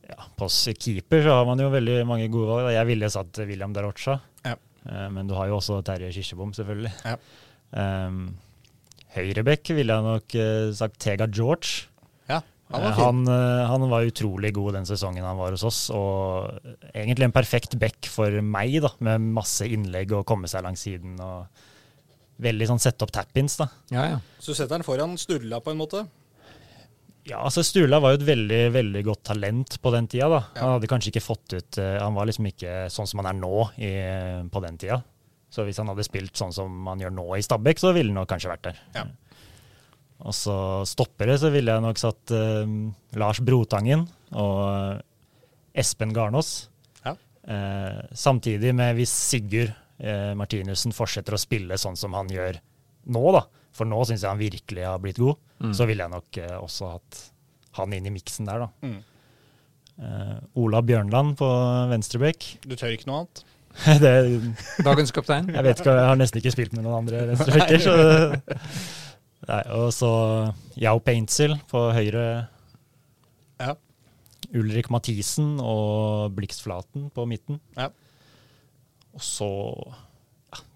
ja, 0.10 0.26
På 0.38 0.50
keeper 0.50 1.24
så 1.24 1.38
har 1.40 1.46
man 1.48 1.62
jo 1.62 1.70
veldig 1.74 2.06
mange 2.08 2.28
gode 2.30 2.50
valg. 2.52 2.74
Jeg 2.76 2.90
ville 2.92 3.10
satt 3.10 3.40
William 3.48 3.74
Darocha, 3.74 4.20
Ja. 4.46 4.56
Eh, 4.86 5.10
men 5.10 5.28
du 5.28 5.34
har 5.34 5.48
jo 5.48 5.58
også 5.58 5.82
Terje 5.84 6.12
Kirsebom, 6.14 6.54
selvfølgelig. 6.54 6.92
Ja. 7.06 7.16
Um, 7.76 8.36
Høyrebekk 9.16 9.72
ville 9.74 9.96
jeg 9.96 10.06
nok 10.06 10.36
eh, 10.36 10.72
sagt 10.76 11.00
Tega 11.00 11.26
George. 11.28 11.88
Ja, 12.30 12.42
han 12.70 12.84
var 12.84 12.94
fin. 12.98 13.26
Han, 13.28 13.70
han 13.72 13.86
var 13.90 14.06
utrolig 14.06 14.52
god 14.54 14.74
den 14.78 14.86
sesongen 14.90 15.24
han 15.26 15.38
var 15.40 15.56
hos 15.56 15.64
oss, 15.66 15.80
og 15.94 16.60
egentlig 16.94 17.28
en 17.30 17.36
perfekt 17.36 17.78
back 17.82 18.10
for 18.12 18.42
meg, 18.42 18.78
da, 18.84 18.92
med 19.06 19.26
masse 19.40 19.66
innlegg 19.66 20.14
og 20.18 20.26
komme 20.30 20.50
seg 20.52 20.66
langs 20.68 20.86
siden. 20.86 21.18
og 21.24 21.48
Veldig 22.46 22.68
sånn 22.68 22.82
sette 22.84 23.06
opp 23.08 23.14
tap-ins, 23.16 23.56
da. 23.62 23.70
Ja, 23.94 24.06
ja. 24.12 24.22
Så 24.38 24.52
du 24.52 24.58
setter 24.60 24.76
den 24.76 24.84
foran 24.86 25.16
Sturla 25.18 25.62
på 25.64 25.72
en 25.72 25.80
måte? 25.80 26.04
Ja, 27.26 27.40
altså 27.42 27.64
Stula 27.66 27.98
var 28.04 28.14
jo 28.14 28.20
et 28.20 28.28
veldig 28.28 28.62
veldig 28.76 29.02
godt 29.08 29.24
talent 29.32 29.80
på 29.82 29.92
den 29.96 30.08
tida. 30.12 30.28
da. 30.30 30.42
Han 30.60 30.76
hadde 30.76 30.90
kanskje 30.92 31.10
ikke 31.10 31.26
fått 31.26 31.56
ut 31.56 31.80
eh, 31.82 31.98
Han 31.98 32.14
var 32.18 32.30
liksom 32.30 32.50
ikke 32.52 32.86
sånn 32.94 33.10
som 33.10 33.22
han 33.24 33.32
er 33.32 33.40
nå 33.40 33.54
i, 33.82 33.94
på 34.54 34.62
den 34.62 34.78
tida. 34.82 35.00
Så 35.50 35.66
hvis 35.66 35.80
han 35.82 35.90
hadde 35.90 36.06
spilt 36.06 36.38
sånn 36.38 36.54
som 36.54 36.90
han 36.90 37.02
gjør 37.02 37.16
nå 37.16 37.26
i 37.38 37.46
Stabæk, 37.46 37.82
så 37.82 37.94
ville 37.96 38.12
han 38.12 38.20
nok 38.20 38.30
kanskje 38.30 38.52
vært 38.52 38.68
der. 38.68 38.82
Ja. 38.98 39.06
Og 40.26 40.36
så 40.36 40.56
stoppere 40.88 41.38
så 41.40 41.52
ville 41.54 41.74
jeg 41.74 41.84
nok 41.84 42.00
satt 42.00 42.34
uh, 42.36 42.64
Lars 43.20 43.42
Brotangen 43.44 44.06
og 44.36 45.02
Espen 45.76 46.14
Garnås. 46.16 46.70
Ja. 47.06 47.16
Uh, 47.48 48.04
samtidig 48.16 48.74
med 48.76 48.96
hvis 49.00 49.14
Sigurd 49.14 49.72
uh, 49.72 50.34
Martinussen 50.40 50.96
fortsetter 50.96 51.36
å 51.36 51.42
spille 51.42 51.80
sånn 51.80 52.00
som 52.00 52.16
han 52.18 52.32
gjør 52.32 52.60
nå, 53.16 53.26
da. 53.36 53.46
For 53.76 53.88
nå 53.90 54.00
syns 54.08 54.24
jeg 54.24 54.32
han 54.32 54.40
virkelig 54.40 54.86
har 54.88 55.02
blitt 55.04 55.20
god. 55.20 55.42
Så 55.76 55.88
ville 55.88 56.04
jeg 56.04 56.12
nok 56.12 56.38
eh, 56.42 56.56
også 56.60 56.96
hatt 56.96 57.20
han 57.76 57.94
inn 57.96 58.08
i 58.08 58.14
miksen 58.14 58.48
der, 58.48 58.66
da. 58.66 58.88
Mm. 58.88 59.00
Eh, 59.96 60.38
Ola 60.60 60.82
Bjørnland 60.84 61.36
på 61.40 61.50
venstrebekk. 61.92 62.48
Du 62.68 62.76
tør 62.76 62.96
ikke 62.96 63.10
noe 63.10 63.24
annet? 63.24 63.44
det, 64.04 64.12
Dagens 64.88 65.12
kaptein. 65.12 65.50
jeg 65.52 65.64
vet 65.68 65.82
ikke, 65.82 65.96
jeg 65.98 66.08
har 66.08 66.20
nesten 66.20 66.40
ikke 66.40 66.54
spilt 66.56 66.76
med 66.76 66.86
noen 66.86 67.02
andre 67.04 67.26
venstrebekker. 67.34 67.84
så 67.88 67.96
Nei, 69.50 69.62
og 69.78 69.92
så 69.94 70.12
Yao 70.82 71.00
Paintsil 71.06 71.54
på 71.70 71.84
høyre. 71.94 72.24
Ja. 73.62 73.76
Ulrik 74.56 74.90
Mathisen 74.94 75.60
og 75.62 76.34
Blix 76.38 76.64
Flaten 76.64 77.10
på 77.14 77.28
midten. 77.30 77.60
Ja. 77.78 77.92
Og 79.16 79.24
så 79.24 79.50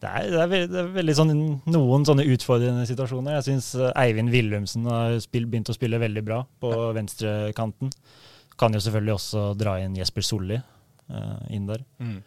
det, 0.01 0.09
er, 0.09 0.29
det, 0.31 0.39
er 0.39 0.49
veldig, 0.51 0.71
det 0.71 0.79
er 0.81 0.89
veldig 0.95 1.15
sånn, 1.17 1.35
noen 1.73 2.07
sånne 2.07 2.25
utfordrende 2.33 2.87
situasjoner. 2.89 3.37
Jeg 3.39 3.47
syns 3.49 3.71
Eivind 3.91 4.33
Willumsen 4.33 4.87
har 4.89 5.19
spill, 5.23 5.47
begynt 5.49 5.71
å 5.71 5.77
spille 5.77 6.01
veldig 6.01 6.23
bra 6.25 6.41
på 6.63 6.73
venstrekanten. 6.97 7.93
Kan 8.59 8.75
jo 8.75 8.83
selvfølgelig 8.83 9.15
også 9.15 9.45
dra 9.59 9.77
inn 9.83 9.95
Jesper 9.99 10.25
Solli 10.25 10.59
uh, 10.59 11.39
inn 11.53 11.69
der. 11.69 11.85
Mm. 12.03 12.19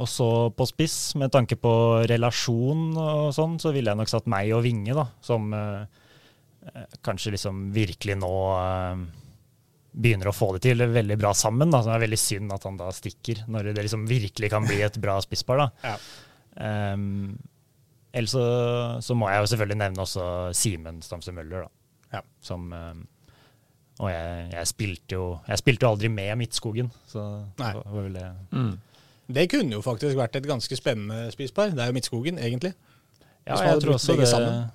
Og 0.00 0.08
så 0.08 0.28
på 0.54 0.66
spiss, 0.70 1.16
med 1.18 1.32
tanke 1.34 1.58
på 1.58 1.72
relasjon 2.08 2.92
og 2.94 3.32
sånn, 3.34 3.58
så 3.58 3.72
ville 3.74 3.90
jeg 3.90 3.98
nok 3.98 4.12
satt 4.12 4.30
meg 4.30 4.52
og 4.54 4.62
Vinge, 4.64 4.94
da, 4.94 5.08
som 5.24 5.50
eh, 5.56 5.82
eh, 6.70 6.86
kanskje 7.02 7.34
liksom 7.34 7.64
virkelig 7.74 8.14
nå 8.20 8.30
uh, 8.54 9.02
begynner 9.90 10.30
å 10.30 10.34
få 10.34 10.52
det 10.54 10.62
til 10.68 10.86
veldig 10.86 11.18
bra 11.18 11.34
sammen. 11.34 11.72
Da. 11.74 11.82
Så 11.82 11.90
det 11.90 11.98
er 11.98 12.04
veldig 12.06 12.20
synd 12.22 12.54
at 12.54 12.66
han 12.68 12.78
da 12.78 12.90
stikker, 12.94 13.44
når 13.50 13.72
det 13.72 13.88
liksom 13.88 14.06
virkelig 14.08 14.52
kan 14.52 14.68
bli 14.68 14.78
et 14.86 14.98
bra 15.02 15.18
spisspar. 15.24 15.64
da. 15.64 15.90
Ja. 15.90 15.96
Um, 16.56 17.38
ellers 18.12 18.34
så, 18.34 18.44
så 19.00 19.14
må 19.14 19.28
jeg 19.30 19.38
jo 19.44 19.46
selvfølgelig 19.52 19.78
nevne 19.78 20.02
også 20.02 20.24
Simen 20.56 21.02
Stamse 21.02 21.32
Møller, 21.32 21.66
da. 21.66 22.18
Ja. 22.18 22.20
Som 22.42 22.72
um, 22.72 23.04
Og 24.00 24.10
jeg, 24.10 24.48
jeg 24.52 24.66
spilte 24.66 25.14
jo 25.14 25.38
Jeg 25.46 25.60
spilte 25.60 25.86
jo 25.86 25.92
aldri 25.92 26.08
med 26.10 26.36
Midtskogen, 26.40 26.90
så 27.06 27.26
Nei. 27.60 27.72
det 27.76 27.84
var 27.84 28.02
vel 28.02 28.14
det. 28.18 28.28
Mm. 28.50 28.72
Det 29.34 29.50
kunne 29.50 29.76
jo 29.76 29.80
faktisk 29.84 30.16
vært 30.18 30.36
et 30.36 30.46
ganske 30.46 30.76
spennende 30.76 31.30
spispar. 31.30 31.70
Det 31.70 31.84
er 31.84 31.86
jo 31.86 31.92
Midtskogen, 31.92 32.38
egentlig. 32.38 32.72
Ja, 33.46 33.60
jeg 33.62 33.82
tror 33.82 33.92
også 33.92 34.16
det, 34.18 34.70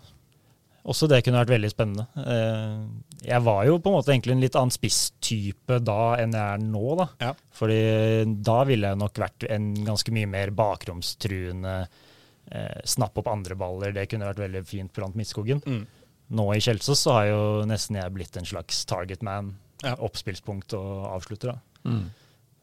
også 0.83 1.07
det 1.07 1.23
kunne 1.25 1.41
vært 1.41 1.49
veldig 1.49 1.69
spennende. 1.69 2.05
Eh, 2.15 3.04
Jeg 3.23 3.41
var 3.45 3.63
jo 3.65 3.77
på 3.79 3.89
en 3.89 3.95
måte 3.95 4.11
egentlig 4.13 4.35
en 4.35 4.43
litt 4.43 4.57
annen 4.59 4.73
spisstype 4.73 5.79
da 5.83 6.15
enn 6.21 6.35
jeg 6.35 6.57
er 6.57 6.63
nå. 6.63 6.83
da. 6.99 7.07
Ja. 7.21 7.31
Fordi 7.55 7.79
da 8.45 8.57
ville 8.67 8.91
jeg 8.91 9.01
nok 9.01 9.21
vært 9.23 9.47
en 9.49 9.71
ganske 9.85 10.13
mye 10.13 10.29
mer 10.29 10.51
bakromstruende, 10.55 11.75
eh, 12.51 12.81
snappe 12.85 13.23
opp 13.23 13.31
andre 13.31 13.57
baller. 13.59 13.95
Det 13.95 14.07
kunne 14.11 14.29
vært 14.29 14.43
veldig 14.43 14.65
fint 14.67 14.93
blant 14.93 15.17
Midtskogen. 15.17 15.63
Mm. 15.65 15.85
Nå 16.35 16.45
i 16.53 16.61
Kjelsås 16.61 17.05
så 17.05 17.17
har 17.19 17.25
jo 17.29 17.41
nesten 17.69 17.99
jeg 17.99 18.13
blitt 18.13 18.37
en 18.37 18.47
slags 18.49 18.83
target 18.89 19.25
man. 19.25 19.55
Ja. 19.83 19.95
Oppspillspunkt 20.01 20.73
og 20.77 21.05
avslutter. 21.13 21.53
da. 21.53 21.89
Mm. 21.89 22.05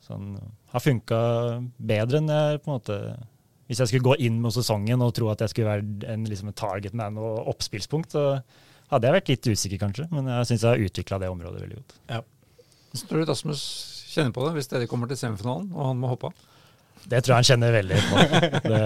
Sånn, 0.02 0.32
har 0.72 0.82
funka 0.82 1.18
bedre 1.78 2.18
enn 2.18 2.30
jeg 2.32 2.58
på 2.64 2.66
en 2.66 2.74
måte 2.74 2.96
Hvis 3.70 3.78
jeg 3.78 3.92
skulle 3.92 4.08
gå 4.08 4.16
inn 4.26 4.40
mot 4.42 4.50
sesongen 4.52 5.04
og 5.04 5.12
tro 5.14 5.28
at 5.30 5.44
jeg 5.44 5.52
skulle 5.52 5.76
være 5.76 6.10
en, 6.10 6.24
liksom 6.26 6.50
en 6.50 6.58
target 6.58 6.96
man 6.98 7.16
og 7.16 7.46
oppspillspunkt, 7.54 8.16
så 8.16 8.42
hadde 8.92 9.08
jeg 9.08 9.16
vært 9.16 9.32
litt 9.32 9.48
usikker, 9.48 9.80
kanskje. 9.80 10.06
Men 10.12 10.30
jeg 10.30 10.48
syns 10.50 10.62
jeg 10.62 10.70
har 10.70 10.86
utvikla 10.86 11.18
det 11.22 11.32
området 11.32 11.64
veldig 11.64 11.80
godt. 11.80 11.98
Hvordan 12.92 13.08
tror 13.08 13.18
du 13.22 13.30
Rasmus 13.32 13.66
kjenner 14.12 14.32
på 14.36 14.44
det 14.44 14.54
hvis 14.58 14.68
dere 14.68 14.88
kommer 14.90 15.08
til 15.08 15.16
semifinalen 15.16 15.70
og 15.72 15.82
han 15.88 16.00
må 16.00 16.12
hoppe 16.12 16.28
av? 16.28 16.48
Det 17.02 17.18
tror 17.24 17.32
jeg 17.32 17.40
han 17.40 17.48
kjenner 17.48 17.74
veldig 17.74 17.98
på. 18.06 18.16
Det, 18.68 18.82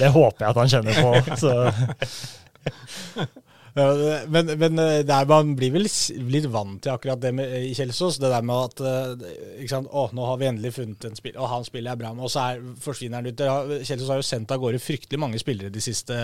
det 0.00 0.08
håper 0.16 0.40
jeg 0.42 0.50
at 0.50 0.60
han 0.62 0.72
kjenner 0.72 0.94
på. 0.98 1.10
Så 1.38 1.52
Ja, 3.74 3.88
men, 4.30 4.46
men 4.58 4.76
der, 4.78 5.08
er, 5.10 5.26
man 5.26 5.56
blir 5.58 5.72
vel 5.74 5.88
litt 6.30 6.44
vant 6.54 6.78
til 6.84 6.92
akkurat 6.92 7.18
det 7.18 7.32
med, 7.34 7.50
i 7.66 7.72
Kjelsås. 7.74 8.20
Det 8.22 8.30
der 8.30 8.44
med 8.46 8.68
at 8.68 8.82
eh, 8.86 9.24
ikke 9.64 9.72
sant? 9.72 9.88
Å, 9.90 10.04
nå 10.14 10.28
har 10.28 10.38
vi 10.38 10.46
endelig 10.46 10.76
funnet 10.76 11.06
en 11.08 11.18
spiller, 11.18 11.40
og 11.42 11.50
han 11.50 11.66
spiller 11.66 11.90
jeg 11.90 12.00
bra 12.04 12.12
med. 12.14 12.22
Og 12.22 12.30
så 12.30 12.44
er, 12.44 12.62
forsvinner 12.84 13.18
han 13.18 13.26
ut. 13.26 13.42
Kjelsås 13.82 14.12
har 14.12 14.20
jo 14.22 14.26
sendt 14.28 14.54
av 14.54 14.62
gårde 14.62 14.82
fryktelig 14.82 15.18
mange 15.18 15.42
spillere 15.42 15.74
de 15.74 15.82
siste, 15.82 16.20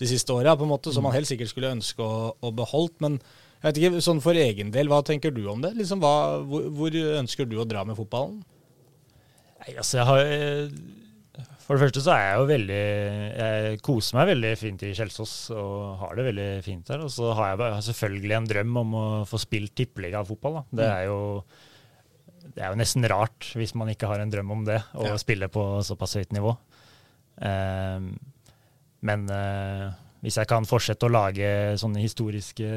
de 0.00 0.08
siste 0.10 0.34
åra, 0.34 0.56
som 0.58 1.04
man 1.06 1.14
helt 1.14 1.28
sikkert 1.30 1.52
skulle 1.52 1.70
ønske 1.76 2.02
å, 2.02 2.32
å 2.42 2.50
beholdt. 2.54 2.96
Men 3.04 3.20
jeg 3.62 3.68
vet 3.68 3.78
ikke, 3.80 4.00
sånn 4.04 4.20
for 4.24 4.34
egen 4.36 4.72
del, 4.74 4.90
hva 4.90 5.02
tenker 5.06 5.30
du 5.34 5.44
om 5.48 5.62
det? 5.62 5.70
Liksom, 5.78 6.02
hva, 6.02 6.42
hvor, 6.44 6.66
hvor 6.74 6.98
ønsker 7.20 7.46
du 7.48 7.56
å 7.62 7.68
dra 7.68 7.84
med 7.86 7.96
fotballen? 7.96 8.42
Nei, 9.64 9.76
altså 9.80 10.00
jeg 10.02 10.06
har 10.10 10.24
eh, 10.28 11.44
For 11.64 11.78
det 11.78 11.86
første 11.86 12.02
så 12.04 12.12
er 12.12 12.24
jeg 12.26 12.34
jo 12.42 12.48
veldig 12.50 12.80
Jeg 13.40 13.78
koser 13.86 14.18
meg 14.18 14.26
veldig 14.34 14.50
fint 14.60 14.82
i 14.84 14.90
Kjelsås 14.98 15.32
og 15.56 15.94
har 16.02 16.18
det 16.18 16.26
veldig 16.26 16.48
fint 16.66 16.90
der. 16.90 17.06
Og 17.06 17.14
så 17.14 17.30
har 17.38 17.54
jeg 17.54 17.86
selvfølgelig 17.88 18.36
en 18.36 18.50
drøm 18.50 18.76
om 18.82 18.98
å 19.00 19.06
få 19.30 19.40
spilt 19.40 19.72
tippeligafotball. 19.78 20.60
Det 20.74 20.90
er 20.90 21.06
jo 21.08 21.20
det 22.54 22.62
er 22.62 22.70
jo 22.70 22.78
nesten 22.78 23.02
rart 23.10 23.48
hvis 23.56 23.72
man 23.74 23.88
ikke 23.90 24.06
har 24.06 24.20
en 24.22 24.30
drøm 24.30 24.52
om 24.54 24.60
det, 24.68 24.76
å 24.94 25.08
Ja. 25.08 25.16
spille 25.18 25.48
på 25.50 25.62
såpass 25.82 26.12
høyt 26.20 26.30
nivå. 26.36 26.52
Eh, 27.42 28.04
men 29.04 29.28
eh, 29.32 29.92
hvis 30.24 30.38
jeg 30.40 30.48
kan 30.48 30.64
fortsette 30.64 31.04
å 31.04 31.12
lage 31.12 31.48
sånne 31.80 32.00
historiske 32.00 32.68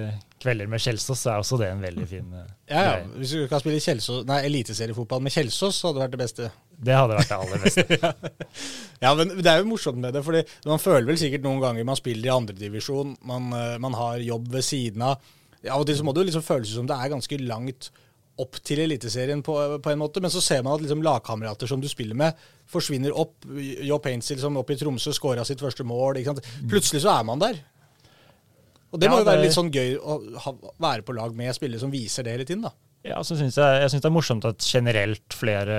kvelder 0.44 0.68
med 0.68 0.82
Kjelsås, 0.84 1.22
så 1.24 1.32
er 1.32 1.44
også 1.44 1.60
det 1.62 1.70
en 1.72 1.84
veldig 1.84 2.08
fin 2.10 2.34
uh, 2.36 2.42
Ja, 2.74 2.82
ja. 2.84 2.96
Hvis 3.16 3.38
du 3.38 3.46
kan 3.48 3.62
spille 3.64 3.80
Kjelsås, 3.80 4.26
nei, 4.28 4.42
eliteseriefotball 4.50 5.24
med 5.24 5.32
Kjelsås, 5.32 5.80
så 5.80 5.88
hadde 5.88 6.02
det 6.02 6.04
vært 6.04 6.18
det 6.18 6.22
beste. 6.26 6.50
Det 6.90 6.98
hadde 6.98 7.22
vært 7.22 7.32
det 7.32 7.38
aller 7.38 7.64
beste. 7.64 8.12
Ja, 9.06 9.14
men 9.14 9.32
det 9.38 9.52
er 9.52 9.62
jo 9.62 9.70
morsomt 9.70 10.02
med 10.02 10.16
det, 10.18 10.26
fordi 10.26 10.42
man 10.68 10.82
føler 10.82 11.08
vel 11.08 11.20
sikkert 11.22 11.46
noen 11.46 11.62
ganger 11.64 11.88
man 11.88 12.00
spiller 12.00 12.28
i 12.28 12.34
andredivisjon, 12.36 13.16
man, 13.30 13.48
eh, 13.56 13.78
man 13.80 13.96
har 13.96 14.20
jobb 14.26 14.52
ved 14.58 14.66
siden 14.66 15.08
av. 15.08 15.34
Av 15.68 15.80
og 15.80 15.88
til 15.88 16.00
så 16.00 16.06
må 16.06 16.14
det 16.14 16.26
jo 16.26 16.30
liksom 16.32 16.46
føles 16.46 16.76
som 16.76 16.90
det 16.90 16.98
er 16.98 17.14
ganske 17.14 17.40
langt 17.46 17.92
opp 18.44 18.60
til 18.66 18.84
Eliteserien 18.84 19.42
på, 19.46 19.56
på 19.84 19.92
en 19.92 20.02
måte, 20.02 20.22
men 20.24 20.34
så 20.34 20.42
ser 20.44 20.62
man 20.66 20.76
at 20.76 20.84
liksom 20.84 21.02
lagkamerater 21.06 21.70
som 21.70 21.82
du 21.82 21.88
spiller 21.90 22.18
med, 22.18 22.38
forsvinner 22.70 23.16
opp. 23.18 23.48
Jo 23.88 23.98
Paintstil 24.04 24.42
som 24.42 24.60
opp 24.62 24.72
i 24.74 24.78
Tromsø 24.80 25.14
skåra 25.16 25.46
sitt 25.48 25.64
første 25.64 25.86
mål. 25.88 26.22
Plutselig 26.70 27.04
så 27.06 27.16
er 27.18 27.28
man 27.28 27.42
der. 27.42 27.60
Og 28.92 29.00
det 29.02 29.10
Ja, 29.10 29.14
må 29.14 29.22
jo 29.22 29.28
være 29.28 29.44
litt 29.44 29.56
sånn 29.56 29.72
gøy 29.74 29.98
å 30.00 30.20
ha, 30.46 30.54
være 30.80 31.04
på 31.08 31.16
lag 31.18 31.34
med 31.36 31.56
spillere 31.58 31.82
som 31.82 31.92
viser 31.92 32.24
det 32.24 32.38
hele 32.38 32.48
tiden, 32.48 32.64
da. 32.70 32.74
Ja, 33.08 33.20
så 33.24 33.38
synes 33.40 33.58
jeg, 33.60 33.82
jeg 33.84 33.92
syns 33.92 34.04
det 34.04 34.10
er 34.10 34.16
morsomt 34.16 34.48
at 34.48 34.64
generelt 34.64 35.36
flere 35.36 35.78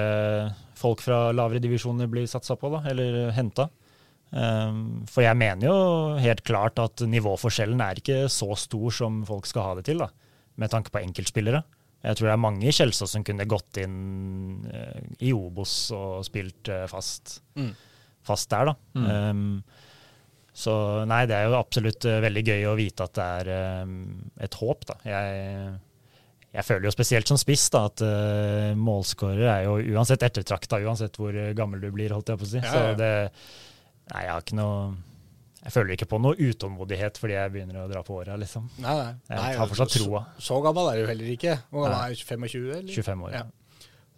folk 0.79 1.03
fra 1.05 1.29
lavere 1.35 1.61
divisjoner 1.63 2.09
blir 2.11 2.29
satsa 2.31 2.57
på, 2.57 2.71
da, 2.73 2.83
eller 2.91 3.33
henta. 3.37 3.69
Um, 4.29 5.07
for 5.09 5.25
jeg 5.25 5.39
mener 5.41 5.71
jo 5.71 5.77
helt 6.21 6.43
klart 6.45 6.81
at 6.83 7.01
nivåforskjellen 7.01 7.81
er 7.81 8.01
ikke 8.01 8.27
så 8.33 8.53
stor 8.61 8.93
som 8.93 9.23
folk 9.29 9.49
skal 9.49 9.71
ha 9.71 9.77
det 9.79 9.87
til, 9.89 10.05
da, 10.05 10.11
med 10.61 10.73
tanke 10.73 10.93
på 10.93 11.01
enkeltspillere. 11.01 11.63
Jeg 12.05 12.15
tror 12.19 12.29
det 12.29 12.33
er 12.37 12.41
mange 12.45 12.69
i 12.69 12.73
Kjelsås 12.75 13.11
som 13.17 13.25
kunne 13.27 13.47
gått 13.51 13.81
inn 13.83 13.97
uh, 14.71 15.01
i 15.25 15.33
Obos 15.35 15.73
og 15.97 16.21
spilt 16.29 16.71
uh, 16.71 16.85
fast, 16.91 17.41
Mm. 17.59 17.73
fast 18.23 18.51
der, 18.53 18.71
da. 18.71 18.77
Um, 18.95 19.63
så 20.59 20.73
nei, 21.07 21.25
det 21.31 21.37
er 21.39 21.49
jo 21.51 21.59
absolutt 21.59 22.07
uh, 22.07 22.21
veldig 22.23 22.45
gøy 22.47 22.65
å 22.71 22.77
vite 22.79 23.05
at 23.07 23.15
det 23.19 23.27
er 23.43 23.83
um, 23.83 23.93
et 24.43 24.55
håp, 24.61 24.87
da. 24.91 24.97
Jeg, 25.07 25.75
jeg 26.55 26.65
føler 26.67 26.89
jo 26.89 26.95
spesielt 26.95 27.29
som 27.31 27.39
spiss 27.41 27.67
da, 27.75 27.85
at 27.91 28.03
uh, 28.07 28.73
målskårer 28.79 29.45
er 29.57 29.67
jo 29.67 29.77
uansett 29.99 30.23
ettertrakta, 30.27 30.81
uansett 30.87 31.19
hvor 31.19 31.35
gammel 31.59 31.83
du 31.83 31.91
blir, 31.95 32.15
holdt 32.15 32.31
jeg 32.35 32.41
på 32.41 32.47
å 32.49 32.53
si. 32.55 32.63
Ja, 32.63 32.73
Så 32.75 32.95
det 32.99 33.13
Nei, 34.09 34.23
jeg 34.25 34.33
har 34.33 34.41
ikke 34.47 34.57
noe 34.57 34.77
Jeg 35.59 35.75
føler 35.75 35.97
ikke 35.97 36.07
på 36.11 36.21
noe 36.23 36.39
utålmodighet 36.39 37.19
fordi 37.19 37.35
jeg 37.35 37.53
begynner 37.55 37.83
å 37.83 37.89
dra 37.91 38.03
på 38.07 38.19
åra, 38.21 38.37
liksom. 38.39 38.69
Nei, 38.79 38.95
nei. 39.01 39.13
Jeg 39.33 39.59
har 39.59 39.71
fortsatt 39.71 39.97
troa. 39.99 40.25
Så, 40.39 40.49
så 40.53 40.61
gammel 40.65 40.93
er 40.93 41.03
du 41.03 41.09
heller 41.11 41.33
ikke. 41.35 41.57
Hvor 41.73 41.89
gammel 41.89 42.13
er 42.13 42.15
du? 42.15 42.27
25, 42.29 42.69
eller? 42.79 42.93
25 42.95 43.25
år. 43.27 43.33
Ja. 43.41 43.47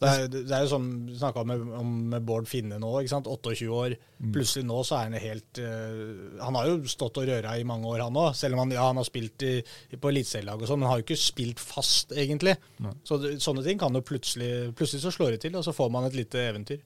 Det 0.01 0.09
er, 0.09 0.23
det 0.33 0.53
er 0.57 0.63
jo 0.65 0.69
sånn 0.71 0.85
vi 1.11 1.15
snakka 1.21 1.43
med- 1.45 1.61
om 1.77 1.89
med 2.09 2.25
Bård 2.25 2.47
Finne 2.49 2.79
nå, 2.81 2.89
ikke 3.03 3.13
sant? 3.13 3.27
28 3.29 3.67
år. 3.69 3.97
Mm. 4.17 4.31
Plutselig 4.33 4.65
nå 4.65 4.79
så 4.89 4.97
er 4.97 5.11
han 5.11 5.17
helt 5.21 5.61
uh, 5.61 6.39
Han 6.41 6.57
har 6.57 6.71
jo 6.71 6.79
stått 6.89 7.21
og 7.21 7.29
røra 7.29 7.53
i 7.61 7.67
mange 7.69 7.85
år, 7.89 8.01
han 8.07 8.17
òg. 8.17 8.31
Selv 8.37 8.57
om 8.57 8.63
han, 8.65 8.73
ja, 8.73 8.87
han 8.89 8.97
har 8.97 9.05
spilt 9.05 9.45
i, 9.45 9.53
på 10.01 10.09
eliteserielaget 10.13 10.65
og 10.65 10.73
sånn, 10.73 10.81
men 10.81 10.89
han 10.89 10.95
har 10.95 11.03
jo 11.03 11.07
ikke 11.09 11.21
spilt 11.21 11.61
fast, 11.61 12.15
egentlig. 12.17 12.57
Nei. 12.81 12.95
Så 13.05 13.21
sånne 13.45 13.65
ting 13.67 13.81
kan 13.81 13.93
jo 13.97 14.01
plutselig 14.01 14.71
Plutselig 14.79 15.05
så 15.05 15.13
slår 15.13 15.37
det 15.37 15.43
til, 15.45 15.57
og 15.61 15.67
så 15.69 15.77
får 15.77 15.93
man 15.93 16.09
et 16.09 16.17
lite 16.17 16.47
eventyr. 16.49 16.81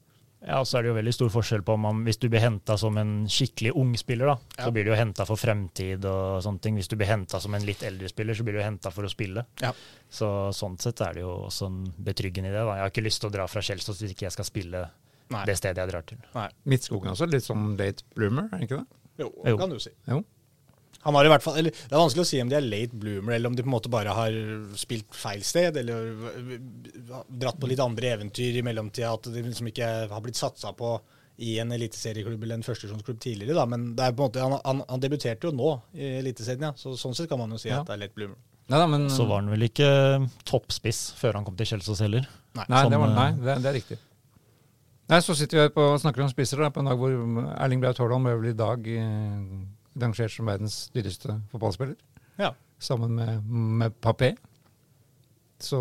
Ja, 0.46 0.58
og 0.60 0.66
så 0.68 0.76
er 0.78 0.82
det 0.84 0.90
jo 0.90 0.96
veldig 0.98 1.12
stor 1.16 1.30
forskjell 1.32 1.62
på 1.64 1.72
om 1.72 1.80
man, 1.86 2.02
hvis 2.04 2.18
du 2.20 2.26
blir 2.28 2.42
henta 2.44 2.74
som 2.76 2.98
en 3.00 3.12
skikkelig 3.32 3.70
ung 3.80 3.94
spiller, 3.96 4.26
da, 4.26 4.36
Ja. 4.58 4.66
så 4.66 4.72
blir 4.76 4.84
du 4.84 4.90
jo 4.90 4.96
henta 4.98 5.24
for 5.24 5.36
fremtid 5.40 6.04
og 6.04 6.42
sånne 6.44 6.60
ting. 6.60 6.74
Hvis 6.76 6.88
du 6.88 6.96
blir 6.96 7.06
henta 7.08 7.40
som 7.40 7.54
en 7.54 7.64
litt 7.64 7.82
eldre 7.82 8.08
spiller, 8.12 8.34
så 8.36 8.44
blir 8.44 8.58
du 8.58 8.62
henta 8.62 8.90
for 8.92 9.04
å 9.04 9.08
spille. 9.10 9.46
Ja. 9.62 9.72
Så 10.10 10.28
sånn 10.52 10.76
sett 10.78 11.00
er 11.00 11.14
det 11.14 11.22
jo 11.24 11.32
også 11.48 11.66
en 11.70 11.78
betryggende 11.96 12.50
idé. 12.52 12.60
Da. 12.60 12.74
Jeg 12.76 12.84
har 12.84 12.90
ikke 12.92 13.06
lyst 13.08 13.20
til 13.24 13.30
å 13.30 13.32
dra 13.32 13.46
fra 13.48 13.60
Kjelsås 13.64 14.02
hvis 14.02 14.12
ikke 14.12 14.26
jeg 14.28 14.32
skal 14.36 14.44
spille 14.44 14.90
Nei. 15.30 15.44
det 15.46 15.56
stedet 15.56 15.76
jeg 15.80 15.88
drar 15.94 16.02
til. 16.04 16.18
Nei. 16.34 16.48
Midtskogen 16.66 17.10
også, 17.14 17.26
litt 17.30 17.42
som 17.44 17.76
late 17.78 18.04
bloomer, 18.14 18.50
er 18.52 18.58
det 18.58 18.68
ikke 18.68 18.82
det? 18.84 18.86
Jo, 19.24 19.32
Jo. 19.46 19.56
kan 19.56 19.70
du 19.70 19.78
si. 19.78 19.90
Jo. 20.08 20.24
Han 21.04 21.14
har 21.18 21.28
i 21.28 21.32
hvert 21.32 21.44
fall, 21.44 21.58
eller 21.60 21.70
Det 21.74 21.92
er 21.92 22.00
vanskelig 22.00 22.24
å 22.24 22.28
si 22.28 22.40
om 22.42 22.48
de 22.52 22.56
er 22.58 22.64
late 22.64 22.96
bloomer, 22.96 23.34
eller 23.36 23.52
om 23.52 23.56
de 23.56 23.62
på 23.64 23.68
en 23.68 23.74
måte 23.76 23.92
bare 23.92 24.14
har 24.16 24.36
spilt 24.80 25.12
feil 25.14 25.42
sted, 25.44 25.76
eller 25.76 26.14
dratt 27.28 27.60
på 27.60 27.68
litt 27.70 27.82
andre 27.84 28.14
eventyr 28.16 28.56
i 28.60 28.64
mellomtida, 28.64 29.12
at 29.14 29.28
de 29.32 29.42
liksom 29.44 29.68
ikke 29.70 29.90
har 30.10 30.24
blitt 30.24 30.40
satsa 30.40 30.72
på 30.76 30.96
i 31.44 31.56
en 31.58 31.72
eliteserieklubb 31.74 32.42
eller 32.46 32.60
en 32.60 32.66
førstesjonsklubb 32.66 33.18
tidligere. 33.20 33.56
da, 33.58 33.66
Men 33.66 33.88
det 33.98 34.04
er 34.06 34.12
på 34.14 34.22
en 34.22 34.28
måte, 34.30 34.42
han, 34.44 34.54
han, 34.64 34.82
han 34.88 35.02
debuterte 35.02 35.48
jo 35.48 35.54
nå 35.54 35.70
i 35.98 36.12
Eliteserien, 36.20 36.68
ja. 36.68 36.72
så 36.78 36.94
sånn 36.98 37.16
sett 37.18 37.28
kan 37.30 37.40
man 37.40 37.50
jo 37.50 37.58
si 37.58 37.68
Ja. 37.72 37.80
at 37.80 37.88
det 37.90 37.96
er 37.96 38.04
late 38.04 38.14
bloomer. 38.14 38.36
Nei 38.70 38.78
da, 38.80 38.86
men 38.88 39.10
Så 39.12 39.26
var 39.28 39.42
han 39.42 39.50
vel 39.52 39.66
ikke 39.66 39.88
toppspiss 40.48 41.10
før 41.18 41.36
han 41.36 41.44
kom 41.44 41.56
til 41.58 41.66
Kjelsås 41.68 42.00
heller. 42.00 42.24
Nei, 42.54 42.64
Sånn, 42.70 42.94
det, 42.94 43.00
var, 43.02 43.10
nei 43.12 43.26
eh, 43.34 43.40
det, 43.42 43.56
det 43.60 43.68
er 43.72 43.76
riktig. 43.76 43.98
Nei, 45.10 45.18
Så 45.20 45.34
sitter 45.36 45.58
vi 45.58 45.64
her 45.66 45.74
på, 45.74 45.84
og 45.92 45.98
snakker 46.00 46.22
om 46.24 46.30
spisser 46.32 46.62
da, 46.62 46.70
på 46.72 46.80
en 46.80 46.88
dag 46.88 46.96
hvor 47.02 47.12
Erling 47.58 47.82
Braut 47.82 47.98
Haaland 48.00 48.24
ble 48.24 48.36
vel 48.38 48.52
i 48.54 48.56
dag 48.56 48.88
eh, 48.94 49.42
rangert 50.00 50.32
som 50.34 50.46
verdens 50.50 50.78
dyreste 50.94 51.38
fotballspiller, 51.52 51.96
Ja. 52.40 52.52
sammen 52.78 53.14
med, 53.14 53.44
med 53.50 53.94
Papé. 54.02 54.34
Så 55.62 55.78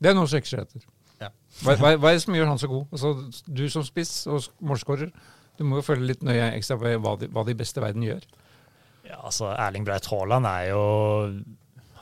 det 0.00 0.10
er 0.10 0.16
noe 0.16 0.26
å 0.28 0.30
strekke 0.30 0.48
seg 0.48 0.62
etter. 0.66 0.84
Ja. 1.20 1.30
Hva, 1.64 1.74
hva, 1.80 1.90
hva 1.96 2.10
er 2.12 2.18
det 2.18 2.24
som 2.26 2.36
gjør 2.36 2.50
han 2.50 2.60
så 2.60 2.68
god? 2.70 2.86
Altså, 2.92 3.12
du 3.48 3.64
som 3.72 3.84
spiss 3.86 4.12
og 4.30 4.44
målskårer, 4.60 5.12
du 5.56 5.64
må 5.64 5.78
jo 5.80 5.86
følge 5.86 6.10
litt 6.12 6.24
nøye 6.26 6.50
ekstra 6.58 6.76
på 6.80 6.92
hva 7.00 7.14
de, 7.20 7.28
hva 7.32 7.44
de 7.48 7.54
beste 7.56 7.80
i 7.80 7.84
verden 7.86 8.04
gjør. 8.04 8.26
Ja, 9.06 9.20
altså 9.24 9.52
Erling 9.54 9.84
Braut 9.86 10.08
Haaland 10.10 10.48
er 10.50 10.64
jo 10.72 10.80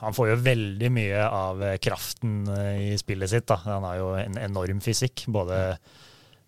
Han 0.01 0.15
får 0.17 0.31
jo 0.31 0.37
veldig 0.43 0.89
mye 0.91 1.19
av 1.23 1.61
kraften 1.79 2.41
eh, 2.51 2.79
i 2.91 2.97
spillet 2.99 3.31
sitt. 3.31 3.45
da. 3.47 3.55
Han 3.63 3.85
har 3.87 3.95
jo 4.01 4.09
en 4.19 4.35
enorm 4.41 4.81
fysikk, 4.83 5.23
både, 5.31 5.77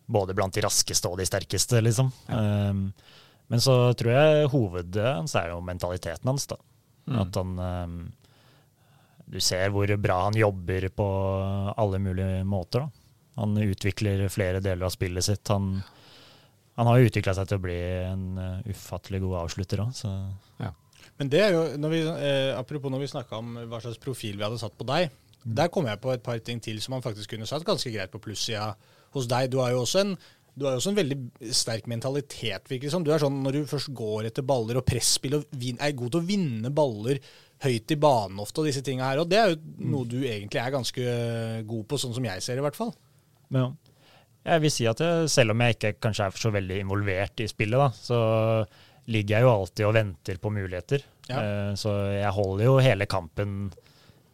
både 0.06 0.36
blant 0.36 0.54
de 0.58 0.66
raskeste 0.66 1.08
og 1.08 1.16
de 1.22 1.26
sterkeste, 1.30 1.80
liksom. 1.86 2.12
Um, 2.28 2.82
men 3.48 3.64
så 3.64 3.76
tror 3.98 4.12
jeg 4.12 4.50
hovedet 4.52 5.06
hans 5.06 5.36
er 5.40 5.54
jo 5.54 5.62
mentaliteten 5.64 6.28
hans. 6.28 6.48
da. 6.52 6.58
Mm. 7.08 7.20
At 7.22 7.38
han 7.40 7.60
um, 7.60 8.00
Du 9.28 9.40
ser 9.44 9.72
hvor 9.72 9.92
bra 10.00 10.18
han 10.26 10.36
jobber 10.40 10.90
på 10.96 11.08
alle 11.76 12.00
mulige 12.00 12.44
måter. 12.48 12.86
da. 12.86 13.08
Han 13.38 13.58
utvikler 13.62 14.26
flere 14.34 14.60
deler 14.64 14.88
av 14.88 14.92
spillet 14.96 15.24
sitt. 15.24 15.48
Han, 15.54 15.78
han 16.76 16.90
har 16.90 17.00
jo 17.00 17.10
utvikla 17.12 17.36
seg 17.38 17.48
til 17.50 17.60
å 17.60 17.64
bli 17.64 17.78
en 18.08 18.26
eh, 18.42 18.72
ufattelig 18.74 19.22
god 19.24 19.44
avslutter 19.46 19.84
òg, 19.86 20.04
Ja. 20.64 20.74
Men 21.18 21.30
det 21.34 21.40
er 21.42 21.54
jo, 21.56 21.62
når 21.82 21.94
vi, 21.94 22.00
eh, 22.06 22.52
apropos 22.58 22.92
når 22.94 23.02
vi 23.02 23.10
snakka 23.10 23.38
om 23.40 23.56
hva 23.70 23.80
slags 23.82 23.98
profil 24.02 24.38
vi 24.38 24.46
hadde 24.46 24.60
satt 24.62 24.76
på 24.78 24.86
deg, 24.86 25.14
der 25.42 25.70
kom 25.74 25.88
jeg 25.90 26.02
på 26.02 26.12
et 26.14 26.24
par 26.26 26.38
ting 26.46 26.60
til 26.62 26.82
som 26.84 26.98
han 26.98 27.06
faktisk 27.06 27.32
kunne 27.34 27.48
satt 27.50 27.66
ganske 27.66 27.90
greit 27.94 28.12
på 28.14 28.22
plussida 28.22 28.74
hos 29.16 29.30
deg. 29.30 29.50
Du 29.50 29.58
har 29.62 29.72
jo 29.74 29.82
også 29.86 30.04
en, 30.04 30.16
du 30.58 30.66
har 30.66 30.74
jo 30.74 30.80
også 30.82 30.90
en 30.92 30.98
veldig 30.98 31.18
sterk 31.54 31.86
mentalitet, 31.92 32.66
virker 32.72 32.88
det 32.90 32.94
som. 32.96 33.04
Du 33.06 33.12
er 33.14 33.22
sånn 33.22 33.36
når 33.46 33.60
du 33.60 33.68
først 33.70 33.92
går 33.98 34.30
etter 34.32 34.46
baller 34.48 34.80
og 34.80 34.86
presspill 34.90 35.38
og 35.38 35.44
vin, 35.54 35.78
er 35.80 35.94
god 35.98 36.16
til 36.16 36.24
å 36.24 36.28
vinne 36.28 36.72
baller 36.74 37.20
høyt 37.64 37.94
i 37.94 37.98
banen 38.02 38.42
ofte 38.42 38.62
og 38.64 38.68
disse 38.70 38.82
tinga 38.86 39.06
her. 39.12 39.22
Og 39.22 39.30
det 39.30 39.38
er 39.42 39.54
jo 39.54 39.60
noe 39.94 40.10
du 40.10 40.18
egentlig 40.24 40.62
er 40.62 40.74
ganske 40.74 41.06
god 41.70 41.86
på, 41.90 42.00
sånn 42.02 42.16
som 42.18 42.26
jeg 42.26 42.42
ser 42.46 42.58
det 42.58 42.64
i 42.64 42.68
hvert 42.68 42.80
fall. 42.80 42.92
Ja. 43.54 43.68
Jeg 44.48 44.64
vil 44.64 44.72
si 44.72 44.86
at 44.90 45.02
jeg, 45.04 45.30
selv 45.34 45.54
om 45.54 45.62
jeg 45.66 45.76
ikke 45.78 45.94
kanskje 46.08 46.28
er 46.30 46.38
så 46.42 46.52
veldig 46.56 46.82
involvert 46.86 47.42
i 47.44 47.50
spillet, 47.52 47.82
da, 47.82 47.90
så 47.94 48.20
ligger 49.12 49.38
jeg 49.38 49.46
jo 49.46 49.52
alltid 49.54 49.86
og 49.88 49.96
venter 49.98 50.40
på 50.44 50.52
muligheter. 50.56 51.04
Ja. 51.30 51.42
Eh, 51.42 51.74
Så 51.80 51.92
jeg 52.16 52.32
holder 52.36 52.66
jo 52.66 52.78
hele 52.84 53.06
kampen 53.10 53.58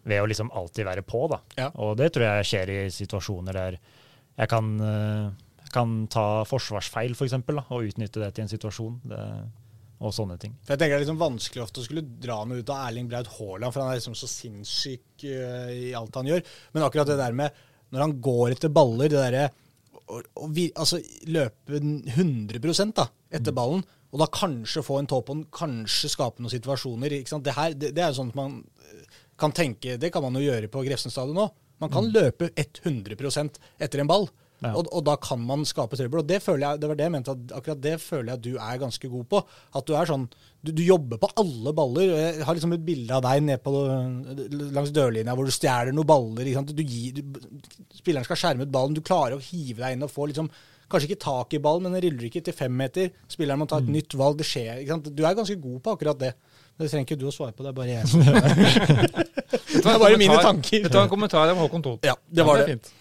ved 0.03 0.21
å 0.21 0.27
liksom 0.29 0.51
alltid 0.53 0.85
være 0.87 1.03
på, 1.07 1.25
da. 1.31 1.39
Ja. 1.57 1.69
Og 1.81 1.95
det 1.99 2.11
tror 2.13 2.27
jeg 2.27 2.47
skjer 2.49 2.71
i 2.73 2.79
situasjoner 2.93 3.55
der 3.59 3.77
jeg 4.37 4.49
kan, 4.49 4.69
eh, 4.81 5.27
kan 5.73 6.05
ta 6.11 6.43
forsvarsfeil, 6.47 7.11
f.eks., 7.13 7.19
for 7.19 7.29
eksempel, 7.29 7.59
da, 7.59 7.65
og 7.73 7.89
utnytte 7.89 8.21
det 8.21 8.31
til 8.35 8.45
en 8.45 8.53
situasjon. 8.53 8.95
Det, 9.09 9.25
og 10.03 10.11
sånne 10.11 10.35
ting. 10.35 10.55
For 10.65 10.73
jeg 10.73 10.81
tenker 10.81 10.97
Det 10.97 10.99
er 10.99 11.05
liksom 11.05 11.19
vanskelig 11.21 11.61
ofte 11.63 11.79
å 11.79 11.85
skulle 11.85 12.01
dra 12.03 12.41
noe 12.43 12.59
ut 12.59 12.71
av 12.73 12.89
Erling 12.89 13.07
Braut 13.07 13.29
Haaland, 13.37 13.71
for 13.71 13.83
han 13.83 13.93
er 13.93 14.01
liksom 14.01 14.17
så 14.19 14.27
sinnssyk 14.27 15.23
uh, 15.23 15.69
i 15.71 15.93
alt 15.95 16.17
han 16.19 16.27
gjør. 16.27 16.43
Men 16.75 16.83
akkurat 16.87 17.07
det 17.07 17.19
der 17.21 17.37
med 17.37 17.61
når 17.93 18.07
han 18.07 18.15
går 18.25 18.55
etter 18.55 18.73
baller, 18.73 19.11
det 19.11 19.21
derre 19.21 19.49
altså, 20.75 20.99
løpe 21.29 21.77
100 21.77 22.89
da, 22.97 23.05
etter 23.33 23.55
ballen, 23.55 23.83
og 24.13 24.21
da 24.21 24.29
kanskje 24.33 24.83
få 24.85 24.99
en 24.99 25.09
tå 25.09 25.21
på 25.25 25.35
den, 25.37 25.45
kanskje 25.53 26.11
skape 26.11 26.41
noen 26.41 26.53
situasjoner. 26.53 27.19
Det, 27.21 27.53
her, 27.53 27.75
det, 27.77 27.93
det 27.95 28.03
er 28.03 28.11
jo 28.11 28.19
sånn 28.19 28.33
at 28.33 28.37
man 28.37 28.59
eh, 28.81 29.21
kan 29.39 29.53
tenke 29.55 29.95
Det 29.97 30.11
kan 30.13 30.21
man 30.21 30.37
jo 30.37 30.43
gjøre 30.43 30.69
på 30.73 30.83
Grefsen 30.85 31.13
stadion 31.13 31.45
òg. 31.45 31.53
Man 31.81 31.91
kan 31.91 32.05
løpe 32.13 32.51
100% 32.53 33.57
etter 33.81 34.01
en 34.01 34.09
ball. 34.09 34.27
Ja. 34.63 34.71
Og, 34.79 34.87
og 34.95 35.03
da 35.05 35.17
kan 35.19 35.41
man 35.43 35.65
skape 35.67 35.97
trøbbel. 35.99 36.21
Og 36.23 36.27
det 36.29 36.39
føler 36.43 36.63
jeg, 36.65 36.81
det 36.81 36.89
var 36.89 36.99
det 36.99 37.05
jeg 37.07 37.13
mente, 37.15 37.35
at 37.35 37.53
akkurat 37.59 37.81
det 37.83 37.95
føler 38.01 38.31
jeg 38.31 38.39
at 38.39 38.45
du 38.45 38.53
er 38.55 38.81
ganske 38.81 39.09
god 39.11 39.25
på. 39.33 39.41
At 39.75 39.87
du 39.89 39.95
er 39.99 40.09
sånn 40.09 40.27
Du, 40.63 40.71
du 40.71 40.79
jobber 40.85 41.19
på 41.19 41.27
alle 41.41 41.73
baller. 41.75 42.13
og 42.13 42.19
Jeg 42.23 42.45
har 42.47 42.55
liksom 42.55 42.75
et 42.77 42.85
bilde 42.87 43.15
av 43.17 43.23
deg 43.25 43.41
ned 43.43 43.59
på, 43.65 43.73
langs 44.71 44.93
dørlinja 44.95 45.35
hvor 45.35 45.49
du 45.49 45.51
stjeler 45.51 45.91
noen 45.91 46.07
baller. 46.07 46.47
Du 46.71 46.83
gir, 46.83 47.17
du, 47.19 47.41
spilleren 47.99 48.23
skal 48.23 48.39
skjerme 48.39 48.63
ut 48.63 48.71
ballen. 48.71 48.95
Du 48.95 49.03
klarer 49.03 49.35
å 49.35 49.43
hive 49.43 49.83
deg 49.83 49.97
inn 49.97 50.07
og 50.07 50.13
få 50.13 50.29
liksom 50.31 50.47
Kanskje 50.93 51.07
ikke 51.09 51.23
tak 51.23 51.53
i 51.55 51.59
ballen, 51.63 51.87
men 51.87 51.95
den 51.95 52.03
ruller 52.03 52.27
ikke 52.27 52.41
til 52.45 52.53
fem 52.53 52.73
meter. 52.77 53.07
Spilleren 53.31 53.57
må 53.57 53.65
ta 53.65 53.79
et 53.81 53.87
nytt 53.89 54.13
valg. 54.19 54.35
Det 54.37 54.45
skjer. 54.45 54.83
Du 55.09 55.23
er 55.25 55.33
ganske 55.33 55.55
god 55.57 55.79
på 55.81 55.93
akkurat 55.95 56.19
det. 56.21 56.33
Det 56.77 56.89
trenger 56.91 57.07
ikke 57.07 57.17
du 57.21 57.25
å 57.29 57.33
svare 57.33 57.53
på, 57.55 57.63
det 57.65 57.71
er 57.71 57.77
bare 57.77 57.93
jeg. 57.95 58.05
Det 59.73 59.85
er 59.89 59.99
bare 60.03 60.19
mine 60.21 60.37
tanker. 60.43 60.85
Det 60.85 60.93
var 60.93 61.07
en 61.07 61.11
kommentar 61.11 61.49
om 61.53 61.63
Håkon 61.63 61.85
Toth. 61.85 62.05
Ja, 62.05 62.13
det 62.29 62.45
var 62.45 62.61
er 62.61 62.75
det. 62.75 62.93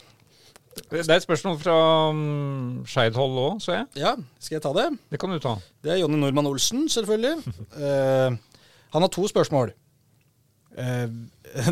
Det 0.92 1.02
er 1.04 1.18
et 1.18 1.24
spørsmål 1.24 1.58
fra 1.60 1.76
um, 2.12 2.82
Skeid-hold 2.88 3.38
òg, 3.42 3.60
ser 3.64 3.78
jeg. 3.78 3.86
Ja, 4.02 4.14
skal 4.40 4.56
jeg 4.56 4.64
ta 4.64 4.72
det? 4.76 4.88
Det 5.12 5.20
kan 5.20 5.32
du 5.32 5.40
ta. 5.42 5.54
Det 5.84 5.94
er 5.94 6.00
Jonny 6.02 6.20
Normann 6.20 6.48
Olsen, 6.48 6.86
selvfølgelig. 6.92 7.54
uh, 7.76 8.36
han 8.92 9.04
har 9.04 9.12
to 9.12 9.26
spørsmål. 9.28 9.72
Uh, 10.76 11.08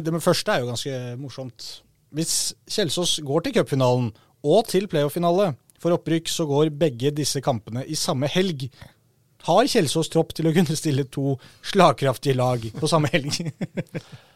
det 0.05 0.13
med 0.13 0.25
første 0.25 0.53
er 0.53 0.65
jo 0.65 0.71
ganske 0.73 1.01
morsomt. 1.21 1.71
Hvis 2.17 2.55
Kjelsås 2.69 3.21
går 3.25 3.47
til 3.47 3.57
cupfinalen 3.61 4.11
og 4.45 4.65
til 4.69 4.89
playoff-finale 4.91 5.53
for 5.81 5.97
opprykk, 5.97 6.29
så 6.29 6.47
går 6.49 6.73
begge 6.77 7.13
disse 7.15 7.41
kampene 7.45 7.85
i 7.87 7.97
samme 7.97 8.29
helg. 8.29 8.67
Har 9.47 9.69
Kjelsås 9.69 10.11
tropp 10.13 10.35
til 10.37 10.51
å 10.51 10.53
kunne 10.57 10.77
stille 10.77 11.07
to 11.09 11.39
slagkraftige 11.65 12.37
lag 12.37 12.67
på 12.77 12.91
samme 12.91 13.09
helg? 13.13 13.39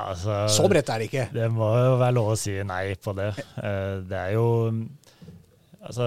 Altså, 0.00 0.46
Så 0.48 0.64
bredt 0.72 0.88
er 0.88 1.02
det 1.02 1.08
ikke. 1.10 1.26
Det 1.34 1.50
må 1.52 1.68
jo 1.76 1.96
være 2.00 2.14
lov 2.16 2.30
å 2.32 2.36
si 2.40 2.54
nei 2.64 2.94
på 2.96 3.12
det. 3.18 3.30
Eh, 3.60 4.00
Det 4.08 4.18
er 4.18 4.32
jo 4.38 4.46
Altså, 5.82 6.06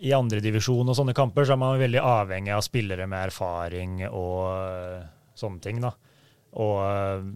i 0.00 0.12
andredivisjon 0.14 0.86
og 0.88 0.94
sånne 0.94 1.14
kamper 1.16 1.44
så 1.48 1.56
er 1.56 1.58
man 1.58 1.80
veldig 1.80 1.98
avhengig 1.98 2.52
av 2.54 2.62
spillere 2.62 3.08
med 3.10 3.26
erfaring 3.26 4.04
og 4.06 4.44
eh, 4.54 5.02
sånne 5.34 5.60
ting, 5.64 5.80
da. 5.82 5.90
Og 6.62 6.76
eh, 6.86 7.26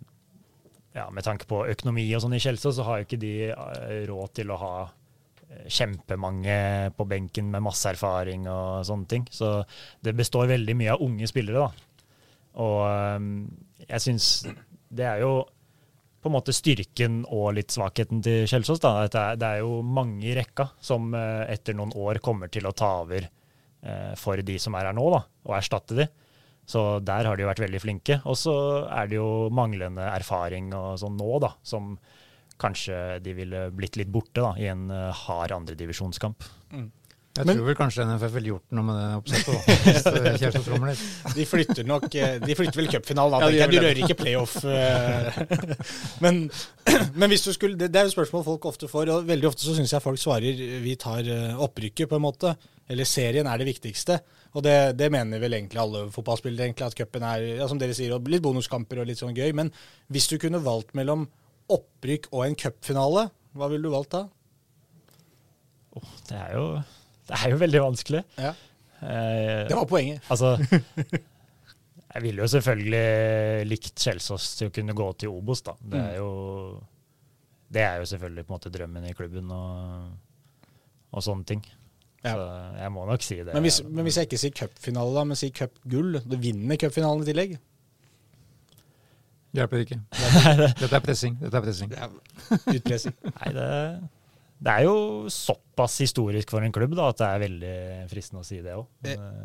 ja, 0.94 1.08
med 1.10 1.26
tanke 1.26 1.48
på 1.50 1.64
økonomi 1.66 2.06
og 2.14 2.22
sånn 2.22 2.36
i 2.38 2.40
Kjelsås, 2.42 2.78
så 2.78 2.86
har 2.86 3.00
jo 3.00 3.08
ikke 3.08 3.20
de 3.20 3.34
råd 4.08 4.32
til 4.38 4.50
å 4.54 4.60
ha 4.62 4.72
kjempemange 5.66 6.92
på 6.94 7.04
benken 7.10 7.50
med 7.50 7.64
masse 7.66 7.90
erfaring 7.90 8.46
og 8.50 8.84
sånne 8.86 9.10
ting. 9.10 9.26
Så 9.34 9.64
det 10.02 10.14
består 10.18 10.46
veldig 10.50 10.76
mye 10.78 10.94
av 10.94 11.02
unge 11.02 11.26
spillere, 11.30 11.66
da. 11.66 12.14
Og 12.62 13.86
jeg 13.88 14.04
syns 14.06 14.28
det 14.90 15.06
er 15.06 15.24
jo 15.24 15.34
på 16.20 16.28
en 16.28 16.34
måte 16.36 16.52
styrken 16.52 17.22
og 17.32 17.54
litt 17.56 17.72
svakheten 17.72 18.20
til 18.24 18.44
Kjelsås. 18.50 18.80
da, 18.82 18.92
det 19.08 19.20
er, 19.20 19.38
det 19.40 19.48
er 19.48 19.62
jo 19.62 19.80
mange 19.80 20.26
i 20.28 20.34
rekka 20.36 20.68
som 20.84 21.14
eh, 21.16 21.46
etter 21.54 21.76
noen 21.76 21.94
år 21.96 22.20
kommer 22.24 22.52
til 22.52 22.68
å 22.68 22.74
ta 22.76 22.90
over 23.06 23.24
eh, 23.24 24.12
for 24.20 24.42
de 24.44 24.58
som 24.60 24.76
er 24.76 24.90
her 24.90 24.96
nå, 24.96 25.06
da, 25.14 25.22
og 25.48 25.56
erstatte 25.56 25.96
de. 25.96 26.08
Så 26.70 27.00
der 27.02 27.26
har 27.26 27.36
de 27.36 27.42
jo 27.42 27.48
vært 27.48 27.64
veldig 27.64 27.80
flinke. 27.82 28.20
Og 28.28 28.36
så 28.38 28.54
er 28.92 29.08
det 29.10 29.16
jo 29.16 29.48
manglende 29.54 30.04
erfaring 30.12 30.68
og 30.76 31.00
sånn 31.00 31.16
nå, 31.18 31.30
da, 31.42 31.54
som 31.66 31.94
kanskje 32.60 33.18
de 33.24 33.34
ville 33.34 33.64
blitt 33.72 33.96
litt 33.96 34.10
borte 34.12 34.44
da, 34.44 34.52
i 34.60 34.68
en 34.70 34.90
eh, 34.92 35.22
hard 35.24 35.56
andredivisjonskamp. 35.56 36.44
Jeg 37.38 37.46
Men- 37.46 37.54
tror 37.56 37.66
vel 37.68 37.76
kanskje 37.78 38.02
NFF 38.08 38.32
ville 38.34 38.48
gjort 38.50 38.72
noe 38.74 38.84
med 38.88 38.96
det 38.98 39.10
oppsettet. 39.20 39.60
De 41.38 41.44
flytter 41.46 41.84
nok 41.86 42.14
eh, 42.18 42.40
De 42.42 42.54
flytter 42.58 42.74
vel 42.80 42.88
cupfinalen, 42.90 43.38
da. 43.38 43.46
Ja, 43.46 43.50
de 43.52 43.56
jeg. 43.60 43.70
Du 43.70 43.76
rører 43.86 44.00
ikke 44.02 44.16
playoff. 44.18 44.56
eh. 44.66 45.30
Men, 46.24 46.34
men 47.14 47.30
hvis 47.30 47.44
du 47.46 47.52
skulle 47.54 47.78
det, 47.78 47.92
det 47.94 48.00
er 48.00 48.04
jo 48.08 48.12
spørsmål 48.16 48.42
folk 48.44 48.64
ofte 48.66 48.88
får, 48.90 49.08
og 49.14 49.28
veldig 49.28 49.46
ofte 49.48 49.62
så 49.62 49.74
syns 49.76 49.92
jeg 49.94 50.02
folk 50.02 50.18
svarer 50.20 50.58
vi 50.82 50.96
tar 51.00 51.22
eh, 51.30 51.54
opprykket, 51.62 52.08
på 52.10 52.18
en 52.18 52.24
måte. 52.26 52.50
Eller 52.90 53.06
serien 53.06 53.46
er 53.46 53.56
det 53.62 53.68
viktigste. 53.70 54.18
Og 54.58 54.62
det, 54.66 54.74
det 54.98 55.12
mener 55.14 55.38
vel 55.38 55.54
egentlig 55.54 55.78
alle 55.80 56.08
fotballspillere, 56.10 56.66
egentlig, 56.66 56.86
at 56.90 56.98
cupen 56.98 57.22
er 57.30 57.46
ja, 57.62 57.68
som 57.70 57.78
dere 57.78 57.94
sier, 57.94 58.10
og 58.18 58.26
litt 58.28 58.42
bonuskamper 58.42 58.98
og 59.04 59.08
litt 59.08 59.22
sånn 59.22 59.38
gøy. 59.38 59.52
Men 59.54 59.70
hvis 60.10 60.26
du 60.32 60.34
kunne 60.42 60.58
valgt 60.66 60.90
mellom 60.98 61.28
opprykk 61.70 62.26
og 62.34 62.42
en 62.48 62.58
cupfinale, 62.58 63.28
hva 63.54 63.70
ville 63.70 63.86
du 63.86 63.94
valgt 63.94 64.18
da? 64.18 64.26
Åh, 65.94 66.10
det, 66.28 66.36
er 66.38 66.52
jo, 66.58 66.66
det 67.30 67.38
er 67.40 67.52
jo 67.54 67.58
veldig 67.62 67.82
vanskelig. 67.86 68.22
Ja. 68.40 68.52
Eh, 69.00 69.66
Det 69.70 69.76
var 69.78 69.86
poenget. 69.88 70.22
Altså, 70.30 70.56
jeg 72.14 72.22
ville 72.26 72.42
jo 72.42 72.48
selvfølgelig 72.52 73.66
likt 73.70 73.94
Kjelsås 74.02 74.48
til 74.58 74.70
å 74.70 74.74
kunne 74.74 74.96
gå 74.98 75.06
til 75.22 75.32
Obos, 75.32 75.62
da. 75.66 75.76
Det 75.80 76.00
er 76.00 76.16
jo, 76.18 76.30
det 77.70 77.84
er 77.86 78.00
jo 78.02 78.08
selvfølgelig 78.12 78.46
på 78.46 78.52
en 78.52 78.58
måte 78.58 78.72
drømmen 78.74 79.06
i 79.08 79.14
klubben 79.16 79.50
og, 79.54 80.10
og 81.14 81.24
sånne 81.24 81.46
ting. 81.48 81.64
Ja. 82.20 82.34
Så 82.36 82.46
jeg 82.82 82.92
må 82.92 83.06
nok 83.08 83.22
si 83.24 83.38
det. 83.40 83.54
Men 83.54 83.64
hvis, 83.64 83.80
men 83.88 84.04
hvis 84.04 84.18
jeg 84.20 84.28
ikke 84.28 84.40
sier 84.42 84.56
cupfinale, 84.58 85.14
da, 85.16 85.22
men 85.30 85.38
sier 85.40 85.54
cupgull, 85.56 86.18
du 86.20 86.36
vinner 86.42 86.76
cupfinalen 86.82 87.22
i 87.24 87.30
tillegg? 87.30 87.54
Hjelper 89.56 89.80
ikke. 89.82 89.96
Dette 90.82 90.92
er 90.94 91.02
pressing. 91.02 91.38
Dette 91.40 91.58
er 91.58 91.64
pressing. 91.64 91.94
Utpressing. 92.70 93.14
Nei, 93.24 93.48
det, 93.56 93.70
det 94.60 94.72
er 94.74 94.84
jo 94.84 95.30
såpass 95.32 95.96
historisk 96.02 96.52
for 96.52 96.64
en 96.64 96.74
klubb 96.74 96.92
da, 96.98 97.08
at 97.08 97.20
det 97.20 97.28
er 97.30 97.42
veldig 97.46 97.76
fristende 98.10 98.42
å 98.42 98.46
si 98.46 98.60
det 98.60 98.76
òg. 98.76 98.84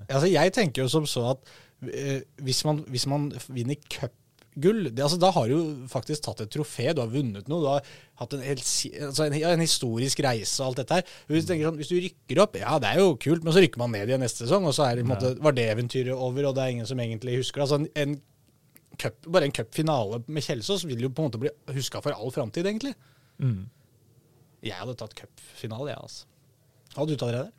Altså, 0.10 0.28
jeg 0.28 0.54
tenker 0.56 0.84
jo 0.84 0.92
som 0.92 1.08
så 1.08 1.30
at 1.32 1.52
eh, 1.88 2.26
hvis, 2.44 2.60
man, 2.68 2.82
hvis 2.92 3.06
man 3.08 3.30
vinner 3.48 3.80
cupgull 3.88 4.90
altså, 4.90 5.20
Da 5.22 5.30
har 5.38 5.52
du 5.52 5.86
faktisk 5.92 6.26
tatt 6.26 6.44
et 6.44 6.52
trofé, 6.52 6.90
du 6.92 7.00
har 7.00 7.14
vunnet 7.14 7.48
noe. 7.48 7.64
Du 7.64 7.70
har 7.72 7.88
hatt 8.20 8.36
en, 8.36 8.44
hel, 8.44 8.60
altså, 8.60 9.30
en, 9.30 9.38
en 9.54 9.64
historisk 9.64 10.20
reise 10.26 10.60
og 10.60 10.74
alt 10.74 10.82
dette 10.84 11.00
her. 11.00 11.16
Hvis 11.32 11.48
du, 11.48 11.56
sånn, 11.64 11.80
hvis 11.80 11.94
du 11.94 11.96
rykker 11.96 12.44
opp, 12.44 12.60
ja 12.60 12.76
det 12.84 12.92
er 12.92 13.00
jo 13.06 13.16
kult, 13.16 13.48
men 13.48 13.56
så 13.56 13.64
rykker 13.64 13.84
man 13.86 13.96
ned 13.96 14.12
igjen 14.12 14.24
neste 14.26 14.44
sesong, 14.44 14.68
og 14.68 14.76
så 14.76 14.90
er 14.90 15.00
det, 15.00 15.08
måte, 15.08 15.32
var 15.40 15.56
det 15.56 15.70
eventyret 15.78 16.12
over, 16.12 16.50
og 16.50 16.60
det 16.60 16.66
er 16.66 16.76
ingen 16.76 16.92
som 16.92 17.00
egentlig 17.00 17.40
husker 17.40 17.64
det. 17.64 17.70
Altså, 17.70 17.80
en, 17.80 17.88
en 18.04 19.00
cup, 19.00 19.24
bare 19.32 19.48
en 19.48 19.56
cupfinale 19.56 20.26
med 20.28 20.44
Kjelsås 20.44 20.84
vil 20.92 21.08
jo 21.08 21.14
på 21.16 21.24
en 21.24 21.32
måte 21.32 21.40
bli 21.40 21.56
huska 21.80 22.04
for 22.04 22.12
all 22.12 22.36
framtid, 22.36 22.68
egentlig. 22.68 22.98
Mm. 23.40 23.64
Jeg 24.66 24.78
hadde 24.80 24.96
tatt 24.98 25.14
cupfinale, 25.18 25.94
jeg, 25.94 26.02
altså. 26.02 26.26
Hadde 26.96 27.14
du 27.14 27.20
tatt 27.22 27.34
det 27.34 27.44
der? 27.44 27.54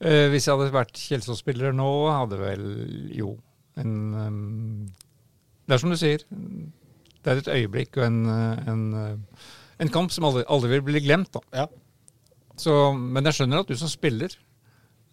Uh, 0.00 0.26
hvis 0.32 0.46
jeg 0.46 0.56
hadde 0.56 0.74
vært 0.74 1.00
Kjelsås-spiller 1.00 1.74
nå, 1.76 1.88
hadde 2.08 2.40
vel 2.40 2.66
jo 3.12 3.34
en 3.80 3.96
um, 4.16 4.38
Det 5.68 5.76
er 5.76 5.82
som 5.82 5.92
du 5.92 5.98
sier. 6.00 6.24
Det 7.20 7.32
er 7.32 7.40
et 7.40 7.50
øyeblikk 7.52 7.98
og 8.00 8.06
en, 8.06 8.20
en, 8.72 8.84
en 9.80 9.92
kamp 9.92 10.12
som 10.12 10.26
aldri, 10.28 10.44
aldri 10.48 10.72
vil 10.74 10.86
bli 10.88 11.02
glemt. 11.04 11.36
da. 11.36 11.64
Ja. 11.64 11.66
Så, 12.60 12.72
men 12.96 13.28
jeg 13.28 13.38
skjønner 13.38 13.62
at 13.62 13.70
du 13.70 13.76
som 13.78 13.92
spiller 13.92 14.34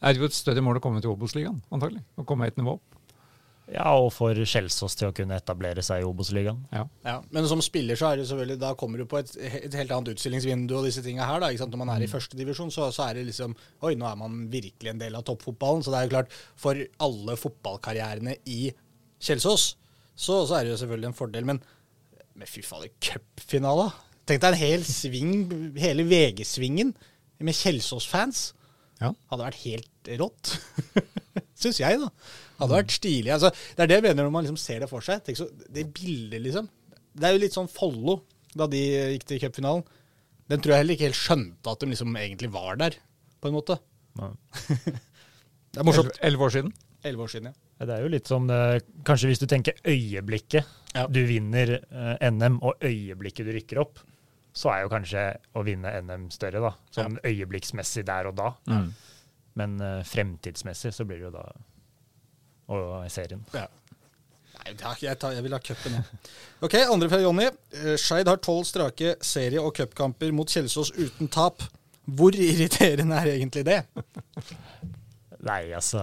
er 0.08 0.20
jo 0.20 0.28
et 0.28 0.36
større 0.36 0.64
mål 0.64 0.80
å 0.80 0.84
komme 0.84 1.02
til 1.04 1.12
Obos-ligaen, 1.14 1.60
antagelig. 1.74 2.04
Å 2.20 2.26
komme 2.28 2.50
et 2.50 2.58
nivå 2.60 2.78
opp. 2.78 2.97
Ja, 3.68 3.90
og 4.00 4.14
for 4.16 4.38
Kjelsås 4.38 4.96
til 4.96 5.10
å 5.10 5.16
kunne 5.16 5.36
etablere 5.36 5.84
seg 5.84 6.00
i 6.00 6.06
Obos-ligaen. 6.08 6.62
Ja. 6.72 6.86
Ja, 7.04 7.18
Men 7.36 7.50
som 7.52 7.60
spiller 7.64 8.00
så 8.00 8.10
er 8.10 8.22
det 8.22 8.28
selvfølgelig, 8.30 8.60
da 8.62 8.70
kommer 8.80 9.02
du 9.02 9.08
på 9.10 9.20
et, 9.20 9.34
et 9.36 9.76
helt 9.76 9.92
annet 9.92 10.14
utstillingsvindu 10.14 10.72
og 10.78 10.88
disse 10.88 11.04
tinga 11.04 11.28
her. 11.28 11.42
da, 11.44 11.50
ikke 11.52 11.66
sant? 11.66 11.76
Når 11.76 11.82
man 11.84 11.92
er 11.98 12.06
i 12.06 12.12
første 12.12 12.40
divisjon, 12.40 12.72
så, 12.72 12.88
så 12.96 13.10
er 13.10 13.20
det 13.20 13.26
liksom 13.28 13.58
Oi, 13.84 13.94
nå 14.00 14.08
er 14.08 14.16
man 14.20 14.40
virkelig 14.54 14.94
en 14.94 15.04
del 15.04 15.20
av 15.20 15.26
toppfotballen. 15.28 15.84
Så 15.84 15.92
det 15.92 16.00
er 16.00 16.08
jo 16.08 16.14
klart, 16.16 16.40
for 16.56 16.80
alle 17.10 17.38
fotballkarrierene 17.44 18.38
i 18.48 18.72
Kjelsås, 19.20 19.70
så, 20.16 20.40
så 20.48 20.58
er 20.58 20.64
det 20.66 20.76
jo 20.76 20.82
selvfølgelig 20.86 21.12
en 21.12 21.20
fordel. 21.20 21.52
Men, 21.52 21.62
men 22.40 22.50
fy 22.50 22.64
fader, 22.66 22.94
cupfinale! 23.04 23.92
Tenk 24.28 24.44
deg 24.44 24.56
en 24.56 24.60
hel 24.60 24.82
sving, 24.88 25.36
hele 25.80 26.08
VG-svingen 26.08 26.96
med 27.44 27.56
Kjelsås-fans. 27.56 28.50
Ja. 29.00 29.12
Hadde 29.32 29.44
vært 29.46 29.64
helt 29.66 30.12
rått. 30.20 30.56
Syns 31.62 31.80
jeg, 31.84 32.00
da. 32.02 32.10
Hadde 32.58 32.74
vært 32.80 32.94
stilig. 32.96 33.32
Altså, 33.36 33.52
det 33.78 33.84
er 33.86 33.90
det 33.92 33.98
jeg 34.00 34.06
mener 34.08 34.24
når 34.28 34.34
man 34.34 34.46
liksom 34.48 34.58
ser 34.62 34.82
det 34.84 34.90
for 34.90 35.06
seg. 35.06 35.22
Tenk 35.26 35.38
så, 35.40 35.48
det 35.70 35.88
bildet, 35.94 36.42
liksom. 36.46 36.70
Det 37.18 37.28
er 37.30 37.36
jo 37.36 37.42
litt 37.44 37.56
sånn 37.58 37.70
Follo, 37.72 38.20
da 38.58 38.68
de 38.72 38.82
gikk 39.16 39.28
til 39.30 39.40
cupfinalen. 39.46 39.86
Den 40.48 40.62
tror 40.64 40.74
jeg 40.76 40.82
heller 40.84 40.96
ikke 40.98 41.10
helt 41.10 41.20
skjønte 41.20 41.72
at 41.74 41.82
de 41.84 41.90
liksom 41.92 42.16
egentlig 42.18 42.50
var 42.54 42.78
der, 42.80 42.96
på 43.44 43.50
en 43.52 43.58
måte. 43.58 43.78
Nei. 44.18 44.32
Det 45.78 45.82
er 45.84 45.86
morsomt. 45.86 46.16
Elleve- 46.26 46.46
år 46.48 46.54
siden. 46.56 46.72
Elleve 47.06 47.26
år 47.28 47.32
siden, 47.34 47.50
ja. 47.52 47.58
Ja, 47.78 47.86
Det 47.86 47.94
er 47.98 48.02
jo 48.02 48.10
litt 48.10 48.30
som 48.32 48.48
det, 48.50 48.58
Kanskje 49.06 49.28
hvis 49.30 49.42
du 49.44 49.46
tenker 49.46 49.76
øyeblikket 49.86 50.66
Ja. 50.96 51.04
du 51.06 51.20
vinner 51.30 51.76
eh, 51.78 52.30
NM, 52.32 52.56
og 52.66 52.80
øyeblikket 52.82 53.46
du 53.46 53.52
rykker 53.54 53.82
opp, 53.84 54.00
så 54.58 54.72
er 54.74 54.82
jo 54.88 54.90
kanskje 54.90 55.26
å 55.54 55.62
vinne 55.68 55.92
NM 56.02 56.32
større, 56.34 56.64
da. 56.64 56.72
Sånn 56.96 57.20
øyeblikksmessig 57.22 58.08
der 58.08 58.32
og 58.32 58.40
da. 58.40 58.48
Men 59.60 59.76
eh, 59.84 60.00
fremtidsmessig 60.10 60.96
så 60.96 61.06
blir 61.06 61.20
det 61.22 61.28
jo 61.28 61.36
da 61.36 61.44
Og 62.68 63.12
serien. 63.12 63.44
ja. 63.56 63.68
Nei, 64.58 64.74
jeg, 65.00 65.16
tar, 65.22 65.32
jeg 65.36 65.44
vil 65.46 65.54
ha 65.56 65.60
cupen, 65.64 65.96
jeg. 65.96 66.22
Ok, 66.66 66.74
andre 66.82 67.08
fra 67.12 67.20
Jonny. 67.22 67.46
Eh, 67.78 67.94
Skeid 68.02 68.28
har 68.28 68.40
tolv 68.44 68.66
strake 68.68 69.14
serie- 69.24 69.62
og 69.64 69.76
cupkamper 69.78 70.34
mot 70.36 70.50
Kjelsås 70.50 70.92
uten 70.98 71.30
tap. 71.32 71.64
Hvor 72.18 72.36
irriterende 72.36 73.16
er 73.20 73.30
egentlig 73.36 73.64
det? 73.68 73.78
Nei, 75.46 75.62
altså 75.76 76.02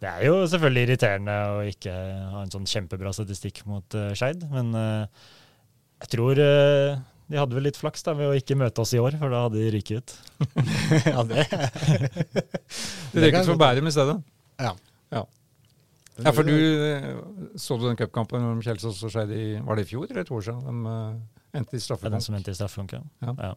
Det 0.00 0.08
er 0.08 0.24
jo 0.24 0.40
selvfølgelig 0.48 0.86
irriterende 0.88 1.36
å 1.52 1.62
ikke 1.68 1.94
ha 2.32 2.42
en 2.42 2.52
sånn 2.54 2.66
kjempebra 2.70 3.12
statistikk 3.14 3.62
mot 3.68 3.98
uh, 3.98 4.10
Skeid, 4.16 4.46
men 4.50 4.70
uh, 4.74 5.26
jeg 6.00 6.14
tror 6.14 6.40
uh, 6.40 7.00
de 7.30 7.38
hadde 7.38 7.58
vel 7.58 7.68
litt 7.68 7.78
flaks 7.78 8.06
da 8.06 8.14
ved 8.16 8.30
å 8.30 8.38
ikke 8.38 8.56
møte 8.58 8.82
oss 8.82 8.94
i 8.96 9.02
år, 9.02 9.18
for 9.20 9.30
da 9.30 9.44
hadde 9.44 9.60
de 9.60 9.74
ryket 9.76 10.00
ut. 10.00 10.14
ja, 11.12 11.26
det 11.28 11.44
Det 13.12 13.26
røyket 13.26 13.50
for 13.50 13.60
Bærum 13.60 13.90
i 13.90 13.94
stedet. 13.94 14.16
Ja. 14.62 14.72
Ja. 16.20 16.28
ja, 16.28 16.32
for 16.36 16.44
du 16.44 16.52
eh, 16.52 17.56
Så 17.56 17.78
du 17.80 17.86
den 17.86 17.96
cupkampen 17.96 18.42
mellom 18.42 18.60
Kjelsås 18.64 19.00
og 19.06 19.12
Skeid 19.14 19.30
i 19.32 19.44
Var 19.64 19.78
det 19.78 19.86
i 19.86 19.88
fjor 19.88 20.10
eller 20.10 20.26
to 20.28 20.36
år 20.36 20.44
siden? 20.44 20.80
De 20.84 20.92
eh, 20.92 21.58
endte 21.60 21.78
i 21.78 21.80
er 21.80 22.14
den 22.14 22.24
som 22.24 22.36
endte 22.36 22.52
i 22.52 22.58
straffekonk, 22.58 22.92
ja. 22.98 23.02
Ja. 23.24 23.34
ja. 23.48 23.52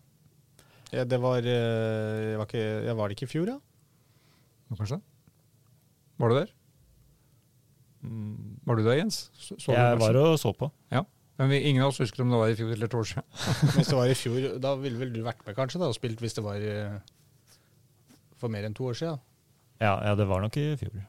Ja, 0.94 1.04
det 1.10 1.18
var, 1.22 1.42
eh, 1.42 2.36
var, 2.38 2.46
ikke, 2.46 2.64
ja, 2.86 2.94
var 2.94 3.10
det 3.10 3.18
ikke 3.18 3.26
i 3.26 3.32
fjor, 3.32 3.50
da? 3.50 3.58
Kanskje? 4.78 5.00
Var 6.22 6.30
du 6.30 6.36
der? 6.38 6.54
Mm, 8.04 8.60
Var 8.68 8.78
du 8.78 8.84
der, 8.86 9.00
Jens? 9.00 9.32
Så, 9.34 9.58
så 9.58 9.74
Jeg 9.74 10.00
var 10.00 10.20
og 10.22 10.38
så 10.40 10.54
på. 10.54 10.70
Ja. 10.94 11.02
Men 11.42 11.50
vi, 11.50 11.64
ingen 11.66 11.82
av 11.82 11.90
oss 11.90 12.02
husker 12.04 12.22
om 12.22 12.30
det 12.30 12.40
var 12.44 12.54
i 12.54 12.58
fjor 12.60 12.76
eller 12.76 12.86
et 12.86 12.98
år 13.00 13.10
siden. 13.10 13.26
Hvis 13.76 13.90
det 13.90 13.98
var 13.98 14.12
i 14.12 14.18
fjor, 14.18 14.48
da 14.62 14.76
ville 14.78 15.02
vel 15.02 15.14
du 15.16 15.24
vært 15.26 15.42
med 15.48 15.58
kanskje 15.58 15.82
da, 15.82 15.90
og 15.90 15.98
spilt 15.98 16.22
hvis 16.22 16.38
det 16.38 16.46
var 16.46 16.62
for 18.38 18.54
mer 18.54 18.68
enn 18.68 18.78
to 18.78 18.86
år 18.92 19.00
siden? 19.00 19.22
Ja, 19.82 19.98
ja, 20.06 20.14
det 20.16 20.30
var 20.30 20.46
nok 20.46 20.58
i 20.62 20.68
fjor. 20.78 21.02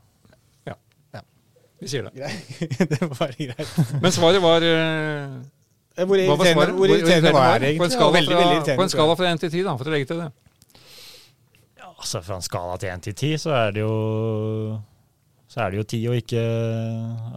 Vi 1.85 1.93
sier 1.93 2.09
det. 2.09 2.33
Det 2.91 3.01
var 3.03 3.15
bare 3.19 3.37
greit. 3.37 3.77
Men 4.01 4.15
svaret 4.15 4.43
var 4.43 4.65
eh, 4.65 5.37
Eh, 5.95 6.07
Hvor 6.07 6.17
irriterende, 6.17 6.73
hvor 6.73 6.87
irriterende 6.87 7.33
var 7.33 7.59
det 7.59 7.77
På 7.79 7.85
en 7.85 7.91
egentlig? 7.91 7.93
skala, 7.93 8.13
veldig, 8.13 8.35
veldig 8.35 8.47
fra, 8.47 8.65
veldig 8.65 8.77
på 8.77 8.83
en 8.83 8.89
skala 8.89 9.15
fra 9.15 9.29
1 9.31 9.41
til 9.41 9.51
10, 9.51 9.63
da, 9.67 9.75
for 9.79 9.91
å 9.91 9.93
legge 9.95 10.09
til 10.11 10.23
det. 10.23 10.27
Ja, 11.79 11.91
altså 11.93 12.23
Fra 12.27 12.39
en 12.41 12.47
skala 12.47 12.75
til 12.83 12.91
1 12.91 13.05
til 13.07 13.15
10, 13.15 13.39
så 13.45 13.55
er 13.61 13.71
det 13.77 13.85
jo 13.85 13.95
så 15.55 15.61
er 15.63 15.71
det 15.71 15.79
jo 15.79 15.85
10 15.87 16.09
å 16.11 16.15
ikke 16.19 16.43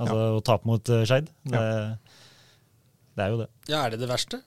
Altså 0.02 0.18
å 0.40 0.42
tape 0.42 0.66
mot 0.66 0.90
uh, 0.90 1.04
Skeid. 1.06 1.28
Det, 1.46 1.62
det 3.14 3.26
er 3.28 3.34
jo 3.36 3.38
det. 3.44 3.48
Ja, 3.70 3.84
er 3.84 3.94
det 3.94 4.00
det 4.02 4.10
verste? 4.10 4.42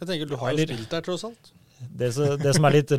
Jeg 0.00 0.08
tenker 0.08 0.30
Du 0.30 0.36
har 0.40 0.54
jo 0.54 0.64
spilt 0.70 0.90
der, 0.94 1.04
tross 1.04 1.26
alt. 1.28 1.52
Det, 2.00 2.08
så, 2.16 2.30
det 2.40 2.54
som 2.56 2.64
er 2.64 2.78
litt 2.78 2.94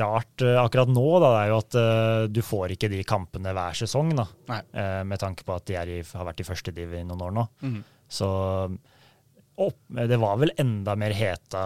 rart 0.00 0.42
eh, 0.42 0.56
akkurat 0.60 0.90
nå, 0.90 1.06
da, 1.22 1.30
er 1.40 1.52
jo 1.52 1.60
at 1.60 1.78
uh, 1.78 2.24
du 2.30 2.42
får 2.44 2.74
ikke 2.74 2.90
de 2.92 3.02
kampene 3.06 3.54
hver 3.56 3.78
sesong. 3.78 4.12
Da, 4.18 4.26
Nei. 4.50 4.60
Eh, 4.82 5.00
med 5.08 5.22
tanke 5.22 5.46
på 5.46 5.56
at 5.56 5.66
de 5.68 5.76
i, 5.76 6.02
har 6.02 6.28
vært 6.28 6.42
i 6.42 6.48
første 6.48 6.74
div 6.74 6.94
i 6.96 7.04
noen 7.06 7.24
år 7.28 7.36
nå. 7.36 7.46
Mm. 7.62 7.78
Så 8.18 8.28
opp, 9.56 9.78
det 9.88 10.18
var 10.20 10.36
vel 10.42 10.52
enda 10.60 10.94
mer 11.00 11.14
heta 11.16 11.64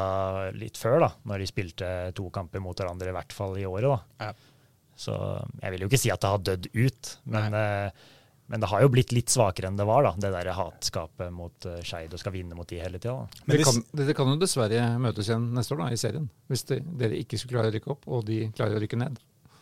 litt 0.55 0.79
før, 0.79 1.01
da, 1.03 1.11
når 1.27 1.43
de 1.43 1.51
spilte 1.51 1.91
to 2.17 2.29
kamper 2.35 2.63
mot 2.63 2.79
hverandre, 2.79 3.11
i 3.11 3.17
hvert 3.17 3.35
fall 3.35 3.59
i 3.59 3.67
året. 3.69 3.91
da. 3.91 4.31
Ja. 4.31 4.33
Så 5.01 5.17
jeg 5.63 5.75
vil 5.75 5.85
jo 5.85 5.91
ikke 5.91 6.03
si 6.03 6.13
at 6.13 6.23
det 6.23 6.31
har 6.31 6.43
dødd 6.45 6.71
ut, 6.77 7.13
men, 7.33 7.57
eh, 7.57 8.09
men 8.51 8.63
det 8.63 8.69
har 8.73 8.83
jo 8.83 8.91
blitt 8.91 9.13
litt 9.15 9.31
svakere 9.31 9.69
enn 9.71 9.79
det 9.79 9.87
var, 9.87 10.03
da, 10.03 10.11
det 10.19 10.33
der 10.35 10.51
hatskapet 10.57 11.31
mot 11.31 11.67
uh, 11.71 11.79
Skeid 11.87 12.15
og 12.17 12.19
skal 12.19 12.35
vinne 12.35 12.57
mot 12.59 12.67
de 12.67 12.81
hele 12.83 12.99
tida. 12.99 13.29
Men 13.45 13.55
Dere 13.55 13.67
kan, 13.69 13.81
dere 14.01 14.17
kan 14.19 14.33
jo 14.33 14.39
dessverre 14.41 14.87
møtes 15.03 15.31
igjen 15.31 15.47
neste 15.55 15.77
år 15.77 15.85
da, 15.85 15.91
i 15.95 16.01
serien, 16.01 16.27
hvis 16.51 16.67
de, 16.67 16.81
dere 16.99 17.21
ikke 17.23 17.39
skulle 17.39 17.61
klare 17.61 17.71
å 17.71 17.77
rykke 17.77 17.93
opp, 17.95 18.09
og 18.11 18.25
de 18.27 18.41
klarer 18.57 18.79
å 18.79 18.83
rykke 18.83 18.99
ned. 18.99 19.21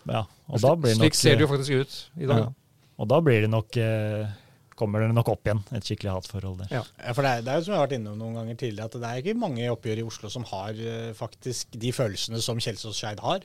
Ja, 0.09 0.25
og 0.49 0.65
da 0.65 0.73
blir 0.79 0.95
det 0.95 1.03
Slik 1.03 1.19
ser 1.19 1.37
det 1.37 1.45
jo 1.45 1.51
faktisk 1.51 1.83
ut 1.83 1.99
i 2.17 2.31
dag. 2.31 2.47
Ja. 2.47 2.85
Og 2.99 3.11
da 3.13 3.19
blir 3.23 3.45
det 3.45 3.51
nok 3.53 3.77
uh, 3.77 4.33
kommer 4.79 5.03
det 5.05 5.11
nok 5.13 5.35
opp 5.35 5.51
igjen, 5.51 5.61
et 5.77 5.85
skikkelig 5.85 6.15
hatforhold 6.15 6.63
der. 6.63 6.73
Ja. 6.79 6.83
Ja, 7.03 7.13
for 7.13 7.27
det 7.27 7.35
er, 7.35 7.45
det 7.45 7.53
er 7.53 7.61
jo 7.61 7.67
som 7.67 7.75
jeg 7.75 7.81
har 7.81 7.87
vært 7.89 7.97
innom 7.99 8.17
noen 8.23 8.41
ganger 8.41 8.59
tidligere, 8.63 8.89
at 8.89 8.97
det 9.03 9.11
er 9.11 9.21
ikke 9.23 9.43
mange 9.43 9.69
oppgjør 9.75 10.01
i 10.01 10.07
Oslo 10.07 10.33
som 10.33 10.47
har 10.49 10.81
uh, 10.81 11.11
faktisk 11.19 11.77
de 11.77 11.93
følelsene 11.93 12.41
som 12.45 12.63
Kjelsås 12.63 13.03
Skeid 13.03 13.21
har. 13.27 13.45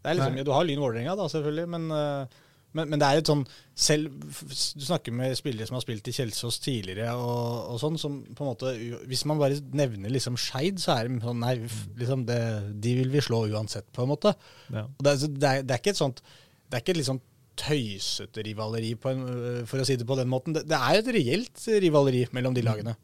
Det 0.00 0.12
er 0.12 0.16
liksom, 0.16 0.36
Nei. 0.36 0.44
ja, 0.44 0.46
Du 0.48 0.54
har 0.54 0.64
Lyn 0.64 0.80
Vålerenga, 0.80 1.16
da, 1.18 1.26
selvfølgelig, 1.28 1.66
men, 1.74 1.90
eh, 1.92 2.38
men, 2.76 2.90
men 2.92 3.00
det 3.02 3.06
er 3.08 3.20
et 3.20 3.30
sånn 3.30 3.40
selv, 3.74 4.12
Du 4.46 4.84
snakker 4.84 5.14
med 5.16 5.34
spillere 5.38 5.66
som 5.66 5.78
har 5.78 5.82
spilt 5.82 6.06
i 6.06 6.14
Kjelsås 6.14 6.60
tidligere, 6.62 7.12
og, 7.18 7.72
og 7.72 7.80
sånn, 7.82 7.96
som 7.98 8.20
på 8.36 8.44
en 8.44 8.50
måte 8.52 8.74
Hvis 9.10 9.24
man 9.26 9.40
bare 9.40 9.58
nevner 9.74 10.12
liksom 10.12 10.38
Skeid, 10.38 10.78
så 10.82 10.94
er 10.94 11.08
det 11.08 11.24
sånn 11.24 11.42
Nei, 11.42 11.56
liksom 11.98 12.22
det, 12.28 12.38
de 12.84 12.94
vil 13.00 13.10
vi 13.10 13.24
slå 13.24 13.42
uansett, 13.50 13.88
på 13.96 14.04
en 14.04 14.12
måte. 14.12 14.34
Ja. 14.70 14.86
Og 14.86 15.02
det, 15.06 15.16
er, 15.16 15.26
det, 15.26 15.50
er, 15.50 15.66
det 15.66 15.76
er 15.76 15.82
ikke 15.82 15.94
et 15.96 16.02
sånt 16.02 16.22
Det 16.22 16.78
er 16.78 16.84
ikke 16.84 16.94
et 16.94 17.02
litt 17.02 17.10
sånn 17.10 17.24
tøysete 17.60 18.44
rivaleri, 18.46 18.94
på 18.96 19.10
en, 19.10 19.24
for 19.68 19.82
å 19.82 19.84
si 19.84 19.98
det 20.00 20.06
på 20.08 20.16
den 20.16 20.30
måten. 20.30 20.54
Det, 20.56 20.62
det 20.70 20.78
er 20.78 21.00
et 21.00 21.10
reelt 21.12 21.64
rivaleri 21.82 22.22
mellom 22.32 22.54
de 22.56 22.62
lagene. 22.64 22.94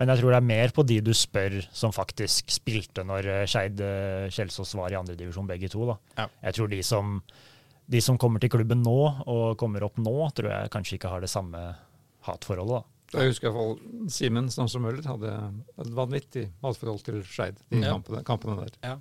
Men 0.00 0.08
jeg 0.08 0.22
tror 0.22 0.32
det 0.32 0.38
er 0.38 0.48
mer 0.48 0.72
på 0.72 0.84
de 0.88 0.96
du 1.04 1.10
spør 1.12 1.58
som 1.76 1.92
faktisk 1.92 2.48
spilte 2.54 3.04
når 3.04 3.26
Skeid 3.50 3.82
eh, 3.84 4.30
Kjelsås 4.32 4.72
var 4.78 4.94
i 4.94 4.96
andredivisjon 4.96 5.50
begge 5.50 5.68
to. 5.68 5.84
da. 5.90 5.98
Ja. 6.22 6.26
Jeg 6.46 6.56
tror 6.56 6.70
de 6.72 6.78
som, 6.86 7.18
de 7.90 8.00
som 8.04 8.18
kommer 8.20 8.42
til 8.42 8.52
klubben 8.52 8.82
nå, 8.86 8.98
og 9.26 9.58
kommer 9.60 9.84
opp 9.86 9.98
nå, 9.98 10.16
tror 10.36 10.50
jeg 10.52 10.72
kanskje 10.74 10.98
ikke 10.98 11.10
har 11.12 11.24
det 11.24 11.30
samme 11.32 11.62
hatforholdet. 12.26 12.80
da. 12.82 12.96
Jeg 13.10 13.32
husker 13.32 13.48
i 13.48 13.50
hvert 13.50 13.58
fall 13.58 14.10
Simen 14.14 14.50
Stamsrud 14.52 14.84
Møller 14.84 15.06
hadde 15.10 15.30
et 15.82 15.88
vanvittig 15.96 16.44
hatforhold 16.62 17.00
til 17.02 17.24
Skeid, 17.26 17.58
de 17.72 17.80
mm. 17.80 17.86
kampene, 17.88 18.20
kampene 18.28 18.60
der. 18.60 18.76
Ja. 18.86 18.98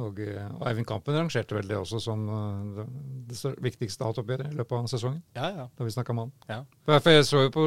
Og, 0.00 0.20
eh, 0.24 0.46
og 0.56 0.62
Eivind 0.70 0.86
Kampen 0.88 1.18
rangerte 1.18 1.52
vel 1.52 1.66
det 1.68 1.76
også 1.76 1.98
som 2.00 2.22
eh, 2.32 2.84
det, 3.28 3.34
det 3.34 3.50
viktigste 3.66 4.06
hatoppgjøret 4.06 4.54
i 4.54 4.56
løpet 4.56 4.78
av 4.78 4.86
sesongen, 4.88 5.20
Ja, 5.36 5.50
ja. 5.52 5.66
da 5.76 5.84
vi 5.84 5.92
snakka 5.92 6.14
med 6.16 6.30
han. 6.30 6.32
ja. 6.48 6.60
For 6.86 7.12
jeg 7.12 7.26
så 7.28 7.42
jo 7.44 7.50
på 7.52 7.66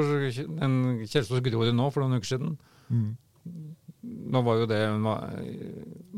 en 0.65 0.80
Kjelsås 1.03 1.44
Grorud 1.45 1.76
nå 1.76 1.90
for 1.94 2.02
noen 2.02 2.18
uker 2.18 2.32
siden. 2.32 2.56
Nå 4.06 4.41
var 4.45 4.60
jo 4.61 4.68
det 4.69 4.77
en 4.86 5.06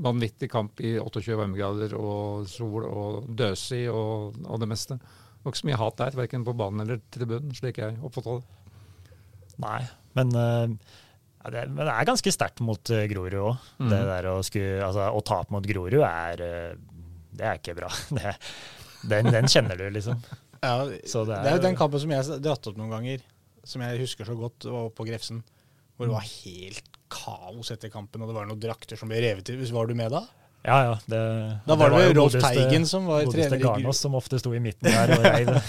vanvittig 0.04 0.50
kamp 0.52 0.80
i 0.84 0.96
28 1.00 1.38
varmegrader 1.40 1.94
og 1.98 2.48
sol 2.50 2.86
og 2.88 3.28
døsig 3.40 3.86
og, 3.92 4.38
og 4.46 4.62
det 4.64 4.70
meste. 4.72 4.98
Det 4.98 5.44
var 5.46 5.54
ikke 5.54 5.62
så 5.62 5.70
mye 5.70 5.80
hat 5.82 6.00
der, 6.02 6.18
verken 6.18 6.46
på 6.48 6.56
banen 6.58 6.84
eller 6.84 7.02
tribunen, 7.14 7.54
slik 7.56 7.80
jeg 7.82 7.98
oppfattet 8.04 8.42
det. 8.42 8.64
Nei, 9.64 9.80
men, 10.18 10.34
eh, 10.38 10.74
ja, 11.44 11.52
det, 11.54 11.64
men 11.72 11.84
det 11.88 11.94
er 11.94 12.10
ganske 12.10 12.34
sterkt 12.34 12.62
mot 12.66 12.92
uh, 12.94 13.04
Grorud 13.10 13.38
òg. 13.40 13.70
Mm. 13.80 13.88
Det 13.94 14.02
der 14.12 14.28
å, 14.32 14.36
sku, 14.46 14.60
altså, 14.86 15.08
å 15.14 15.24
tape 15.26 15.56
mot 15.56 15.66
Grorud 15.70 16.04
er 16.04 16.44
eh, 16.46 16.76
Det 17.38 17.48
er 17.48 17.62
ikke 17.62 17.78
bra. 17.80 17.90
Det, 18.18 18.36
den, 19.08 19.30
den 19.32 19.48
kjenner 19.50 19.78
du, 19.80 19.88
liksom. 19.94 20.20
ja 20.66 20.76
Så 21.06 21.22
det 21.30 21.38
det, 21.38 21.42
er 21.44 21.52
er 21.52 21.56
jo 21.56 21.62
jo- 21.62 21.66
den 21.70 21.78
kampen 21.80 22.02
som 22.02 22.14
jeg 22.14 22.26
har 22.26 22.42
dratt 22.44 22.70
opp 22.70 22.80
noen 22.80 22.94
ganger, 22.98 23.26
som 23.68 23.84
jeg 23.86 24.02
husker 24.02 24.28
så 24.28 24.36
godt, 24.38 24.66
var 24.74 24.90
på 24.98 25.06
Grefsen. 25.08 25.44
Hvor 25.98 26.10
det 26.10 26.16
var 26.18 26.26
helt 26.28 26.97
kaos 27.12 27.72
etter 27.74 27.92
kampen, 27.94 28.22
og 28.24 28.30
det 28.32 28.36
var 28.38 28.50
noen 28.50 28.60
drakter 28.62 29.00
som 29.00 29.10
ble 29.12 29.22
revet 29.24 29.50
i. 29.54 29.58
Var 29.74 29.88
du 29.90 29.96
med 29.98 30.12
da? 30.14 30.24
Ja, 30.68 30.78
ja. 30.84 30.94
Det, 31.08 31.20
Da 31.68 31.76
var 31.80 31.94
det 31.94 32.00
det 32.10 32.16
Rolf 32.18 32.34
Teigen 32.42 32.86
som 32.90 33.06
var 33.08 33.24
trener 33.30 33.56
i. 33.56 33.62
Garnås 33.64 34.02
som 34.04 34.16
ofte 34.20 34.40
sto 34.42 34.52
i 34.58 34.60
midten 34.60 34.90
der 34.92 35.14
og 35.16 35.24
reiv. 35.24 35.54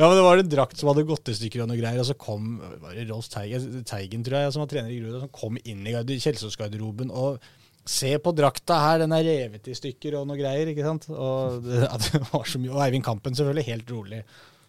Ja, 0.00 0.06
men 0.08 0.16
det 0.16 0.22
var 0.24 0.40
en 0.40 0.48
drakt 0.48 0.78
som 0.80 0.88
hadde 0.88 1.02
gått 1.04 1.28
i 1.28 1.34
stykker 1.36 1.60
og 1.64 1.68
noe 1.68 1.76
greier, 1.76 1.98
og 2.00 2.06
så 2.08 2.14
kom 2.16 2.54
var 2.80 2.94
det 2.96 3.02
Rolf 3.10 3.26
Teigen, 3.28 3.82
Teigen 3.84 4.22
tror 4.24 4.38
jeg, 4.40 4.52
som 4.54 4.62
var 4.62 4.70
trener 4.70 4.94
i 4.94 4.96
Grorud, 4.96 5.18
som 5.26 5.32
kom 5.34 5.58
inn 5.60 5.82
i 5.84 5.92
garde- 5.92 6.16
Kjelsås-garderoben 6.24 7.12
og 7.12 7.42
Se 7.90 8.10
på 8.22 8.32
drakta 8.36 8.76
her, 8.76 8.98
den 9.02 9.12
er 9.16 9.24
revet 9.24 9.66
i 9.72 9.74
stykker 9.74 10.18
og 10.18 10.26
noe 10.28 10.36
greier, 10.38 10.68
ikke 10.70 10.84
sant? 10.84 11.06
Og 11.10 11.62
det, 11.64 11.80
det 12.04 12.20
var 12.28 12.44
så 12.46 12.60
mye, 12.60 12.70
og 12.76 12.82
Eivind 12.84 13.04
Kampen 13.06 13.34
selvfølgelig, 13.36 13.64
helt 13.72 13.92
rolig. 13.96 14.20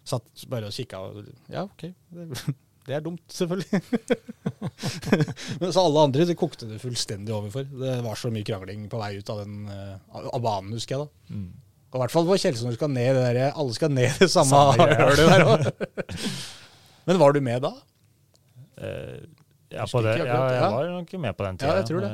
Satt 0.07 0.45
bare 0.49 0.71
og 0.71 0.75
kikka 0.75 1.01
og 1.03 1.27
Ja, 1.51 1.65
OK. 1.67 1.89
Det, 2.91 2.97
er 2.97 3.03
dumt, 3.05 3.23
selvfølgelig. 3.31 3.81
Mens 5.61 5.73
så 5.73 5.83
alle 5.85 6.05
andre 6.05 6.27
det 6.27 6.37
kokte 6.39 6.67
det 6.69 6.81
fullstendig 6.83 7.33
over 7.35 7.51
for. 7.53 7.67
Det 7.81 7.97
var 8.03 8.19
så 8.19 8.31
mye 8.33 8.47
krangling 8.47 8.87
på 8.91 8.99
vei 9.01 9.13
ut 9.19 9.31
av 9.31 9.43
den 9.45 9.61
eh, 9.71 9.93
av 10.21 10.41
banen, 10.43 10.73
husker 10.75 10.97
jeg 10.97 11.05
da. 11.05 11.35
Mm. 11.35 11.51
Og 11.91 11.97
i 11.97 12.01
hvert 12.03 12.13
fall 12.13 12.27
på 12.27 12.37
du 12.39 12.75
skal 12.75 12.91
ned 12.91 13.17
det 13.17 13.23
der, 13.35 13.39
alle 13.51 13.75
skal 13.75 13.91
ned 13.91 14.19
det 14.21 14.29
samme, 14.31 14.51
Samme 14.51 14.87
hølet 15.01 15.31
der 15.31 15.47
òg. 15.47 15.65
Men 17.09 17.19
var 17.19 17.35
du 17.35 17.41
med 17.43 17.63
da? 17.65 17.71
Eh, 18.81 19.17
ja, 19.71 19.87
på 19.87 20.03
det, 20.03 20.17
ja, 20.19 20.27
jeg 20.27 20.59
ja. 20.59 20.69
var 20.71 20.91
nok 20.91 21.15
med 21.25 21.35
på 21.35 21.47
den 21.47 21.59
tida. 21.59 21.71
Ja, 21.71 21.81
jeg 21.81 21.89
tror 21.89 22.05
det. 22.05 22.11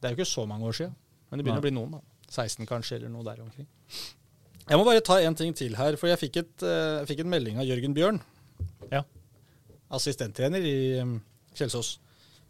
Det 0.00 0.08
er 0.08 0.16
jo 0.16 0.20
ikke 0.20 0.32
så 0.32 0.44
mange 0.48 0.66
år 0.68 0.76
siden, 0.76 0.96
men 1.30 1.38
det 1.38 1.46
begynner 1.46 1.60
Nei. 1.60 1.64
å 1.64 1.68
bli 1.68 1.76
noen. 1.76 1.96
da. 1.96 2.02
16 2.32 2.68
kanskje, 2.68 2.96
eller 2.98 3.12
noe 3.12 3.24
der 3.26 3.42
omkring. 3.44 3.68
Jeg 4.62 4.78
må 4.78 4.84
bare 4.86 5.02
ta 5.04 5.18
en 5.20 5.36
ting 5.36 5.52
til 5.56 5.76
her, 5.76 5.96
for 6.00 6.08
jeg 6.08 6.20
fikk, 6.20 6.38
et, 6.42 6.64
eh, 6.64 7.00
jeg 7.02 7.10
fikk 7.12 7.24
en 7.24 7.32
melding 7.32 7.60
av 7.60 7.68
Jørgen 7.68 7.96
Bjørn. 7.96 8.20
Assistenttrener 9.92 10.64
i 10.64 10.76
um, 11.02 11.18
Kjelsås. 11.58 11.98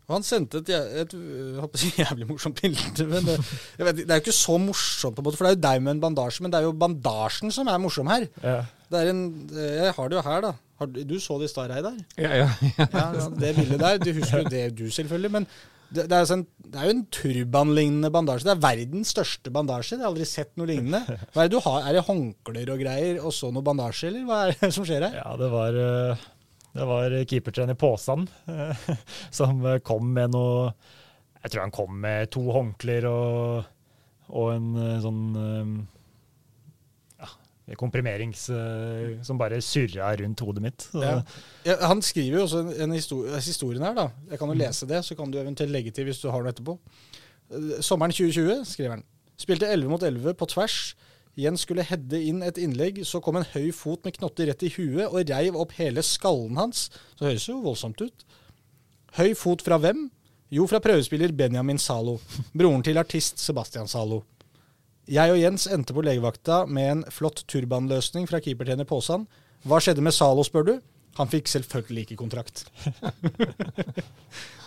Og 0.08 0.16
han 0.16 0.24
sendte 0.26 0.58
et, 0.60 0.68
et, 0.74 1.12
et 1.12 1.14
øh, 1.14 1.84
jævlig 2.02 2.26
morsomt 2.28 2.58
bilde. 2.60 3.06
Men 3.08 3.24
det, 3.28 3.36
jeg 3.78 3.86
vet, 3.86 4.00
det 4.02 4.10
er 4.10 4.18
jo 4.18 4.24
ikke 4.24 4.34
så 4.34 4.56
morsomt, 4.60 5.14
på 5.16 5.22
en 5.22 5.28
måte, 5.28 5.38
for 5.38 5.46
det 5.46 5.52
er 5.52 5.56
jo 5.58 5.62
deg 5.68 5.84
med 5.86 5.94
en 5.94 6.00
bandasje, 6.02 6.42
men 6.44 6.52
det 6.52 6.58
er 6.58 6.66
jo 6.66 6.72
bandasjen 6.76 7.54
som 7.54 7.70
er 7.70 7.80
morsom 7.82 8.10
her. 8.12 8.26
ja. 8.44 8.60
Det 8.92 9.00
er 9.00 9.08
en, 9.08 9.20
eh, 9.56 9.76
jeg 9.86 9.92
har 9.96 10.08
det 10.12 10.16
jo 10.18 10.22
her, 10.26 10.40
da. 10.44 10.48
Har, 10.82 10.86
du- 10.92 11.20
så 11.22 11.38
det 11.40 11.46
i 11.46 11.52
stad, 11.54 11.70
Reidar? 11.70 11.94
Ja, 12.20 12.32
ja, 12.42 12.48
ja. 12.76 12.86
Ja, 12.92 13.28
det 13.40 13.52
bildet 13.56 13.78
der. 13.80 13.96
Du 14.02 14.10
husker 14.18 14.42
jo 14.42 14.50
det, 14.56 14.64
du 14.76 14.82
selvfølgelig. 14.92 15.30
Men 15.32 15.46
det, 15.88 16.04
det, 16.10 16.18
er, 16.18 16.26
sånn, 16.28 16.42
det 16.66 16.76
er 16.82 16.90
jo 16.90 16.96
en 16.98 17.00
turbanlignende 17.16 18.10
bandasje. 18.12 18.44
Det 18.50 18.52
er 18.52 18.60
verdens 18.66 19.14
største 19.14 19.52
bandasje. 19.54 19.94
Jeg 19.96 20.02
har 20.04 20.10
aldri 20.10 20.26
sett 20.28 20.52
noe 20.60 20.68
lignende. 20.68 21.00
Er 21.32 21.40
det 21.46 21.54
du 21.54 21.62
har? 21.64 21.86
Er 21.88 21.96
det 21.96 22.04
håndklær 22.10 22.74
og 22.74 22.84
greier, 22.84 23.22
og 23.24 23.32
så 23.32 23.48
noe 23.54 23.64
bandasje, 23.64 24.10
eller 24.10 24.28
hva 24.28 24.42
er 24.50 24.58
det 24.60 24.72
som 24.76 24.84
skjer 24.84 25.06
her? 25.08 25.16
Ja, 25.22 25.32
det 25.40 25.48
var, 25.56 25.80
eh, 25.86 26.28
det 26.72 26.88
var 26.88 27.14
keepertrener 27.28 27.76
Påsan 27.78 28.26
eh, 28.48 28.84
som 29.38 29.60
kom 29.84 30.12
med 30.14 30.32
noe 30.32 30.70
Jeg 31.42 31.52
tror 31.52 31.64
han 31.66 31.74
kom 31.74 31.98
med 32.00 32.30
to 32.32 32.44
håndklær 32.54 33.08
og, 33.10 33.66
og 34.32 34.52
en 34.54 34.70
eh, 34.80 35.00
sånn 35.04 35.24
eh, 35.36 35.74
komprimerings 37.78 38.48
eh, 38.50 39.22
som 39.24 39.38
bare 39.40 39.60
surra 39.64 40.10
rundt 40.18 40.40
hodet 40.44 40.62
mitt. 40.64 40.88
Ja. 40.98 41.22
Ja, 41.64 41.76
han 41.88 42.02
skriver 42.04 42.40
jo 42.40 42.44
også 42.44 42.62
en, 42.64 42.72
en 42.84 42.96
historie, 42.96 43.38
historien 43.40 43.84
her, 43.86 43.94
da. 43.96 44.08
Jeg 44.30 44.40
kan 44.40 44.50
jo 44.52 44.58
lese 44.58 44.88
det, 44.90 45.00
så 45.06 45.16
kan 45.18 45.30
du 45.32 45.38
eventuelt 45.40 45.72
legge 45.72 45.94
til 45.94 46.08
hvis 46.08 46.20
du 46.20 46.28
har 46.30 46.42
noe 46.42 46.52
etterpå. 46.52 46.76
Sommeren 47.84 48.12
2020, 48.12 48.64
skriver 48.68 48.96
han. 48.96 49.06
Spilte 49.40 49.70
11 49.72 49.90
mot 49.90 50.02
11 50.02 50.36
på 50.38 50.48
tvers. 50.52 50.76
Jens 51.38 51.62
skulle 51.64 51.84
heade 51.88 52.18
inn 52.20 52.42
et 52.44 52.58
innlegg, 52.60 53.00
så 53.08 53.20
kom 53.24 53.38
en 53.40 53.46
høy 53.54 53.70
fot 53.72 54.02
med 54.04 54.18
knotter 54.18 54.50
rett 54.50 54.64
i 54.66 54.72
huet 54.74 55.06
og 55.08 55.30
reiv 55.30 55.56
opp 55.56 55.72
hele 55.78 56.04
skallen 56.04 56.58
hans. 56.60 56.90
Så 57.16 57.24
høres 57.24 57.46
det 57.46 57.54
jo 57.54 57.62
voldsomt 57.64 58.02
ut. 58.04 58.26
Høy 59.16 59.32
fot 59.36 59.64
fra 59.64 59.78
hvem? 59.80 60.10
Jo, 60.52 60.66
fra 60.68 60.82
prøvespiller 60.84 61.32
Benjamin 61.32 61.80
Zalo. 61.80 62.18
Broren 62.52 62.84
til 62.84 63.00
artist 63.00 63.40
Sebastian 63.40 63.88
Zalo. 63.88 64.20
Jeg 65.08 65.32
og 65.32 65.40
Jens 65.40 65.64
endte 65.72 65.96
på 65.96 66.04
legevakta 66.04 66.62
med 66.68 66.90
en 66.90 67.04
flott 67.10 67.42
turbanløsning 67.48 68.28
fra 68.28 68.40
keepertrener 68.44 68.86
Påsan. 68.88 69.24
Hva 69.64 69.80
skjedde 69.80 70.04
med 70.04 70.14
Zalo, 70.14 70.44
spør 70.44 70.68
du? 70.68 70.74
Han 71.16 71.28
fikk 71.32 71.48
selvfølgelig 71.48 72.06
ikke 72.06 72.20
kontrakt. 72.20 72.66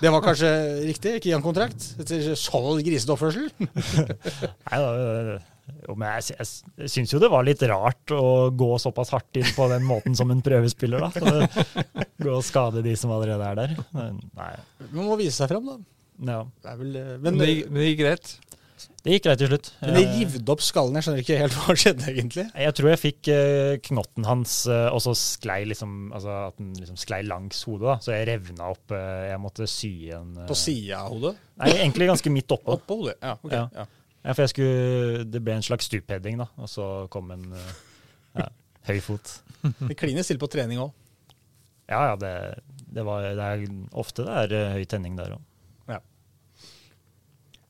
det 0.01 0.11
var 0.13 0.21
kanskje 0.25 0.51
riktig? 0.85 1.15
Ikke 1.17 1.29
gi 1.29 1.33
han 1.37 1.45
kontrakt? 1.45 1.93
Etter 2.01 2.33
så 2.37 2.61
grisete 2.81 3.13
oppførsel? 3.13 3.49
Nei 3.61 4.81
da, 4.81 5.39
jo, 5.87 5.95
men 5.97 6.11
jeg, 6.19 6.35
jeg, 6.37 6.47
jeg 6.83 6.91
syns 6.93 7.13
jo 7.15 7.19
det 7.23 7.29
var 7.33 7.45
litt 7.47 7.63
rart 7.69 8.13
å 8.13 8.23
gå 8.53 8.69
såpass 8.81 9.11
hardt 9.15 9.39
inn 9.41 9.49
på 9.57 9.67
den 9.71 9.85
måten 9.87 10.15
som 10.17 10.29
en 10.33 10.43
prøvespiller, 10.45 11.05
da. 11.07 11.11
Så 11.15 11.25
det, 11.25 12.07
gå 12.25 12.31
og 12.37 12.45
skade 12.45 12.83
de 12.85 12.95
som 12.99 13.13
allerede 13.15 13.51
er 13.51 13.61
der. 13.63 13.75
Men, 13.95 14.19
Nei, 14.37 14.51
Man 14.91 15.09
må 15.11 15.17
vise 15.21 15.37
seg 15.41 15.49
fram, 15.53 15.65
da. 15.71 15.77
ja. 16.31 16.41
Det 16.63 16.73
er 16.73 16.81
vel, 16.83 16.95
eh, 17.01 17.15
Men 17.25 17.39
det, 17.41 17.49
det 17.73 17.89
gikk 17.91 18.03
greit. 18.05 18.35
Det 19.05 19.13
gikk 19.13 19.23
greit 19.27 19.39
til 19.39 19.49
slutt. 19.51 19.67
men 19.81 19.93
det 19.95 20.01
Eh, 20.03 20.15
givde 20.19 20.51
opp 20.51 20.61
skallen. 20.65 20.95
Jeg 20.97 21.05
skjønner 21.05 21.21
ikke 21.23 21.37
helt 21.39 21.57
hva 21.61 21.75
skjedde, 21.79 22.07
egentlig. 22.11 22.45
Jeg 22.65 22.75
tror 22.77 22.89
jeg 22.91 23.01
fikk 23.01 23.29
eh, 23.33 23.73
knotten 23.89 24.25
hans, 24.27 24.55
og 24.67 24.99
så 25.05 25.13
sklei 25.17 25.59
liksom 25.69 25.93
Altså 26.17 26.33
at 26.49 26.57
den 26.59 26.71
liksom 26.81 26.97
sklei 26.99 27.21
langs 27.25 27.61
hodet, 27.69 27.85
da. 27.87 27.97
Så 28.05 28.13
jeg 28.17 28.27
revna 28.33 28.71
opp. 28.73 28.93
jeg 28.95 29.41
måtte 29.41 29.67
sy 29.69 29.93
eh, 30.13 30.25
På 30.49 30.57
sida 30.57 31.03
av 31.05 31.13
hodet? 31.13 31.35
Nei, 31.61 31.69
egentlig 31.77 32.09
ganske 32.11 32.33
midt 32.33 32.51
oppå. 32.57 32.75
Oppå 32.81 32.99
hodet? 33.03 33.15
Ja, 33.23 33.37
ok. 33.41 33.53
Ja. 33.53 33.67
Ja. 33.81 33.87
Ja, 34.25 34.33
for 34.33 34.41
jeg 34.41 34.53
skulle 34.55 35.25
Det 35.29 35.41
ble 35.45 35.53
en 35.59 35.65
slags 35.65 35.85
stupheading, 35.85 36.39
da. 36.41 36.49
Og 36.57 36.69
så 36.71 36.85
kom 37.13 37.29
en 37.35 37.51
eh, 37.53 37.73
ja, 38.41 38.49
høy 38.89 38.99
fot. 39.05 39.35
Det 39.89 39.97
kliner 39.99 40.25
stille 40.25 40.41
på 40.41 40.49
trening 40.51 40.81
òg. 40.81 40.93
Ja 41.85 41.99
ja, 42.09 42.13
det, 42.17 42.31
det, 42.89 43.03
var, 43.05 43.27
det 43.37 43.45
er 43.45 43.65
ofte 43.93 44.25
det 44.25 44.39
er 44.41 44.55
eh, 44.57 44.71
høy 44.79 44.87
tenning 44.89 45.19
der 45.19 45.37
òg. 45.37 45.43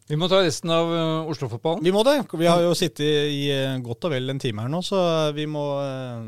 Vi 0.05 0.17
må 0.21 0.27
ta 0.29 0.43
resten 0.45 0.69
av 0.69 0.91
uh, 0.91 1.29
Oslo-fotballen. 1.31 1.81
Vi 1.85 1.93
må 1.93 2.03
det. 2.05 2.19
Vi 2.37 2.45
har 2.45 2.61
jo 2.61 2.75
sittet 2.77 3.31
i 3.33 3.47
eh, 3.49 3.77
godt 3.81 4.05
og 4.05 4.13
vel 4.13 4.29
en 4.29 4.41
time 4.41 4.61
her 4.61 4.69
nå, 4.69 4.83
så 4.85 4.99
vi 5.33 5.47
må 5.49 5.63
eh, 5.81 6.27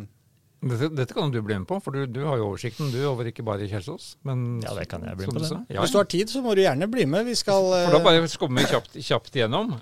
Dette, 0.57 0.87
dette 0.97 1.13
kan 1.13 1.29
du 1.29 1.37
bli 1.45 1.53
med 1.53 1.67
på, 1.69 1.77
for 1.85 1.93
du, 1.93 2.07
du 2.09 2.23
har 2.25 2.39
jo 2.41 2.47
oversikten 2.49 2.89
du 2.89 2.97
over 3.05 3.27
ikke 3.29 3.43
bare 3.45 3.67
Kjelsås. 3.69 4.15
Men 4.25 4.59
Ja, 4.65 4.71
det 4.73 4.87
kan 4.89 5.03
jeg 5.05 5.17
bli 5.19 5.27
med 5.29 5.35
på, 5.37 5.43
det. 5.45 5.75
Ja, 5.75 5.83
Hvis 5.83 5.93
du 5.93 5.99
har 5.99 6.07
tid, 6.09 6.31
så 6.33 6.41
må 6.41 6.55
du 6.57 6.63
gjerne 6.63 6.87
bli 6.89 7.05
med. 7.05 7.27
Vi 7.29 7.35
skal 7.37 7.67
eh, 7.77 7.83
For 7.91 7.97
da 7.99 8.03
bare 8.07 8.27
skummer 8.31 8.65
vi 8.65 8.71
kjapt, 8.73 8.97
kjapt 9.05 9.37
igjennom. 9.37 9.75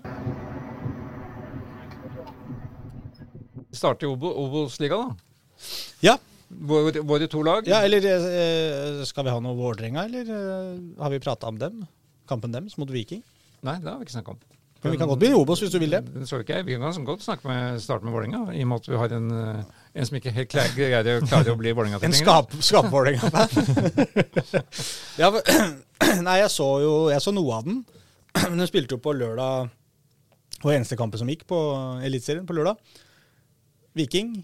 Vi 3.69 3.77
starter 3.79 4.07
i 4.07 4.09
Obo- 4.11 4.33
Obos-ligaen, 4.43 5.13
da. 5.15 5.15
Ja. 6.03 6.17
Våre, 6.49 7.01
våre 7.01 7.27
to 7.27 7.41
lag. 7.43 7.65
ja, 7.67 7.79
eller 7.83 8.05
eh, 8.05 8.99
skal 9.09 9.25
vi 9.25 9.31
ha 9.33 9.39
noe 9.41 9.55
Vålerenga, 9.57 10.03
eller 10.05 10.27
eh, 10.29 10.75
har 11.01 11.09
vi 11.11 11.19
prata 11.23 11.47
om 11.49 11.57
dem? 11.59 11.81
Kampen 12.29 12.53
deres 12.53 12.77
mot 12.77 12.89
Viking? 12.93 13.23
Nei, 13.65 13.79
det 13.81 13.89
har 13.89 13.97
vi 13.99 14.05
ikke 14.05 14.17
snakket 14.19 14.35
om. 14.35 14.43
Men 14.83 14.93
vi 14.93 14.99
kan 15.01 15.09
godt 15.09 15.19
bli 15.23 15.31
i 15.33 15.37
Obos 15.39 15.63
hvis 15.63 15.71
du 15.73 15.79
vil 15.81 15.95
det. 15.95 16.03
Det 16.13 16.27
så 16.29 16.37
ikke 16.43 16.59
jeg. 16.59 16.67
Vi 16.67 16.75
kan 16.77 17.05
godt 17.07 17.23
snakke 17.25 17.47
med, 17.49 17.79
starte 17.81 18.05
med 18.05 18.13
Vålerenga, 18.13 18.43
i 18.53 18.61
og 18.61 18.69
med 18.69 18.83
at 18.83 18.89
vi 18.91 18.99
har 19.01 19.15
en, 19.17 19.31
eh, 19.33 19.63
en 19.95 20.07
som 20.07 20.17
ikke 20.19 20.33
helt 20.35 20.51
greier 20.51 21.21
klarer 21.23 21.53
å 21.53 21.59
bli 21.59 21.71
En 21.71 21.77
Vålerenga-tilhenger. 21.77 22.19
skap, 22.19 22.51
skap-Vålerenga-fan. 22.67 23.47
ja, 25.21 25.29
nei, 26.27 26.37
jeg 26.41 26.51
så 26.51 26.67
jo 26.83 26.93
jeg 27.13 27.23
så 27.23 27.31
noe 27.35 27.55
av 27.55 27.63
den. 27.69 27.77
Men 28.49 28.59
den 28.59 28.67
spilte 28.67 28.97
jo 28.97 29.03
på 29.03 29.15
lørdag. 29.15 29.71
Og 30.65 30.73
eneste 30.73 30.99
kampen 30.99 31.21
som 31.21 31.31
gikk 31.31 31.47
på 31.47 31.59
Eliteserien 32.03 32.47
på 32.47 32.57
lørdag. 32.57 32.75
Viking 33.95 34.35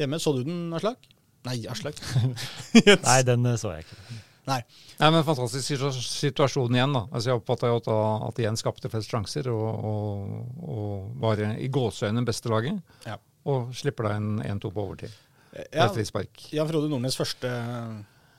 hjemme. 0.00 0.20
Så 0.22 0.32
du 0.38 0.42
den, 0.48 0.72
Aslak? 0.76 1.04
Nei, 1.44 1.60
Aslak. 1.68 2.00
Nei, 3.08 3.20
den 3.28 3.52
eh, 3.52 3.60
så 3.60 3.76
jeg 3.76 3.84
ikke. 3.84 4.20
Nei. 4.48 4.60
Nei, 4.96 5.08
men 5.12 5.24
Fantastisk 5.28 5.76
situasjon 6.08 6.76
igjen. 6.76 6.96
da. 6.96 7.04
Altså 7.12 7.34
Jeg 7.34 7.40
oppfatta 7.42 7.68
at, 7.76 7.88
at 8.30 8.40
igjen 8.40 8.56
skapte 8.56 8.88
flest 8.92 9.12
sjanser 9.12 9.52
og, 9.52 9.68
og, 9.92 10.38
og 10.64 11.18
var 11.20 11.44
i 11.52 11.68
gåseøynene 11.68 12.24
beste 12.28 12.48
laget. 12.52 12.80
Ja. 13.04 13.20
Og 13.48 13.70
slipper 13.76 14.08
da 14.08 14.16
en 14.18 14.42
1-2 14.44 14.72
på 14.74 14.84
overtid. 14.84 15.14
Ja, 15.54 15.86
Ja. 15.86 15.88
Frispark. 15.94 16.44
Jan 16.54 16.68
Frode 16.68 16.90
Nordnes 16.90 17.16
første, 17.18 17.48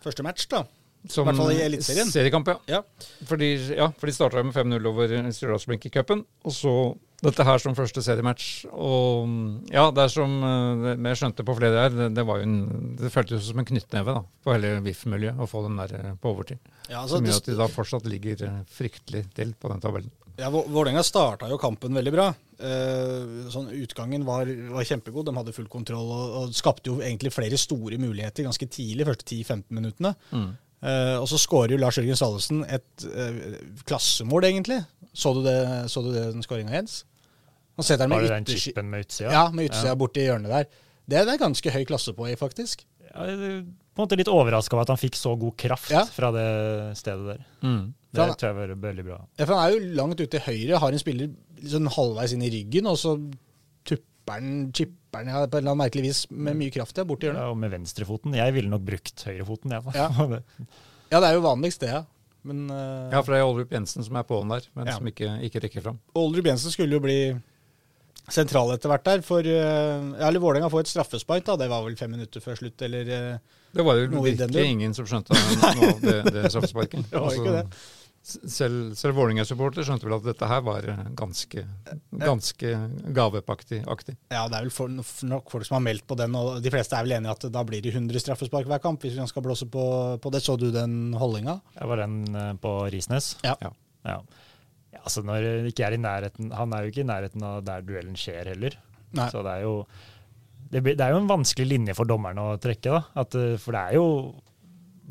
første 0.03 0.23
match, 0.23 0.47
da. 0.51 0.63
Som 1.09 1.25
hvert 1.25 1.39
fall 1.39 1.55
i 1.55 1.61
Eliteserien. 1.65 2.11
Seriekamp, 2.13 2.47
ja. 2.47 2.59
Ja. 2.77 2.81
Fordi, 3.25 3.55
ja, 3.73 3.87
for 3.97 4.05
de 4.05 4.13
starta 4.13 4.43
med 4.45 4.53
5-0 4.53 4.85
over 4.85 5.09
Stjørdalsblink 5.33 5.87
i 5.89 5.91
cupen. 5.95 6.21
Og 6.45 6.53
så 6.53 6.73
dette 7.21 7.45
her 7.45 7.61
som 7.61 7.75
første 7.77 8.01
seriematch. 8.05 8.65
Og 8.69 9.29
ja, 9.73 9.87
det 9.93 10.05
er 10.05 10.13
som 10.13 10.37
eh, 10.45 10.93
jeg 11.09 11.19
skjønte 11.19 11.45
på 11.45 11.55
flere 11.57 11.83
her, 11.85 11.93
det, 11.93 12.07
det 12.17 12.25
var 12.27 12.41
jo 12.41 12.47
en, 12.47 12.55
det 12.97 13.11
føltes 13.13 13.45
som 13.49 13.61
en 13.61 13.67
knyttneve 13.69 14.15
da, 14.17 14.23
på 14.45 14.55
hele 14.55 14.75
VIF-miljøet 14.85 15.41
å 15.41 15.49
få 15.49 15.63
den 15.67 15.77
der 15.81 15.93
eh, 15.99 16.15
på 16.21 16.33
overtid. 16.35 16.61
Ja, 16.87 17.03
altså, 17.03 17.17
som 17.19 17.29
gjør 17.29 17.41
at 17.41 17.49
de 17.51 17.57
da 17.61 17.69
fortsatt 17.71 18.09
ligger 18.09 18.45
eh, 18.47 18.59
fryktelig 18.73 19.25
til 19.37 19.53
på 19.57 19.73
den 19.73 19.83
tabellen. 19.83 20.13
Ja, 20.37 20.49
Vå- 20.53 20.65
Vålerenga 20.71 21.03
starta 21.03 21.49
jo 21.51 21.57
kampen 21.61 21.93
veldig 21.97 22.11
bra. 22.13 22.29
Eh, 22.61 23.49
sånn 23.53 23.69
Utgangen 23.73 24.23
var, 24.25 24.49
var 24.71 24.85
kjempegod. 24.87 25.25
De 25.29 25.35
hadde 25.37 25.53
full 25.55 25.67
kontroll 25.71 26.09
og, 26.13 26.35
og 26.41 26.53
skapte 26.57 26.91
jo 26.91 26.99
egentlig 27.01 27.33
flere 27.35 27.57
store 27.59 27.97
muligheter 28.01 28.45
ganske 28.47 28.67
tidlig, 28.71 29.07
første 29.09 29.25
10-15 29.27 29.63
minuttene. 29.77 30.13
Eh, 30.31 31.15
og 31.21 31.27
så 31.29 31.37
skårer 31.41 31.75
jo 31.75 31.81
Lars 31.81 31.99
Jørgen 31.99 32.17
Salvesen 32.17 32.63
et 32.65 33.05
eh, 33.11 33.59
klassemål, 33.85 34.47
egentlig. 34.49 34.79
Så 35.13 35.33
du, 35.35 35.41
det, 35.45 35.57
så 35.91 36.01
du 36.05 36.11
det, 36.15 36.27
den 36.33 36.45
skåringa, 36.45 36.73
Jens? 36.79 37.01
Han 37.77 37.85
setter 37.87 38.05
den 38.07 38.13
med 38.15 38.29
den 38.29 38.45
chipen 38.61 38.89
med 38.91 39.05
utsida? 39.05 39.31
ja, 39.33 39.43
med 39.51 39.69
utsida 39.69 39.93
borti 39.99 40.23
hjørnet 40.25 40.51
der. 40.51 40.65
Det, 41.05 41.21
det 41.27 41.33
er 41.35 41.39
ganske 41.41 41.71
høy 41.73 41.83
klasse 41.89 42.13
på, 42.15 42.27
faktisk. 42.39 42.85
Ja, 43.11 43.25
det 43.27 43.51
på 43.95 43.99
en 43.99 44.05
måte 44.07 44.17
litt 44.17 44.29
overraska 44.31 44.73
over 44.77 44.85
at 44.87 44.93
han 44.93 44.97
fikk 45.01 45.15
så 45.19 45.33
god 45.39 45.55
kraft 45.59 45.91
Ja. 45.91 46.05
fra 46.05 46.31
det 46.31 46.97
stedet 46.97 47.25
der. 47.27 47.45
Det 47.61 48.19
han- 48.21 48.35
tror 48.35 48.47
jeg 48.51 48.55
var 48.55 48.75
veldig 48.75 49.05
bra. 49.05 49.17
Ja, 49.39 49.45
for 49.45 49.55
Han 49.55 49.65
er 49.71 49.75
jo 49.77 49.93
langt 49.95 50.19
ute 50.19 50.27
til 50.31 50.39
høyre, 50.47 50.79
har 50.79 50.91
en 50.91 50.99
spiller 50.99 51.29
liksom 51.61 51.87
halvveis 51.87 52.33
inn 52.33 52.41
i 52.43 52.49
ryggen, 52.49 52.87
og 52.87 52.97
så 52.97 53.15
tupper 53.85 54.33
han, 54.37 54.71
chipper 54.73 55.17
han 55.23 55.27
ja, 55.27 55.45
på 55.47 55.57
en 55.57 55.63
eller 55.63 55.71
annen 55.73 55.83
merkelig 55.85 56.03
vis 56.07 56.21
med 56.31 56.55
mye 56.59 56.71
kraft 56.71 56.97
ja, 56.97 57.03
bort 57.07 57.19
til 57.21 57.29
hjørnet. 57.31 57.43
Ja, 57.43 57.49
og 57.51 57.57
med 57.57 57.71
venstrefoten. 57.71 58.33
Jeg 58.35 58.53
ville 58.53 58.69
nok 58.71 58.81
brukt 58.87 59.23
høyrefoten, 59.27 59.71
jeg. 59.71 59.95
Ja. 59.95 60.07
Det- 60.27 60.43
Ja, 61.11 61.19
det 61.19 61.27
er 61.27 61.33
jo 61.35 61.41
vanligst, 61.43 61.79
det, 61.83 61.89
ja. 61.91 62.05
Men 62.47 62.69
uh, 62.71 63.11
Ja, 63.11 63.19
for 63.21 63.33
det 63.33 63.39
er 63.41 63.45
Oldrup 63.45 63.69
Jensen 63.75 64.03
som 64.07 64.15
er 64.15 64.23
på'n 64.23 64.47
der, 64.49 64.63
men 64.73 64.87
Ja. 64.87 64.93
som 64.97 65.05
ikke, 65.05 65.27
ikke 65.43 65.59
rekker 65.61 65.81
fram. 65.83 65.99
Oldrup 66.15 66.45
Jensen 66.47 66.71
skulle 66.71 66.95
jo 66.95 67.01
bli 67.03 67.17
sentral 68.31 68.73
etter 68.75 68.91
hvert 68.91 69.07
der, 69.07 69.23
for 69.25 69.45
uh, 69.45 69.55
ja, 69.55 70.27
eller 70.27 70.43
Vålerenga 70.43 70.69
får 70.71 70.85
et 70.85 70.91
straffespark, 70.93 71.45
da. 71.47 71.57
Det 71.63 71.71
var 71.71 71.85
vel 71.87 71.97
fem 71.99 72.13
minutter 72.13 72.43
før 72.43 72.59
slutt, 72.59 72.81
eller 72.87 73.09
uh, 73.09 73.57
Det 73.73 73.87
var 73.87 74.01
jo 74.01 74.21
virkelig 74.21 74.67
ingen 74.67 74.93
som 74.97 75.09
skjønte 75.09 75.35
noe 75.35 75.89
av 75.89 76.03
det, 76.07 76.19
det 76.29 76.45
straffesparket. 76.53 77.09
Det 77.09 77.25
var 77.25 77.39
ikke 77.39 77.57
det. 77.57 77.65
Selv, 78.21 78.91
selv 78.93 79.17
Vålerenga-supporter 79.17 79.85
skjønte 79.85 80.05
vel 80.05 80.13
at 80.19 80.25
dette 80.27 80.45
her 80.45 80.59
var 80.61 80.85
eh, 80.91 80.99
ganske, 81.17 81.63
ganske 82.21 82.73
gavepaktig. 83.17 83.79
aktig. 83.89 84.13
Ja, 84.29 84.43
det 84.45 84.59
er 84.59 84.67
vel 84.67 84.73
for, 84.75 84.93
nok 85.25 85.49
folk 85.49 85.65
som 85.65 85.79
har 85.79 85.83
meldt 85.87 86.05
på 86.05 86.17
den, 86.19 86.37
og 86.37 86.59
de 86.61 86.73
fleste 86.73 86.99
er 86.99 87.07
vel 87.07 87.15
enige 87.17 87.33
i 87.33 87.39
at 87.39 87.47
da 87.55 87.63
blir 87.65 87.81
det 87.81 87.95
100 87.95 88.21
straffespark 88.21 88.69
hver 88.69 88.83
kamp, 88.83 89.01
hvis 89.01 89.17
man 89.17 89.29
skal 89.31 89.45
blåse 89.47 89.65
på, 89.73 89.85
på 90.21 90.33
det. 90.33 90.43
Så 90.45 90.53
du 90.61 90.67
den 90.73 91.15
holdninga? 91.17 91.57
Det 91.73 91.89
var 91.89 92.03
den 92.03 92.21
eh, 92.29 92.53
på 92.61 92.75
Risnes. 92.93 93.33
Ja. 93.41 93.55
Ja. 93.65 93.73
Ja. 94.05 94.19
Ja, 94.91 95.01
altså 95.05 95.23
når 95.23 95.69
ikke 95.69 95.85
er 95.87 95.95
i 95.95 95.99
nærheten 96.03 96.49
Han 96.51 96.73
er 96.75 96.83
jo 96.83 96.91
ikke 96.91 97.03
i 97.05 97.07
nærheten 97.07 97.43
av 97.47 97.61
der 97.63 97.83
duellen 97.87 98.17
skjer 98.19 98.49
heller. 98.51 98.75
Nei. 99.15 99.27
Så 99.31 99.43
det 99.45 99.57
er 99.59 99.65
jo 99.65 99.75
det, 100.71 100.81
det 100.85 101.03
er 101.03 101.11
jo 101.11 101.19
en 101.19 101.29
vanskelig 101.29 101.67
linje 101.67 101.95
for 101.97 102.07
dommerne 102.07 102.43
å 102.53 102.57
trekke, 102.61 102.93
da. 102.93 103.01
At, 103.23 103.35
eh, 103.35 103.57
for 103.59 103.75
det 103.75 103.81
er 103.81 103.97
jo 103.99 104.07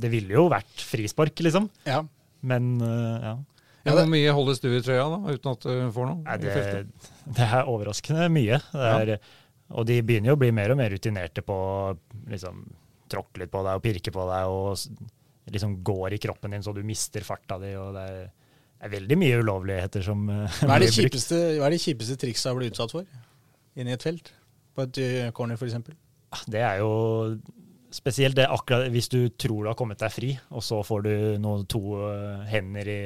Det 0.01 0.09
ville 0.09 0.33
jo 0.33 0.47
vært 0.49 0.85
frispark, 0.89 1.43
liksom. 1.45 1.69
Ja. 1.85 2.01
Men 2.41 2.77
eh, 2.81 3.27
ja. 3.29 3.35
Ja, 3.85 3.95
Hvor 3.97 4.09
mye 4.13 4.33
holdes 4.37 4.61
du 4.61 4.69
i 4.69 4.81
trøya 4.85 5.07
da, 5.09 5.19
uten 5.33 5.53
at 5.55 5.63
du 5.65 5.93
får 5.95 6.09
noe? 6.11 6.21
Nei, 6.27 6.37
det, 6.43 6.83
det 7.37 7.47
er 7.47 7.69
overraskende 7.69 8.27
mye. 8.33 8.59
Det 8.75 8.91
er, 8.93 9.13
Og 9.73 9.87
de 9.89 9.97
begynner 10.05 10.33
jo 10.33 10.37
å 10.37 10.41
bli 10.41 10.51
mer 10.53 10.75
og 10.75 10.81
mer 10.81 10.93
rutinerte 10.93 11.45
på 11.47 11.57
å 11.57 11.95
liksom, 12.29 12.61
tråkke 13.11 13.41
litt 13.41 13.53
på 13.53 13.63
deg 13.65 13.81
og 13.81 13.85
pirke 13.85 14.13
på 14.13 14.27
deg 14.29 14.53
og 14.53 15.51
liksom 15.51 15.79
går 15.87 16.17
i 16.17 16.21
kroppen 16.23 16.53
din 16.55 16.65
så 16.65 16.75
du 16.77 16.83
mister 16.87 17.25
farta 17.27 17.57
di. 17.63 17.73
og 17.81 17.97
det 17.97 18.05
er, 18.05 18.29
det 18.81 18.89
er 18.89 18.93
veldig 18.95 19.17
mye 19.21 19.41
ulovligheter 19.45 20.05
som 20.05 20.23
eh, 20.33 20.61
Hva 20.65 20.79
er, 20.79 20.87
det 20.87 20.93
kjipeste, 20.97 21.39
hva 21.61 21.67
er 21.69 21.75
det 21.77 21.81
kjipeste 21.83 22.17
trikset 22.23 22.49
å 22.49 22.57
bli 22.57 22.71
utsatt 22.73 22.95
for 22.95 23.05
inne 23.77 23.93
i 23.93 23.97
et 23.97 24.05
felt? 24.07 24.33
På 24.75 24.87
et 24.87 25.01
uh, 25.05 25.31
corner, 25.37 25.59
f.eks.? 25.61 25.77
Det 26.49 26.63
er 26.65 26.79
jo 26.81 26.93
spesielt 27.93 28.39
det 28.39 28.47
akkurat 28.49 28.89
hvis 28.95 29.11
du 29.13 29.19
tror 29.35 29.65
du 29.65 29.69
har 29.73 29.77
kommet 29.79 30.01
deg 30.01 30.13
fri, 30.15 30.31
og 30.55 30.63
så 30.65 30.79
får 30.87 31.03
du 31.07 31.13
noen 31.43 31.67
to 31.71 31.83
eh, 32.07 32.45
hender 32.51 32.89
i 32.89 33.01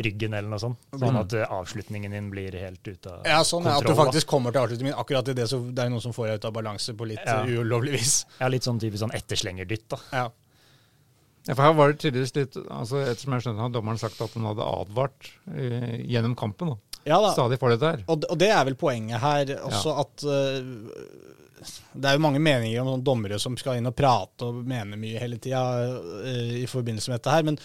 ryggen 0.00 0.34
eller 0.36 0.48
noe 0.52 0.60
sånt. 0.60 0.80
Sånn 0.96 1.16
at 1.20 1.34
eh, 1.36 1.46
avslutningen 1.56 2.12
din 2.14 2.28
blir 2.32 2.54
helt 2.60 2.84
ute 2.86 3.14
av 3.14 3.26
Ja, 3.28 3.40
sånn 3.46 3.66
ja, 3.68 3.78
At 3.80 3.88
du 3.88 3.96
faktisk 3.96 4.28
da. 4.28 4.30
kommer 4.30 4.54
til 4.54 4.62
avslutningen 4.62 5.00
akkurat 5.00 5.32
i 5.32 5.36
det, 5.36 5.48
så 5.50 5.60
det 5.68 5.84
er 5.84 5.92
noen 5.92 6.04
som 6.04 6.14
får 6.16 6.30
deg 6.30 6.40
ut 6.40 6.48
av 6.50 6.54
balanse 6.56 6.94
på 6.96 7.08
litt 7.08 7.24
Ja. 7.24 7.40
ulovlig 7.48 7.96
vis. 7.98 8.14
Ja, 8.38 8.48
litt 8.52 8.68
sånn 8.68 8.80
typisk 8.80 9.02
sånn 9.04 9.16
etterslengerdytt, 9.16 9.88
da. 9.92 10.00
Ja. 10.12 10.26
Ja, 11.46 11.54
for 11.54 11.64
her 11.64 11.74
var 11.78 11.92
det 11.92 12.02
tydeligvis 12.02 12.34
litt 12.36 12.56
altså 12.68 13.00
Ettersom 13.00 13.34
jeg 13.36 13.46
skjønner, 13.46 13.64
har 13.64 13.74
dommeren 13.74 14.00
sagt 14.00 14.20
at 14.20 14.34
han 14.36 14.48
hadde 14.50 14.66
advart 14.66 15.32
uh, 15.48 15.96
gjennom 16.04 16.36
kampen. 16.38 16.74
da. 16.74 17.00
ja 17.08 17.20
da. 17.24 17.34
Stadig 17.36 17.60
for 17.62 17.72
dette 17.72 17.92
her. 17.94 18.06
Og, 18.06 18.26
og 18.28 18.40
det 18.40 18.50
er 18.52 18.64
vel 18.68 18.78
poenget 18.80 19.22
her 19.24 19.54
også, 19.58 19.96
at 20.04 20.26
uh, 20.28 21.38
det 21.92 22.08
er 22.08 22.16
jo 22.16 22.24
mange 22.24 22.40
meninger 22.40 22.88
om 22.88 23.04
dommere 23.04 23.40
som 23.40 23.56
skal 23.60 23.80
inn 23.80 23.88
og 23.88 23.96
prate 23.96 24.48
og 24.48 24.62
mene 24.68 24.98
mye 25.00 25.20
hele 25.20 25.40
tida 25.40 25.62
uh, 26.00 26.58
i 26.60 26.66
forbindelse 26.68 27.12
med 27.12 27.20
dette 27.20 27.38
her. 27.38 27.48
Men 27.48 27.60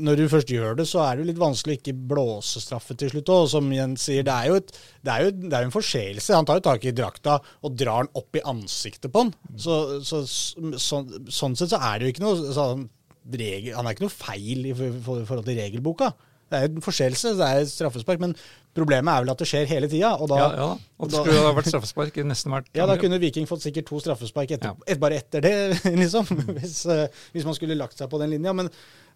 når 0.00 0.16
du 0.16 0.24
først 0.32 0.50
gjør 0.52 0.78
det, 0.78 0.86
så 0.88 1.02
er 1.04 1.16
det 1.16 1.24
jo 1.24 1.28
litt 1.28 1.40
vanskelig 1.40 1.74
å 1.74 1.80
ikke 1.80 1.96
blåse 2.12 2.60
straffe 2.62 2.96
til 2.96 3.10
slutt 3.12 3.32
òg. 3.34 3.46
Som 3.52 3.72
Jens 3.74 4.06
sier, 4.08 4.24
det 4.24 4.32
er 4.32 4.50
jo, 4.50 4.58
et, 4.60 4.72
det 5.04 5.12
er 5.12 5.26
jo 5.26 5.32
det 5.44 5.52
er 5.52 5.64
jo 5.64 5.70
en 5.70 5.76
forseelse. 5.76 6.36
Han 6.36 6.48
tar 6.48 6.60
jo 6.60 6.66
tak 6.68 6.86
i 6.88 6.94
drakta 6.96 7.38
og 7.64 7.76
drar 7.76 8.06
den 8.06 8.20
opp 8.20 8.38
i 8.38 8.44
ansiktet 8.54 9.12
på 9.12 9.26
han. 9.26 9.34
Så, 9.60 9.78
så, 10.06 10.22
så, 10.26 11.02
sånn 11.28 11.56
sett 11.58 11.74
så 11.74 11.80
er 11.80 11.98
det 11.98 12.08
jo 12.08 12.14
ikke 12.14 12.24
noe 12.24 12.54
sånn, 12.56 12.86
regel, 13.32 13.74
Han 13.76 13.86
er 13.86 13.94
ikke 13.94 14.06
noe 14.06 14.10
feil 14.12 14.66
i 14.66 14.72
for- 14.74 15.00
for- 15.02 15.24
forhold 15.26 15.44
til 15.46 15.56
regelboka. 15.58 16.12
Det 16.50 16.58
er 16.60 16.64
en 16.68 16.80
forseelse, 16.84 17.30
det 17.38 17.46
er 17.48 17.64
straffespark. 17.64 18.20
Men 18.20 18.34
problemet 18.76 19.08
er 19.10 19.22
vel 19.24 19.30
at 19.32 19.38
det 19.38 19.46
skjer 19.48 19.66
hele 19.66 19.88
tida. 19.88 20.10
Og 20.20 20.28
da, 20.28 20.36
Ja, 20.36 20.50
ja. 20.54 20.78
Og 21.00 21.08
det 21.10 21.16
skulle 21.18 21.40
ha 21.40 21.52
vært 21.56 21.70
straffespark 21.72 22.18
i 22.18 22.22
nesten 22.22 22.52
hvert 22.52 22.66
ja, 22.74 22.84
da 22.86 22.96
kunne 23.00 23.18
Viking 23.18 23.46
fått 23.48 23.62
sikkert 23.64 23.86
to 23.86 23.98
straffespark 23.98 24.50
etter, 24.52 24.66
Ja. 24.68 24.74
et, 24.86 25.00
bare 25.00 25.16
etter 25.16 25.40
det, 25.40 25.80
liksom. 26.02 26.26
Hvis, 26.26 26.84
eh, 26.86 27.08
hvis 27.32 27.44
man 27.48 27.54
skulle 27.54 27.74
lagt 27.80 27.96
seg 27.96 28.10
på 28.10 28.18
den 28.20 28.30
linja. 28.30 28.52
Men 28.54 28.68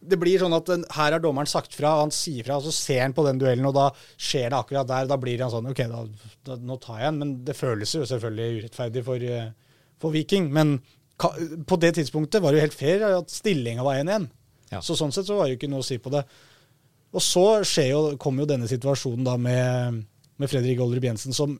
det 0.02 0.18
blir 0.18 0.38
sånn 0.40 0.56
at 0.56 0.66
her 0.96 1.12
har 1.12 1.20
dommeren 1.20 1.46
sagt 1.46 1.74
fra, 1.74 1.92
og 1.98 2.06
han 2.08 2.10
sier 2.10 2.44
fra, 2.44 2.56
og 2.56 2.64
så 2.64 2.72
ser 2.72 3.02
han 3.02 3.12
på 3.12 3.24
den 3.26 3.38
duellen, 3.38 3.66
og 3.66 3.74
da 3.74 3.90
skjer 4.16 4.48
det 4.50 4.58
akkurat 4.64 4.86
der. 4.88 5.06
Da 5.06 5.16
blir 5.18 5.38
han 5.38 5.50
sånn 5.50 5.68
OK, 5.70 5.84
da, 5.86 6.06
da, 6.44 6.56
nå 6.56 6.80
tar 6.80 6.98
jeg 7.00 7.10
den. 7.12 7.18
Men 7.18 7.44
det 7.44 7.56
føles 7.56 7.92
jo 7.94 8.02
selvfølgelig 8.08 8.62
urettferdig 8.64 9.04
for, 9.04 9.16
eh, 9.16 9.50
for 10.00 10.10
Viking. 10.10 10.50
Men 10.50 10.80
på 11.18 11.78
det 11.82 11.94
tidspunktet 11.96 12.42
var 12.42 12.52
det 12.52 12.60
jo 12.60 12.66
helt 12.68 12.76
fair 12.78 13.04
at 13.10 13.32
stillinga 13.32 13.82
var 13.86 13.98
1-1. 14.00 14.28
Ja. 14.70 14.82
Så 14.84 14.94
sånn 14.98 15.14
sett 15.14 15.26
så 15.26 15.38
var 15.38 15.46
det 15.46 15.56
jo 15.56 15.60
ikke 15.60 15.70
noe 15.72 15.82
å 15.82 15.86
si 15.86 15.98
på 16.02 16.12
det. 16.12 16.22
Og 17.16 17.24
så 17.24 17.44
skjer 17.66 17.88
jo, 17.90 18.02
kommer 18.20 18.44
jo 18.44 18.50
denne 18.52 18.68
situasjonen 18.70 19.26
da 19.26 19.34
med, 19.40 20.02
med 20.38 20.50
Fredrik 20.50 20.80
Oldrup 20.84 21.06
Jensen 21.08 21.34
som 21.36 21.56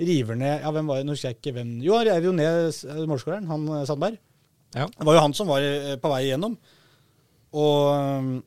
river 0.00 0.38
ned 0.40 0.62
Ja, 0.64 0.70
hvem 0.72 0.88
var 0.88 0.98
det? 0.98 1.04
Nå 1.06 1.12
husker 1.12 1.28
jeg 1.28 1.38
ikke 1.38 1.52
hvem 1.58 1.74
Jo, 1.84 1.98
han 1.98 2.06
rev 2.08 2.30
jo 2.30 2.32
ned 2.32 2.70
eh, 2.72 3.02
målskåreren, 3.10 3.48
han 3.50 3.66
eh, 3.68 3.86
Sandberg. 3.88 4.16
Ja. 4.72 4.86
Det 4.86 5.06
var 5.06 5.18
jo 5.18 5.24
han 5.26 5.36
som 5.36 5.50
var 5.50 5.66
eh, 5.66 5.96
på 6.00 6.12
vei 6.12 6.22
igjennom. 6.28 6.56
Og, 7.50 8.40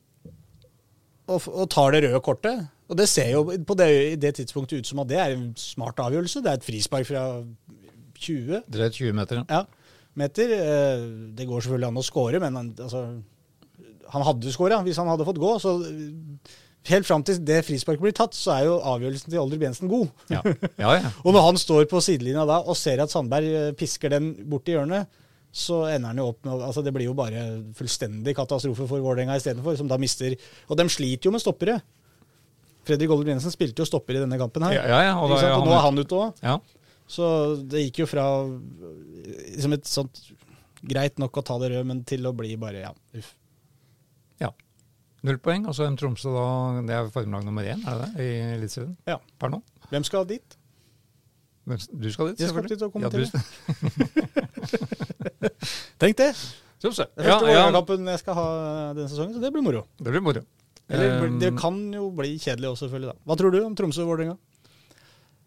og, 1.28 1.48
og 1.52 1.68
tar 1.72 1.94
det 1.94 2.06
røde 2.08 2.24
kortet. 2.26 2.66
Og 2.90 2.98
det 2.98 3.08
ser 3.12 3.30
jo 3.36 3.46
på 3.46 3.78
det, 3.78 3.90
i 4.14 4.18
det 4.20 4.34
tidspunktet 4.40 4.82
ut 4.82 4.90
som 4.90 5.04
at 5.04 5.12
det 5.12 5.20
er 5.22 5.36
en 5.36 5.48
smart 5.60 6.02
avgjørelse. 6.02 6.42
Det 6.44 6.52
er 6.52 6.60
et 6.60 6.66
frispark 6.66 7.08
fra 7.10 7.24
20 8.24 8.64
Drøyt 8.74 9.00
20 9.00 9.18
meter. 9.18 9.44
ja. 9.44 9.62
ja, 9.62 9.64
meter. 10.20 10.52
Eh, 10.58 11.06
Det 11.38 11.48
går 11.50 11.62
selvfølgelig 11.66 11.88
an 11.92 12.02
å 12.02 12.06
score, 12.06 12.40
men 12.44 12.56
han, 12.60 12.74
altså, 12.80 13.04
han 14.14 14.26
hadde 14.28 14.52
scora 14.54 14.82
hvis 14.86 15.00
han 15.02 15.08
hadde 15.10 15.26
fått 15.28 15.42
gå. 15.42 15.54
Så 15.64 15.74
eh, 15.88 16.54
helt 16.92 17.08
fram 17.08 17.24
til 17.24 17.40
det 17.48 17.62
frisparket 17.66 18.04
blir 18.04 18.16
tatt, 18.18 18.36
så 18.38 18.52
er 18.58 18.66
jo 18.68 18.80
avgjørelsen 18.94 19.32
til 19.32 19.40
Oldrup 19.42 19.62
Jensen 19.66 19.90
god. 19.92 20.10
Ja. 20.30 20.42
ja, 20.78 20.94
ja. 21.00 21.12
Og 21.26 21.34
når 21.34 21.48
han 21.50 21.58
står 21.62 21.86
på 21.92 22.02
sidelinja 22.04 22.46
da 22.50 22.60
og 22.62 22.76
ser 22.78 23.00
at 23.04 23.14
Sandberg 23.14 23.48
eh, 23.50 23.72
pisker 23.80 24.12
den 24.14 24.34
bort 24.52 24.68
i 24.70 24.76
hjørnet, 24.78 25.08
så 25.54 25.84
ender 25.86 26.10
han 26.10 26.18
jo 26.18 26.32
opp 26.32 26.40
med 26.48 26.64
altså 26.66 26.82
Det 26.82 26.90
blir 26.96 27.06
jo 27.06 27.14
bare 27.14 27.42
fullstendig 27.78 28.34
katastrofe 28.34 28.88
for 28.90 29.04
Vålerenga 29.06 29.36
istedenfor, 29.38 29.76
som 29.78 29.86
da 29.92 30.00
mister 30.02 30.34
Og 30.66 30.80
de 30.80 30.88
sliter 30.90 31.30
jo 31.30 31.34
med 31.36 31.44
stoppere. 31.44 31.76
Fredrik 32.84 33.12
Oldrup 33.14 33.30
Jensen 33.30 33.54
spilte 33.54 33.80
jo 33.84 33.86
stopper 33.88 34.18
i 34.18 34.24
denne 34.24 34.40
kampen 34.42 34.66
her. 34.66 34.74
Ja, 34.82 35.02
ja, 35.06 35.12
og 35.22 35.30
da 35.30 35.38
og 35.56 35.68
nå 35.68 35.72
er 35.72 35.78
han- 35.78 35.86
han 35.94 36.02
ute 36.02 36.18
òg. 36.18 36.42
Så 37.14 37.26
det 37.70 37.84
gikk 37.88 38.00
jo 38.04 38.08
fra 38.10 38.24
liksom 39.54 39.76
et 39.78 39.86
sånt 39.90 40.18
greit 40.84 41.20
nok 41.22 41.38
å 41.40 41.44
ta 41.46 41.56
det 41.62 41.70
røde, 41.74 41.86
men 41.88 42.02
til 42.10 42.26
å 42.26 42.32
bli 42.36 42.56
bare 42.60 42.82
ja, 42.88 42.90
uff. 43.16 43.30
ja. 44.42 44.50
Null 45.24 45.38
poeng. 45.44 45.68
Og 45.70 45.78
så 45.78 45.86
en 45.88 45.96
Tromsø 46.00 46.34
da, 46.34 46.48
det 46.90 46.98
er 46.98 47.12
formlag 47.14 47.46
nummer 47.48 47.64
én, 47.70 47.80
er 47.88 48.02
det 48.02 48.10
det, 48.18 48.26
i 48.26 48.42
Eliteserien 48.58 48.96
Ja. 49.08 49.20
per 49.40 49.54
nå? 49.54 49.62
Hvem 49.94 50.04
skal 50.10 50.26
dit? 50.34 50.58
Du 51.64 51.78
skal 52.12 52.34
dit, 52.34 52.42
selvfølgelig. 52.42 52.42
Jeg 52.44 52.50
skal 52.50 52.64
dit 52.68 52.82
og 52.84 52.90
Ja, 52.90 52.92
kommentere. 52.92 53.24
du, 53.24 53.30
Tenk 56.04 56.18
det! 56.20 56.32
Tromsø. 56.84 57.06
Det 57.16 57.24
er 57.24 57.30
første 57.30 57.48
ja, 57.54 57.62
jeg 58.12 58.20
skal 58.20 58.36
ha 58.36 58.48
denne 58.98 59.08
sesongen, 59.08 59.38
så 59.38 59.40
det 59.46 59.54
blir 59.56 59.64
moro. 59.64 59.86
det 60.02 60.12
blir 60.12 60.24
moro. 60.26 60.42
Eller 60.92 61.22
Um, 61.24 61.38
det 61.40 61.54
kan 61.56 61.78
jo 61.96 62.10
bli 62.12 62.34
kjedelig 62.38 62.68
også, 62.74 62.90
selvfølgelig. 62.90 63.14
da. 63.14 63.22
Hva 63.30 63.38
tror 63.40 63.54
du 63.56 63.60
om 63.64 63.76
Tromsø 63.80 64.04
og 64.04 64.10
Vålerenga? 64.12 64.36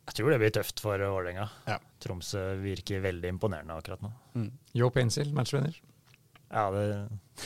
Jeg 0.06 0.18
tror 0.20 0.30
det 0.32 0.38
blir 0.38 0.54
tøft 0.54 0.80
for 0.82 1.02
Vålerenga. 1.02 1.48
Ja. 1.66 1.80
Tromsø 2.02 2.42
virker 2.62 3.02
veldig 3.04 3.32
imponerende 3.34 3.74
akkurat 3.74 4.04
nå. 4.04 4.12
Joe 4.76 4.92
Pencil, 4.94 5.32
matchvinner. 5.34 5.74
Ja, 6.46 6.68
det, 6.70 6.84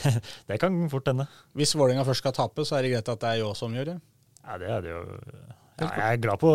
det 0.49 0.59
kan 0.61 0.77
fort 0.91 1.09
hende. 1.09 1.25
Hvis 1.57 1.73
Vålerenga 1.75 2.05
først 2.07 2.21
skal 2.21 2.35
tape, 2.37 2.65
så 2.67 2.77
er 2.77 2.85
det 2.85 2.93
greit 2.93 3.09
at 3.15 3.23
det 3.23 3.31
er 3.31 3.41
Jå 3.41 3.49
som 3.57 3.73
gjør 3.75 3.95
det. 3.95 3.97
Ja, 4.41 4.57
det 4.61 4.69
hadde 4.69 4.89
jo 4.91 5.01
ja, 5.81 5.87
Jeg 5.87 6.05
er 6.05 6.21
glad 6.21 6.41
på, 6.41 6.51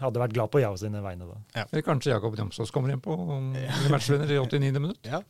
hadde 0.00 0.22
vært 0.22 0.34
glad 0.36 0.52
på 0.52 0.60
Yao 0.62 0.76
sine 0.80 1.02
vegne 1.04 1.28
da. 1.28 1.38
Eller 1.66 1.84
kanskje 1.84 2.14
Jakob 2.14 2.36
Ramsås 2.38 2.72
kommer 2.72 2.92
inn 2.92 3.02
på 3.04 3.12
um, 3.12 3.50
matchvinner 3.92 4.30
i 4.32 4.38
89. 4.40 4.80
minutt. 4.80 5.08
Ja. 5.08 5.20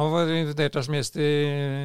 Han 0.00 0.10
var 0.14 0.30
invitert 0.32 0.74
der 0.74 0.86
som 0.86 0.96
gjest 0.96 1.18
i 1.20 1.28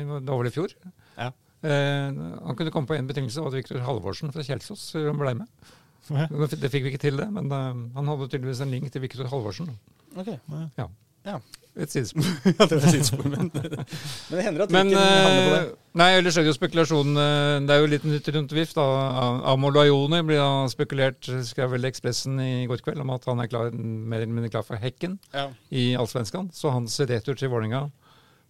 det 0.07 0.31
var 0.31 0.49
i 0.49 0.53
fjor. 0.53 0.73
Ja. 1.18 1.31
Eh, 1.68 2.07
han 2.14 2.57
kunne 2.57 2.72
komme 2.73 2.89
på 2.89 2.95
én 2.95 3.09
betingelse, 3.09 3.41
og 3.41 3.51
at 3.51 3.59
Viktor 3.59 3.84
Halvorsen 3.85 4.34
fra 4.34 4.45
Kjelsås 4.45 4.89
ble 4.95 5.34
med. 5.41 5.73
Det 6.07 6.59
det 6.61 6.71
fikk 6.71 6.84
vi 6.88 6.91
ikke 6.93 7.03
til, 7.03 7.17
det, 7.19 7.27
men 7.34 7.51
eh, 7.51 7.84
han 7.97 8.07
hadde 8.13 8.27
tydeligvis 8.31 8.61
en 8.63 8.71
link 8.71 8.91
til 8.93 9.01
Viktor 9.03 9.27
Halvorsen. 9.31 9.69
Ok. 10.17 10.34
Ja. 10.77 10.88
Ja. 11.27 11.39
Et 11.77 11.91
sidespor. 11.93 12.23
ja, 12.47 12.65
det 12.65 12.77
var 12.79 12.89
sidespor, 12.89 13.27
men, 13.29 13.51
men 13.53 14.38
det 14.39 14.43
hender 14.47 14.63
at 14.63 14.71
Men 14.73 14.89
havner 14.95 15.43
på 15.43 15.51
det. 15.51 15.59
eh, 15.67 15.73
Nei, 15.99 16.07
ellers 16.17 16.38
er 16.39 16.45
det 16.45 16.49
jo 16.49 16.55
spekulasjon 16.55 17.11
eh, 17.21 17.57
Det 17.67 17.73
er 17.75 17.81
jo 17.84 17.89
litt 17.91 18.05
nytt 18.07 18.29
rundt 18.34 18.55
VIF. 18.55 18.71
da. 18.77 18.85
Amor 19.51 19.75
Lajoni 19.75 20.23
blir 20.25 20.39
da 20.41 20.47
spekulert, 20.73 21.27
skrev 21.45 21.75
vel 21.75 21.85
Ekspressen 21.89 22.39
i 22.41 22.65
går 22.69 22.81
kveld, 22.85 23.03
om 23.03 23.11
at 23.13 23.27
han 23.29 23.43
er 23.43 23.51
klar, 23.51 23.69
mer 23.75 24.23
eller 24.23 24.34
mindre 24.34 24.49
klar 24.55 24.65
for 24.65 24.79
Hekken 24.81 25.19
Ja. 25.35 25.49
i 25.69 25.91
Allsvenskan. 25.99 26.49
Så 26.55 26.71
hans 26.73 26.97
retur 27.03 27.38
til 27.38 27.51
Vålerenga 27.53 27.84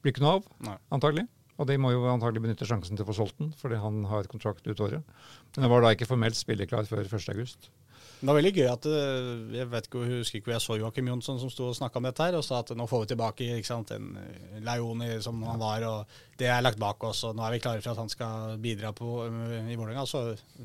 blir 0.04 0.14
ikke 0.16 0.24
noe 0.24 0.38
av, 0.40 0.48
Nei. 0.70 0.78
antagelig. 0.96 1.28
Og 1.58 1.68
de 1.70 1.80
må 1.82 1.92
jo 1.94 2.06
antagelig 2.12 2.44
benytte 2.44 2.68
sjansen 2.70 2.98
til 2.98 3.06
å 3.06 3.10
få 3.10 3.18
solgt 3.18 3.40
den, 3.42 3.50
fordi 3.58 3.80
han 3.82 4.04
har 4.12 4.30
kontrakt 4.30 4.68
ut 4.68 4.84
året. 4.86 5.18
Men 5.56 5.66
den 5.66 5.74
var 5.74 5.84
da 5.84 5.94
ikke 5.96 6.10
formelt 6.10 6.38
spilleklar 6.38 6.86
før 6.90 7.08
1.8. 7.10 7.70
Det 8.18 8.26
var 8.26 8.38
veldig 8.40 8.52
gøy 8.56 8.66
at 8.66 8.86
eh, 8.90 9.28
Jeg 9.60 9.70
vet 9.70 9.88
ikke, 9.88 10.00
jeg 10.02 10.22
husker 10.24 10.40
ikke 10.40 10.50
hvor 10.50 10.56
jeg 10.56 10.64
så 10.64 10.78
Joakim 10.80 11.10
Jonsson 11.12 11.38
som 11.38 11.52
sto 11.54 11.68
og 11.70 11.76
snakka 11.78 12.00
om 12.00 12.08
dette 12.08 12.26
her, 12.26 12.38
og 12.40 12.46
sa 12.46 12.64
at 12.64 12.72
nå 12.78 12.88
får 12.90 13.04
vi 13.04 13.10
tilbake 13.12 13.50
ikke 13.60 13.70
sant, 13.70 13.94
en 13.94 14.08
eh, 14.22 14.56
Leoni 14.66 15.10
som 15.22 15.38
han 15.46 15.62
var, 15.62 15.86
og 15.86 16.40
det 16.42 16.50
er 16.50 16.64
lagt 16.66 16.82
bak 16.82 17.04
oss, 17.06 17.22
og 17.30 17.38
nå 17.38 17.46
er 17.46 17.54
vi 17.58 17.62
klare 17.62 17.84
for 17.84 17.94
at 17.94 18.02
han 18.02 18.10
skal 18.10 18.58
bidra 18.62 18.90
på, 18.98 19.20
eh, 19.28 19.70
i 19.70 19.78
Vålerenga. 19.78 20.08
Så 20.10 20.24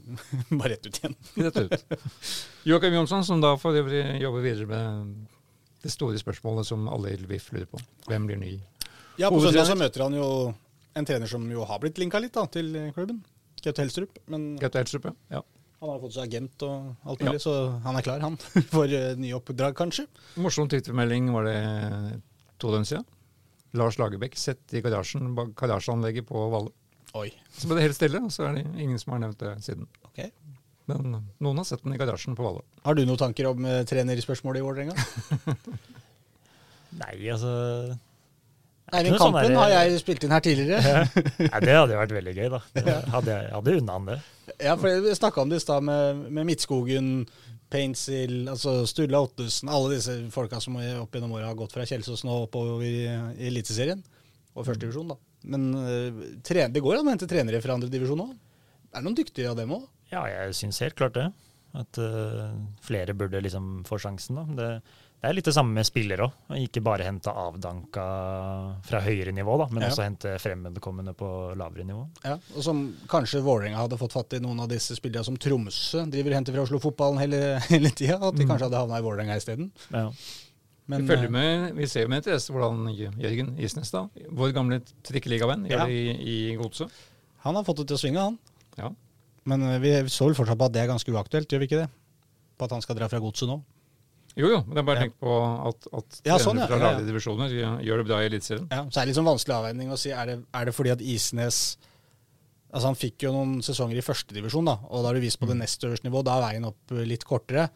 bare 0.60 0.74
rett 0.74 0.88
ut 0.88 1.00
igjen. 1.02 1.18
Rett 1.44 1.60
ut. 1.60 2.08
Joakim 2.72 2.96
Jonsson, 3.00 3.24
som 3.28 3.44
da 3.44 3.52
for 3.60 3.76
øvrig 3.76 4.04
jobber 4.22 4.48
videre 4.48 4.72
med 4.72 5.28
det 5.84 5.92
store 5.92 6.20
spørsmålet 6.20 6.68
som 6.68 6.88
alle 6.88 7.12
i 7.12 7.20
Lviv 7.20 7.52
lurer 7.52 7.68
på. 7.68 7.84
Hvem 8.08 8.30
blir 8.30 8.40
ny? 8.40 8.54
Ja, 9.20 9.28
på 9.28 9.42
søndag 9.44 9.68
så 9.68 9.76
møter 9.76 10.06
han 10.06 10.16
jo 10.16 10.28
en 10.98 11.06
trener 11.08 11.30
som 11.30 11.44
jo 11.50 11.64
har 11.68 11.80
blitt 11.82 11.98
linka 12.00 12.20
litt 12.22 12.34
da, 12.36 12.44
til 12.52 12.74
klubben. 12.96 13.22
Gaute 13.62 13.82
Helstrup. 13.84 14.18
Men 14.32 14.56
Gaute 14.60 14.80
Helstrup, 14.82 15.06
ja. 15.30 15.40
han 15.80 15.90
har 15.92 16.00
fått 16.02 16.16
seg 16.16 16.26
agent 16.28 16.64
og 16.66 16.92
alt 17.06 17.20
Ja. 17.22 17.28
mulig, 17.30 17.40
så 17.44 17.54
han 17.84 17.96
er 17.98 18.02
klar, 18.06 18.20
han. 18.24 18.36
For 18.74 18.90
uh, 18.90 19.12
nye 19.20 19.36
oppdrag, 19.38 19.76
kanskje. 19.78 20.08
Morsom 20.42 20.68
twittermelding 20.72 21.30
var 21.34 21.46
det 21.46 21.58
to 22.62 22.72
døgn 22.74 22.88
siden. 22.88 23.06
Lars 23.78 23.96
Lagerbäck 23.96 24.34
sett 24.36 24.74
i 24.76 24.82
garasjen, 24.84 25.30
bak 25.38 25.54
garasjeanlegget 25.56 26.26
på 26.28 26.42
Valle. 26.52 26.74
Oi. 27.16 27.28
Så 27.56 27.68
ble 27.68 27.78
det 27.78 27.86
helt 27.86 27.96
stille, 27.96 28.20
og 28.24 28.32
så 28.32 28.48
er 28.48 28.58
det 28.58 28.66
ingen 28.80 28.98
som 29.00 29.14
har 29.14 29.22
nevnt 29.24 29.40
det 29.40 29.54
siden. 29.64 29.86
ok. 30.10 30.26
Men 30.90 31.14
noen 31.40 31.60
har 31.60 31.64
sett 31.68 31.84
den 31.84 31.94
i 31.94 32.00
garasjen 32.00 32.34
på 32.36 32.42
Valle. 32.44 32.64
Har 32.84 32.98
du 32.98 33.04
noen 33.06 33.20
tanker 33.20 33.46
om 33.48 33.64
uh, 33.64 33.80
trenerspørsmålet 33.88 34.60
i 34.60 34.66
Vålerenga? 34.66 34.96
Nei, 37.00 37.14
altså 37.32 37.52
Eivind 38.92 39.16
sånn 39.16 39.32
Kampen 39.32 39.56
har 39.56 39.70
jeg 39.72 40.00
spilt 40.02 40.24
inn 40.26 40.34
her 40.34 40.42
tidligere. 40.44 41.04
Nei, 41.46 41.60
Det 41.64 41.76
hadde 41.78 41.96
vært 41.96 42.14
veldig 42.18 42.34
gøy, 42.36 42.48
da. 42.52 42.60
Det 42.76 42.96
hadde 43.14 43.36
jeg 43.38 43.54
hadde 43.54 43.76
unna 43.80 43.96
han 43.96 44.08
det. 44.10 44.18
Ja, 44.58 44.74
for 44.76 45.06
Vi 45.06 45.14
snakka 45.16 45.44
om 45.44 45.52
det 45.52 45.60
i 45.62 45.64
stad 45.64 45.86
med, 45.86 46.24
med 46.28 46.48
Midtskogen, 46.50 47.12
Painsil, 47.72 48.50
altså 48.52 48.82
Sturla 48.84 49.22
Ottesen 49.24 49.70
Alle 49.72 49.94
disse 49.94 50.18
folka 50.34 50.58
som 50.60 50.76
opp 50.76 51.14
gjennom 51.16 51.32
åra 51.38 51.48
har 51.48 51.56
gått 51.56 51.72
fra 51.72 51.86
Kjelsås 51.88 52.26
nå 52.28 52.42
oppover 52.44 52.84
i, 52.84 53.06
i 53.38 53.48
Eliteserien. 53.48 54.02
Og 54.52 54.66
førstedivisjon, 54.66 55.14
da. 55.14 55.16
Men 55.48 55.70
uh, 55.74 56.24
tre, 56.44 56.66
det 56.68 56.82
går 56.84 56.98
an 56.98 57.08
å 57.08 57.14
hente 57.14 57.30
trenere 57.30 57.62
fra 57.64 57.78
andredivisjon 57.78 58.26
òg. 58.26 58.34
Er 58.92 59.00
det 59.00 59.06
noen 59.06 59.16
dyktige 59.16 59.48
av 59.48 59.56
dem 59.56 59.72
òg? 59.78 59.86
Ja, 60.12 60.26
jeg 60.28 60.52
syns 60.58 60.82
helt 60.84 60.98
klart 60.98 61.16
det. 61.16 61.30
At 61.80 61.96
uh, 61.96 62.52
flere 62.84 63.16
burde 63.16 63.40
liksom 63.40 63.80
få 63.88 63.96
sjansen. 64.02 64.36
da. 64.36 64.44
Det, 64.58 64.68
det 65.22 65.28
er 65.30 65.34
litt 65.38 65.46
det 65.46 65.54
samme 65.54 65.72
med 65.78 65.86
spillere 65.86 66.26
òg. 66.26 66.32
Ikke 66.58 66.82
bare 66.82 67.04
hente 67.06 67.30
avdanka 67.30 68.04
fra 68.86 69.00
høyere 69.04 69.32
nivå, 69.34 69.54
da, 69.60 69.66
men 69.70 69.82
Ja. 69.84 69.88
også 69.92 70.02
hente 70.02 70.32
fremmedkommende 70.42 71.14
på 71.14 71.28
lavere 71.56 71.84
nivå. 71.86 72.08
Ja, 72.24 72.34
og 72.56 72.62
som 72.66 72.80
kanskje 73.08 73.42
Vålerenga 73.42 73.76
hadde 73.84 73.98
fått 74.00 74.12
fatt 74.12 74.32
i 74.34 74.40
noen 74.42 74.60
av 74.60 74.68
disse 74.68 74.96
spillerne 74.98 75.24
som 75.24 75.36
Tromsø 75.36 76.04
driver 76.10 76.30
og 76.32 76.34
henter 76.40 76.52
fra 76.56 76.62
Oslo-fotballen 76.66 77.20
hele, 77.22 77.40
hele 77.70 77.90
tida. 77.94 78.18
At 78.20 78.34
de 78.34 78.44
Mm. 78.44 78.50
kanskje 78.50 78.66
hadde 78.68 78.80
havna 78.82 78.98
i 78.98 79.02
Vålerenga 79.06 79.36
isteden. 79.38 79.70
Ja. 79.92 80.10
Men 80.88 81.06
vi, 81.06 81.14
eh, 81.14 81.28
med, 81.30 81.74
vi 81.76 81.86
ser 81.86 82.08
med 82.08 82.24
interesse 82.24 82.50
hvordan 82.50 82.90
Jørgen 83.22 83.56
Isnes, 83.62 83.90
da, 83.92 84.08
vår 84.30 84.52
gamle 84.52 84.80
trikkeligavenn, 85.06 85.68
Ja. 85.70 85.86
det 85.86 85.92
i, 85.94 86.50
i 86.52 86.56
Godset. 86.56 86.90
han 87.44 87.54
har 87.54 87.62
fått 87.64 87.76
det 87.78 87.86
til 87.88 87.96
å 87.96 88.00
svinge, 88.02 88.18
han. 88.18 88.38
Ja. 88.76 88.90
Men 89.46 89.62
eh, 89.62 89.78
vi 89.78 89.88
så 90.10 90.26
vel 90.26 90.34
fortsatt 90.34 90.58
på 90.58 90.64
at 90.66 90.72
det 90.72 90.82
er 90.82 90.90
ganske 90.90 91.06
uaktuelt, 91.14 91.46
gjør 91.48 91.60
vi 91.62 91.66
ikke 91.70 91.80
det? 91.86 91.90
På 92.58 92.64
at 92.66 92.70
han 92.72 92.82
skal 92.82 92.96
dra 92.96 93.08
fra 93.08 93.18
godset 93.20 93.48
nå. 93.48 93.62
Jo, 94.36 94.48
jo, 94.48 94.58
men 94.66 94.78
jeg 94.80 94.86
bare 94.88 95.00
tenkt 95.04 95.18
på 95.20 95.32
at, 95.68 95.86
at 95.92 96.20
Ja, 96.24 96.38
sånn, 96.40 96.56
ja. 96.62 96.66
fra 96.70 96.78
lavere 96.80 97.04
divisjoner 97.04 97.50
gjør- 97.52 97.98
det 98.00 98.06
bra 98.08 98.20
i 98.22 98.28
Eliteserien. 98.30 98.68
Ja, 98.72 98.84
så 98.88 99.02
er 99.02 99.06
det 99.10 99.14
sånn 99.18 99.28
vanskelig 99.28 99.56
avveining 99.58 99.90
å 99.92 99.98
si 100.00 100.10
er 100.10 100.26
det, 100.30 100.36
er 100.54 100.64
det 100.64 100.74
fordi 100.74 100.92
at 100.94 101.00
Isnes 101.04 101.62
Altså 102.72 102.86
Han 102.88 102.96
fikk 102.96 103.18
jo 103.26 103.32
noen 103.34 103.58
sesonger 103.60 103.98
i 104.00 104.00
førstedivisjon, 104.00 104.64
da, 104.64 104.78
og 104.88 105.02
da 105.02 105.10
har 105.10 105.14
du 105.18 105.20
vist 105.20 105.36
på 105.38 105.44
det 105.46 105.58
nest 105.58 105.82
øverste 105.84 106.06
nivå. 106.08 106.22
Da 106.24 106.38
er 106.38 106.46
veien 106.46 106.64
opp 106.64 106.94
litt 107.04 107.22
kortere. 107.28 107.66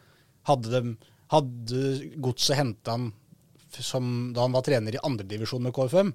Hadde, 0.49 0.71
de, 0.73 0.95
hadde 1.35 1.83
Godset 2.25 2.57
henta 2.57 2.95
han 2.95 3.13
som 3.77 4.33
da 4.33 4.47
han 4.47 4.53
var 4.57 4.63
trener 4.65 4.97
i 4.97 5.03
andredivisjon 5.05 5.61
med 5.61 5.75
KFM? 5.77 6.15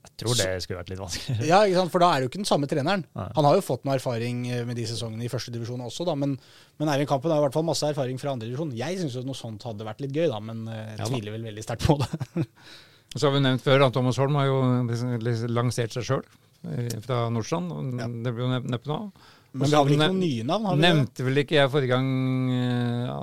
Jeg 0.00 0.12
tror 0.22 0.36
det 0.36 0.48
skulle 0.64 0.78
vært 0.80 0.90
litt 0.92 1.00
vanskelig. 1.00 1.46
Ja, 1.48 1.58
ikke 1.68 1.76
sant? 1.80 1.92
for 1.92 2.00
da 2.04 2.08
er 2.12 2.20
det 2.20 2.26
jo 2.26 2.30
ikke 2.30 2.40
den 2.40 2.48
samme 2.48 2.68
treneren. 2.68 3.02
Nei. 3.16 3.26
Han 3.36 3.44
har 3.48 3.54
jo 3.58 3.64
fått 3.64 3.84
noe 3.84 3.94
erfaring 3.98 4.42
eh, 4.48 4.62
med 4.68 4.76
de 4.76 4.84
sesongene 4.88 5.24
i 5.24 5.30
førstedivisjon 5.32 5.80
også, 5.86 6.04
da, 6.08 6.14
men, 6.16 6.34
men 6.80 6.88
Eivind 6.92 7.08
Kampen 7.08 7.32
har 7.32 7.40
i 7.40 7.44
hvert 7.46 7.56
fall 7.56 7.66
masse 7.68 7.88
erfaring 7.88 8.20
fra 8.20 8.32
andredivisjon. 8.32 8.72
Jeg 8.76 8.98
syns 9.00 9.18
noe 9.24 9.36
sånt 9.36 9.64
hadde 9.68 9.84
vært 9.88 10.00
litt 10.04 10.12
gøy, 10.16 10.26
da, 10.32 10.40
men 10.44 10.64
eh, 10.68 10.94
jeg 10.94 11.02
Ja 11.04 11.08
tviler 11.12 11.36
vel 11.36 11.44
veldig 11.50 11.64
sterkt 11.66 11.84
på 11.88 11.98
det. 12.00 12.46
Så 13.16 13.26
har 13.26 13.34
vi 13.34 13.42
nevnt 13.42 13.64
før 13.64 13.82
at 13.88 13.92
Thomas 13.96 14.20
Holm 14.22 14.36
har 14.38 14.46
jo 14.46 14.58
liksom- 14.86 15.48
lansert 15.50 15.96
seg 15.96 16.04
sjøl 16.06 16.24
fra 17.04 17.24
Nordstrand. 17.32 17.72
og 17.72 17.94
Ja. 17.98 18.06
Det 18.08 18.32
blir 18.36 18.44
jo 18.46 18.50
nep- 18.52 18.68
neppe 18.70 18.86
noe 18.92 18.98
av. 19.08 19.28
Men 19.52 19.66
vi 19.66 19.74
har 19.74 19.82
vel 19.84 19.94
ikke 19.96 20.06
noen 20.12 20.20
nye 20.22 20.44
navn? 20.46 20.64
har 20.68 20.76
vi 20.76 20.80
det? 20.82 20.90
Nevnte 20.94 21.24
vel 21.26 21.40
ikke 21.42 21.56
jeg 21.56 21.70
forrige 21.72 21.88
gang 21.90 22.10
ja, 23.08 23.16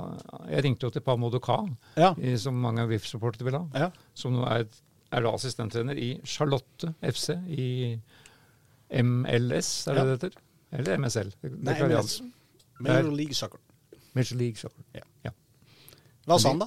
Jeg 0.50 0.64
ringte 0.66 0.84
jo 0.84 0.90
til 0.92 1.00
Pamodo 1.06 1.40
Ka, 1.40 1.62
Ja. 1.96 2.10
som 2.36 2.58
mange 2.60 2.82
av 2.84 2.90
VIF-supportere 2.92 3.46
vil 3.48 3.56
ha. 3.56 3.62
Ja. 3.74 3.88
Som 4.12 4.34
nå 4.36 4.44
er, 4.44 4.66
er 5.12 5.24
da 5.24 5.32
assistenttrener 5.34 5.96
i 5.98 6.08
Charlotte 6.28 6.90
FC 7.02 7.30
i 7.48 7.68
MLS, 9.02 9.86
er 9.88 9.94
det 9.94 10.00
Ja. 10.00 10.04
det 10.04 10.16
heter? 10.18 10.36
Eller 10.72 10.98
MSL? 10.98 11.30
Det, 11.42 11.50
det 11.52 11.62
Nei, 11.64 11.74
klarer 11.78 11.98
MLS. 12.02 12.18
Major 12.80 13.10
League 13.16 13.34
Soccer. 13.34 13.60
Major 14.14 14.36
League 14.36 14.56
Soccer. 14.60 14.82
ja. 14.94 15.30
Hva 16.28 16.36
sa 16.38 16.50
han, 16.52 16.58
da? 16.60 16.66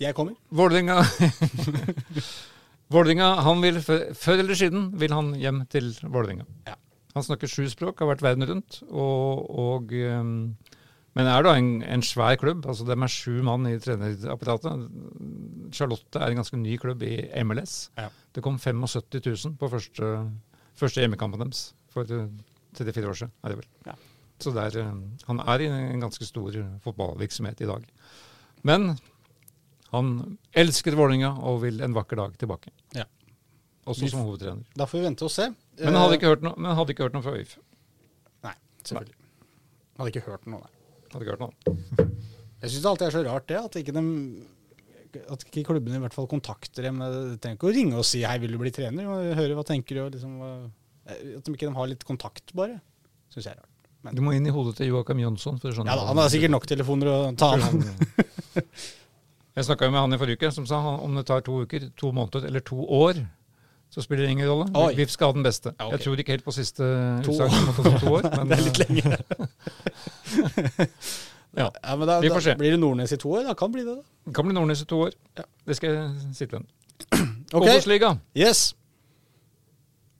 Jeg 0.00 0.14
kommer. 0.14 0.34
Vålerenga 0.50 1.00
Vålerenga, 2.92 3.28
han 3.46 3.62
vil 3.64 3.80
før 3.82 4.38
eller 4.42 4.54
siden 4.58 4.90
vil 5.00 5.12
han 5.14 5.32
hjem 5.40 5.62
til 5.72 5.92
Vålerenga. 6.02 6.44
Ja. 6.68 6.74
Han 7.16 7.24
snakker 7.26 7.48
sju 7.50 7.64
språk, 7.72 7.98
har 8.00 8.08
vært 8.12 8.22
verden 8.24 8.46
rundt. 8.48 8.78
Og, 8.90 9.48
og, 9.62 9.92
um, 9.92 10.56
men 11.18 11.28
er 11.28 11.44
da 11.44 11.52
en, 11.60 11.82
en 11.84 12.04
svær 12.06 12.38
klubb. 12.40 12.64
altså 12.66 12.86
De 12.88 12.94
er 12.96 13.12
sju 13.12 13.42
mann 13.44 13.68
i 13.68 13.76
trenerapparatet. 13.82 14.86
Charlotte 15.76 16.20
er 16.20 16.32
en 16.32 16.40
ganske 16.40 16.56
ny 16.56 16.78
klubb 16.80 17.04
i 17.04 17.26
MLS. 17.44 17.90
Ja. 18.00 18.08
Det 18.32 18.44
kom 18.44 18.56
75 18.58 19.20
000 19.44 19.58
på 19.60 19.68
første, 19.72 20.12
første 20.78 21.04
hjemmekampen 21.04 21.44
deres 21.44 21.66
for 21.92 22.08
eh, 22.08 22.30
tre-fire 22.78 23.12
år 23.12 23.20
siden. 23.20 23.34
er 23.44 23.52
det 23.52 23.60
vel. 23.60 23.70
Ja. 23.90 23.98
Så 24.42 24.50
det 24.56 24.64
er, 24.70 24.88
um, 24.88 25.02
han 25.28 25.44
er 25.44 25.62
i 25.62 25.68
en 25.70 26.02
ganske 26.02 26.26
stor 26.26 26.56
fotballvirksomhet 26.82 27.60
i 27.60 27.68
dag. 27.68 27.84
Men 28.66 28.94
han 29.92 30.38
elsker 30.56 30.96
Vålerenga 30.96 31.34
og 31.44 31.60
vil 31.66 31.84
en 31.84 31.94
vakker 31.94 32.18
dag 32.18 32.38
tilbake. 32.40 32.72
Ja. 32.96 33.04
Også 33.84 34.08
som 34.08 34.24
hovedtrener. 34.24 34.64
Da 34.78 34.86
får 34.88 35.02
vi 35.02 35.04
vente 35.10 35.26
og 35.26 35.34
se. 35.34 35.50
Men 35.82 35.98
hadde 35.98 36.16
ikke 36.16 36.32
hørt 36.32 36.44
noe, 36.46 36.56
men 36.56 36.76
hadde 36.78 36.94
ikke 36.94 37.04
hørt 37.04 37.16
noe 37.16 37.24
fra 37.24 37.34
VIF. 37.36 37.58
Nei, 38.46 38.54
selvfølgelig. 38.86 39.18
Hadde 39.98 40.14
ikke 40.14 40.24
hørt 40.30 40.48
noe, 40.48 40.62
nei. 40.62 40.81
Hadde 41.12 41.26
ikke 41.26 41.36
hørt 41.36 41.44
noe. 41.44 42.08
Jeg 42.62 42.72
syns 42.72 42.86
alltid 42.88 43.06
er 43.08 43.14
så 43.16 43.22
rart 43.26 43.48
det, 43.50 43.58
at 43.58 43.78
ikke, 43.80 43.94
de, 43.96 44.02
at 45.34 45.44
ikke 45.48 45.64
klubbene 45.72 45.98
i 45.98 46.02
hvert 46.04 46.14
fall 46.14 46.28
kontakter 46.30 46.86
dem. 46.86 47.02
De 47.02 47.34
trenger 47.42 47.58
ikke 47.58 47.68
å 47.68 47.74
ringe 47.74 47.98
og 47.98 48.06
si 48.06 48.22
'hei, 48.22 48.38
vil 48.42 48.54
du 48.54 48.60
bli 48.62 48.70
trener?' 48.74 49.10
og 49.10 49.34
høre 49.38 49.58
hva 49.58 49.66
tenker 49.66 49.98
du, 49.98 50.04
og 50.06 50.14
liksom, 50.14 50.38
At 51.02 51.42
de 51.44 51.50
ikke 51.52 51.66
de 51.66 51.74
har 51.74 51.88
litt 51.90 52.04
kontakt, 52.06 52.54
bare. 52.54 52.78
Syns 53.32 53.48
jeg 53.48 53.56
er 53.56 53.60
rart. 53.60 53.68
Men, 54.02 54.14
Du 54.14 54.22
må 54.22 54.32
inn 54.34 54.46
i 54.46 54.54
hodet 54.54 54.76
til 54.78 54.88
Joakim 54.90 55.18
Jonsson. 55.18 55.58
for 55.58 55.70
å 55.70 55.74
skjønne 55.74 55.90
ja 55.90 55.98
da, 55.98 56.06
Han 56.06 56.18
har 56.18 56.30
sikkert 56.30 56.50
nok 56.54 56.66
telefoner 56.66 57.10
å 57.10 57.36
ta 57.38 57.52
an. 57.54 57.84
Jeg 59.54 59.64
snakka 59.68 59.90
med 59.90 60.00
han 60.00 60.14
i 60.14 60.18
forrige 60.18 60.38
uke, 60.40 60.52
som 60.54 60.66
sa 60.66 60.80
han, 60.82 61.00
om 61.02 61.14
det 61.18 61.26
tar 61.26 61.42
to 61.46 61.62
uker, 61.66 61.90
to 61.98 62.12
måneder 62.14 62.46
eller 62.46 62.60
to 62.66 62.78
år, 62.82 63.20
så 63.92 64.02
spiller 64.02 64.24
det 64.24 64.32
ingen 64.32 64.48
rolle. 64.48 64.70
Oi. 64.74 64.94
VIF 64.96 65.10
skal 65.12 65.30
ha 65.30 65.36
den 65.36 65.44
beste. 65.44 65.74
Ja, 65.74 65.86
okay. 65.86 65.98
Jeg 65.98 66.04
tror 66.06 66.22
ikke 66.22 66.32
helt 66.32 66.46
på 66.46 66.54
siste 66.56 66.86
To 67.26 67.34
utsagn 67.34 67.66
det 67.66 68.00
to 68.00 68.14
år. 68.14 68.28
Men, 68.30 68.46
Det 68.50 68.58
er 68.58 68.64
litt 68.64 68.82
lenge. 68.86 69.18
Ja. 71.56 71.68
ja, 71.82 71.96
men 71.96 72.06
da, 72.08 72.20
Vi 72.24 72.30
får 72.32 72.40
se. 72.46 72.54
blir 72.60 72.70
det 72.76 72.80
Nordnes 72.80 73.12
i 73.12 73.18
to 73.20 73.32
år. 73.36 73.42
Da 73.48 73.54
kan 73.58 73.72
bli 73.74 73.82
det, 73.84 73.96
da. 73.98 74.32
Kan 74.36 74.46
bli 74.48 74.54
Nordnes 74.56 74.82
i 74.84 74.86
to 74.88 75.02
år. 75.08 75.12
Ja. 75.38 75.44
Det 75.68 75.76
skal 75.78 75.96
jeg 75.96 76.36
sitte 76.38 76.60
med. 76.62 76.70
Ok, 77.52 77.66
Obos-liga. 77.66 78.14
Yes, 78.38 78.70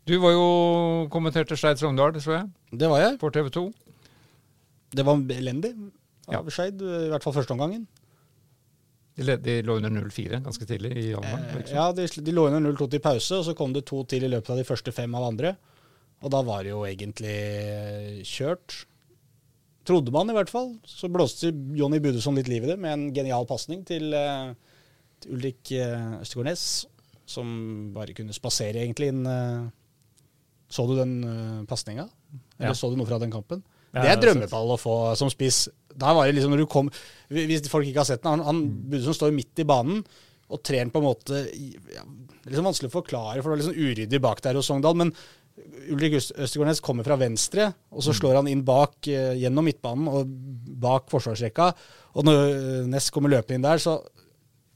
Du 0.07 0.17
var 0.19 0.33
jo 0.35 0.47
kommenterte 1.15 1.55
Skeid 1.57 1.79
Sogndal, 1.79 2.17
så 2.21 2.33
jeg, 2.35 2.47
det 2.75 2.89
var 2.91 3.01
jeg. 3.05 3.19
på 3.23 3.31
TV 3.33 3.49
2. 3.55 3.63
Det 4.99 5.05
var 5.07 5.21
elendig 5.31 5.73
Ja. 6.31 6.39
av 6.41 6.49
Skeid, 6.51 6.81
i 6.83 7.09
hvert 7.13 7.23
fall 7.25 7.35
første 7.37 7.55
omgangen. 7.55 7.87
De, 9.17 9.37
de 9.45 9.55
lå 9.63 9.77
under 9.79 9.91
0-4 9.93 10.39
ganske 10.43 10.67
tidlig 10.67 10.91
i 10.97 11.07
januar. 11.13 11.39
Eh, 11.51 11.57
liksom. 11.61 11.77
Ja, 11.77 11.87
de, 11.93 12.07
de 12.25 12.33
lå 12.35 12.47
under 12.49 12.63
0-2 12.73 12.89
til 12.95 13.01
pause, 13.05 13.39
og 13.39 13.45
så 13.47 13.55
kom 13.59 13.73
det 13.77 13.85
to 13.89 14.03
til 14.09 14.25
i 14.25 14.31
løpet 14.33 14.51
av 14.55 14.61
de 14.61 14.65
første 14.69 14.93
fem 14.97 15.15
av 15.19 15.27
andre. 15.29 15.55
Og 16.23 16.31
da 16.35 16.41
var 16.47 16.63
det 16.65 16.71
jo 16.73 16.83
egentlig 16.89 17.37
kjørt. 18.27 18.83
Trodde 19.89 20.15
man 20.15 20.31
i 20.31 20.37
hvert 20.37 20.51
fall. 20.53 20.75
Så 20.87 21.11
blåste 21.11 21.51
Jonny 21.79 21.99
Budesson 22.03 22.37
litt 22.39 22.51
liv 22.51 22.65
i 22.65 22.71
det 22.71 22.79
med 22.81 22.95
en 22.95 23.07
genial 23.15 23.47
pasning 23.51 23.83
til, 23.89 24.13
eh, 24.15 24.53
til 25.23 25.37
Ulrik 25.37 25.73
Østegård 26.23 26.51
Næss, 26.51 26.67
som 27.27 27.93
bare 27.95 28.15
kunne 28.15 28.35
spasere 28.37 28.85
egentlig 28.85 29.13
inn 29.13 29.25
eh. 29.27 29.71
Så 30.73 30.87
du 30.89 30.97
den 30.97 31.19
uh, 31.21 31.65
pasninga? 31.69 32.07
Eller 32.57 32.73
Ja. 32.73 32.75
så 32.75 32.89
du 32.89 32.97
noe 32.97 33.05
fra 33.05 33.19
den 33.21 33.33
kampen? 33.33 33.63
Ja, 33.93 34.07
det 34.07 34.11
er 34.15 34.21
drømmepall 34.23 34.73
å 34.73 34.81
få 34.81 34.95
som 35.21 35.29
spiss. 35.29 35.67
Da 35.93 36.15
var 36.17 36.25
det 36.25 36.39
liksom 36.39 36.55
når 36.55 36.63
du 36.63 36.67
kom 36.73 36.89
Hvis 37.29 37.69
folk 37.69 37.85
ikke 37.85 38.01
har 38.01 38.09
sett 38.09 38.23
den, 38.23 38.41
han, 38.41 38.47
han 38.47 38.63
Budesson 38.89 39.19
står 39.19 39.35
midt 39.37 39.61
i 39.61 39.69
banen 39.69 40.01
og 40.53 40.63
trer 40.65 40.81
den 40.85 40.93
på 40.93 41.01
en 41.01 41.07
måte 41.07 41.43
ja, 41.53 42.03
er 42.05 42.51
liksom 42.51 42.67
vanskelig 42.67 42.91
å 42.91 42.97
forklare, 42.97 43.41
for 43.41 43.49
det 43.49 43.55
var 43.55 43.61
liksom 43.63 43.79
uryddig 43.79 44.21
bak 44.21 44.41
der 44.45 44.59
hos 44.59 44.69
Sogndal. 44.69 44.97
Men 45.01 45.13
Ulrik 45.93 46.15
Øst- 46.17 46.33
Østegårdnes 46.39 46.81
kommer 46.81 47.05
fra 47.05 47.17
venstre, 47.21 47.67
og 47.93 48.03
så 48.07 48.15
slår 48.17 48.39
han 48.41 48.49
inn 48.49 48.63
bak 48.65 49.09
eh, 49.13 49.35
gjennom 49.43 49.67
midtbanen 49.69 50.09
og 50.09 50.31
bak 50.81 51.11
forsvarsrekka. 51.13 51.67
Og 52.17 52.25
når 52.25 52.41
eh, 52.49 52.87
Ness 52.89 53.11
kommer 53.13 53.33
løpende 53.35 53.59
inn 53.61 53.67
der, 53.67 53.83
så 53.83 53.99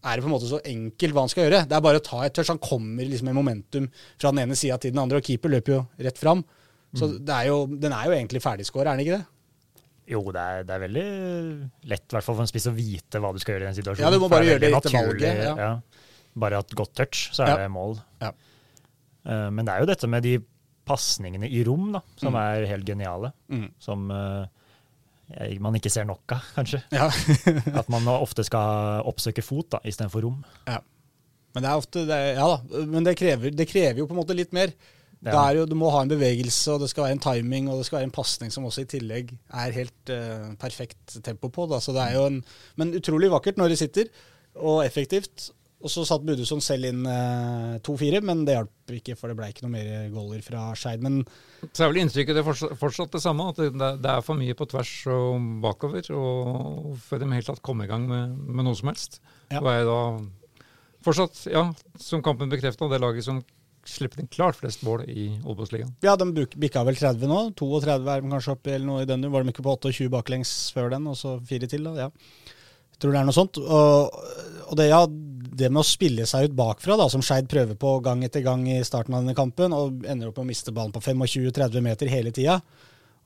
er 0.07 0.16
det 0.19 0.23
på 0.23 0.28
en 0.28 0.35
måte 0.36 0.51
så 0.51 0.61
enkelt 0.69 1.15
hva 1.16 1.24
han 1.24 1.32
skal 1.32 1.47
gjøre. 1.47 1.62
Det 1.66 1.74
er 1.78 1.85
bare 1.86 1.98
å 1.98 2.05
ta 2.05 2.20
et 2.27 2.35
touch. 2.36 2.51
Han 2.53 2.61
kommer 2.62 3.09
liksom 3.09 3.27
med 3.31 3.35
momentum 3.39 3.89
fra 4.20 4.31
den 4.31 4.43
ene 4.44 4.55
sida 4.59 4.77
til 4.78 4.93
den 4.93 5.01
andre, 5.03 5.19
og 5.19 5.27
keeper 5.27 5.51
løper 5.51 5.73
jo 5.78 5.81
rett 6.07 6.20
fram. 6.20 6.44
Så 6.97 7.09
det 7.19 7.35
er 7.35 7.48
jo, 7.51 7.62
den 7.66 7.93
er 7.93 8.07
jo 8.07 8.15
egentlig 8.15 8.40
ferdigskåra, 8.44 8.93
er 8.93 9.01
den 9.01 9.07
ikke 9.07 9.16
det? 9.19 9.27
Jo, 10.12 10.20
det 10.32 10.39
er, 10.44 10.61
det 10.69 10.74
er 10.77 10.82
veldig 10.85 11.07
lett 11.90 12.05
i 12.07 12.15
hvert 12.15 12.24
fall 12.28 12.36
for 12.39 12.44
en 12.44 12.51
spiss 12.53 12.69
å 12.70 12.74
vite 12.77 13.19
hva 13.20 13.32
du 13.35 13.40
skal 13.43 13.57
gjøre 13.57 13.66
i 13.66 13.69
den 13.73 13.78
situasjonen. 13.81 14.07
Ja, 14.07 14.12
du 14.15 14.23
må 14.23 14.28
bare 14.31 14.47
gjøre 14.47 14.62
det 14.62 14.70
etter 14.77 14.94
valget, 14.94 15.40
ja. 15.43 15.55
Ja. 15.59 15.73
Bare 16.39 16.61
et 16.62 16.77
godt 16.78 16.93
touch, 17.01 17.24
så 17.35 17.43
er 17.43 17.51
Ja. 17.51 17.57
det 17.65 17.73
mål. 17.74 17.97
Ja. 18.23 18.31
Eh, 19.27 19.48
Men 19.51 19.65
det 19.66 19.74
er 19.74 19.81
jo 19.82 19.89
dette 19.90 20.07
med 20.12 20.23
de 20.23 20.36
pasningene 20.87 21.49
i 21.51 21.63
rom 21.67 21.91
da, 21.97 22.01
som 22.21 22.33
Mm. 22.35 22.41
er 22.43 22.67
helt 22.71 22.87
geniale. 22.87 23.33
Mm. 23.51 23.69
Som 23.83 24.11
eh, 24.11 24.47
jeg- 25.37 25.61
man 25.61 25.75
ikke 25.75 25.91
ser 25.91 26.05
nok 26.07 26.33
av, 26.37 26.43
kanskje. 26.57 26.83
Ja. 26.95 27.09
At 27.81 27.89
man 27.93 28.07
ofte 28.07 28.45
skal 28.47 29.03
oppsøke 29.05 29.43
fot 29.43 29.71
da, 29.75 29.81
istedenfor 29.85 30.23
rom. 30.23 30.45
Men 30.67 31.65
det 31.65 31.71
er 31.71 31.81
ofte 31.81 32.03
det 32.07 32.13
er, 32.15 32.35
Ja 32.37 32.47
da, 32.53 32.85
men 32.87 33.05
det 33.07 33.17
krever, 33.19 33.51
det 33.57 33.67
krever 33.71 33.99
jo 34.03 34.07
på 34.07 34.13
en 34.15 34.21
måte 34.23 34.37
litt 34.37 34.53
mer. 34.53 34.73
Det 35.27 35.33
er 35.33 35.57
jo, 35.57 35.63
du 35.67 35.73
må 35.75 35.89
ha 35.91 36.03
en 36.05 36.11
bevegelse, 36.13 36.69
og 36.75 36.83
det 36.83 36.91
skal 36.93 37.07
være 37.07 37.17
en 37.17 37.23
timing, 37.25 37.69
og 37.73 37.79
det 37.81 37.87
skal 37.89 37.97
være 37.99 38.07
en 38.11 38.15
pasning 38.15 38.53
som 38.53 38.67
også 38.69 38.83
i 38.85 38.89
tillegg 38.93 39.33
er 39.51 39.73
helt 39.75 40.11
uh, 40.13 40.53
perfekt 40.61 41.17
tempo 41.25 41.49
på. 41.51 41.65
Da. 41.73 41.81
Så 41.83 41.95
det 41.97 42.03
er 42.05 42.13
jo 42.19 42.27
en, 42.29 42.37
men 42.77 42.93
utrolig 42.95 43.31
vakkert 43.33 43.57
når 43.59 43.73
det 43.73 43.79
sitter, 43.81 44.11
og 44.61 44.85
effektivt. 44.85 45.49
Og 45.87 45.93
så 45.93 46.03
satt 46.09 46.25
Budusson 46.27 46.63
selv 46.65 46.89
inn 46.89 47.05
eh, 47.07 47.77
2-4, 47.87 48.21
men 48.27 48.43
det 48.47 48.57
hjalp 48.57 48.95
ikke, 48.97 49.15
for 49.19 49.31
det 49.31 49.37
ble 49.39 49.51
ikke 49.53 49.67
noe 49.67 49.75
mer 49.77 49.91
goaler 50.11 50.43
fra 50.43 50.69
Skeid. 50.79 51.05
Men 51.05 51.21
Så 51.71 51.85
er 51.85 51.93
vel 51.93 52.03
inntrykket 52.03 52.39
det 52.39 52.45
fortsatt, 52.47 52.75
fortsatt 52.81 53.15
det 53.15 53.23
samme, 53.23 53.51
at 53.53 53.61
det, 53.63 53.93
det 54.03 54.13
er 54.13 54.25
for 54.27 54.39
mye 54.39 54.57
på 54.59 54.67
tvers 54.73 54.95
og 55.15 55.51
bakover. 55.63 56.11
Og 56.17 56.97
før 57.07 57.23
de 57.23 57.31
helt 57.37 57.51
tatt 57.53 57.63
kom 57.67 57.85
i 57.85 57.91
gang 57.91 58.09
med, 58.11 58.35
med 58.51 58.67
noe 58.67 58.79
som 58.79 58.91
helst. 58.91 59.21
Ja. 59.53 59.63
Og 59.63 59.71
er 59.71 59.87
da 59.87 60.01
fortsatt, 61.07 61.45
ja, 61.53 61.69
som 62.03 62.25
kampen 62.27 62.51
bekrefta, 62.51 62.91
det 62.91 63.03
laget 63.03 63.27
som 63.29 63.45
slipper 63.87 64.19
inn 64.19 64.31
klart 64.33 64.59
flest 64.59 64.83
mål 64.83 65.05
i 65.07 65.29
Obos-ligaen. 65.47 65.93
ja, 66.03 66.17
de 66.19 66.47
bikka 66.59 66.83
vel 66.87 66.99
30 66.99 67.31
nå. 67.31 67.41
32 67.55 67.95
er 67.95 68.25
de 68.25 68.33
kanskje 68.33 68.55
oppe 68.57 68.75
eller 68.75 68.89
noe 68.89 69.05
i 69.05 69.09
den. 69.09 69.23
Var 69.31 69.45
de 69.47 69.55
ikke 69.55 69.63
på 69.67 69.77
28 69.77 70.11
baklengs 70.11 70.55
før 70.75 70.91
den, 70.97 71.07
og 71.07 71.15
så 71.19 71.37
fire 71.47 71.71
til, 71.71 71.87
da? 71.87 72.09
Ja. 72.09 72.11
Jeg 72.97 73.03
tror 73.05 73.13
det 73.13 73.21
er 73.21 73.29
noe 73.29 73.37
sånt. 73.37 73.59
Og, 73.61 74.15
og 74.67 74.79
det, 74.81 74.89
ja, 74.89 75.03
det 75.57 75.70
med 75.73 75.83
å 75.83 75.87
spille 75.87 76.27
seg 76.28 76.51
ut 76.51 76.57
bakfra, 76.59 76.99
da, 77.01 77.09
som 77.12 77.24
Skeid 77.24 77.49
prøver 77.51 77.78
på 77.81 77.97
gang 78.05 78.24
etter 78.27 78.45
gang 78.45 78.66
i 78.69 78.83
starten 78.87 79.16
av 79.16 79.24
denne 79.24 79.37
kampen, 79.37 79.74
og 79.77 80.05
ender 80.05 80.31
opp 80.31 80.41
med 80.41 80.49
å 80.49 80.51
miste 80.53 80.74
ballen 80.77 80.95
på 80.95 81.03
25-30 81.05 81.85
meter 81.85 82.12
hele 82.12 82.35
tida. 82.35 82.61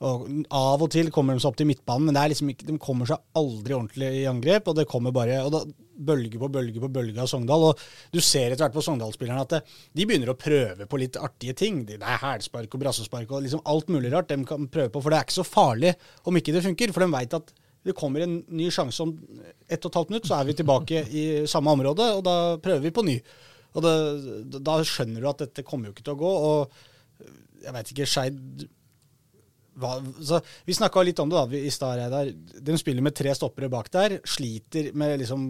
Og 0.00 0.24
Av 0.56 0.80
og 0.80 0.88
til 0.94 1.10
kommer 1.12 1.36
de 1.36 1.42
seg 1.42 1.50
opp 1.50 1.58
til 1.60 1.68
midtbanen, 1.68 2.08
men 2.08 2.32
liksom 2.32 2.48
ikke, 2.54 2.68
de 2.70 2.78
kommer 2.80 3.08
seg 3.10 3.20
aldri 3.36 3.76
ordentlig 3.76 4.12
i 4.22 4.26
angrep. 4.30 4.68
og 4.68 4.78
det 4.78 4.88
kommer 4.88 5.12
bare, 5.12 5.42
og 5.44 5.52
da 5.54 5.64
Bølge 6.00 6.38
på 6.40 6.48
bølge 6.48 6.80
på 6.80 6.88
bølge 6.88 7.20
av 7.20 7.28
Sogndal. 7.28 7.66
og 7.70 7.80
Du 8.08 8.22
ser 8.24 8.54
etter 8.54 8.64
hvert 8.64 8.72
på 8.72 8.84
Sogndal-spillerne 8.86 9.42
at 9.44 9.50
det, 9.52 9.58
de 9.92 10.06
begynner 10.08 10.32
å 10.32 10.38
prøve 10.38 10.86
på 10.88 10.96
litt 10.96 11.18
artige 11.20 11.52
ting. 11.52 11.82
Det 11.84 11.98
er 12.00 12.22
hælspark 12.22 12.72
og 12.72 12.80
brassespark 12.80 13.30
og 13.30 13.44
liksom 13.44 13.60
alt 13.68 13.92
mulig 13.92 14.12
rart 14.14 14.30
de 14.32 14.38
kan 14.48 14.64
prøve 14.72 14.88
på. 14.94 15.02
For 15.02 15.12
det 15.12 15.18
er 15.18 15.28
ikke 15.28 15.36
så 15.42 15.44
farlig 15.44 15.92
om 16.24 16.40
ikke 16.40 16.54
det 16.56 16.64
funker. 16.64 16.94
For 16.96 17.04
de 17.04 17.12
veit 17.12 17.36
at 17.36 17.52
det 17.86 17.96
kommer 17.96 18.24
en 18.24 18.40
ny 18.52 18.66
sjanse 18.72 19.00
om 19.02 19.14
ett 19.64 19.84
og 19.84 19.90
et 19.90 19.98
halvt 19.98 20.10
minutt, 20.12 20.26
så 20.28 20.36
er 20.36 20.48
vi 20.48 20.56
tilbake 20.58 21.04
i 21.16 21.22
samme 21.48 21.72
område, 21.72 22.06
og 22.18 22.24
da 22.26 22.34
prøver 22.60 22.84
vi 22.84 22.92
på 22.96 23.04
ny. 23.06 23.16
Og 23.70 23.84
det, 23.84 24.58
da 24.66 24.80
skjønner 24.84 25.22
du 25.22 25.30
at 25.30 25.44
dette 25.44 25.64
kommer 25.66 25.88
jo 25.88 25.94
ikke 25.94 26.04
til 26.08 26.16
å 26.16 26.20
gå. 26.20 26.32
og 26.50 27.62
Jeg 27.64 27.74
veit 27.76 27.92
ikke, 27.94 28.08
Skeid 28.10 28.66
Vi 30.66 30.76
snakka 30.76 31.04
litt 31.06 31.22
om 31.22 31.30
det 31.30 31.38
da, 31.38 31.60
i 31.60 31.72
stad, 31.72 31.96
Reidar. 32.00 32.32
De 32.66 32.76
spiller 32.80 33.06
med 33.06 33.16
tre 33.16 33.32
stoppere 33.36 33.70
bak 33.72 33.88
der. 33.94 34.18
Sliter 34.28 34.90
med 34.98 35.22
liksom 35.22 35.46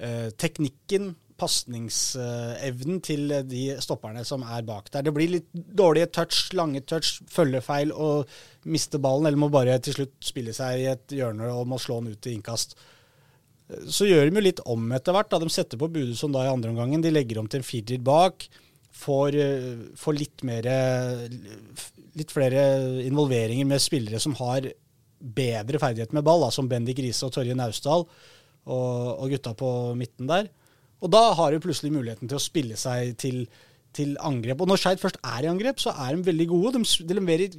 eh, 0.00 0.32
teknikken, 0.34 1.12
pasningsevnen 1.36 3.00
til 3.04 3.32
de 3.48 3.62
stopperne 3.84 4.24
som 4.26 4.44
er 4.46 4.64
bak 4.66 4.90
der. 4.92 5.04
Det 5.06 5.14
blir 5.14 5.32
litt 5.34 5.48
dårlige 5.52 6.10
touch, 6.16 6.50
lange 6.56 6.82
touch, 6.88 7.20
følgefeil 7.32 7.92
og 7.92 8.30
miste 8.68 9.00
ballen, 9.02 9.28
eller 9.28 9.40
må 9.40 9.50
bare 9.52 9.78
til 9.84 9.98
slutt 9.98 10.14
spille 10.24 10.54
seg 10.56 10.82
i 10.82 10.90
et 10.94 11.16
hjørne 11.16 11.50
og 11.52 11.68
må 11.70 11.80
slå 11.82 12.00
den 12.00 12.16
ut 12.16 12.28
i 12.28 12.36
innkast. 12.36 12.76
Så 13.90 14.06
gjør 14.06 14.28
de 14.28 14.38
jo 14.38 14.46
litt 14.46 14.62
om 14.70 14.88
etter 14.94 15.14
hvert. 15.14 15.28
da. 15.30 15.42
De 15.42 15.50
setter 15.50 15.80
på 15.80 15.90
Budusson 15.90 16.34
da 16.34 16.44
i 16.46 16.52
andre 16.52 16.70
omgangen. 16.70 17.02
De 17.02 17.10
legger 17.12 17.40
om 17.40 17.50
til 17.50 17.62
en 17.62 17.66
firer 17.66 18.02
bak. 18.02 18.46
Får, 18.96 19.36
eh, 19.36 19.92
får 19.98 20.14
litt 20.16 20.42
mer 20.42 20.64
Litt 22.16 22.32
flere 22.32 23.04
involveringer 23.04 23.66
med 23.68 23.82
spillere 23.84 24.16
som 24.18 24.32
har 24.38 24.64
bedre 25.20 25.76
ferdighet 25.76 26.14
med 26.16 26.24
ball, 26.24 26.40
da, 26.40 26.50
som 26.50 26.68
Bendik 26.68 26.96
Riise 26.96 27.26
og 27.26 27.34
Torje 27.34 27.52
Naustdal 27.52 28.06
og, 28.06 29.18
og 29.20 29.28
gutta 29.34 29.52
på 29.52 29.68
midten 29.98 30.30
der. 30.30 30.48
Og 31.04 31.12
da 31.12 31.22
har 31.38 31.52
de 31.52 31.62
plutselig 31.62 31.92
muligheten 31.94 32.30
til 32.30 32.38
å 32.38 32.42
spille 32.42 32.78
seg 32.80 33.14
til, 33.20 33.44
til 33.96 34.14
angrep. 34.24 34.62
Og 34.62 34.70
når 34.70 34.80
Skeid 34.82 35.02
først 35.02 35.20
er 35.20 35.46
i 35.46 35.50
angrep, 35.50 35.80
så 35.82 35.92
er 35.92 36.16
de 36.16 36.28
veldig 36.30 36.48
gode. 36.52 36.76
De, 36.78 37.08
de 37.08 37.18
leverer 37.18 37.58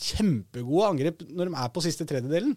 kjempegode 0.00 0.90
angrep 0.92 1.24
når 1.28 1.50
de 1.50 1.60
er 1.64 1.72
på 1.74 1.84
siste 1.84 2.06
tredjedelen. 2.08 2.54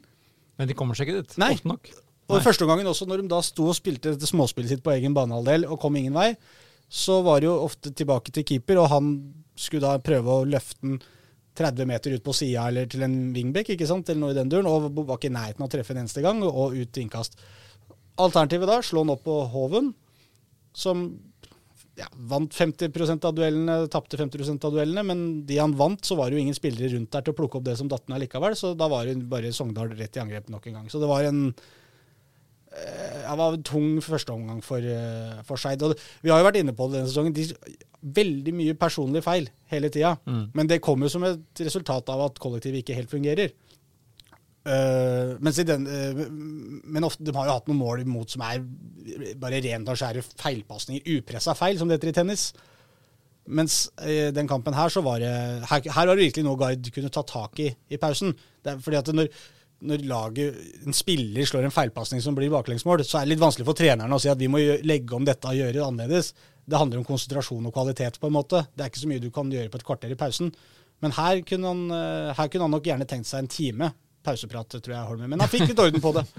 Men 0.60 0.70
de 0.70 0.78
kommer 0.78 0.98
seg 0.98 1.10
ikke 1.10 1.24
dit 1.24 1.40
Nei. 1.42 1.56
ofte 1.58 1.72
nok. 1.72 1.90
Og 2.30 2.38
Nei. 2.38 2.44
første 2.46 2.68
gangen 2.70 2.88
også, 2.88 3.08
når 3.10 3.24
de 3.24 3.32
da 3.32 3.42
sto 3.44 3.66
og 3.72 3.78
spilte 3.78 4.14
dette 4.14 4.30
småspillet 4.30 4.76
sitt 4.76 4.86
på 4.86 4.94
egen 4.94 5.16
banehalvdel 5.18 5.66
og 5.68 5.80
kom 5.82 5.98
ingen 6.00 6.16
vei, 6.16 6.30
så 6.94 7.20
var 7.26 7.42
det 7.42 7.50
jo 7.50 7.58
ofte 7.66 7.92
tilbake 7.96 8.32
til 8.36 8.46
keeper, 8.48 8.80
og 8.84 8.92
han 8.92 9.10
skulle 9.60 9.90
da 9.90 10.02
prøve 10.04 10.30
å 10.30 10.46
løfte 10.48 10.86
den 10.86 11.02
30 11.58 11.90
meter 11.90 12.16
ut 12.16 12.24
på 12.26 12.34
sida 12.34 12.68
eller 12.70 12.88
til 12.90 13.04
en 13.06 13.18
wingback, 13.34 13.74
ikke 13.74 13.88
sant, 13.90 14.08
eller 14.10 14.22
noe 14.24 14.34
i 14.34 14.38
den 14.38 14.50
duren, 14.50 14.70
og 14.70 14.94
var 15.04 15.18
ikke 15.18 15.30
i 15.30 15.36
nærheten 15.36 15.62
av 15.62 15.70
å 15.70 15.74
treffe 15.74 15.94
en 15.94 16.04
eneste 16.04 16.24
gang, 16.26 16.42
og 16.46 16.78
ut 16.78 17.02
innkast. 17.02 17.38
Alternativet 18.22 18.70
da, 18.70 18.80
slå 18.86 19.04
den 19.04 19.14
opp 19.14 19.26
på 19.26 19.38
Hoven, 19.54 19.92
som 20.78 21.06
ja, 22.00 22.08
vant 22.30 22.54
50% 22.54 23.28
av 23.30 23.36
duellene, 23.38 23.76
tapte 23.94 24.18
50% 24.18 24.66
av 24.66 24.74
duellene, 24.74 25.04
men 25.06 25.22
de 25.48 25.60
han 25.62 25.76
vant, 25.78 26.02
så 26.06 26.18
var 26.18 26.30
det 26.30 26.40
jo 26.40 26.44
ingen 26.48 26.58
spillere 26.58 26.90
rundt 26.96 27.14
der 27.14 27.26
til 27.26 27.36
å 27.36 27.38
plukke 27.38 27.60
opp 27.60 27.68
det 27.68 27.78
som 27.80 27.92
datt 27.92 28.10
ned 28.10 28.26
likevel, 28.26 28.58
så 28.58 28.74
da 28.78 28.90
var 28.92 29.08
det 29.08 29.20
bare 29.30 29.54
Sogndal 29.54 29.94
rett 29.94 30.18
i 30.18 30.24
angrep 30.24 30.50
nok 30.50 30.68
en 30.70 30.82
gang. 30.82 30.90
Så 30.90 31.02
det 31.02 31.10
var 31.12 31.28
en 31.30 31.46
eh, 31.54 33.22
det 33.30 33.38
var 33.40 33.54
en 33.54 33.66
tung 33.66 34.02
førsteomgang 34.02 34.62
for, 34.66 34.82
eh, 34.82 35.42
for 35.48 35.62
Skeid. 35.62 35.86
Vi 36.26 36.34
har 36.34 36.42
jo 36.42 36.50
vært 36.50 36.62
inne 36.64 36.76
på 36.78 36.90
det 36.90 37.02
denne 37.02 37.14
sesongen. 37.14 37.38
De, 37.38 37.46
veldig 38.04 38.54
mye 38.56 38.76
personlige 38.76 39.24
feil 39.26 39.48
hele 39.72 39.90
tida. 39.94 40.18
Mm. 40.28 40.44
Men 40.58 40.70
det 40.70 40.82
kommer 40.84 41.12
som 41.12 41.24
et 41.28 41.64
resultat 41.64 42.10
av 42.12 42.26
at 42.28 42.42
kollektivet 42.42 42.84
ikke 42.84 42.98
helt 42.98 43.14
fungerer. 43.14 43.54
Eh, 44.64 45.50
i 45.60 45.64
den, 45.68 45.88
uh, 45.88 46.20
men 46.88 47.04
ofte, 47.04 47.24
de 47.28 47.34
har 47.36 47.50
jo 47.50 47.56
hatt 47.58 47.66
noen 47.68 47.82
mål 47.82 48.04
imot 48.06 48.32
som 48.32 48.46
er 48.48 48.62
bare 49.40 49.60
rent 49.64 49.90
og 49.92 49.98
skjære 50.00 50.24
feilpasninger. 50.40 51.18
Upressa 51.18 51.56
feil, 51.58 51.80
som 51.80 51.90
det 51.90 51.98
heter 51.98 52.14
i 52.14 52.16
tennis. 52.16 52.46
Mens 53.44 53.90
i 54.08 54.30
den 54.32 54.48
kampen 54.48 54.76
her, 54.78 54.88
så 54.88 55.02
var 55.04 55.20
det 55.20 55.34
Her, 55.68 55.82
her 55.84 56.08
var 56.08 56.16
det 56.16 56.30
virkelig 56.30 56.46
noe 56.46 56.60
Gard 56.62 56.88
kunne 56.96 57.12
ta 57.12 57.26
tak 57.28 57.60
i 57.60 57.68
i 57.92 58.00
pausen. 58.00 58.32
Det 58.64 58.72
er 58.72 58.80
fordi 58.80 59.00
at 59.02 59.12
når, 59.12 59.28
når 59.84 60.06
laget, 60.08 60.62
en 60.88 60.96
spiller 60.96 61.44
slår 61.44 61.68
en 61.68 61.76
feilpasning 61.76 62.24
som 62.24 62.38
blir 62.38 62.54
baklengsmål, 62.54 63.04
så 63.04 63.20
er 63.20 63.28
det 63.28 63.34
litt 63.34 63.44
vanskelig 63.44 63.68
for 63.68 63.76
trenerne 63.76 64.16
å 64.16 64.22
si 64.24 64.32
at 64.32 64.40
vi 64.40 64.48
må 64.48 64.64
legge 64.88 65.18
om 65.18 65.28
dette 65.28 65.50
og 65.50 65.60
gjøre 65.60 65.76
det 65.76 65.84
annerledes. 65.84 66.32
Det 66.64 66.80
handler 66.80 67.02
om 67.02 67.10
konsentrasjon 67.10 67.68
og 67.68 67.76
kvalitet, 67.76 68.16
på 68.16 68.32
en 68.32 68.38
måte. 68.38 68.64
Det 68.72 68.86
er 68.86 68.94
ikke 68.94 69.04
så 69.04 69.12
mye 69.12 69.26
du 69.26 69.28
kan 69.36 69.52
gjøre 69.52 69.74
på 69.74 69.82
et 69.82 69.86
kvarter 69.92 70.16
i 70.16 70.20
pausen. 70.20 70.54
Men 71.04 71.12
her 71.20 71.44
kunne 71.44 71.68
han, 71.68 71.84
eh, 71.92 72.32
her 72.38 72.48
kunne 72.48 72.70
han 72.70 72.72
nok 72.78 72.88
gjerne 72.88 73.10
tenkt 73.10 73.28
seg 73.28 73.44
en 73.44 73.52
time 73.52 73.92
pauseprat, 74.24 74.78
tror 74.80 74.96
jeg, 74.96 75.08
Holmen. 75.10 75.30
Men 75.30 75.40
han 75.44 75.52
fikk 75.52 75.68
litt 75.72 75.80
orden 75.84 76.02
på 76.04 76.14
det. 76.20 76.26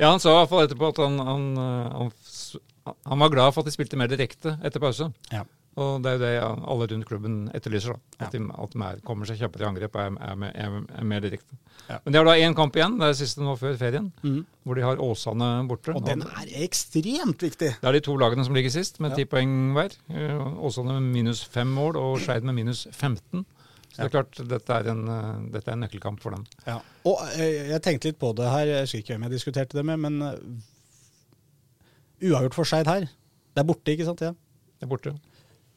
Ja, 0.00 0.08
han 0.08 0.22
sa 0.24 0.30
i 0.32 0.36
hvert 0.38 0.48
fall 0.48 0.62
etterpå 0.64 0.88
at 0.88 0.98
han, 1.04 1.18
han, 1.20 1.42
eh, 1.60 1.96
han, 1.98 2.94
han 3.12 3.20
var 3.20 3.28
glad 3.30 3.52
for 3.52 3.60
at 3.62 3.68
de 3.68 3.74
spilte 3.74 3.98
mer 4.00 4.08
direkte 4.10 4.54
etter 4.64 4.80
pause. 4.82 5.10
Ja. 5.30 5.42
Og 5.78 6.00
det 6.04 6.10
er 6.10 6.16
jo 6.16 6.22
det 6.22 6.30
alle 6.72 6.86
rundt 6.90 7.06
klubben 7.08 7.34
etterlyser. 7.54 7.92
da. 7.92 8.24
At 8.26 8.32
Ja. 8.34 8.40
de, 8.40 8.48
at 8.64 8.72
de 8.72 8.80
er, 8.88 9.02
kommer 9.06 9.28
seg 9.28 9.38
kjappere 9.40 9.64
i 9.64 9.68
angrep 9.68 9.94
og 9.94 10.00
er, 10.02 10.16
er, 10.32 10.34
mer- 10.40 10.56
er, 10.56 10.78
er 10.98 11.06
mer 11.12 11.20
direkte. 11.24 11.56
Ja. 11.90 12.00
Men 12.06 12.12
de 12.16 12.18
har 12.22 12.26
da 12.28 12.34
én 12.40 12.56
kamp 12.56 12.76
igjen, 12.80 12.96
det 13.00 13.10
er 13.12 13.20
siste 13.20 13.44
nå 13.44 13.54
før 13.60 13.76
ferien, 13.84 14.08
mm. 14.24 14.40
hvor 14.64 14.80
de 14.80 14.84
har 14.88 15.00
Åsane 15.04 15.50
borte. 15.68 15.94
Og 15.96 16.04
den 16.08 16.24
er 16.26 16.50
ekstremt 16.64 17.44
viktig. 17.44 17.70
Det 17.84 17.88
er 17.92 17.92
de 18.00 18.02
to 18.08 18.16
lagene 18.20 18.44
som 18.48 18.56
ligger 18.56 18.72
sist, 18.74 18.98
med 19.00 19.12
Ja. 19.12 19.20
ti 19.22 19.28
poeng 19.28 19.74
hver. 19.76 19.92
Eh, 20.08 20.44
Åsane 20.64 20.96
med 20.98 21.12
minus 21.20 21.44
fem 21.44 21.68
mål 21.68 22.00
og 22.00 22.16
Skeid 22.24 22.48
med 22.48 22.56
minus 22.58 22.86
15. 22.90 23.44
Så 23.92 24.00
det 24.00 24.06
er 24.06 24.12
klart, 24.14 24.38
dette 24.48 24.76
er 24.78 24.86
en, 24.88 25.02
eh, 25.12 25.40
dette 25.52 25.68
er 25.68 25.76
en 25.76 25.82
nøkkelkamp 25.84 26.22
for 26.22 26.32
dem. 26.32 26.46
Ja. 26.64 26.78
Og 27.08 27.18
eh, 27.36 27.72
jeg 27.74 27.82
tenkte 27.84 28.08
litt 28.08 28.20
på 28.22 28.30
det 28.38 28.48
her, 28.48 28.70
jeg 28.70 28.86
husker 28.86 29.02
ikke 29.02 29.16
hvem 29.16 29.26
jeg 29.26 29.34
diskuterte 29.34 29.76
det 29.76 29.84
med, 29.84 30.00
men 30.00 30.22
eh, 30.30 32.30
uavgjort 32.30 32.56
for 32.56 32.68
Skeid 32.68 32.88
her. 32.88 33.04
Det 33.52 33.60
er 33.60 33.68
borte, 33.68 33.92
ikke 33.92 34.06
sant? 34.08 34.24
Ja. 34.24 34.32
Det 34.32 34.86
er 34.86 34.92
borte. 34.94 35.12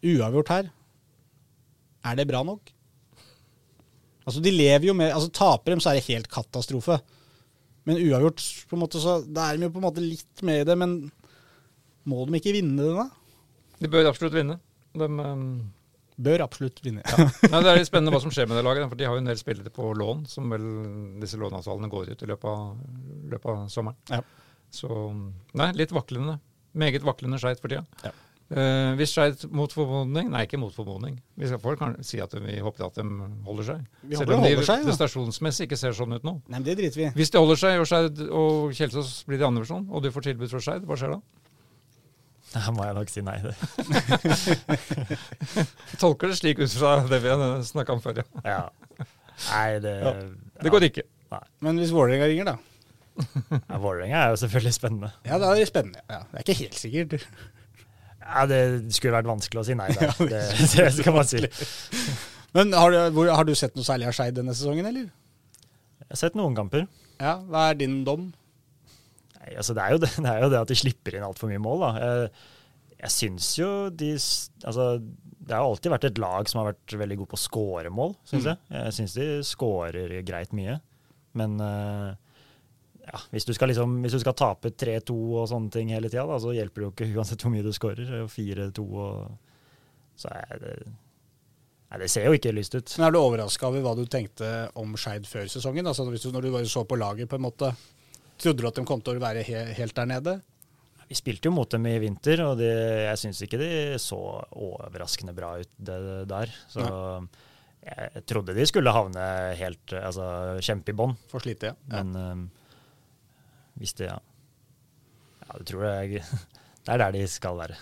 Uavgjort 0.05 0.53
her. 0.53 0.71
Er 2.05 2.15
det 2.15 2.27
bra 2.29 2.43
nok? 2.47 2.71
Altså, 4.25 4.39
de 4.41 4.53
lever 4.53 4.87
jo 4.89 4.95
med 4.97 5.11
Altså, 5.11 5.29
taper 5.29 5.75
dem, 5.75 5.83
så 5.83 5.91
er 5.91 5.99
det 5.99 6.07
helt 6.07 6.31
katastrofe. 6.31 7.01
Men 7.85 7.99
uavgjort, 7.99 8.41
på 8.69 8.77
en 8.77 8.85
måte, 8.85 9.01
så 9.01 9.19
Da 9.27 9.49
er 9.49 9.59
de 9.59 9.67
jo 9.67 9.75
på 9.75 9.83
en 9.83 9.89
måte 9.89 10.03
litt 10.03 10.45
med 10.45 10.63
i 10.63 10.67
det, 10.71 10.77
men 10.79 10.97
må 12.05 12.23
de 12.25 12.39
ikke 12.39 12.55
vinne 12.55 12.79
det, 12.79 12.95
da? 12.95 13.09
De 13.81 13.91
bør 13.91 14.07
absolutt 14.07 14.37
vinne. 14.37 14.61
De, 14.95 15.03
eh, 15.03 15.43
Bør 16.15 16.45
absolutt 16.45 16.79
vinne. 16.85 17.03
Nei, 17.03 17.59
det 17.59 17.71
er 17.71 17.79
litt 17.81 17.89
spennende 17.89 18.13
hva 18.15 18.21
som 18.23 18.31
skjer 18.31 18.47
med 18.47 18.55
det 18.59 18.63
laget. 18.63 18.87
For 18.87 18.99
de 18.99 19.07
har 19.07 19.17
jo 19.17 19.23
en 19.23 19.27
del 19.27 19.39
spillere 19.39 19.71
på 19.73 19.89
lån, 19.99 20.25
som 20.31 20.51
vel 20.53 20.67
disse 21.19 21.39
låneavtalene 21.41 21.91
går 21.91 22.13
ut 22.13 22.23
i 22.23 22.29
løpet 22.31 22.51
av, 22.51 22.77
løpet 23.33 23.49
av 23.51 23.65
sommeren. 23.73 23.99
Ja. 24.13 24.21
Så 24.75 24.91
nei, 25.55 25.71
litt 25.75 25.91
vaklende. 25.95 26.37
Meget 26.75 27.03
vaklende 27.07 27.39
Skeid 27.39 27.59
for 27.59 27.71
tida. 27.71 27.83
Ja. 28.03 28.13
Eh, 28.45 28.91
hvis 28.99 29.09
Skeid 29.15 29.41
mot 29.57 29.71
formodning 29.73 30.27
Nei, 30.29 30.43
ikke 30.45 30.59
mot 30.61 30.73
formodning. 30.75 31.15
Vi 31.33 31.47
skal 31.49 31.57
folk 31.63 31.79
kan 31.81 31.95
si 32.05 32.19
at 32.21 32.35
vi 32.37 32.59
håper 32.61 32.85
at 32.87 32.99
de 32.99 33.29
holder 33.47 33.69
seg. 33.71 33.85
Vi 34.05 34.19
Selv 34.19 34.35
om 34.35 34.43
de 34.45 34.51
de 34.53 34.65
seg, 34.67 34.83
prestasjonsmessig 34.85 35.65
ikke 35.65 35.79
ser 35.81 35.95
sånn 35.97 36.13
ut 36.13 36.27
nå. 36.27 36.37
Nei, 36.45 36.59
men 36.59 36.67
det 36.67 36.77
driter 36.77 37.01
vi. 37.01 37.07
Hvis 37.17 37.33
de 37.33 37.41
holder 37.41 37.59
seg, 37.63 37.79
og 37.81 37.89
Skeid 37.89 38.21
og 38.29 38.75
Kjelsås 38.77 39.15
blir 39.25 39.41
i 39.41 39.47
andre 39.47 39.63
divisjon, 39.63 39.87
og 39.89 40.05
du 40.05 40.11
får 40.13 40.29
tilbud 40.29 40.53
fra 40.53 40.61
Skeid, 40.61 40.85
hva 40.85 40.99
skjer 40.99 41.15
da? 41.17 41.23
Da 42.55 42.71
må 42.71 42.85
jeg 42.87 42.95
nok 42.95 43.09
si 43.11 43.19
nei. 43.25 43.33
Jeg 43.43 43.51
tolker 46.01 46.31
det 46.31 46.37
slik 46.39 46.59
ut 46.63 46.71
fra 46.71 46.93
det 47.09 47.19
vi 47.23 47.29
har 47.33 47.41
snakka 47.67 47.91
om 47.97 48.01
før, 48.03 48.13
ja. 48.21 48.25
Ja. 48.47 48.61
Nei, 49.49 49.71
det, 49.83 49.95
Ja. 50.05 50.13
Det 50.63 50.71
går 50.71 50.83
ikke. 50.87 51.03
Men 51.65 51.73
hvis 51.81 51.91
Vålerenga 51.91 52.27
ringer, 52.31 52.45
da? 52.53 52.57
Ja, 53.71 53.77
Vålerenga 53.83 54.17
er 54.21 54.29
jo 54.31 54.37
selvfølgelig 54.45 54.75
spennende. 54.77 55.09
Ja, 55.27 55.35
det 55.41 55.47
er 55.49 55.53
det 55.59 55.65
spennende. 55.67 55.99
Ja, 56.07 56.19
det 56.31 56.37
er 56.39 56.43
ikke 56.45 56.59
helt 56.61 56.79
sikkert. 56.79 57.11
Ja, 58.25 58.45
Det 58.49 58.59
skulle 58.95 59.17
vært 59.17 59.27
vanskelig 59.29 59.59
å 59.61 59.65
si 59.67 59.75
nei 59.77 59.89
der. 59.97 60.13
Det, 60.31 60.41
det 60.77 60.87
skal 60.95 61.13
man 61.17 61.27
si. 61.27 61.43
Men 62.55 62.65
har 62.73 62.89
du, 62.95 62.99
hvor, 63.17 63.25
har 63.35 63.45
du 63.47 63.51
sett 63.57 63.75
noe 63.75 63.83
særlig 63.85 64.07
av 64.09 64.15
Skeid 64.15 64.35
denne 64.39 64.53
sesongen, 64.55 64.85
eller? 64.87 65.05
Jeg 66.05 66.09
har 66.13 66.19
sett 66.23 66.37
noen 66.39 66.55
kamper. 66.55 66.83
Ja, 67.19 67.33
Hva 67.51 67.61
er 67.73 67.77
din 67.83 67.99
dom? 68.07 68.23
Nei, 69.45 69.53
altså 69.61 69.75
det, 69.77 69.83
er 69.85 69.93
jo 69.95 70.01
det, 70.01 70.09
det 70.25 70.31
er 70.33 70.41
jo 70.43 70.49
det 70.51 70.59
at 70.65 70.71
de 70.73 70.77
slipper 70.79 71.15
inn 71.19 71.25
altfor 71.27 71.51
mye 71.51 71.61
mål. 71.61 71.85
da. 71.85 71.91
Jeg, 72.01 72.29
jeg 73.05 73.11
syns 73.13 73.51
jo 73.59 73.69
de 73.93 74.11
Altså, 74.65 74.89
det 75.45 75.53
har 75.53 75.61
alltid 75.61 75.91
vært 75.93 76.05
et 76.09 76.17
lag 76.17 76.47
som 76.49 76.63
har 76.63 76.71
vært 76.73 76.95
veldig 76.97 77.17
god 77.21 77.27
på 77.29 77.37
å 77.37 77.41
score 77.45 77.89
mål, 77.93 78.15
syns 78.25 78.45
Mm. 78.47 78.49
jeg. 78.49 78.77
Jeg 78.81 78.93
syns 78.97 79.13
de 79.19 79.25
scorer 79.45 80.15
greit 80.25 80.53
mye. 80.57 80.79
Men 81.37 81.59
eh, 81.61 82.15
ja, 83.05 83.19
hvis 83.29 83.45
du 83.45 83.51
skal 83.53 83.69
liksom, 83.69 83.99
hvis 84.01 84.15
du 84.15 84.19
skal 84.23 84.33
tape 84.39 84.71
3-2 84.73 85.13
og 85.37 85.45
sånne 85.51 85.69
ting 85.75 85.91
hele 85.93 86.09
tida, 86.09 86.25
så 86.41 86.55
hjelper 86.55 86.81
det 86.81 86.87
jo 86.87 86.93
ikke 86.95 87.09
uansett 87.19 87.45
hvor 87.45 87.53
mye 87.53 87.65
du 87.67 87.69
scorer. 87.77 88.09
og 88.23 88.31
4-2 88.33 88.85
og 88.89 89.35
Så 90.17 90.31
er 90.33 90.61
det 90.63 90.75
Nei, 91.91 91.99
det 92.01 92.07
ser 92.09 92.25
jo 92.25 92.33
ikke 92.33 92.51
lyst 92.55 92.73
ut. 92.73 92.95
Men 92.97 93.05
Er 93.07 93.13
du 93.13 93.19
overraska 93.21 93.67
over 93.69 93.83
hva 93.85 93.91
du 93.95 94.07
tenkte 94.09 94.47
om 94.81 94.95
Skeid 94.97 95.27
før 95.29 95.45
sesongen? 95.51 95.85
Altså 95.85 96.07
hvis 96.09 96.23
du, 96.25 96.31
Når 96.33 96.41
du 96.47 96.51
bare 96.55 96.65
så 96.71 96.81
på 96.89 96.97
laget, 96.97 97.29
på 97.29 97.37
en 97.37 97.43
måte, 97.45 97.69
trodde 98.41 98.63
du 98.63 98.67
at 98.69 98.77
de 98.79 98.85
kom 98.87 99.01
til 99.03 99.17
å 99.17 99.23
være 99.23 99.45
he 99.47 99.63
helt 99.77 99.95
der 99.97 100.11
nede? 100.11 100.35
Vi 101.05 101.17
spilte 101.17 101.51
jo 101.51 101.53
mot 101.53 101.69
dem 101.69 101.85
i 101.85 101.97
vinter, 102.01 102.41
og 102.47 102.57
de, 102.57 102.69
jeg 103.05 103.21
syns 103.21 103.43
ikke 103.45 103.59
de 103.61 103.71
så 104.01 104.17
overraskende 104.57 105.35
bra 105.37 105.51
ut 105.61 105.73
det 105.77 105.99
der. 106.31 106.53
Så 106.71 106.85
jeg 107.85 108.23
trodde 108.25 108.55
de 108.57 108.65
skulle 108.65 108.89
havne 108.89 109.25
helt 109.59 109.93
Altså 109.93 110.57
kjempe 110.65 110.89
i 110.89 110.97
bånn, 110.97 111.13
For 111.29 111.43
slite, 111.43 111.69
ja. 111.69 111.75
ja. 111.91 112.01
men 112.01 112.15
um, 112.17 112.47
hvis 113.77 113.93
det 113.99 114.09
Ja. 114.09 114.21
Ja, 115.45 115.59
det 115.59 115.67
tror 115.69 115.83
jeg 115.85 116.23
Det 116.85 116.93
er 116.93 117.01
der 117.01 117.13
de 117.13 117.21
skal 117.29 117.57
være. 117.57 117.77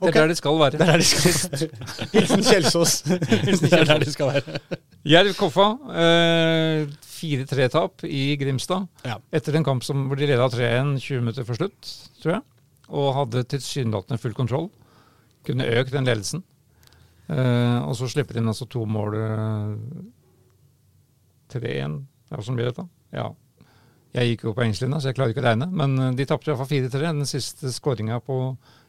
Det 0.00 0.10
er 0.10 0.16
der 0.20 0.28
de 0.32 0.36
skal 0.38 0.58
være. 0.60 0.70
Det 0.74 0.80
er 0.80 0.90
der 0.92 1.02
de 1.02 1.06
skal 1.08 1.22
være. 1.34 1.68
Hilsen 2.14 2.42
Kjelsås. 2.46 2.94
det 3.04 3.72
er 3.72 3.84
der 3.88 3.98
de 4.04 4.12
skal 4.12 4.32
være. 4.32 4.58
Jerv 5.04 5.34
Koffa, 5.38 5.66
eh, 6.00 6.86
4-3-tap 7.14 8.04
i 8.08 8.24
Grimstad. 8.40 8.86
Ja. 9.06 9.18
Etter 9.32 9.56
en 9.58 9.64
kamp 9.66 9.84
som, 9.86 10.06
hvor 10.08 10.16
de 10.20 10.26
leda 10.28 10.48
3-1 10.52 10.96
20 11.00 11.20
minutter 11.22 11.46
før 11.48 11.60
slutt, 11.62 11.92
tror 12.22 12.36
jeg. 12.38 12.42
Og 12.94 13.12
hadde 13.16 13.44
tilsynelatende 13.54 14.18
full 14.20 14.34
kontroll. 14.36 14.68
Kunne 15.46 15.66
økt 15.78 15.92
den 15.94 16.08
ledelsen. 16.08 16.42
Eh, 17.28 17.78
og 17.84 17.94
så 17.96 18.08
slipper 18.12 18.36
de 18.36 18.42
inn 18.42 18.50
altså 18.52 18.66
to 18.68 18.82
mål 18.88 19.14
eh, 19.16 19.70
3-1. 21.54 21.98
Ja, 22.32 22.42
som 22.42 22.56
blir 22.58 22.68
dette? 22.70 22.84
Ja. 23.14 23.30
Jeg 24.14 24.30
gikk 24.34 24.44
jo 24.46 24.52
på 24.54 24.62
engelsklinja, 24.64 25.00
så 25.02 25.10
jeg 25.10 25.16
klarer 25.18 25.32
ikke 25.34 25.42
å 25.42 25.46
regne. 25.48 25.68
Men 25.72 25.96
eh, 26.00 26.12
de 26.18 26.26
tapte 26.28 26.50
iallfall 26.52 26.70
4-3. 26.70 27.02
Den 27.08 27.28
siste 27.30 27.72
skåringa 27.74 28.20
på 28.24 28.38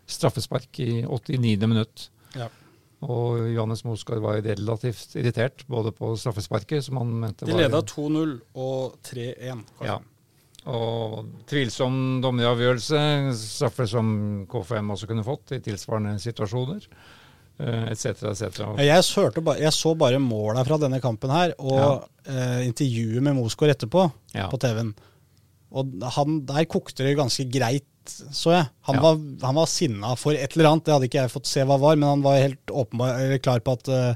straffespark 0.08 0.80
i 0.80 1.04
89. 1.06 1.68
minutt. 1.68 2.10
Ja. 2.36 2.50
Og 3.06 3.38
Johannes 3.54 3.84
Mosgaard 3.86 4.22
var 4.24 4.40
relativt 4.42 5.16
irritert 5.20 5.66
både 5.70 5.92
på 5.94 6.14
straffesparket, 6.18 6.84
som 6.88 6.98
han 6.98 7.12
mente 7.22 7.46
var 7.46 7.52
De 7.52 7.60
leda 7.60 7.82
2-0 7.82 8.36
og 8.56 8.96
3-1. 9.06 9.64
Ja. 9.86 10.00
Og 10.66 11.28
tvilsom 11.50 12.22
dommeravgjørelse, 12.24 13.02
straffer 13.38 13.86
som 13.90 14.08
KFM 14.50 14.90
også 14.96 15.10
kunne 15.12 15.26
fått 15.28 15.54
i 15.54 15.60
tilsvarende 15.62 16.16
situasjoner, 16.24 16.88
eh, 17.60 17.84
etc., 17.92 18.24
etc. 18.32 18.64
Jeg, 18.82 19.04
jeg 19.62 19.74
så 19.76 19.94
bare 20.00 20.18
måla 20.24 20.64
fra 20.66 20.80
denne 20.82 20.98
kampen 21.04 21.30
her, 21.36 21.54
og 21.60 21.78
Ja. 21.78 21.92
eh, 22.26 22.66
intervjuet 22.72 23.22
med 23.22 23.36
Mosgaard 23.38 23.76
etterpå 23.76 24.12
Ja. 24.34 24.50
på 24.50 24.58
TV-en. 24.58 24.96
Og 25.72 25.92
han, 26.16 26.40
der 26.46 26.66
kokte 26.70 27.04
det 27.04 27.16
ganske 27.18 27.46
greit, 27.52 27.88
så 28.06 28.52
jeg. 28.54 28.68
Han, 28.88 28.96
Ja. 28.96 29.02
var, 29.02 29.16
han 29.48 29.56
var 29.56 29.66
sinna 29.68 30.16
for 30.16 30.32
et 30.38 30.54
eller 30.56 30.70
annet, 30.70 30.86
det 30.86 30.94
hadde 30.94 31.08
ikke 31.10 31.22
jeg 31.24 31.32
fått 31.34 31.50
se 31.50 31.64
hva 31.66 31.80
var, 31.82 31.96
men 31.98 32.08
han 32.10 32.22
var 32.22 32.38
helt 32.38 32.66
åpenbar, 32.72 33.38
klar 33.42 33.60
på 33.66 33.74
at 33.80 33.88
eh, 33.90 34.16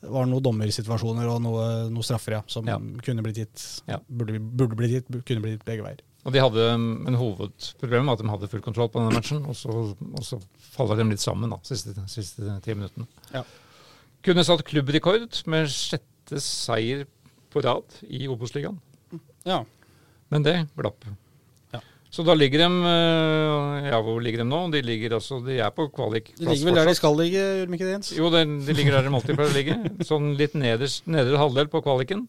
det 0.00 0.10
var 0.14 0.26
noen 0.30 0.42
dommersituasjoner 0.46 1.28
og 1.28 1.40
noe, 1.42 1.64
noe 1.92 2.02
straffer 2.06 2.38
ja, 2.38 2.42
som 2.46 2.66
Ja. 2.66 2.78
kunne 3.04 3.22
blitt 3.26 3.36
gitt. 3.42 3.82
Ja. 3.90 3.98
Burde, 4.08 4.38
burde 4.40 4.76
blitt 4.78 4.94
gitt, 4.96 5.08
kunne 5.26 5.42
blitt 5.44 5.58
gitt 5.58 5.66
begge 5.68 5.84
veier. 5.84 6.00
Og 6.26 6.32
de 6.34 6.40
hadde 6.42 6.64
um, 6.74 7.06
en 7.08 7.14
hovedproblem 7.16 8.04
med 8.04 8.12
at 8.16 8.22
de 8.24 8.28
hadde 8.32 8.48
full 8.50 8.60
kontroll 8.64 8.88
på 8.90 9.00
denne 9.00 9.14
matchen, 9.14 9.44
og 9.48 9.54
så, 9.56 9.70
og 9.94 10.24
så 10.26 10.38
faller 10.74 10.98
de 10.98 11.06
litt 11.12 11.22
sammen 11.22 11.50
da, 11.52 11.58
siste, 11.64 11.94
siste 12.10 12.58
ti 12.64 12.74
minuttene. 12.74 13.06
Ja. 13.32 13.44
Kunne 14.26 14.42
satt 14.44 14.64
klubbrekord 14.66 15.36
med 15.46 15.68
sjette 15.72 16.40
seier 16.42 17.04
på 17.52 17.62
rad 17.64 18.00
i 18.08 18.26
Obos-ligaen, 18.28 18.80
Ja. 19.46 19.62
Men 20.30 20.44
det 20.44 20.54
glapp. 20.76 21.04
Ja. 21.74 21.80
Så 22.10 22.24
da 22.24 22.32
ligger 22.34 22.62
de 22.64 22.68
øh, 22.88 23.88
Ja, 23.90 23.98
hvor 24.00 24.20
ligger 24.24 24.40
de 24.42 24.46
nå? 24.48 24.60
De 24.72 24.80
ligger 24.82 25.14
altså, 25.18 25.38
de 25.44 25.58
er 25.60 25.70
på 25.76 25.88
kvalik. 25.92 26.30
De 26.38 26.46
ligger 26.48 26.70
vel 26.70 26.78
der 26.80 26.88
de 26.88 26.94
skal 26.96 27.16
ligge, 27.20 27.42
gjør 27.60 27.66
de 27.68 27.76
ikke 27.78 27.88
det, 27.88 27.92
Jens? 27.98 28.12
Jo, 28.16 28.30
de, 28.32 28.44
de 28.66 28.76
ligger 28.78 28.96
der 28.96 29.08
de 29.08 29.12
alltid 29.18 29.36
pleier 29.36 29.52
å 29.52 29.56
ligge. 29.58 29.76
Sånn 30.10 30.30
litt 30.40 30.56
nederst, 30.56 31.04
nedre 31.10 31.40
halvdel 31.40 31.68
på 31.72 31.82
kvaliken. 31.84 32.24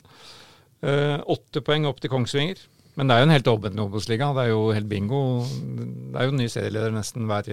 Eh, 0.84 1.18
åtte 1.32 1.64
poeng 1.66 1.88
opp 1.90 2.00
til 2.04 2.12
Kongsvinger. 2.12 2.60
Men 3.00 3.08
det 3.08 3.16
er 3.16 3.22
jo 3.24 3.28
en 3.30 3.36
helt 3.38 3.48
åpen 3.48 3.80
Obos-liga. 3.80 4.28
Det 4.36 4.44
er 4.44 4.52
jo 4.52 4.62
helt 4.76 4.90
bingo. 4.92 5.20
Det 5.48 6.20
er 6.20 6.28
jo 6.28 6.36
ny 6.36 6.48
serieleder 6.52 6.92
nesten 6.92 7.28
hver, 7.30 7.48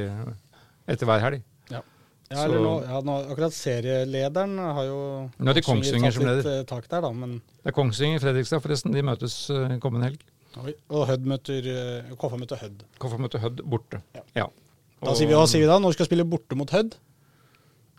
etter 0.90 1.06
hver 1.06 1.22
helg. 1.28 1.44
Ja, 1.70 1.82
Ja, 2.26 2.40
eller 2.42 2.58
nå, 2.58 2.72
ja, 2.82 3.00
nå, 3.06 3.16
akkurat 3.30 3.54
serielederen 3.54 4.56
har 4.58 4.82
jo 4.88 4.96
Nå 5.38 5.52
er 5.52 5.54
det 5.60 5.62
Kongsvinger 5.62 6.10
som 6.10 6.24
leder. 6.26 6.48
eh, 6.56 6.64
tak 6.66 6.88
der, 6.90 7.04
da, 7.06 7.12
men 7.14 7.36
Det 7.62 7.70
er 7.70 7.76
Kongsvinger 7.76 8.18
Fredrikstad, 8.24 8.64
forresten. 8.64 8.90
De 8.96 9.04
møtes 9.06 9.36
eh, 9.54 9.76
kommende 9.78 10.08
helg. 10.10 10.24
Oi. 10.62 10.72
Og 10.94 11.02
Hødd 11.10 11.26
møter 11.28 11.66
eh, 11.72 12.14
Koffa 12.20 12.38
møter 12.40 12.60
Hødd. 12.62 12.84
Koffa 13.02 13.18
møter 13.20 13.42
Hødd 13.42 13.60
borte? 13.68 14.00
Ja. 14.16 14.22
Ja. 14.38 14.46
Da 15.02 15.12
sier 15.18 15.28
vi, 15.28 15.34
hva 15.36 15.44
sier 15.50 15.60
vi 15.60 15.68
da? 15.68 15.76
Når 15.82 15.92
vi 15.92 15.98
skal 15.98 16.08
spille 16.08 16.24
borte 16.28 16.56
mot 16.56 16.70
Hødd? 16.72 16.96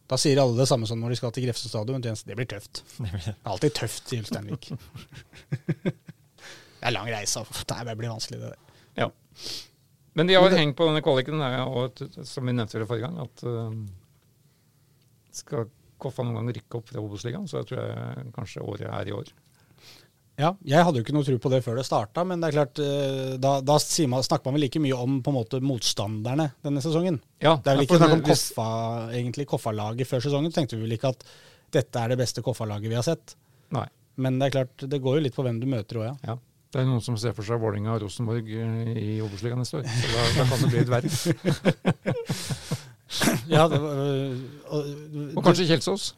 Da 0.08 0.18
sier 0.18 0.40
alle 0.42 0.56
det 0.58 0.66
samme 0.70 0.88
som 0.90 1.00
når 1.04 1.14
de 1.14 1.20
skal 1.20 1.34
til 1.36 1.44
Grefsen 1.46 1.70
stadion. 1.70 2.02
Det 2.02 2.36
blir 2.40 2.48
tøft. 2.50 2.84
Det 3.04 3.12
er 3.36 3.36
alltid 3.52 3.76
tøft 3.78 4.14
i 4.16 4.22
Ulsteinvik. 4.24 4.70
det 5.88 6.86
er 6.88 6.94
lang 6.96 7.10
reise. 7.12 7.42
aff. 7.44 7.64
Det 7.68 7.98
blir 8.00 8.10
vanskelig, 8.14 8.40
det 8.42 8.52
der. 8.54 8.60
Ja. 9.04 9.10
Men 10.18 10.28
de 10.32 10.34
har 10.38 10.42
Men 10.48 10.52
det- 10.56 10.60
hengt 10.64 10.78
på 10.80 10.88
denne 10.88 11.02
kvaliken, 11.06 11.42
et- 11.44 12.26
som 12.26 12.46
vi 12.48 12.54
nevnte 12.58 12.86
forrige 12.88 13.06
gang, 13.06 13.20
at 13.22 13.44
eh, 13.44 13.76
skal 15.44 15.68
Koffa 15.98 16.22
noen 16.24 16.36
gang 16.38 16.50
rykke 16.54 16.78
opp 16.78 16.90
fra 16.92 17.02
Obos-ligaen, 17.02 17.48
så 17.50 17.58
jeg 17.62 17.68
tror 17.72 17.80
jeg 17.82 18.32
kanskje 18.36 18.62
året 18.62 18.86
er 18.90 19.08
i 19.10 19.14
år. 19.18 19.30
Ja, 20.38 20.52
jeg 20.70 20.86
hadde 20.86 21.00
jo 21.00 21.06
ikke 21.06 21.16
noe 21.16 21.26
tro 21.26 21.36
på 21.42 21.50
det 21.50 21.64
før 21.66 21.80
det 21.80 21.84
starta, 21.88 22.22
men 22.28 22.42
det 22.42 22.52
er 22.52 22.56
klart, 22.60 22.80
eh, 22.84 23.38
da, 23.42 23.56
da 23.66 23.78
man, 24.12 24.26
snakker 24.26 24.46
man 24.46 24.58
vel 24.60 24.68
like 24.68 24.82
mye 24.84 24.98
om 24.98 25.16
på 25.26 25.32
en 25.34 25.38
måte 25.40 25.60
motstanderne 25.66 26.52
denne 26.66 26.84
sesongen. 26.86 27.18
Ja, 27.42 27.56
Det 27.58 27.72
er 27.72 27.80
vel 27.80 27.88
ikke 27.88 27.98
snakk 27.98 28.14
om 28.20 28.22
Koffa, 28.28 28.68
egentlig 29.18 29.48
Koffa-laget 29.50 30.10
før 30.10 30.22
sesongen. 30.22 30.54
Tenkte 30.54 30.78
vi 30.78 30.86
vel 30.86 30.94
ikke 30.94 31.10
at 31.16 31.26
dette 31.74 32.04
er 32.04 32.14
det 32.14 32.20
beste 32.22 32.44
Koffa-laget 32.46 32.94
vi 32.94 33.00
har 33.00 33.08
sett. 33.08 33.34
Nei. 33.74 33.88
Men 34.22 34.38
det 34.38 34.52
er 34.52 34.54
klart, 34.60 34.86
det 34.94 35.02
går 35.02 35.18
jo 35.18 35.26
litt 35.26 35.36
på 35.38 35.46
hvem 35.46 35.58
du 35.62 35.66
møter 35.74 36.04
òg, 36.04 36.06
ja. 36.12 36.16
Ja. 36.30 36.38
Det 36.68 36.84
er 36.84 36.88
noen 36.90 37.02
som 37.02 37.16
ser 37.18 37.34
for 37.34 37.48
seg 37.48 37.62
Vålerenga 37.64 37.96
og 37.96 38.04
Rosenborg 38.04 38.50
eh, 38.52 38.94
i 39.00 39.12
Obos-ligaen 39.24 39.62
neste 39.64 39.80
år. 39.80 39.88
Så 39.88 40.14
da, 40.14 40.26
da 40.36 40.46
kan 40.52 40.62
det 40.62 40.70
bli 40.70 40.82
litt 40.84 40.94
verre. 40.94 41.10
ja 43.56 43.66
det 43.72 43.80
var, 43.82 44.02
øh, 44.06 44.40
og, 44.68 44.90
Og 45.32 45.46
kanskje 45.48 45.70
Kjelsås. 45.72 46.12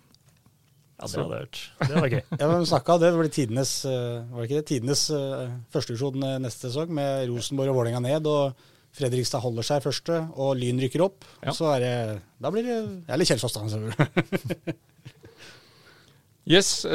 Ja, 1.00 1.08
det 1.08 1.16
hadde 1.22 1.38
jeg 1.38 1.46
hørt. 1.46 1.60
Det 1.80 1.96
var 1.96 2.12
gøy. 2.12 2.22
Ja, 2.42 2.48
men 2.52 2.66
snakka 2.68 2.96
om 2.98 3.00
det. 3.02 3.12
Det 3.14 3.22
blir 3.22 3.32
tidenes, 3.32 3.72
øh, 3.88 4.18
var 4.34 4.42
det 4.42 4.50
ikke 4.50 4.60
det? 4.60 4.66
tidenes 4.74 5.06
uh, 5.16 5.46
førstedivisjon 5.72 6.26
øh, 6.28 6.36
neste 6.44 6.68
sesong, 6.68 6.92
med 6.98 7.30
Rosenborg 7.32 7.72
og 7.72 7.80
Vålerenga 7.80 8.04
ned. 8.04 8.28
og 8.28 8.68
Fredrikstad 9.00 9.44
holder 9.44 9.64
seg 9.68 9.84
første, 9.86 10.18
og 10.36 10.58
Lyn 10.60 10.82
rykker 10.82 11.04
opp. 11.06 11.24
Ja. 11.46 11.54
Så 11.56 11.70
er 11.76 11.84
det 11.86 11.96
Da 12.42 12.52
blir 12.52 12.66
det 12.66 12.78
Eller 13.08 13.28
Kjelsås, 13.30 13.54
da. 13.56 14.74
Yes, 16.50 16.82
uh, 16.82 16.92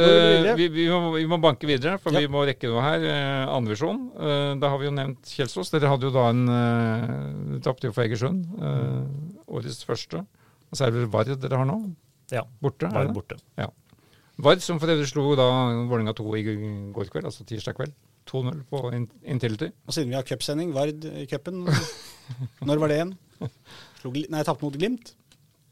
vi 0.59 0.65
eh, 0.67 0.71
vi, 0.73 0.85
må, 0.91 1.13
vi 1.15 1.27
må 1.31 1.37
banke 1.39 1.69
videre, 1.69 1.95
for 2.03 2.11
Ja. 2.11 2.25
vi 2.25 2.31
må 2.33 2.43
rekke 2.43 2.67
noe 2.73 2.83
her. 2.83 3.05
Uh, 3.07 3.53
Andrevisjon. 3.55 4.01
Uh, 4.19 4.55
da 4.59 4.73
har 4.73 4.81
vi 4.83 4.89
jo 4.89 4.95
nevnt 4.97 5.31
Kjelsås. 5.31 5.71
Dere 5.71 5.93
hadde 5.93 6.09
jo 6.09 6.15
da 6.17 6.25
en 6.33 6.43
uh, 6.51 7.61
Tapte 7.63 7.87
jo 7.87 7.95
for 7.95 8.03
Egersund. 8.03 8.49
Uh, 8.59 9.07
årets 9.55 9.85
første. 9.87 10.25
Og 10.25 10.75
så 10.75 10.89
er 10.89 10.91
det 10.91 11.05
vel 11.05 11.13
Vard 11.13 11.31
dere 11.39 11.61
har 11.61 11.71
nå? 11.71 11.79
Ja, 12.33 12.43
Borte? 12.59 12.89
er 12.89 13.13
borte. 13.15 13.37
det? 13.55 13.69
Vard, 14.43 14.61
som 14.65 14.81
for 14.83 14.91
øvrig 14.91 15.07
slo 15.07 15.29
da 15.39 15.45
Vålerenga 15.87 16.15
2 16.19 16.25
i 16.37 16.43
går 16.95 17.11
kveld, 17.13 17.29
altså 17.29 17.45
tirsdag 17.47 17.77
kveld. 17.79 17.93
2-0 18.27 18.63
på 18.71 18.81
In 18.97 19.05
Intility. 19.23 19.69
Og 19.87 19.95
siden 19.95 20.09
vi 20.11 20.17
har 20.17 20.25
cupsending, 20.27 20.73
Vard 20.75 21.05
i 21.05 21.27
cupen 21.31 21.67
Når 22.67 22.81
var 22.81 22.89
det 22.91 22.97
igjen? 22.99 23.13
Slo 24.01 24.11
Gli- 24.15 24.27
Nei, 24.33 24.43
tapte 24.47 24.65
mot 24.65 24.75
Glimt. 24.79 25.13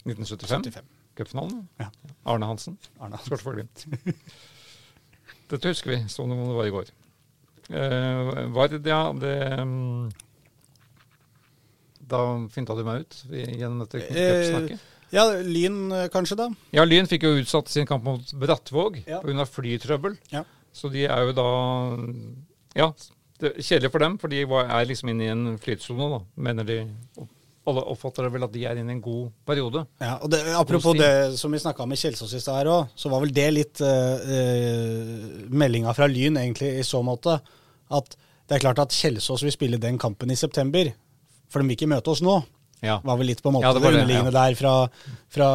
1975. 0.04 0.66
75. 0.68 0.90
Cupfinalen. 1.16 1.68
Ja. 1.80 1.88
Arne 2.28 2.46
Hansen. 2.48 2.76
Arne. 3.00 3.18
Skåret 3.24 3.42
for 3.44 3.56
Glimt. 3.56 3.86
Dette 5.52 5.72
husker 5.72 5.92
vi, 5.94 5.98
som 6.08 6.30
om 6.30 6.44
det 6.46 6.56
var 6.56 6.68
i 6.68 6.74
går. 6.76 6.92
Eh, 7.72 8.46
Vard, 8.54 8.78
ja, 8.86 9.00
det 9.16 9.34
um, 9.60 10.10
Da 12.12 12.22
finta 12.52 12.74
du 12.76 12.82
meg 12.86 13.04
ut 13.04 13.18
gjennom 13.32 13.84
dette 13.84 14.02
cupsnakket. 14.08 14.88
Ja, 15.12 15.26
Lyn 15.44 15.92
øh, 15.92 16.06
kanskje, 16.12 16.38
da. 16.40 16.48
Ja, 16.72 16.84
Lyn 16.88 17.08
fikk 17.10 17.26
jo 17.26 17.34
utsatt 17.42 17.68
sin 17.68 17.86
kamp 17.88 18.04
mot 18.06 18.32
Brattvåg 18.40 19.02
Ja. 19.06 19.20
flytrøbbel. 19.20 20.16
Ja. 20.32 20.44
Så 20.72 20.88
de 20.92 21.04
er 21.04 21.26
jo 21.28 21.32
da 21.36 21.48
Ja, 22.74 22.92
kjedelig 23.60 23.90
for 23.92 23.98
dem, 23.98 24.16
for 24.18 24.28
de 24.32 24.42
er 24.42 24.86
liksom 24.88 25.10
inne 25.12 25.24
i 25.26 25.32
en 25.32 25.58
flytsone, 25.58 26.08
da, 26.14 26.20
mener 26.36 26.64
de. 26.64 26.78
Alle 27.66 27.82
oppfatter 27.92 28.26
vel 28.32 28.42
at 28.42 28.52
de 28.54 28.64
er 28.66 28.78
inne 28.80 28.90
i 28.90 28.96
en 28.96 29.02
god 29.02 29.28
periode. 29.46 29.84
Ja, 30.00 30.16
og 30.22 30.30
det, 30.32 30.40
Apropos 30.58 30.96
det 30.98 31.38
som 31.38 31.52
vi 31.52 31.60
snakka 31.62 31.86
med 31.86 31.98
Kjelsås 32.00 32.32
i 32.34 32.40
stad 32.42 32.62
her 32.62 32.70
òg, 32.72 32.88
så 32.98 33.12
var 33.12 33.22
vel 33.22 33.34
det 33.36 33.46
litt 33.52 33.82
uh, 33.84 35.46
meldinga 35.52 35.94
fra 35.94 36.08
Lyn 36.10 36.40
egentlig 36.40 36.72
i 36.80 36.86
så 36.86 37.04
måte. 37.06 37.36
At 37.92 38.16
det 38.48 38.56
er 38.56 38.64
klart 38.64 38.82
at 38.82 38.96
Kjelsås 38.96 39.44
vil 39.46 39.54
spille 39.54 39.78
den 39.78 40.00
kampen 40.02 40.32
i 40.32 40.38
september, 40.38 40.90
for 41.52 41.62
de 41.62 41.68
vil 41.68 41.76
ikke 41.76 41.92
møte 41.92 42.10
oss 42.10 42.24
nå. 42.24 42.40
Ja. 42.82 42.96
Var 43.06 43.18
vel 43.20 43.28
litt 43.30 43.38
på 43.44 43.46
en 43.52 43.54
måte 43.54 43.68
Ja, 43.68 43.72
det 43.76 43.82
det, 43.84 43.90
underliggende 43.92 44.32
ja. 44.32 44.40
der 44.40 44.56
fra, 44.58 44.72
fra, 45.30 45.48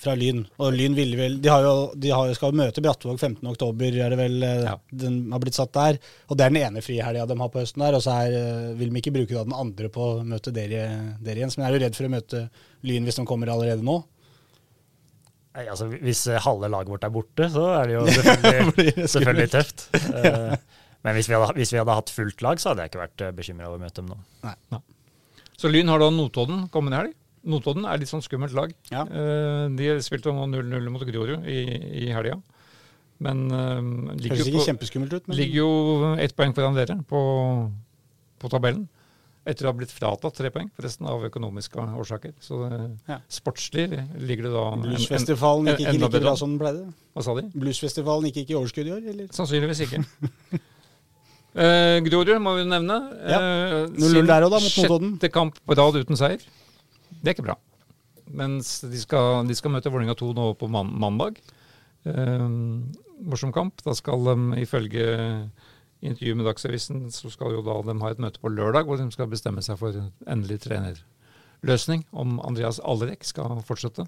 fra 0.00 0.14
Lyn. 0.16 0.38
Og 0.56 0.72
Lyn 0.72 0.94
ville 0.96 1.18
vel 1.18 1.34
De, 1.44 1.50
har 1.52 1.66
jo, 1.66 1.74
de 1.92 2.12
har, 2.14 2.30
skal 2.32 2.54
jo 2.54 2.60
møte 2.62 2.80
Brattvåg 2.80 3.18
15.10, 3.20 3.98
er 4.00 4.14
det 4.14 4.18
vel 4.22 4.38
Ja. 4.64 4.72
den 5.04 5.18
har 5.34 5.42
blitt 5.42 5.58
satt 5.58 5.74
der. 5.76 5.98
Og 6.30 6.38
det 6.40 6.46
er 6.46 6.54
den 6.54 6.62
ene 6.62 6.80
frihelga 6.84 7.26
de 7.28 7.36
har 7.42 7.52
på 7.52 7.60
høsten 7.60 7.84
der. 7.84 7.98
Og 7.98 8.04
så 8.06 8.16
er, 8.24 8.38
øh, 8.40 8.70
vil 8.80 8.88
de 8.94 9.02
ikke 9.02 9.12
bruke 9.18 9.36
da 9.36 9.44
den 9.44 9.56
andre 9.56 9.92
på 9.92 10.08
å 10.14 10.24
møte 10.24 10.54
dere, 10.56 10.86
dere 11.20 11.42
igjen. 11.44 11.52
Men 11.58 11.68
er 11.68 11.76
du 11.76 11.84
redd 11.84 12.00
for 12.00 12.08
å 12.08 12.14
møte 12.16 12.42
Lyn 12.88 13.04
hvis 13.04 13.20
de 13.20 13.28
kommer 13.28 13.52
allerede 13.52 13.84
nå? 13.84 14.00
Nei, 15.56 15.68
altså, 15.72 15.90
hvis 15.92 16.24
eh, 16.32 16.40
halve 16.44 16.72
laget 16.72 16.92
vårt 16.96 17.04
er 17.04 17.12
borte, 17.12 17.52
så 17.52 17.68
er 17.82 17.92
det 17.92 17.98
jo 17.98 18.08
selvfølgelig, 18.16 19.08
selvfølgelig 19.12 19.52
tøft. 19.52 19.88
Eh, 19.92 20.56
men 21.04 21.20
hvis 21.20 21.28
vi, 21.28 21.36
hadde, 21.36 21.52
hvis 21.60 21.76
vi 21.76 21.84
hadde 21.84 22.00
hatt 22.00 22.16
fullt 22.16 22.40
lag, 22.44 22.60
så 22.60 22.72
hadde 22.72 22.84
jeg 22.84 22.96
ikke 22.96 23.04
vært 23.04 23.26
bekymra 23.36 23.68
over 23.68 23.78
å 23.78 23.84
møte 23.84 24.00
dem 24.00 24.14
nå. 24.16 24.86
Så 25.56 25.70
Lyn 25.72 25.88
har 25.88 26.02
da 26.02 26.10
Notodden 26.12 26.66
kommende 26.72 26.98
helg. 27.00 27.14
Notodden 27.46 27.86
er 27.86 28.00
litt 28.02 28.10
sånn 28.10 28.24
skummelt 28.24 28.52
lag. 28.56 28.72
Ja. 28.90 29.04
Eh, 29.06 29.68
de 29.78 29.92
spilte 30.04 30.32
nå 30.34 30.48
0-0 30.50 30.90
mot 30.90 31.04
Grorud 31.06 31.46
i, 31.46 31.60
i 32.06 32.10
helga. 32.12 32.40
Men 33.22 33.46
eh, 33.48 33.78
ligger, 34.18 34.34
Høres 34.34 34.42
jo 34.42 34.50
ikke 34.52 34.58
på, 34.60 34.66
kjempeskummelt 34.66 35.14
ut, 35.16 35.28
men 35.30 35.38
ligger 35.38 35.62
jo 35.62 35.70
ett 36.20 36.34
poeng 36.36 36.52
foran 36.56 36.76
dere 36.76 36.98
på, 37.08 37.20
på 38.42 38.50
tabellen. 38.52 38.84
Etter 39.46 39.68
å 39.68 39.70
ha 39.70 39.76
blitt 39.78 39.92
fratatt 39.94 40.34
tre 40.34 40.50
poeng, 40.50 40.68
forresten, 40.74 41.06
av 41.06 41.22
økonomiske 41.28 41.78
årsaker. 42.02 42.32
Så 42.42 42.58
Ja. 43.06 43.20
sportslig 43.30 43.86
ligger 44.18 44.48
det 44.48 44.52
da 44.56 44.64
en- 44.72 44.80
en- 44.82 44.88
Bluesfestivalen 44.90 45.70
gikk 45.70 45.84
ikke 45.86 46.00
like 46.02 46.20
bra 46.26 46.34
som 46.36 46.50
den 46.50 46.58
pleide. 46.58 46.92
Hva 47.14 47.22
sa 47.22 47.34
de? 47.38 47.46
Bluesfestivalen 47.54 48.26
gikk 48.26 48.42
ikke 48.42 48.56
i 48.56 48.58
overskudd 48.58 48.90
i 48.90 48.94
år, 48.98 49.06
eller? 49.14 49.28
Sannsynligvis 49.30 49.84
ikke. 49.86 50.02
Uh, 51.56 52.02
Grorud 52.04 52.36
må 52.44 52.52
vi 52.58 52.66
nevne. 52.68 52.98
Ja. 53.24 53.38
Eh, 53.40 53.76
0-0 53.94 54.10
sin 54.12 54.28
der 54.28 54.44
også 54.44 54.52
da, 54.52 54.60
mot 54.60 54.76
Notodden. 54.82 55.12
Sjette 55.16 55.32
kamp 55.32 55.60
på 55.64 55.76
rad 55.78 55.96
uten 55.96 56.18
seier. 56.20 56.42
Det 57.16 57.30
er 57.30 57.36
ikke 57.36 57.46
bra. 57.48 57.56
Mens 58.36 58.80
de 58.84 59.00
skal, 59.00 59.46
de 59.48 59.56
skal 59.56 59.72
møte 59.72 59.92
Vålerenga 59.92 60.16
2 60.18 60.32
nå 60.36 60.50
på 60.60 60.68
man 60.68 60.90
mandag. 61.00 61.38
Eh, 62.04 62.44
morsom 63.24 63.54
kamp. 63.56 63.80
Da 63.86 63.94
skal 63.96 64.28
de 64.28 64.60
ifølge 64.66 65.06
intervjuet 66.04 66.36
med 66.36 66.46
Dagsavisen 66.50 67.06
så 67.14 67.30
skal 67.32 67.56
jo 67.56 67.64
da 67.64 67.78
de 67.86 67.96
ha 68.02 68.12
et 68.12 68.20
møte 68.22 68.42
på 68.42 68.52
lørdag 68.52 68.84
hvor 68.86 69.00
de 69.00 69.08
skal 69.14 69.30
bestemme 69.32 69.64
seg 69.64 69.78
for 69.80 69.96
endelig 70.28 70.60
trenerløsning. 70.66 72.04
Om 72.12 72.36
Andreas 72.44 72.82
Alrek 72.84 73.24
skal 73.24 73.62
fortsette. 73.66 74.04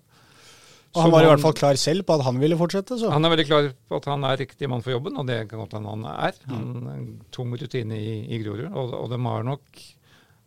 Og 0.97 1.02
han 1.05 1.12
var 1.12 1.27
i 1.27 1.28
hvert 1.28 1.43
fall 1.43 1.56
klar 1.56 1.78
selv 1.81 2.06
på 2.09 2.16
at 2.16 2.24
han 2.24 2.39
ville 2.40 2.56
fortsette. 2.59 2.97
så. 3.01 3.10
Han 3.12 3.24
er 3.27 3.32
veldig 3.35 3.47
klar 3.48 3.69
på 3.90 4.01
at 4.01 4.09
han 4.09 4.24
er 4.24 4.40
riktig 4.40 4.70
mann 4.73 4.82
for 4.85 4.94
jobben, 4.94 5.19
og 5.20 5.28
det 5.28 5.43
kan 5.51 5.60
godt 5.60 5.77
hende 5.77 5.93
han 5.93 6.06
er. 6.10 6.39
Han 6.48 6.90
er 6.93 7.02
tung 7.35 7.52
rutine 7.52 7.98
i, 8.01 8.15
i 8.35 8.40
Grorud, 8.43 8.70
og, 8.73 8.94
og 8.97 9.10
de 9.12 9.20
har 9.27 9.47
nok 9.47 9.82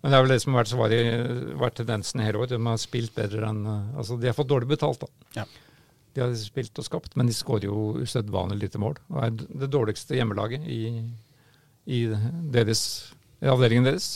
Men 0.02 0.10
det 0.10 0.18
er 0.18 0.24
vel 0.26 0.34
det 0.34 0.40
som 0.42 0.56
har 0.56 0.64
vært, 0.64 0.72
svaret, 0.72 1.42
vært 1.62 1.76
tendensen 1.78 2.22
i 2.22 2.26
hele 2.26 2.42
år. 2.42 2.48
De 2.50 2.58
har 2.66 2.80
spilt 2.82 3.14
bedre 3.14 3.52
enn 3.52 3.68
Altså, 3.70 4.18
de 4.18 4.32
har 4.32 4.38
fått 4.38 4.50
dårlig 4.50 4.72
betalt, 4.72 5.06
da. 5.06 5.28
Ja. 5.44 5.46
De 6.16 6.24
har 6.24 6.34
spilt 6.36 6.82
og 6.82 6.88
skapt, 6.88 7.14
men 7.16 7.30
de 7.30 7.36
skårer 7.38 7.70
jo 7.70 8.02
usedvanlig 8.02 8.64
lite 8.66 8.82
mål. 8.82 8.98
Og 9.14 9.22
er 9.24 9.36
det 9.38 9.70
dårligste 9.72 10.18
hjemmelaget 10.18 10.66
i, 10.66 10.82
i, 11.86 12.02
deres, 12.52 12.82
i 13.40 13.52
avdelingen 13.54 13.88
deres. 13.88 14.16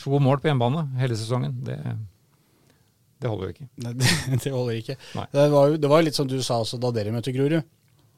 To 0.00 0.22
mål 0.22 0.38
på 0.40 0.48
hjemmebane 0.48 0.86
hele 1.02 1.18
sesongen. 1.18 1.58
Det, 1.66 1.76
det 3.20 3.28
holder 3.28 3.46
jo 3.50 3.52
ikke. 3.54 3.66
Nei, 3.84 3.92
det, 4.00 4.10
det 4.44 4.52
holder 4.54 4.78
ikke. 4.80 4.96
Det 5.34 5.44
var, 5.52 5.68
jo, 5.72 5.76
det 5.82 5.90
var 5.92 6.00
jo 6.02 6.06
litt 6.08 6.16
som 6.18 6.28
du 6.30 6.38
sa 6.42 6.60
også 6.62 6.78
da 6.80 6.90
dere 6.96 7.12
møtte 7.14 7.34
Grorud. 7.36 7.62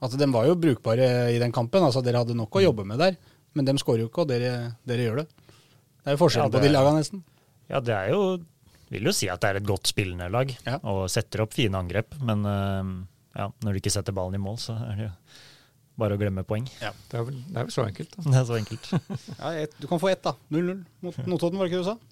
At 0.02 0.14
de 0.18 0.26
var 0.34 0.46
jo 0.48 0.56
brukbare 0.58 1.08
i 1.34 1.38
den 1.42 1.52
kampen. 1.54 1.82
altså 1.86 2.02
Dere 2.02 2.22
hadde 2.24 2.34
nok 2.38 2.56
å 2.58 2.62
jobbe 2.64 2.84
med 2.86 2.98
der. 3.02 3.14
Men 3.54 3.66
de 3.68 3.74
skårer 3.78 4.02
jo 4.04 4.08
ikke, 4.10 4.24
og 4.24 4.30
dere, 4.32 4.52
dere 4.88 5.04
gjør 5.06 5.20
det. 5.22 5.26
Det 6.02 6.10
er 6.10 6.16
jo 6.16 6.20
forskjellen 6.24 6.48
Ja, 6.50 6.54
på 6.56 6.62
de 6.64 6.70
lagene, 6.72 7.02
nesten. 7.02 7.20
Ja, 7.70 7.78
det 7.84 7.94
er 7.94 8.08
jo 8.14 8.22
Vil 8.92 9.06
jo 9.08 9.12
si 9.14 9.28
at 9.30 9.40
det 9.44 9.50
er 9.52 9.58
et 9.60 9.68
godt 9.68 9.86
spillende 9.88 10.26
lag, 10.32 10.50
Ja. 10.66 10.78
og 10.82 11.06
setter 11.12 11.44
opp 11.46 11.54
fine 11.56 11.78
angrep. 11.78 12.16
Men 12.20 12.42
eh, 12.48 12.90
ja, 13.38 13.46
når 13.62 13.72
du 13.76 13.80
ikke 13.82 13.92
setter 13.94 14.12
ballen 14.16 14.34
i 14.36 14.42
mål, 14.42 14.58
så 14.60 14.74
er 14.90 14.98
det 14.98 15.06
jo 15.06 15.12
bare 16.02 16.16
å 16.16 16.20
glemme 16.20 16.42
poeng. 16.48 16.66
Det 16.80 17.16
er 17.16 17.24
vel, 17.28 17.38
det 17.46 17.56
er 17.60 17.66
vel 17.68 17.72
så 17.72 17.84
enkelt. 17.86 18.16
Da. 18.16 18.24
Det 18.26 18.38
er 18.42 18.48
så 18.50 18.58
enkelt. 18.58 18.90
Ja, 19.38 19.52
et, 19.62 19.78
du 19.80 19.86
kan 19.88 20.00
få 20.02 20.10
ett, 20.12 20.22
da. 20.26 20.34
0-0 20.52 20.82
mot 21.06 21.22
Notodden, 21.30 21.60
var 21.60 21.68
det 21.68 21.72
ikke 21.72 21.80
det 21.80 21.86
du 21.86 21.90
sa? 21.92 22.11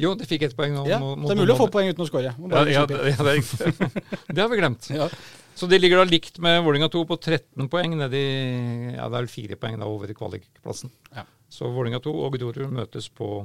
Jo, 0.00 0.14
de 0.16 0.26
fikk 0.28 0.46
ett 0.48 0.56
poeng 0.56 0.72
nå. 0.76 0.86
Ja, 0.88 0.98
mot- 1.02 1.26
Det 1.28 1.34
er 1.36 1.40
mulig 1.42 1.54
å 1.54 1.60
få 1.60 1.68
poeng 1.72 1.90
uten 1.92 2.04
å 2.04 2.08
skåre. 2.08 2.32
Ja, 2.32 2.64
ja, 2.72 2.86
det, 2.88 2.98
det, 3.04 3.14
er 3.20 3.92
det 4.34 4.42
har 4.42 4.50
vi 4.52 4.60
glemt. 4.62 4.90
ja. 4.94 5.10
Så 5.60 5.66
de 5.68 5.76
ligger 5.76 6.00
da 6.00 6.06
likt 6.08 6.38
med 6.40 6.62
Vålinga 6.64 6.88
2 6.88 7.02
på 7.04 7.18
13 7.20 7.66
poeng. 7.68 7.92
Nede 8.00 8.16
i, 8.16 8.28
ja, 8.94 9.08
det 9.10 9.18
er 9.18 9.26
vel 9.26 9.28
fire 9.28 9.58
poeng 9.60 9.76
da 9.82 9.88
over 9.90 10.08
kvalikplassen. 10.16 10.88
Ja. 11.12 11.26
Så 11.52 11.68
Vålinga 11.74 12.00
2 12.00 12.14
og 12.16 12.32
Grorud 12.38 12.70
møtes 12.72 13.10
på, 13.12 13.42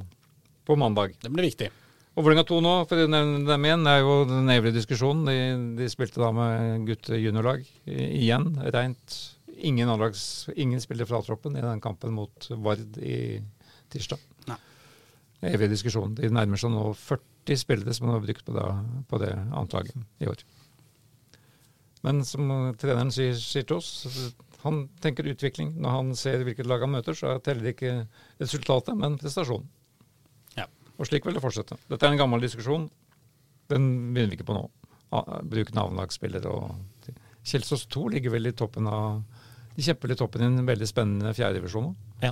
på 0.64 0.78
mandag. 0.80 1.18
Det 1.20 1.32
blir 1.34 1.50
viktig. 1.50 1.68
Og 2.16 2.24
Vålinga 2.24 2.46
2 2.48 2.62
nå, 2.64 2.74
for 2.88 3.04
å 3.04 3.10
nevne 3.12 3.42
dem 3.50 3.66
igjen, 3.68 3.84
det 3.84 3.96
er 3.98 4.06
jo 4.06 4.14
den 4.30 4.54
evige 4.54 4.78
diskusjonen. 4.78 5.26
De, 5.28 5.36
de 5.82 5.90
spilte 5.92 6.22
da 6.24 6.30
med 6.32 6.86
gutte 6.88 7.20
juniorlag 7.20 7.66
igjen. 7.84 8.48
Rent 8.72 9.18
ingen, 9.58 9.92
anlags, 9.92 10.46
ingen 10.56 10.80
spiller 10.84 11.10
fra 11.10 11.20
troppen 11.26 11.58
i 11.60 11.64
den 11.66 11.84
kampen 11.84 12.16
mot 12.16 12.48
Vard 12.64 12.96
i 13.04 13.42
tirsdag. 13.92 14.24
Nei. 15.46 15.70
diskusjonen. 15.72 16.16
De 16.18 16.30
nærmer 16.34 16.60
seg 16.60 16.74
nå 16.74 16.88
40 16.98 17.62
spillere 17.62 17.94
som 17.94 18.10
har 18.12 18.24
brukt 18.24 18.46
på, 18.46 18.56
da, 18.56 18.70
på 19.10 19.20
det 19.22 19.32
anslaget 19.36 19.96
i 20.24 20.30
år. 20.32 20.44
Men 22.06 22.22
som 22.28 22.50
treneren 22.78 23.14
sier, 23.14 23.34
sier 23.40 23.66
til 23.66 23.80
oss, 23.80 24.34
han 24.66 24.86
tenker 25.02 25.30
utvikling. 25.30 25.74
Når 25.82 25.96
han 25.96 26.14
ser 26.18 26.44
hvilket 26.46 26.70
lag 26.70 26.84
han 26.86 26.94
møter, 26.94 27.18
så 27.18 27.38
teller 27.46 27.72
ikke 27.72 27.96
resultatet, 28.42 28.98
men 28.98 29.18
prestasjonen. 29.22 29.70
Ja. 30.58 30.68
Og 30.98 31.10
slik 31.10 31.26
vil 31.26 31.38
det 31.38 31.44
fortsette. 31.44 31.78
Dette 31.90 32.06
er 32.06 32.14
en 32.14 32.22
gammel 32.22 32.46
diskusjon. 32.46 32.90
Den 33.70 34.14
begynner 34.14 34.34
vi 34.34 34.40
ikke 34.40 34.50
på 34.50 34.58
nå. 34.58 34.66
Bruk 35.50 35.72
navnlagsspillere 35.78 36.52
og 36.52 37.12
Kjelsås 37.46 37.86
2 37.94 38.08
ligger 38.16 38.34
vel 38.34 38.50
i 38.50 38.56
toppen 38.58 38.88
av 38.90 39.22
De 39.76 39.84
kjemper 39.86 40.12
i 40.12 40.18
toppen 40.18 40.42
i 40.42 40.48
en 40.48 40.66
veldig 40.68 40.88
spennende 40.90 41.34
fjerdedivisjon 41.38 41.90
nå. 41.90 41.92
Ja. 42.24 42.32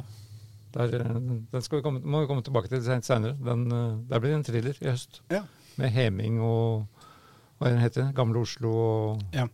Der, 0.73 0.93
eh, 0.99 1.19
Den 1.51 1.65
vi 1.69 1.81
komme, 1.81 2.01
må 2.01 2.23
vi 2.23 2.29
komme 2.29 2.43
tilbake 2.45 2.69
til 2.71 2.81
seinere. 2.81 3.35
Der 3.37 4.19
blir 4.19 4.31
det 4.31 4.39
en 4.39 4.47
thriller 4.47 4.79
i 4.81 4.89
høst. 4.89 5.21
Ja. 5.31 5.43
Med 5.77 5.89
Heming 5.89 6.39
og 6.41 6.87
hva 7.59 7.69
den 7.71 7.81
heter 7.81 8.11
Gamle 8.13 8.41
Oslo 8.43 8.71
og 8.73 9.21
Ja, 9.33 9.47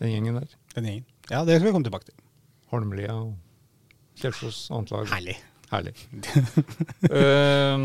den 0.00 0.10
gjengen 0.10 0.40
der. 0.40 0.48
den 0.74 0.84
gjengen. 0.84 1.04
Ja, 1.30 1.44
det 1.44 1.58
skal 1.58 1.68
vi 1.68 1.72
komme 1.72 1.84
tilbake 1.84 2.08
til. 2.08 2.14
Holmlia 2.72 3.12
og 3.14 3.36
Kjelsås 4.18 4.68
annet. 4.74 5.12
Herlig. 5.12 5.36
Herlig. 5.68 5.92
uh, 7.12 7.76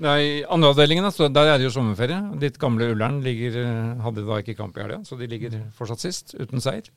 nei, 0.00 0.20
Andreavdelingen, 0.48 1.10
så 1.12 1.28
der 1.28 1.52
er 1.52 1.60
det 1.60 1.68
jo 1.68 1.74
sommerferie. 1.74 2.18
Ditt 2.40 2.56
gamle 2.58 2.88
Ullern 2.94 3.20
ligger, 3.24 3.58
eh, 3.60 4.00
hadde 4.02 4.24
da 4.24 4.38
ikke 4.40 4.56
kamp 4.56 4.78
i 4.78 4.86
helga, 4.86 5.02
så 5.04 5.18
de 5.20 5.28
ligger 5.28 5.58
fortsatt 5.76 6.00
sist, 6.00 6.34
uten 6.40 6.64
seier. 6.64 6.88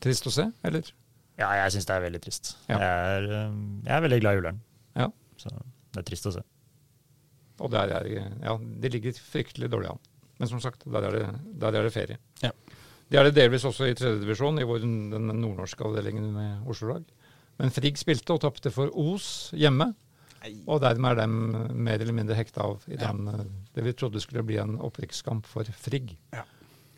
Trist 0.00 0.26
å 0.30 0.32
se, 0.32 0.48
eller? 0.64 0.88
Ja, 1.38 1.52
jeg 1.62 1.74
syns 1.76 1.86
det 1.86 1.94
er 1.94 2.02
veldig 2.02 2.20
trist. 2.24 2.52
Ja. 2.66 2.78
Jeg, 2.78 3.08
er, 3.22 3.26
eh, 3.38 3.58
jeg 3.86 3.94
er 3.96 4.04
veldig 4.06 4.20
glad 4.24 4.34
i 4.34 4.40
Ullern, 4.42 4.60
Ja. 4.98 5.08
så 5.38 5.52
det 5.54 6.02
er 6.02 6.06
trist 6.08 6.26
å 6.26 6.34
se. 6.34 6.42
Og 7.62 7.70
der 7.74 7.90
er, 7.94 8.08
ja, 8.42 8.56
de 8.58 8.90
ligger 8.94 9.14
fryktelig 9.18 9.70
dårlig 9.70 9.90
an. 9.90 10.02
Men 10.38 10.50
som 10.50 10.60
sagt, 10.62 10.84
der 10.86 11.06
er 11.08 11.16
det, 11.16 11.22
der 11.58 11.78
er 11.78 11.86
det 11.86 11.94
ferie. 11.94 12.18
Ja. 12.42 12.50
De 13.08 13.16
er 13.18 13.26
det 13.26 13.34
delvis 13.38 13.64
også 13.66 13.88
i 13.88 13.94
tredjedivisjon, 13.98 14.60
i 14.60 14.66
vår, 14.68 14.84
den 14.84 15.30
nordnorske 15.40 15.86
avdelingen 15.86 16.28
med 16.34 16.68
Oslo-lag. 16.70 17.06
Men 17.58 17.72
Frigg 17.74 17.98
spilte 17.98 18.36
og 18.36 18.42
tapte 18.44 18.70
for 18.70 18.92
Os 18.94 19.50
hjemme. 19.58 19.92
Og 20.70 20.78
dermed 20.84 21.16
er 21.16 21.24
de 21.24 21.72
mer 21.74 21.98
eller 21.98 22.14
mindre 22.14 22.36
hekta 22.38 22.62
av 22.62 22.84
i 22.86 22.98
den, 23.00 23.24
ja. 23.26 23.46
det 23.74 23.84
vi 23.88 23.94
trodde 23.98 24.20
skulle 24.22 24.44
bli 24.46 24.60
en 24.62 24.76
opprykkskamp 24.86 25.48
for 25.50 25.66
Frigg. 25.82 26.12
Ja. 26.36 26.44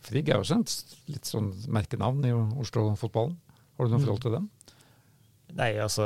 Frigg 0.04 0.28
er 0.28 0.36
jo 0.40 0.44
også 0.44 0.58
et 0.60 0.98
litt 1.14 1.28
sånn 1.28 1.48
merkenavn 1.72 2.26
i 2.28 2.34
Oslo-fotballen. 2.60 3.38
Har 3.80 3.88
du 3.88 3.94
noe 3.96 4.04
forhold 4.04 4.20
til 4.28 4.36
dem? 4.36 4.50
Nei, 5.58 5.72
altså 5.82 6.04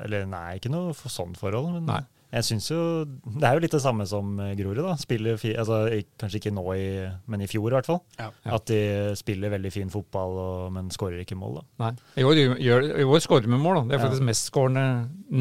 Eller 0.00 0.24
nei, 0.30 0.56
ikke 0.56 0.70
noe 0.72 0.94
for 0.96 1.12
sånn 1.12 1.34
forhold. 1.36 1.74
Men 1.74 1.84
Nei. 1.90 1.98
jeg 2.38 2.46
syns 2.46 2.70
jo 2.70 2.78
Det 3.04 3.44
er 3.44 3.58
jo 3.58 3.62
litt 3.66 3.74
det 3.74 3.82
samme 3.84 4.06
som 4.08 4.30
eh, 4.40 4.54
Grorud, 4.56 4.80
da. 4.86 4.94
Spiller 5.00 5.36
altså, 5.36 5.80
kanskje 6.20 6.40
ikke 6.40 6.52
nå, 6.56 6.64
i, 6.72 6.86
men 7.28 7.44
i 7.44 7.48
fjor 7.50 7.68
i 7.68 7.76
hvert 7.76 7.90
fall. 7.90 8.00
Ja. 8.16 8.30
Ja. 8.46 8.54
At 8.56 8.70
de 8.70 8.80
spiller 9.20 9.52
veldig 9.52 9.72
fin 9.74 9.92
fotball, 9.92 10.38
og, 10.40 10.64
men 10.78 10.88
skårer 10.94 11.20
ikke 11.26 11.36
mål, 11.36 11.58
da. 11.60 11.66
Nei. 11.84 11.92
I 12.22 12.26
år, 12.30 12.40
gjør, 12.64 12.88
i 13.02 13.08
år 13.10 13.26
skårer 13.26 13.52
med 13.52 13.60
mål. 13.66 13.82
Da. 13.82 13.84
Det 13.90 13.98
er 13.98 14.00
Ja. 14.00 14.06
faktisk 14.08 14.26
mestskårende, 14.30 14.86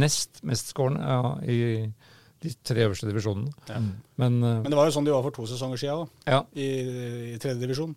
nest 0.04 0.44
mestskårende 0.44 1.08
ja, 1.08 1.34
i 1.48 1.60
de 2.44 2.54
tre 2.68 2.84
øverste 2.90 3.08
divisjonene. 3.08 3.52
Ja. 3.72 3.80
Men, 4.20 4.42
eh, 4.44 4.60
Men 4.64 4.70
det 4.72 4.76
var 4.82 4.92
jo 4.92 4.98
sånn 5.00 5.08
de 5.08 5.16
var 5.16 5.24
for 5.24 5.40
to 5.40 5.48
sesonger 5.48 5.80
siden 5.80 6.04
òg, 6.04 6.12
ja, 6.28 6.44
i, 6.56 6.70
i 7.36 7.40
tredje 7.40 7.64
divisjon. 7.64 7.96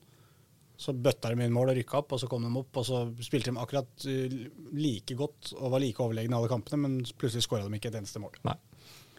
Så 0.83 0.91
bøtta 0.99 1.31
de 1.31 1.45
inn 1.47 1.53
mål 1.55 1.71
og 1.71 1.77
rykka 1.79 2.01
opp, 2.01 2.13
og 2.17 2.19
så 2.19 2.27
kom 2.31 2.43
de 2.43 2.51
opp, 2.59 2.81
og 2.81 2.87
så 2.89 3.05
spilte 3.23 3.53
de 3.53 3.61
akkurat 3.63 4.07
uh, 4.11 4.33
like 4.75 5.15
godt 5.19 5.53
og 5.61 5.69
var 5.77 5.83
like 5.85 6.03
overlegne 6.03 6.35
i 6.35 6.39
alle 6.41 6.51
kampene, 6.51 6.81
men 6.83 6.97
plutselig 7.21 7.45
skåra 7.47 7.69
de 7.69 7.79
ikke 7.79 7.93
et 7.93 7.99
eneste 8.01 8.19
mål. 8.23 8.35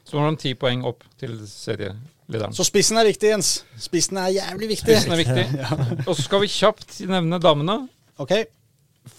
så 0.03 0.17
var 0.19 0.27
de 0.33 0.41
ti 0.43 0.51
poeng 0.59 0.83
opp 0.89 1.05
til 1.21 1.37
serielederen. 1.47 2.51
Så 2.57 2.65
spissen 2.67 2.99
er 2.99 3.07
viktig, 3.07 3.29
Jens. 3.31 3.53
Spissen 3.79 4.19
er 4.19 4.33
jævlig 4.35 4.73
viktig. 4.73 4.97
Spissen 4.97 5.15
er 5.15 5.21
viktig. 5.21 5.45
Og 6.09 6.11
så 6.17 6.25
skal 6.25 6.43
vi 6.43 6.51
kjapt 6.51 6.97
nevne 7.07 7.39
damene. 7.39 7.77
Ok, 8.19 8.33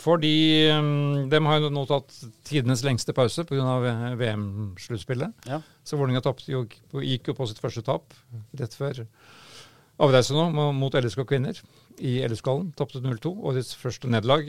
Fordi 0.05 0.35
um, 0.73 1.25
de 1.33 1.41
har 1.47 1.59
jo 1.65 1.71
nå 1.73 1.87
tatt 1.89 2.13
tidenes 2.49 2.85
lengste 2.85 3.13
pause 3.17 3.45
pga. 3.49 3.79
VM-sluttspillet. 4.21 5.33
Ja. 5.49 5.63
Så 5.85 5.97
Vålerenga 6.01 6.21
gikk 7.05 7.29
jo 7.33 7.37
på 7.37 7.49
sitt 7.49 7.61
første 7.65 7.83
tap 7.85 8.13
rett 8.61 8.77
før 8.77 9.05
avreise 10.05 10.35
nå 10.35 10.49
mo- 10.51 10.73
mot 10.75 10.95
LSK 10.99 11.23
Kvinner 11.29 11.59
i 12.03 12.17
LSK-hallen. 12.27 12.73
Tapte 12.79 13.01
0-2, 13.05 13.31
årets 13.51 13.75
første 13.79 14.09
nederlag. 14.11 14.49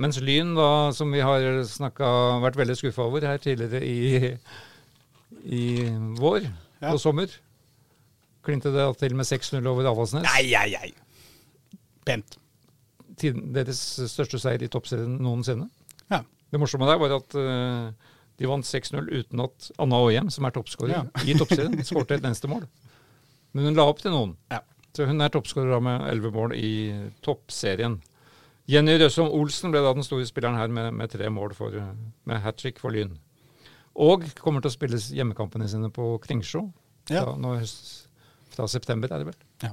Mens 0.00 0.20
Lyn, 0.24 0.54
da, 0.56 0.68
som 0.96 1.12
vi 1.12 1.20
har 1.24 1.44
snakka, 1.68 2.08
vært 2.44 2.56
veldig 2.60 2.76
skuffa 2.78 3.04
over 3.08 3.26
her 3.28 3.40
tidligere 3.42 3.82
i, 3.84 4.32
i 5.44 5.64
vår 6.18 6.46
Ja. 6.82 6.92
og 6.92 6.98
sommer, 7.00 7.30
klinte 8.42 8.72
det 8.74 8.86
til 8.98 9.14
med 9.14 9.28
6-0 9.28 9.66
over 9.70 9.86
Avaldsnes. 9.92 10.24
Nei, 10.26 10.48
nei, 10.50 10.70
nei. 10.74 10.92
Pent. 12.06 12.38
deres 13.22 13.78
største 14.10 14.40
seier 14.42 14.62
i 14.64 14.70
toppserien 14.72 15.18
noensinne. 15.22 15.68
Ja. 16.10 16.22
Det 16.50 16.58
morsomme 16.58 16.88
der 16.88 16.98
var 16.98 17.12
at 17.20 17.36
uh, 17.38 17.92
de 18.40 18.48
vant 18.50 18.66
6-0 18.66 19.06
uten 19.12 19.44
at 19.44 19.68
Anna 19.78 20.00
Åhjem, 20.02 20.30
som 20.32 20.44
er 20.48 20.56
toppskårer 20.56 20.96
Ja. 20.96 21.04
i 21.28 21.36
toppserien, 21.38 21.76
skårte 21.86 22.16
et 22.18 22.24
eneste 22.26 22.50
mål. 22.50 22.64
Men 23.52 23.68
hun 23.68 23.76
la 23.78 23.84
opp 23.86 24.00
til 24.02 24.10
noen. 24.14 24.34
Ja. 24.50 24.62
Så 24.92 25.06
hun 25.08 25.24
er 25.24 25.32
toppskårer 25.32 25.80
med 25.80 26.04
11 26.10 26.32
mål 26.34 26.54
i 26.56 26.72
toppserien. 27.24 27.96
Jenny 28.68 28.94
Røsholm 29.00 29.32
Olsen 29.34 29.72
ble 29.72 29.80
da 29.82 29.92
den 29.96 30.04
store 30.06 30.26
spilleren 30.28 30.58
her 30.60 30.70
med, 30.72 30.92
med 30.94 31.10
tre 31.10 31.30
mål 31.32 31.54
for, 31.56 31.74
eh, 31.74 31.94
med 32.28 32.42
hat 32.44 32.60
trick 32.60 32.78
for 32.80 32.94
Lyn. 32.94 33.16
Og 33.96 34.24
kommer 34.40 34.62
til 34.62 34.70
å 34.70 34.76
spille 34.76 35.00
hjemmekampene 35.00 35.68
sine 35.68 35.90
på 35.92 36.14
Kringsjå 36.22 36.62
Ja. 37.10 37.24
da, 37.24 37.34
når, 37.36 37.66
fra 38.52 38.68
september, 38.68 39.10
er 39.12 39.24
det 39.24 39.32
vel. 39.32 39.40
Ja. 39.64 39.72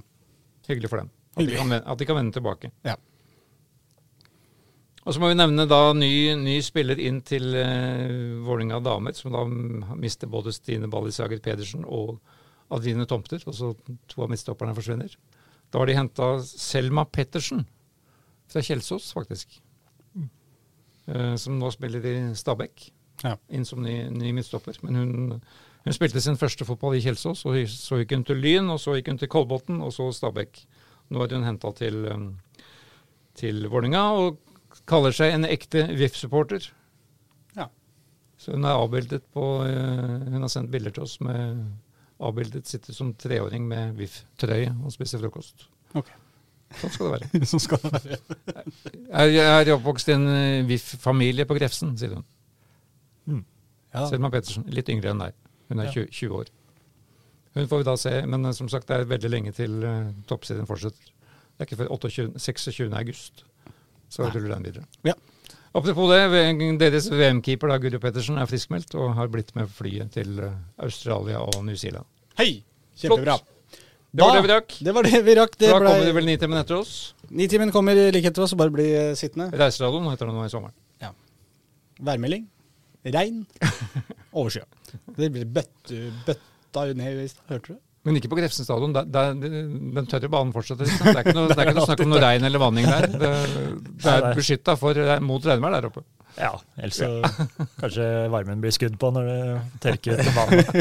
Hyggelig 0.67 0.89
for 0.89 1.03
dem. 1.03 1.11
At 1.37 1.45
de, 1.45 1.55
kan, 1.55 1.71
at 1.77 1.99
de 1.99 2.05
kan 2.05 2.17
vende 2.17 2.33
tilbake. 2.33 2.71
Ja. 2.83 2.95
Og 5.05 5.13
så 5.15 5.21
må 5.21 5.29
vi 5.31 5.37
nevne 5.39 5.67
da 5.69 5.93
ny, 5.95 6.35
ny 6.35 6.57
spiller 6.61 6.99
inn 6.99 7.21
til 7.25 7.53
uh, 7.55 8.41
Vålinga 8.45 8.81
damer, 8.83 9.15
som 9.15 9.31
da 9.33 9.45
mister 9.95 10.27
både 10.29 10.51
Stine 10.53 10.89
Ballisager 10.91 11.39
Pedersen 11.39 11.85
og 11.85 12.17
Adeline 12.69 13.07
Tomter. 13.09 13.41
Altså 13.47 13.73
to 14.09 14.23
av 14.23 14.31
midtstopperne 14.31 14.75
forsvinner. 14.77 15.15
Da 15.69 15.81
har 15.81 15.89
de 15.89 15.97
henta 15.97 16.29
Selma 16.45 17.05
Pettersen 17.05 17.65
fra 18.49 18.63
Kjelsås, 18.65 19.11
faktisk. 19.13 19.59
Uh, 21.09 21.35
som 21.41 21.57
nå 21.57 21.69
spiller 21.73 22.05
i 22.05 22.15
Stabekk. 22.37 22.89
Ja. 23.25 23.35
Inn 23.49 23.65
som 23.65 23.81
ny, 23.83 24.03
ny 24.13 24.31
midtstopper. 24.35 24.77
Men 24.85 24.95
hun, 24.99 25.13
hun, 25.83 25.95
spilte 25.95 26.21
sin 26.23 26.37
første 26.39 26.65
fotball 26.67 26.97
i 26.97 27.03
Kjelsås, 27.03 27.43
og 27.49 27.57
så 27.71 28.01
gikk 28.01 28.15
hun 28.15 28.27
til 28.27 28.41
Lyn, 28.41 28.69
og 28.71 28.79
så 28.81 28.95
gikk 28.97 29.11
hun 29.13 29.21
til 29.21 29.31
Kolbotn, 29.31 29.81
og 29.85 29.93
så 29.95 30.09
Stabekk. 30.15 30.61
Nå 31.09 31.23
er 31.25 31.35
hun 31.35 31.47
henta 31.47 31.71
til, 31.77 32.03
um, 32.13 32.29
til 33.37 33.65
Vålerenga 33.69 34.03
og 34.21 34.39
kaller 34.89 35.15
seg 35.15 35.33
en 35.33 35.49
ekte 35.49 35.87
VIF-supporter. 35.97 36.69
Ja. 37.57 37.67
Så 38.39 38.53
hun 38.53 38.67
er 38.67 38.77
avbildet 38.77 39.25
på 39.33 39.45
uh, 39.65 40.17
Hun 40.29 40.43
har 40.45 40.51
sendt 40.53 40.71
bilder 40.73 40.93
til 40.95 41.07
oss 41.07 41.17
med 41.25 41.65
avbildet 42.19 42.67
sitter 42.67 42.95
som 42.95 43.13
treåring 43.15 43.67
med 43.67 43.95
VIF-trøye 43.99 44.73
og 44.83 44.91
spiser 44.93 45.21
frokost. 45.23 45.67
Ok. 45.97 46.09
Sånn 46.79 46.91
skal 46.93 47.07
det 47.07 47.13
være. 47.15 47.45
sånn 47.49 47.63
skal 47.63 47.81
det 47.83 47.91
være. 47.95 48.19
Jeg 49.33 49.45
er 49.47 49.71
oppvokst 49.73 50.11
i 50.11 50.15
en 50.17 50.27
uh, 50.29 50.67
VIF-familie 50.69 51.47
på 51.49 51.57
Grefsen, 51.57 51.95
sier 51.99 52.19
hun. 52.19 52.27
Ja. 53.89 54.05
Selma 54.05 54.29
Pettersen. 54.29 54.67
Litt 54.69 54.89
yngre 54.93 55.13
enn 55.13 55.23
deg. 55.23 55.37
Hun 55.71 55.81
er 55.81 55.89
Ja. 55.89 55.93
20, 55.95 56.11
20 56.13 56.35
år. 56.43 56.51
Hun 57.57 57.67
får 57.71 57.81
vi 57.81 57.87
da 57.87 57.95
se, 57.97 58.11
men 58.29 58.45
uh, 58.45 58.53
som 58.53 58.69
sagt, 58.69 58.87
det 58.91 58.99
er 58.99 59.09
veldig 59.09 59.31
lenge 59.33 59.53
til 59.57 59.79
uh, 59.81 60.11
toppserien 60.29 60.69
fortsetter. 60.69 61.09
Det 61.57 61.65
er 61.65 61.67
ikke 61.67 61.81
før 61.81 62.37
26. 62.37 62.93
august. 62.93 63.43
Så 64.09 64.25
ruller 64.29 64.55
den 64.55 64.65
videre. 64.65 64.85
Ja. 65.05 65.13
Apropos 65.77 66.09
det, 66.09 66.79
deres 66.81 67.07
VM-keeper 67.13 67.75
Guro 67.83 67.99
Pettersen 68.01 68.39
er 68.41 68.47
friskmeldt 68.49 68.95
og 68.97 69.11
har 69.17 69.29
blitt 69.29 69.51
med 69.57 69.69
flyet 69.69 70.09
til 70.15 70.39
uh, 70.41 70.53
Australia 70.81 71.43
og 71.45 71.59
New 71.65 71.77
Zealand. 71.77 72.07
Hei! 72.39 72.63
Kjempebra. 72.97 73.35
Det 74.09 74.23
var 74.25 74.33
Da- 74.33 74.39
det 74.41 74.47
vi 74.47 74.53
rakk. 74.53 74.73
Det 74.81 74.93
var 74.95 75.03
det 75.05 75.19
vi 75.25 75.35
rakk. 75.37 75.57
Det 75.59 75.69
Da 75.69 75.77
ble... 75.79 75.91
kommer 75.91 76.05
det 76.09 76.15
vel 76.17 76.25
ni 76.25 76.37
timer 76.41 76.63
etter 76.63 76.79
oss. 76.79 76.93
Nitimen 77.29 77.71
kommer 77.71 77.99
like 78.11 78.31
etter 78.31 78.41
oss, 78.41 78.55
og 78.55 78.61
bare 78.63 78.73
bli 78.73 78.87
eh, 78.97 79.11
sittende. 79.15 79.51
Reiseradioen 79.53 80.09
heter 80.09 80.25
det 80.31 80.33
nå 80.33 80.45
i 80.47 80.49
sommeren. 80.49 80.73
Ja. 81.03 81.11
Værmelding. 82.01 82.47
Regn. 83.05 83.43
Overskya. 84.39 84.65
Det 85.15 85.29
blir 85.35 85.45
bøtte, 85.45 86.09
bøtta 86.25 86.87
ned 86.97 87.29
hørte 87.51 87.75
du? 87.75 87.77
Men 88.07 88.15
ikke 88.15 88.29
på 88.31 88.37
Grefsen 88.39 88.63
stadion. 88.63 88.93
Der, 88.95 89.03
der, 89.11 89.33
den 89.35 90.05
tørre 90.07 90.31
banen 90.31 90.53
fortsetter. 90.55 90.87
Liksom. 90.87 91.09
Det 91.09 91.17
er 91.17 91.23
ikke 91.25 91.35
noe, 91.35 91.49
er 91.51 91.63
ikke 91.65 91.79
noe 91.79 91.89
snakk 91.89 92.03
om 92.05 92.11
noe 92.13 92.21
regn 92.23 92.43
eller 92.47 92.61
vanning 92.63 92.85
der. 92.87 93.03
Det, 93.11 93.31
det 93.99 94.13
er 94.13 94.37
beskytta 94.37 94.71
mot 95.25 95.43
regnvær 95.49 95.75
der 95.75 95.87
oppe. 95.89 96.01
Ja, 96.39 96.53
ellers 96.79 96.95
så 97.01 97.09
kanskje 97.81 98.05
varmen 98.31 98.61
blir 98.63 98.71
skudd 98.71 98.95
på 99.01 99.07
når 99.11 99.23
det 99.27 99.41
tørker 99.83 100.15
ut 100.15 100.23
på 100.29 100.33
banen. 100.37 100.63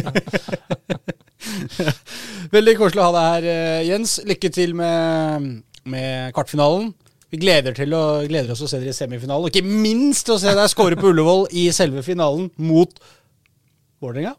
Veldig 2.55 2.75
koselig 2.79 3.03
å 3.03 3.09
ha 3.09 3.13
deg 3.17 3.27
her, 3.33 3.43
eh, 3.51 3.83
Jens. 3.89 4.13
Lykke 4.29 4.49
til 4.55 4.71
med, 4.79 5.67
med 5.91 6.31
kvartfinalen. 6.37 6.93
Vi 7.29 7.37
gleder, 7.43 7.75
til 7.77 7.93
å, 7.93 8.25
gleder 8.29 8.55
oss 8.55 8.63
til 8.63 8.69
å 8.69 8.71
se 8.71 8.79
dere 8.81 8.93
i 8.95 8.97
semifinalen, 8.97 9.45
og 9.45 9.51
ikke 9.53 9.69
minst 9.69 10.25
til 10.29 10.35
å 10.39 10.41
se 10.41 10.53
deg 10.57 10.71
skåre 10.73 10.97
på 10.97 11.11
Ullevål 11.11 11.43
i 11.61 11.67
selve 11.77 12.01
finalen 12.07 12.47
mot 12.57 12.93
Vålerenga, 14.01 14.33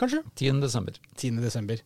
kanskje? 0.00 0.20
10. 0.40 0.58
desember. 0.64 0.96
10. 1.20 1.38
desember. 1.44 1.78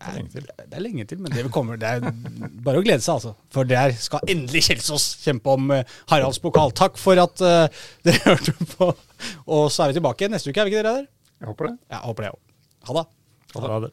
Det 0.00 0.08
er, 0.08 0.14
lenge 0.16 0.32
til. 0.32 0.44
det 0.56 0.76
er 0.78 0.80
lenge 0.80 1.04
til, 1.04 1.18
men 1.20 1.32
det 1.34 1.42
kommer. 1.52 1.76
Det 1.76 1.88
er 1.88 2.04
bare 2.66 2.80
å 2.80 2.84
glede 2.84 3.04
seg, 3.04 3.18
altså. 3.18 3.34
For 3.52 3.68
der 3.68 3.92
skal 4.00 4.24
endelig 4.32 4.62
Kjelsås 4.70 5.08
kjempe 5.20 5.52
om 5.52 5.74
uh, 5.74 5.82
Haralds 6.08 6.40
pokal. 6.40 6.72
Takk 6.72 6.96
for 7.00 7.20
at 7.20 7.44
uh, 7.44 7.82
dere 8.08 8.22
hørte 8.24 8.54
på. 8.72 8.88
Og 9.44 9.66
så 9.68 9.84
er 9.84 9.92
vi 9.92 9.98
tilbake 10.00 10.30
neste 10.32 10.48
uke, 10.48 10.56
er 10.62 10.70
vi 10.70 10.72
ikke 10.72 10.80
dere 10.80 11.02
der? 11.02 11.10
Jeg 11.40 11.52
håper 11.52 11.68
det. 11.68 11.74
Ja, 11.90 11.98
jeg 11.98 12.06
håper 12.08 12.26
det 12.26 12.32
òg. 12.32 12.40
Ha 12.88 12.96
det. 12.96 13.06
Ha 13.60 13.82
det. 13.84 13.92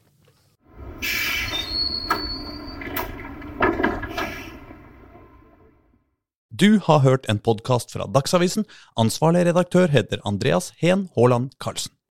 Du 6.57 6.79
har 6.87 7.03
hørt 7.03 7.27
en 7.29 7.43
podkast 7.43 7.91
fra 7.93 8.07
Dagsavisen. 8.07 8.63
Ansvarlig 8.95 9.43
redaktør 9.51 9.91
heter 9.91 10.23
Andreas 10.25 10.71
Heen 10.79 11.09
Haaland 11.19 11.51
Karlsen. 11.61 11.96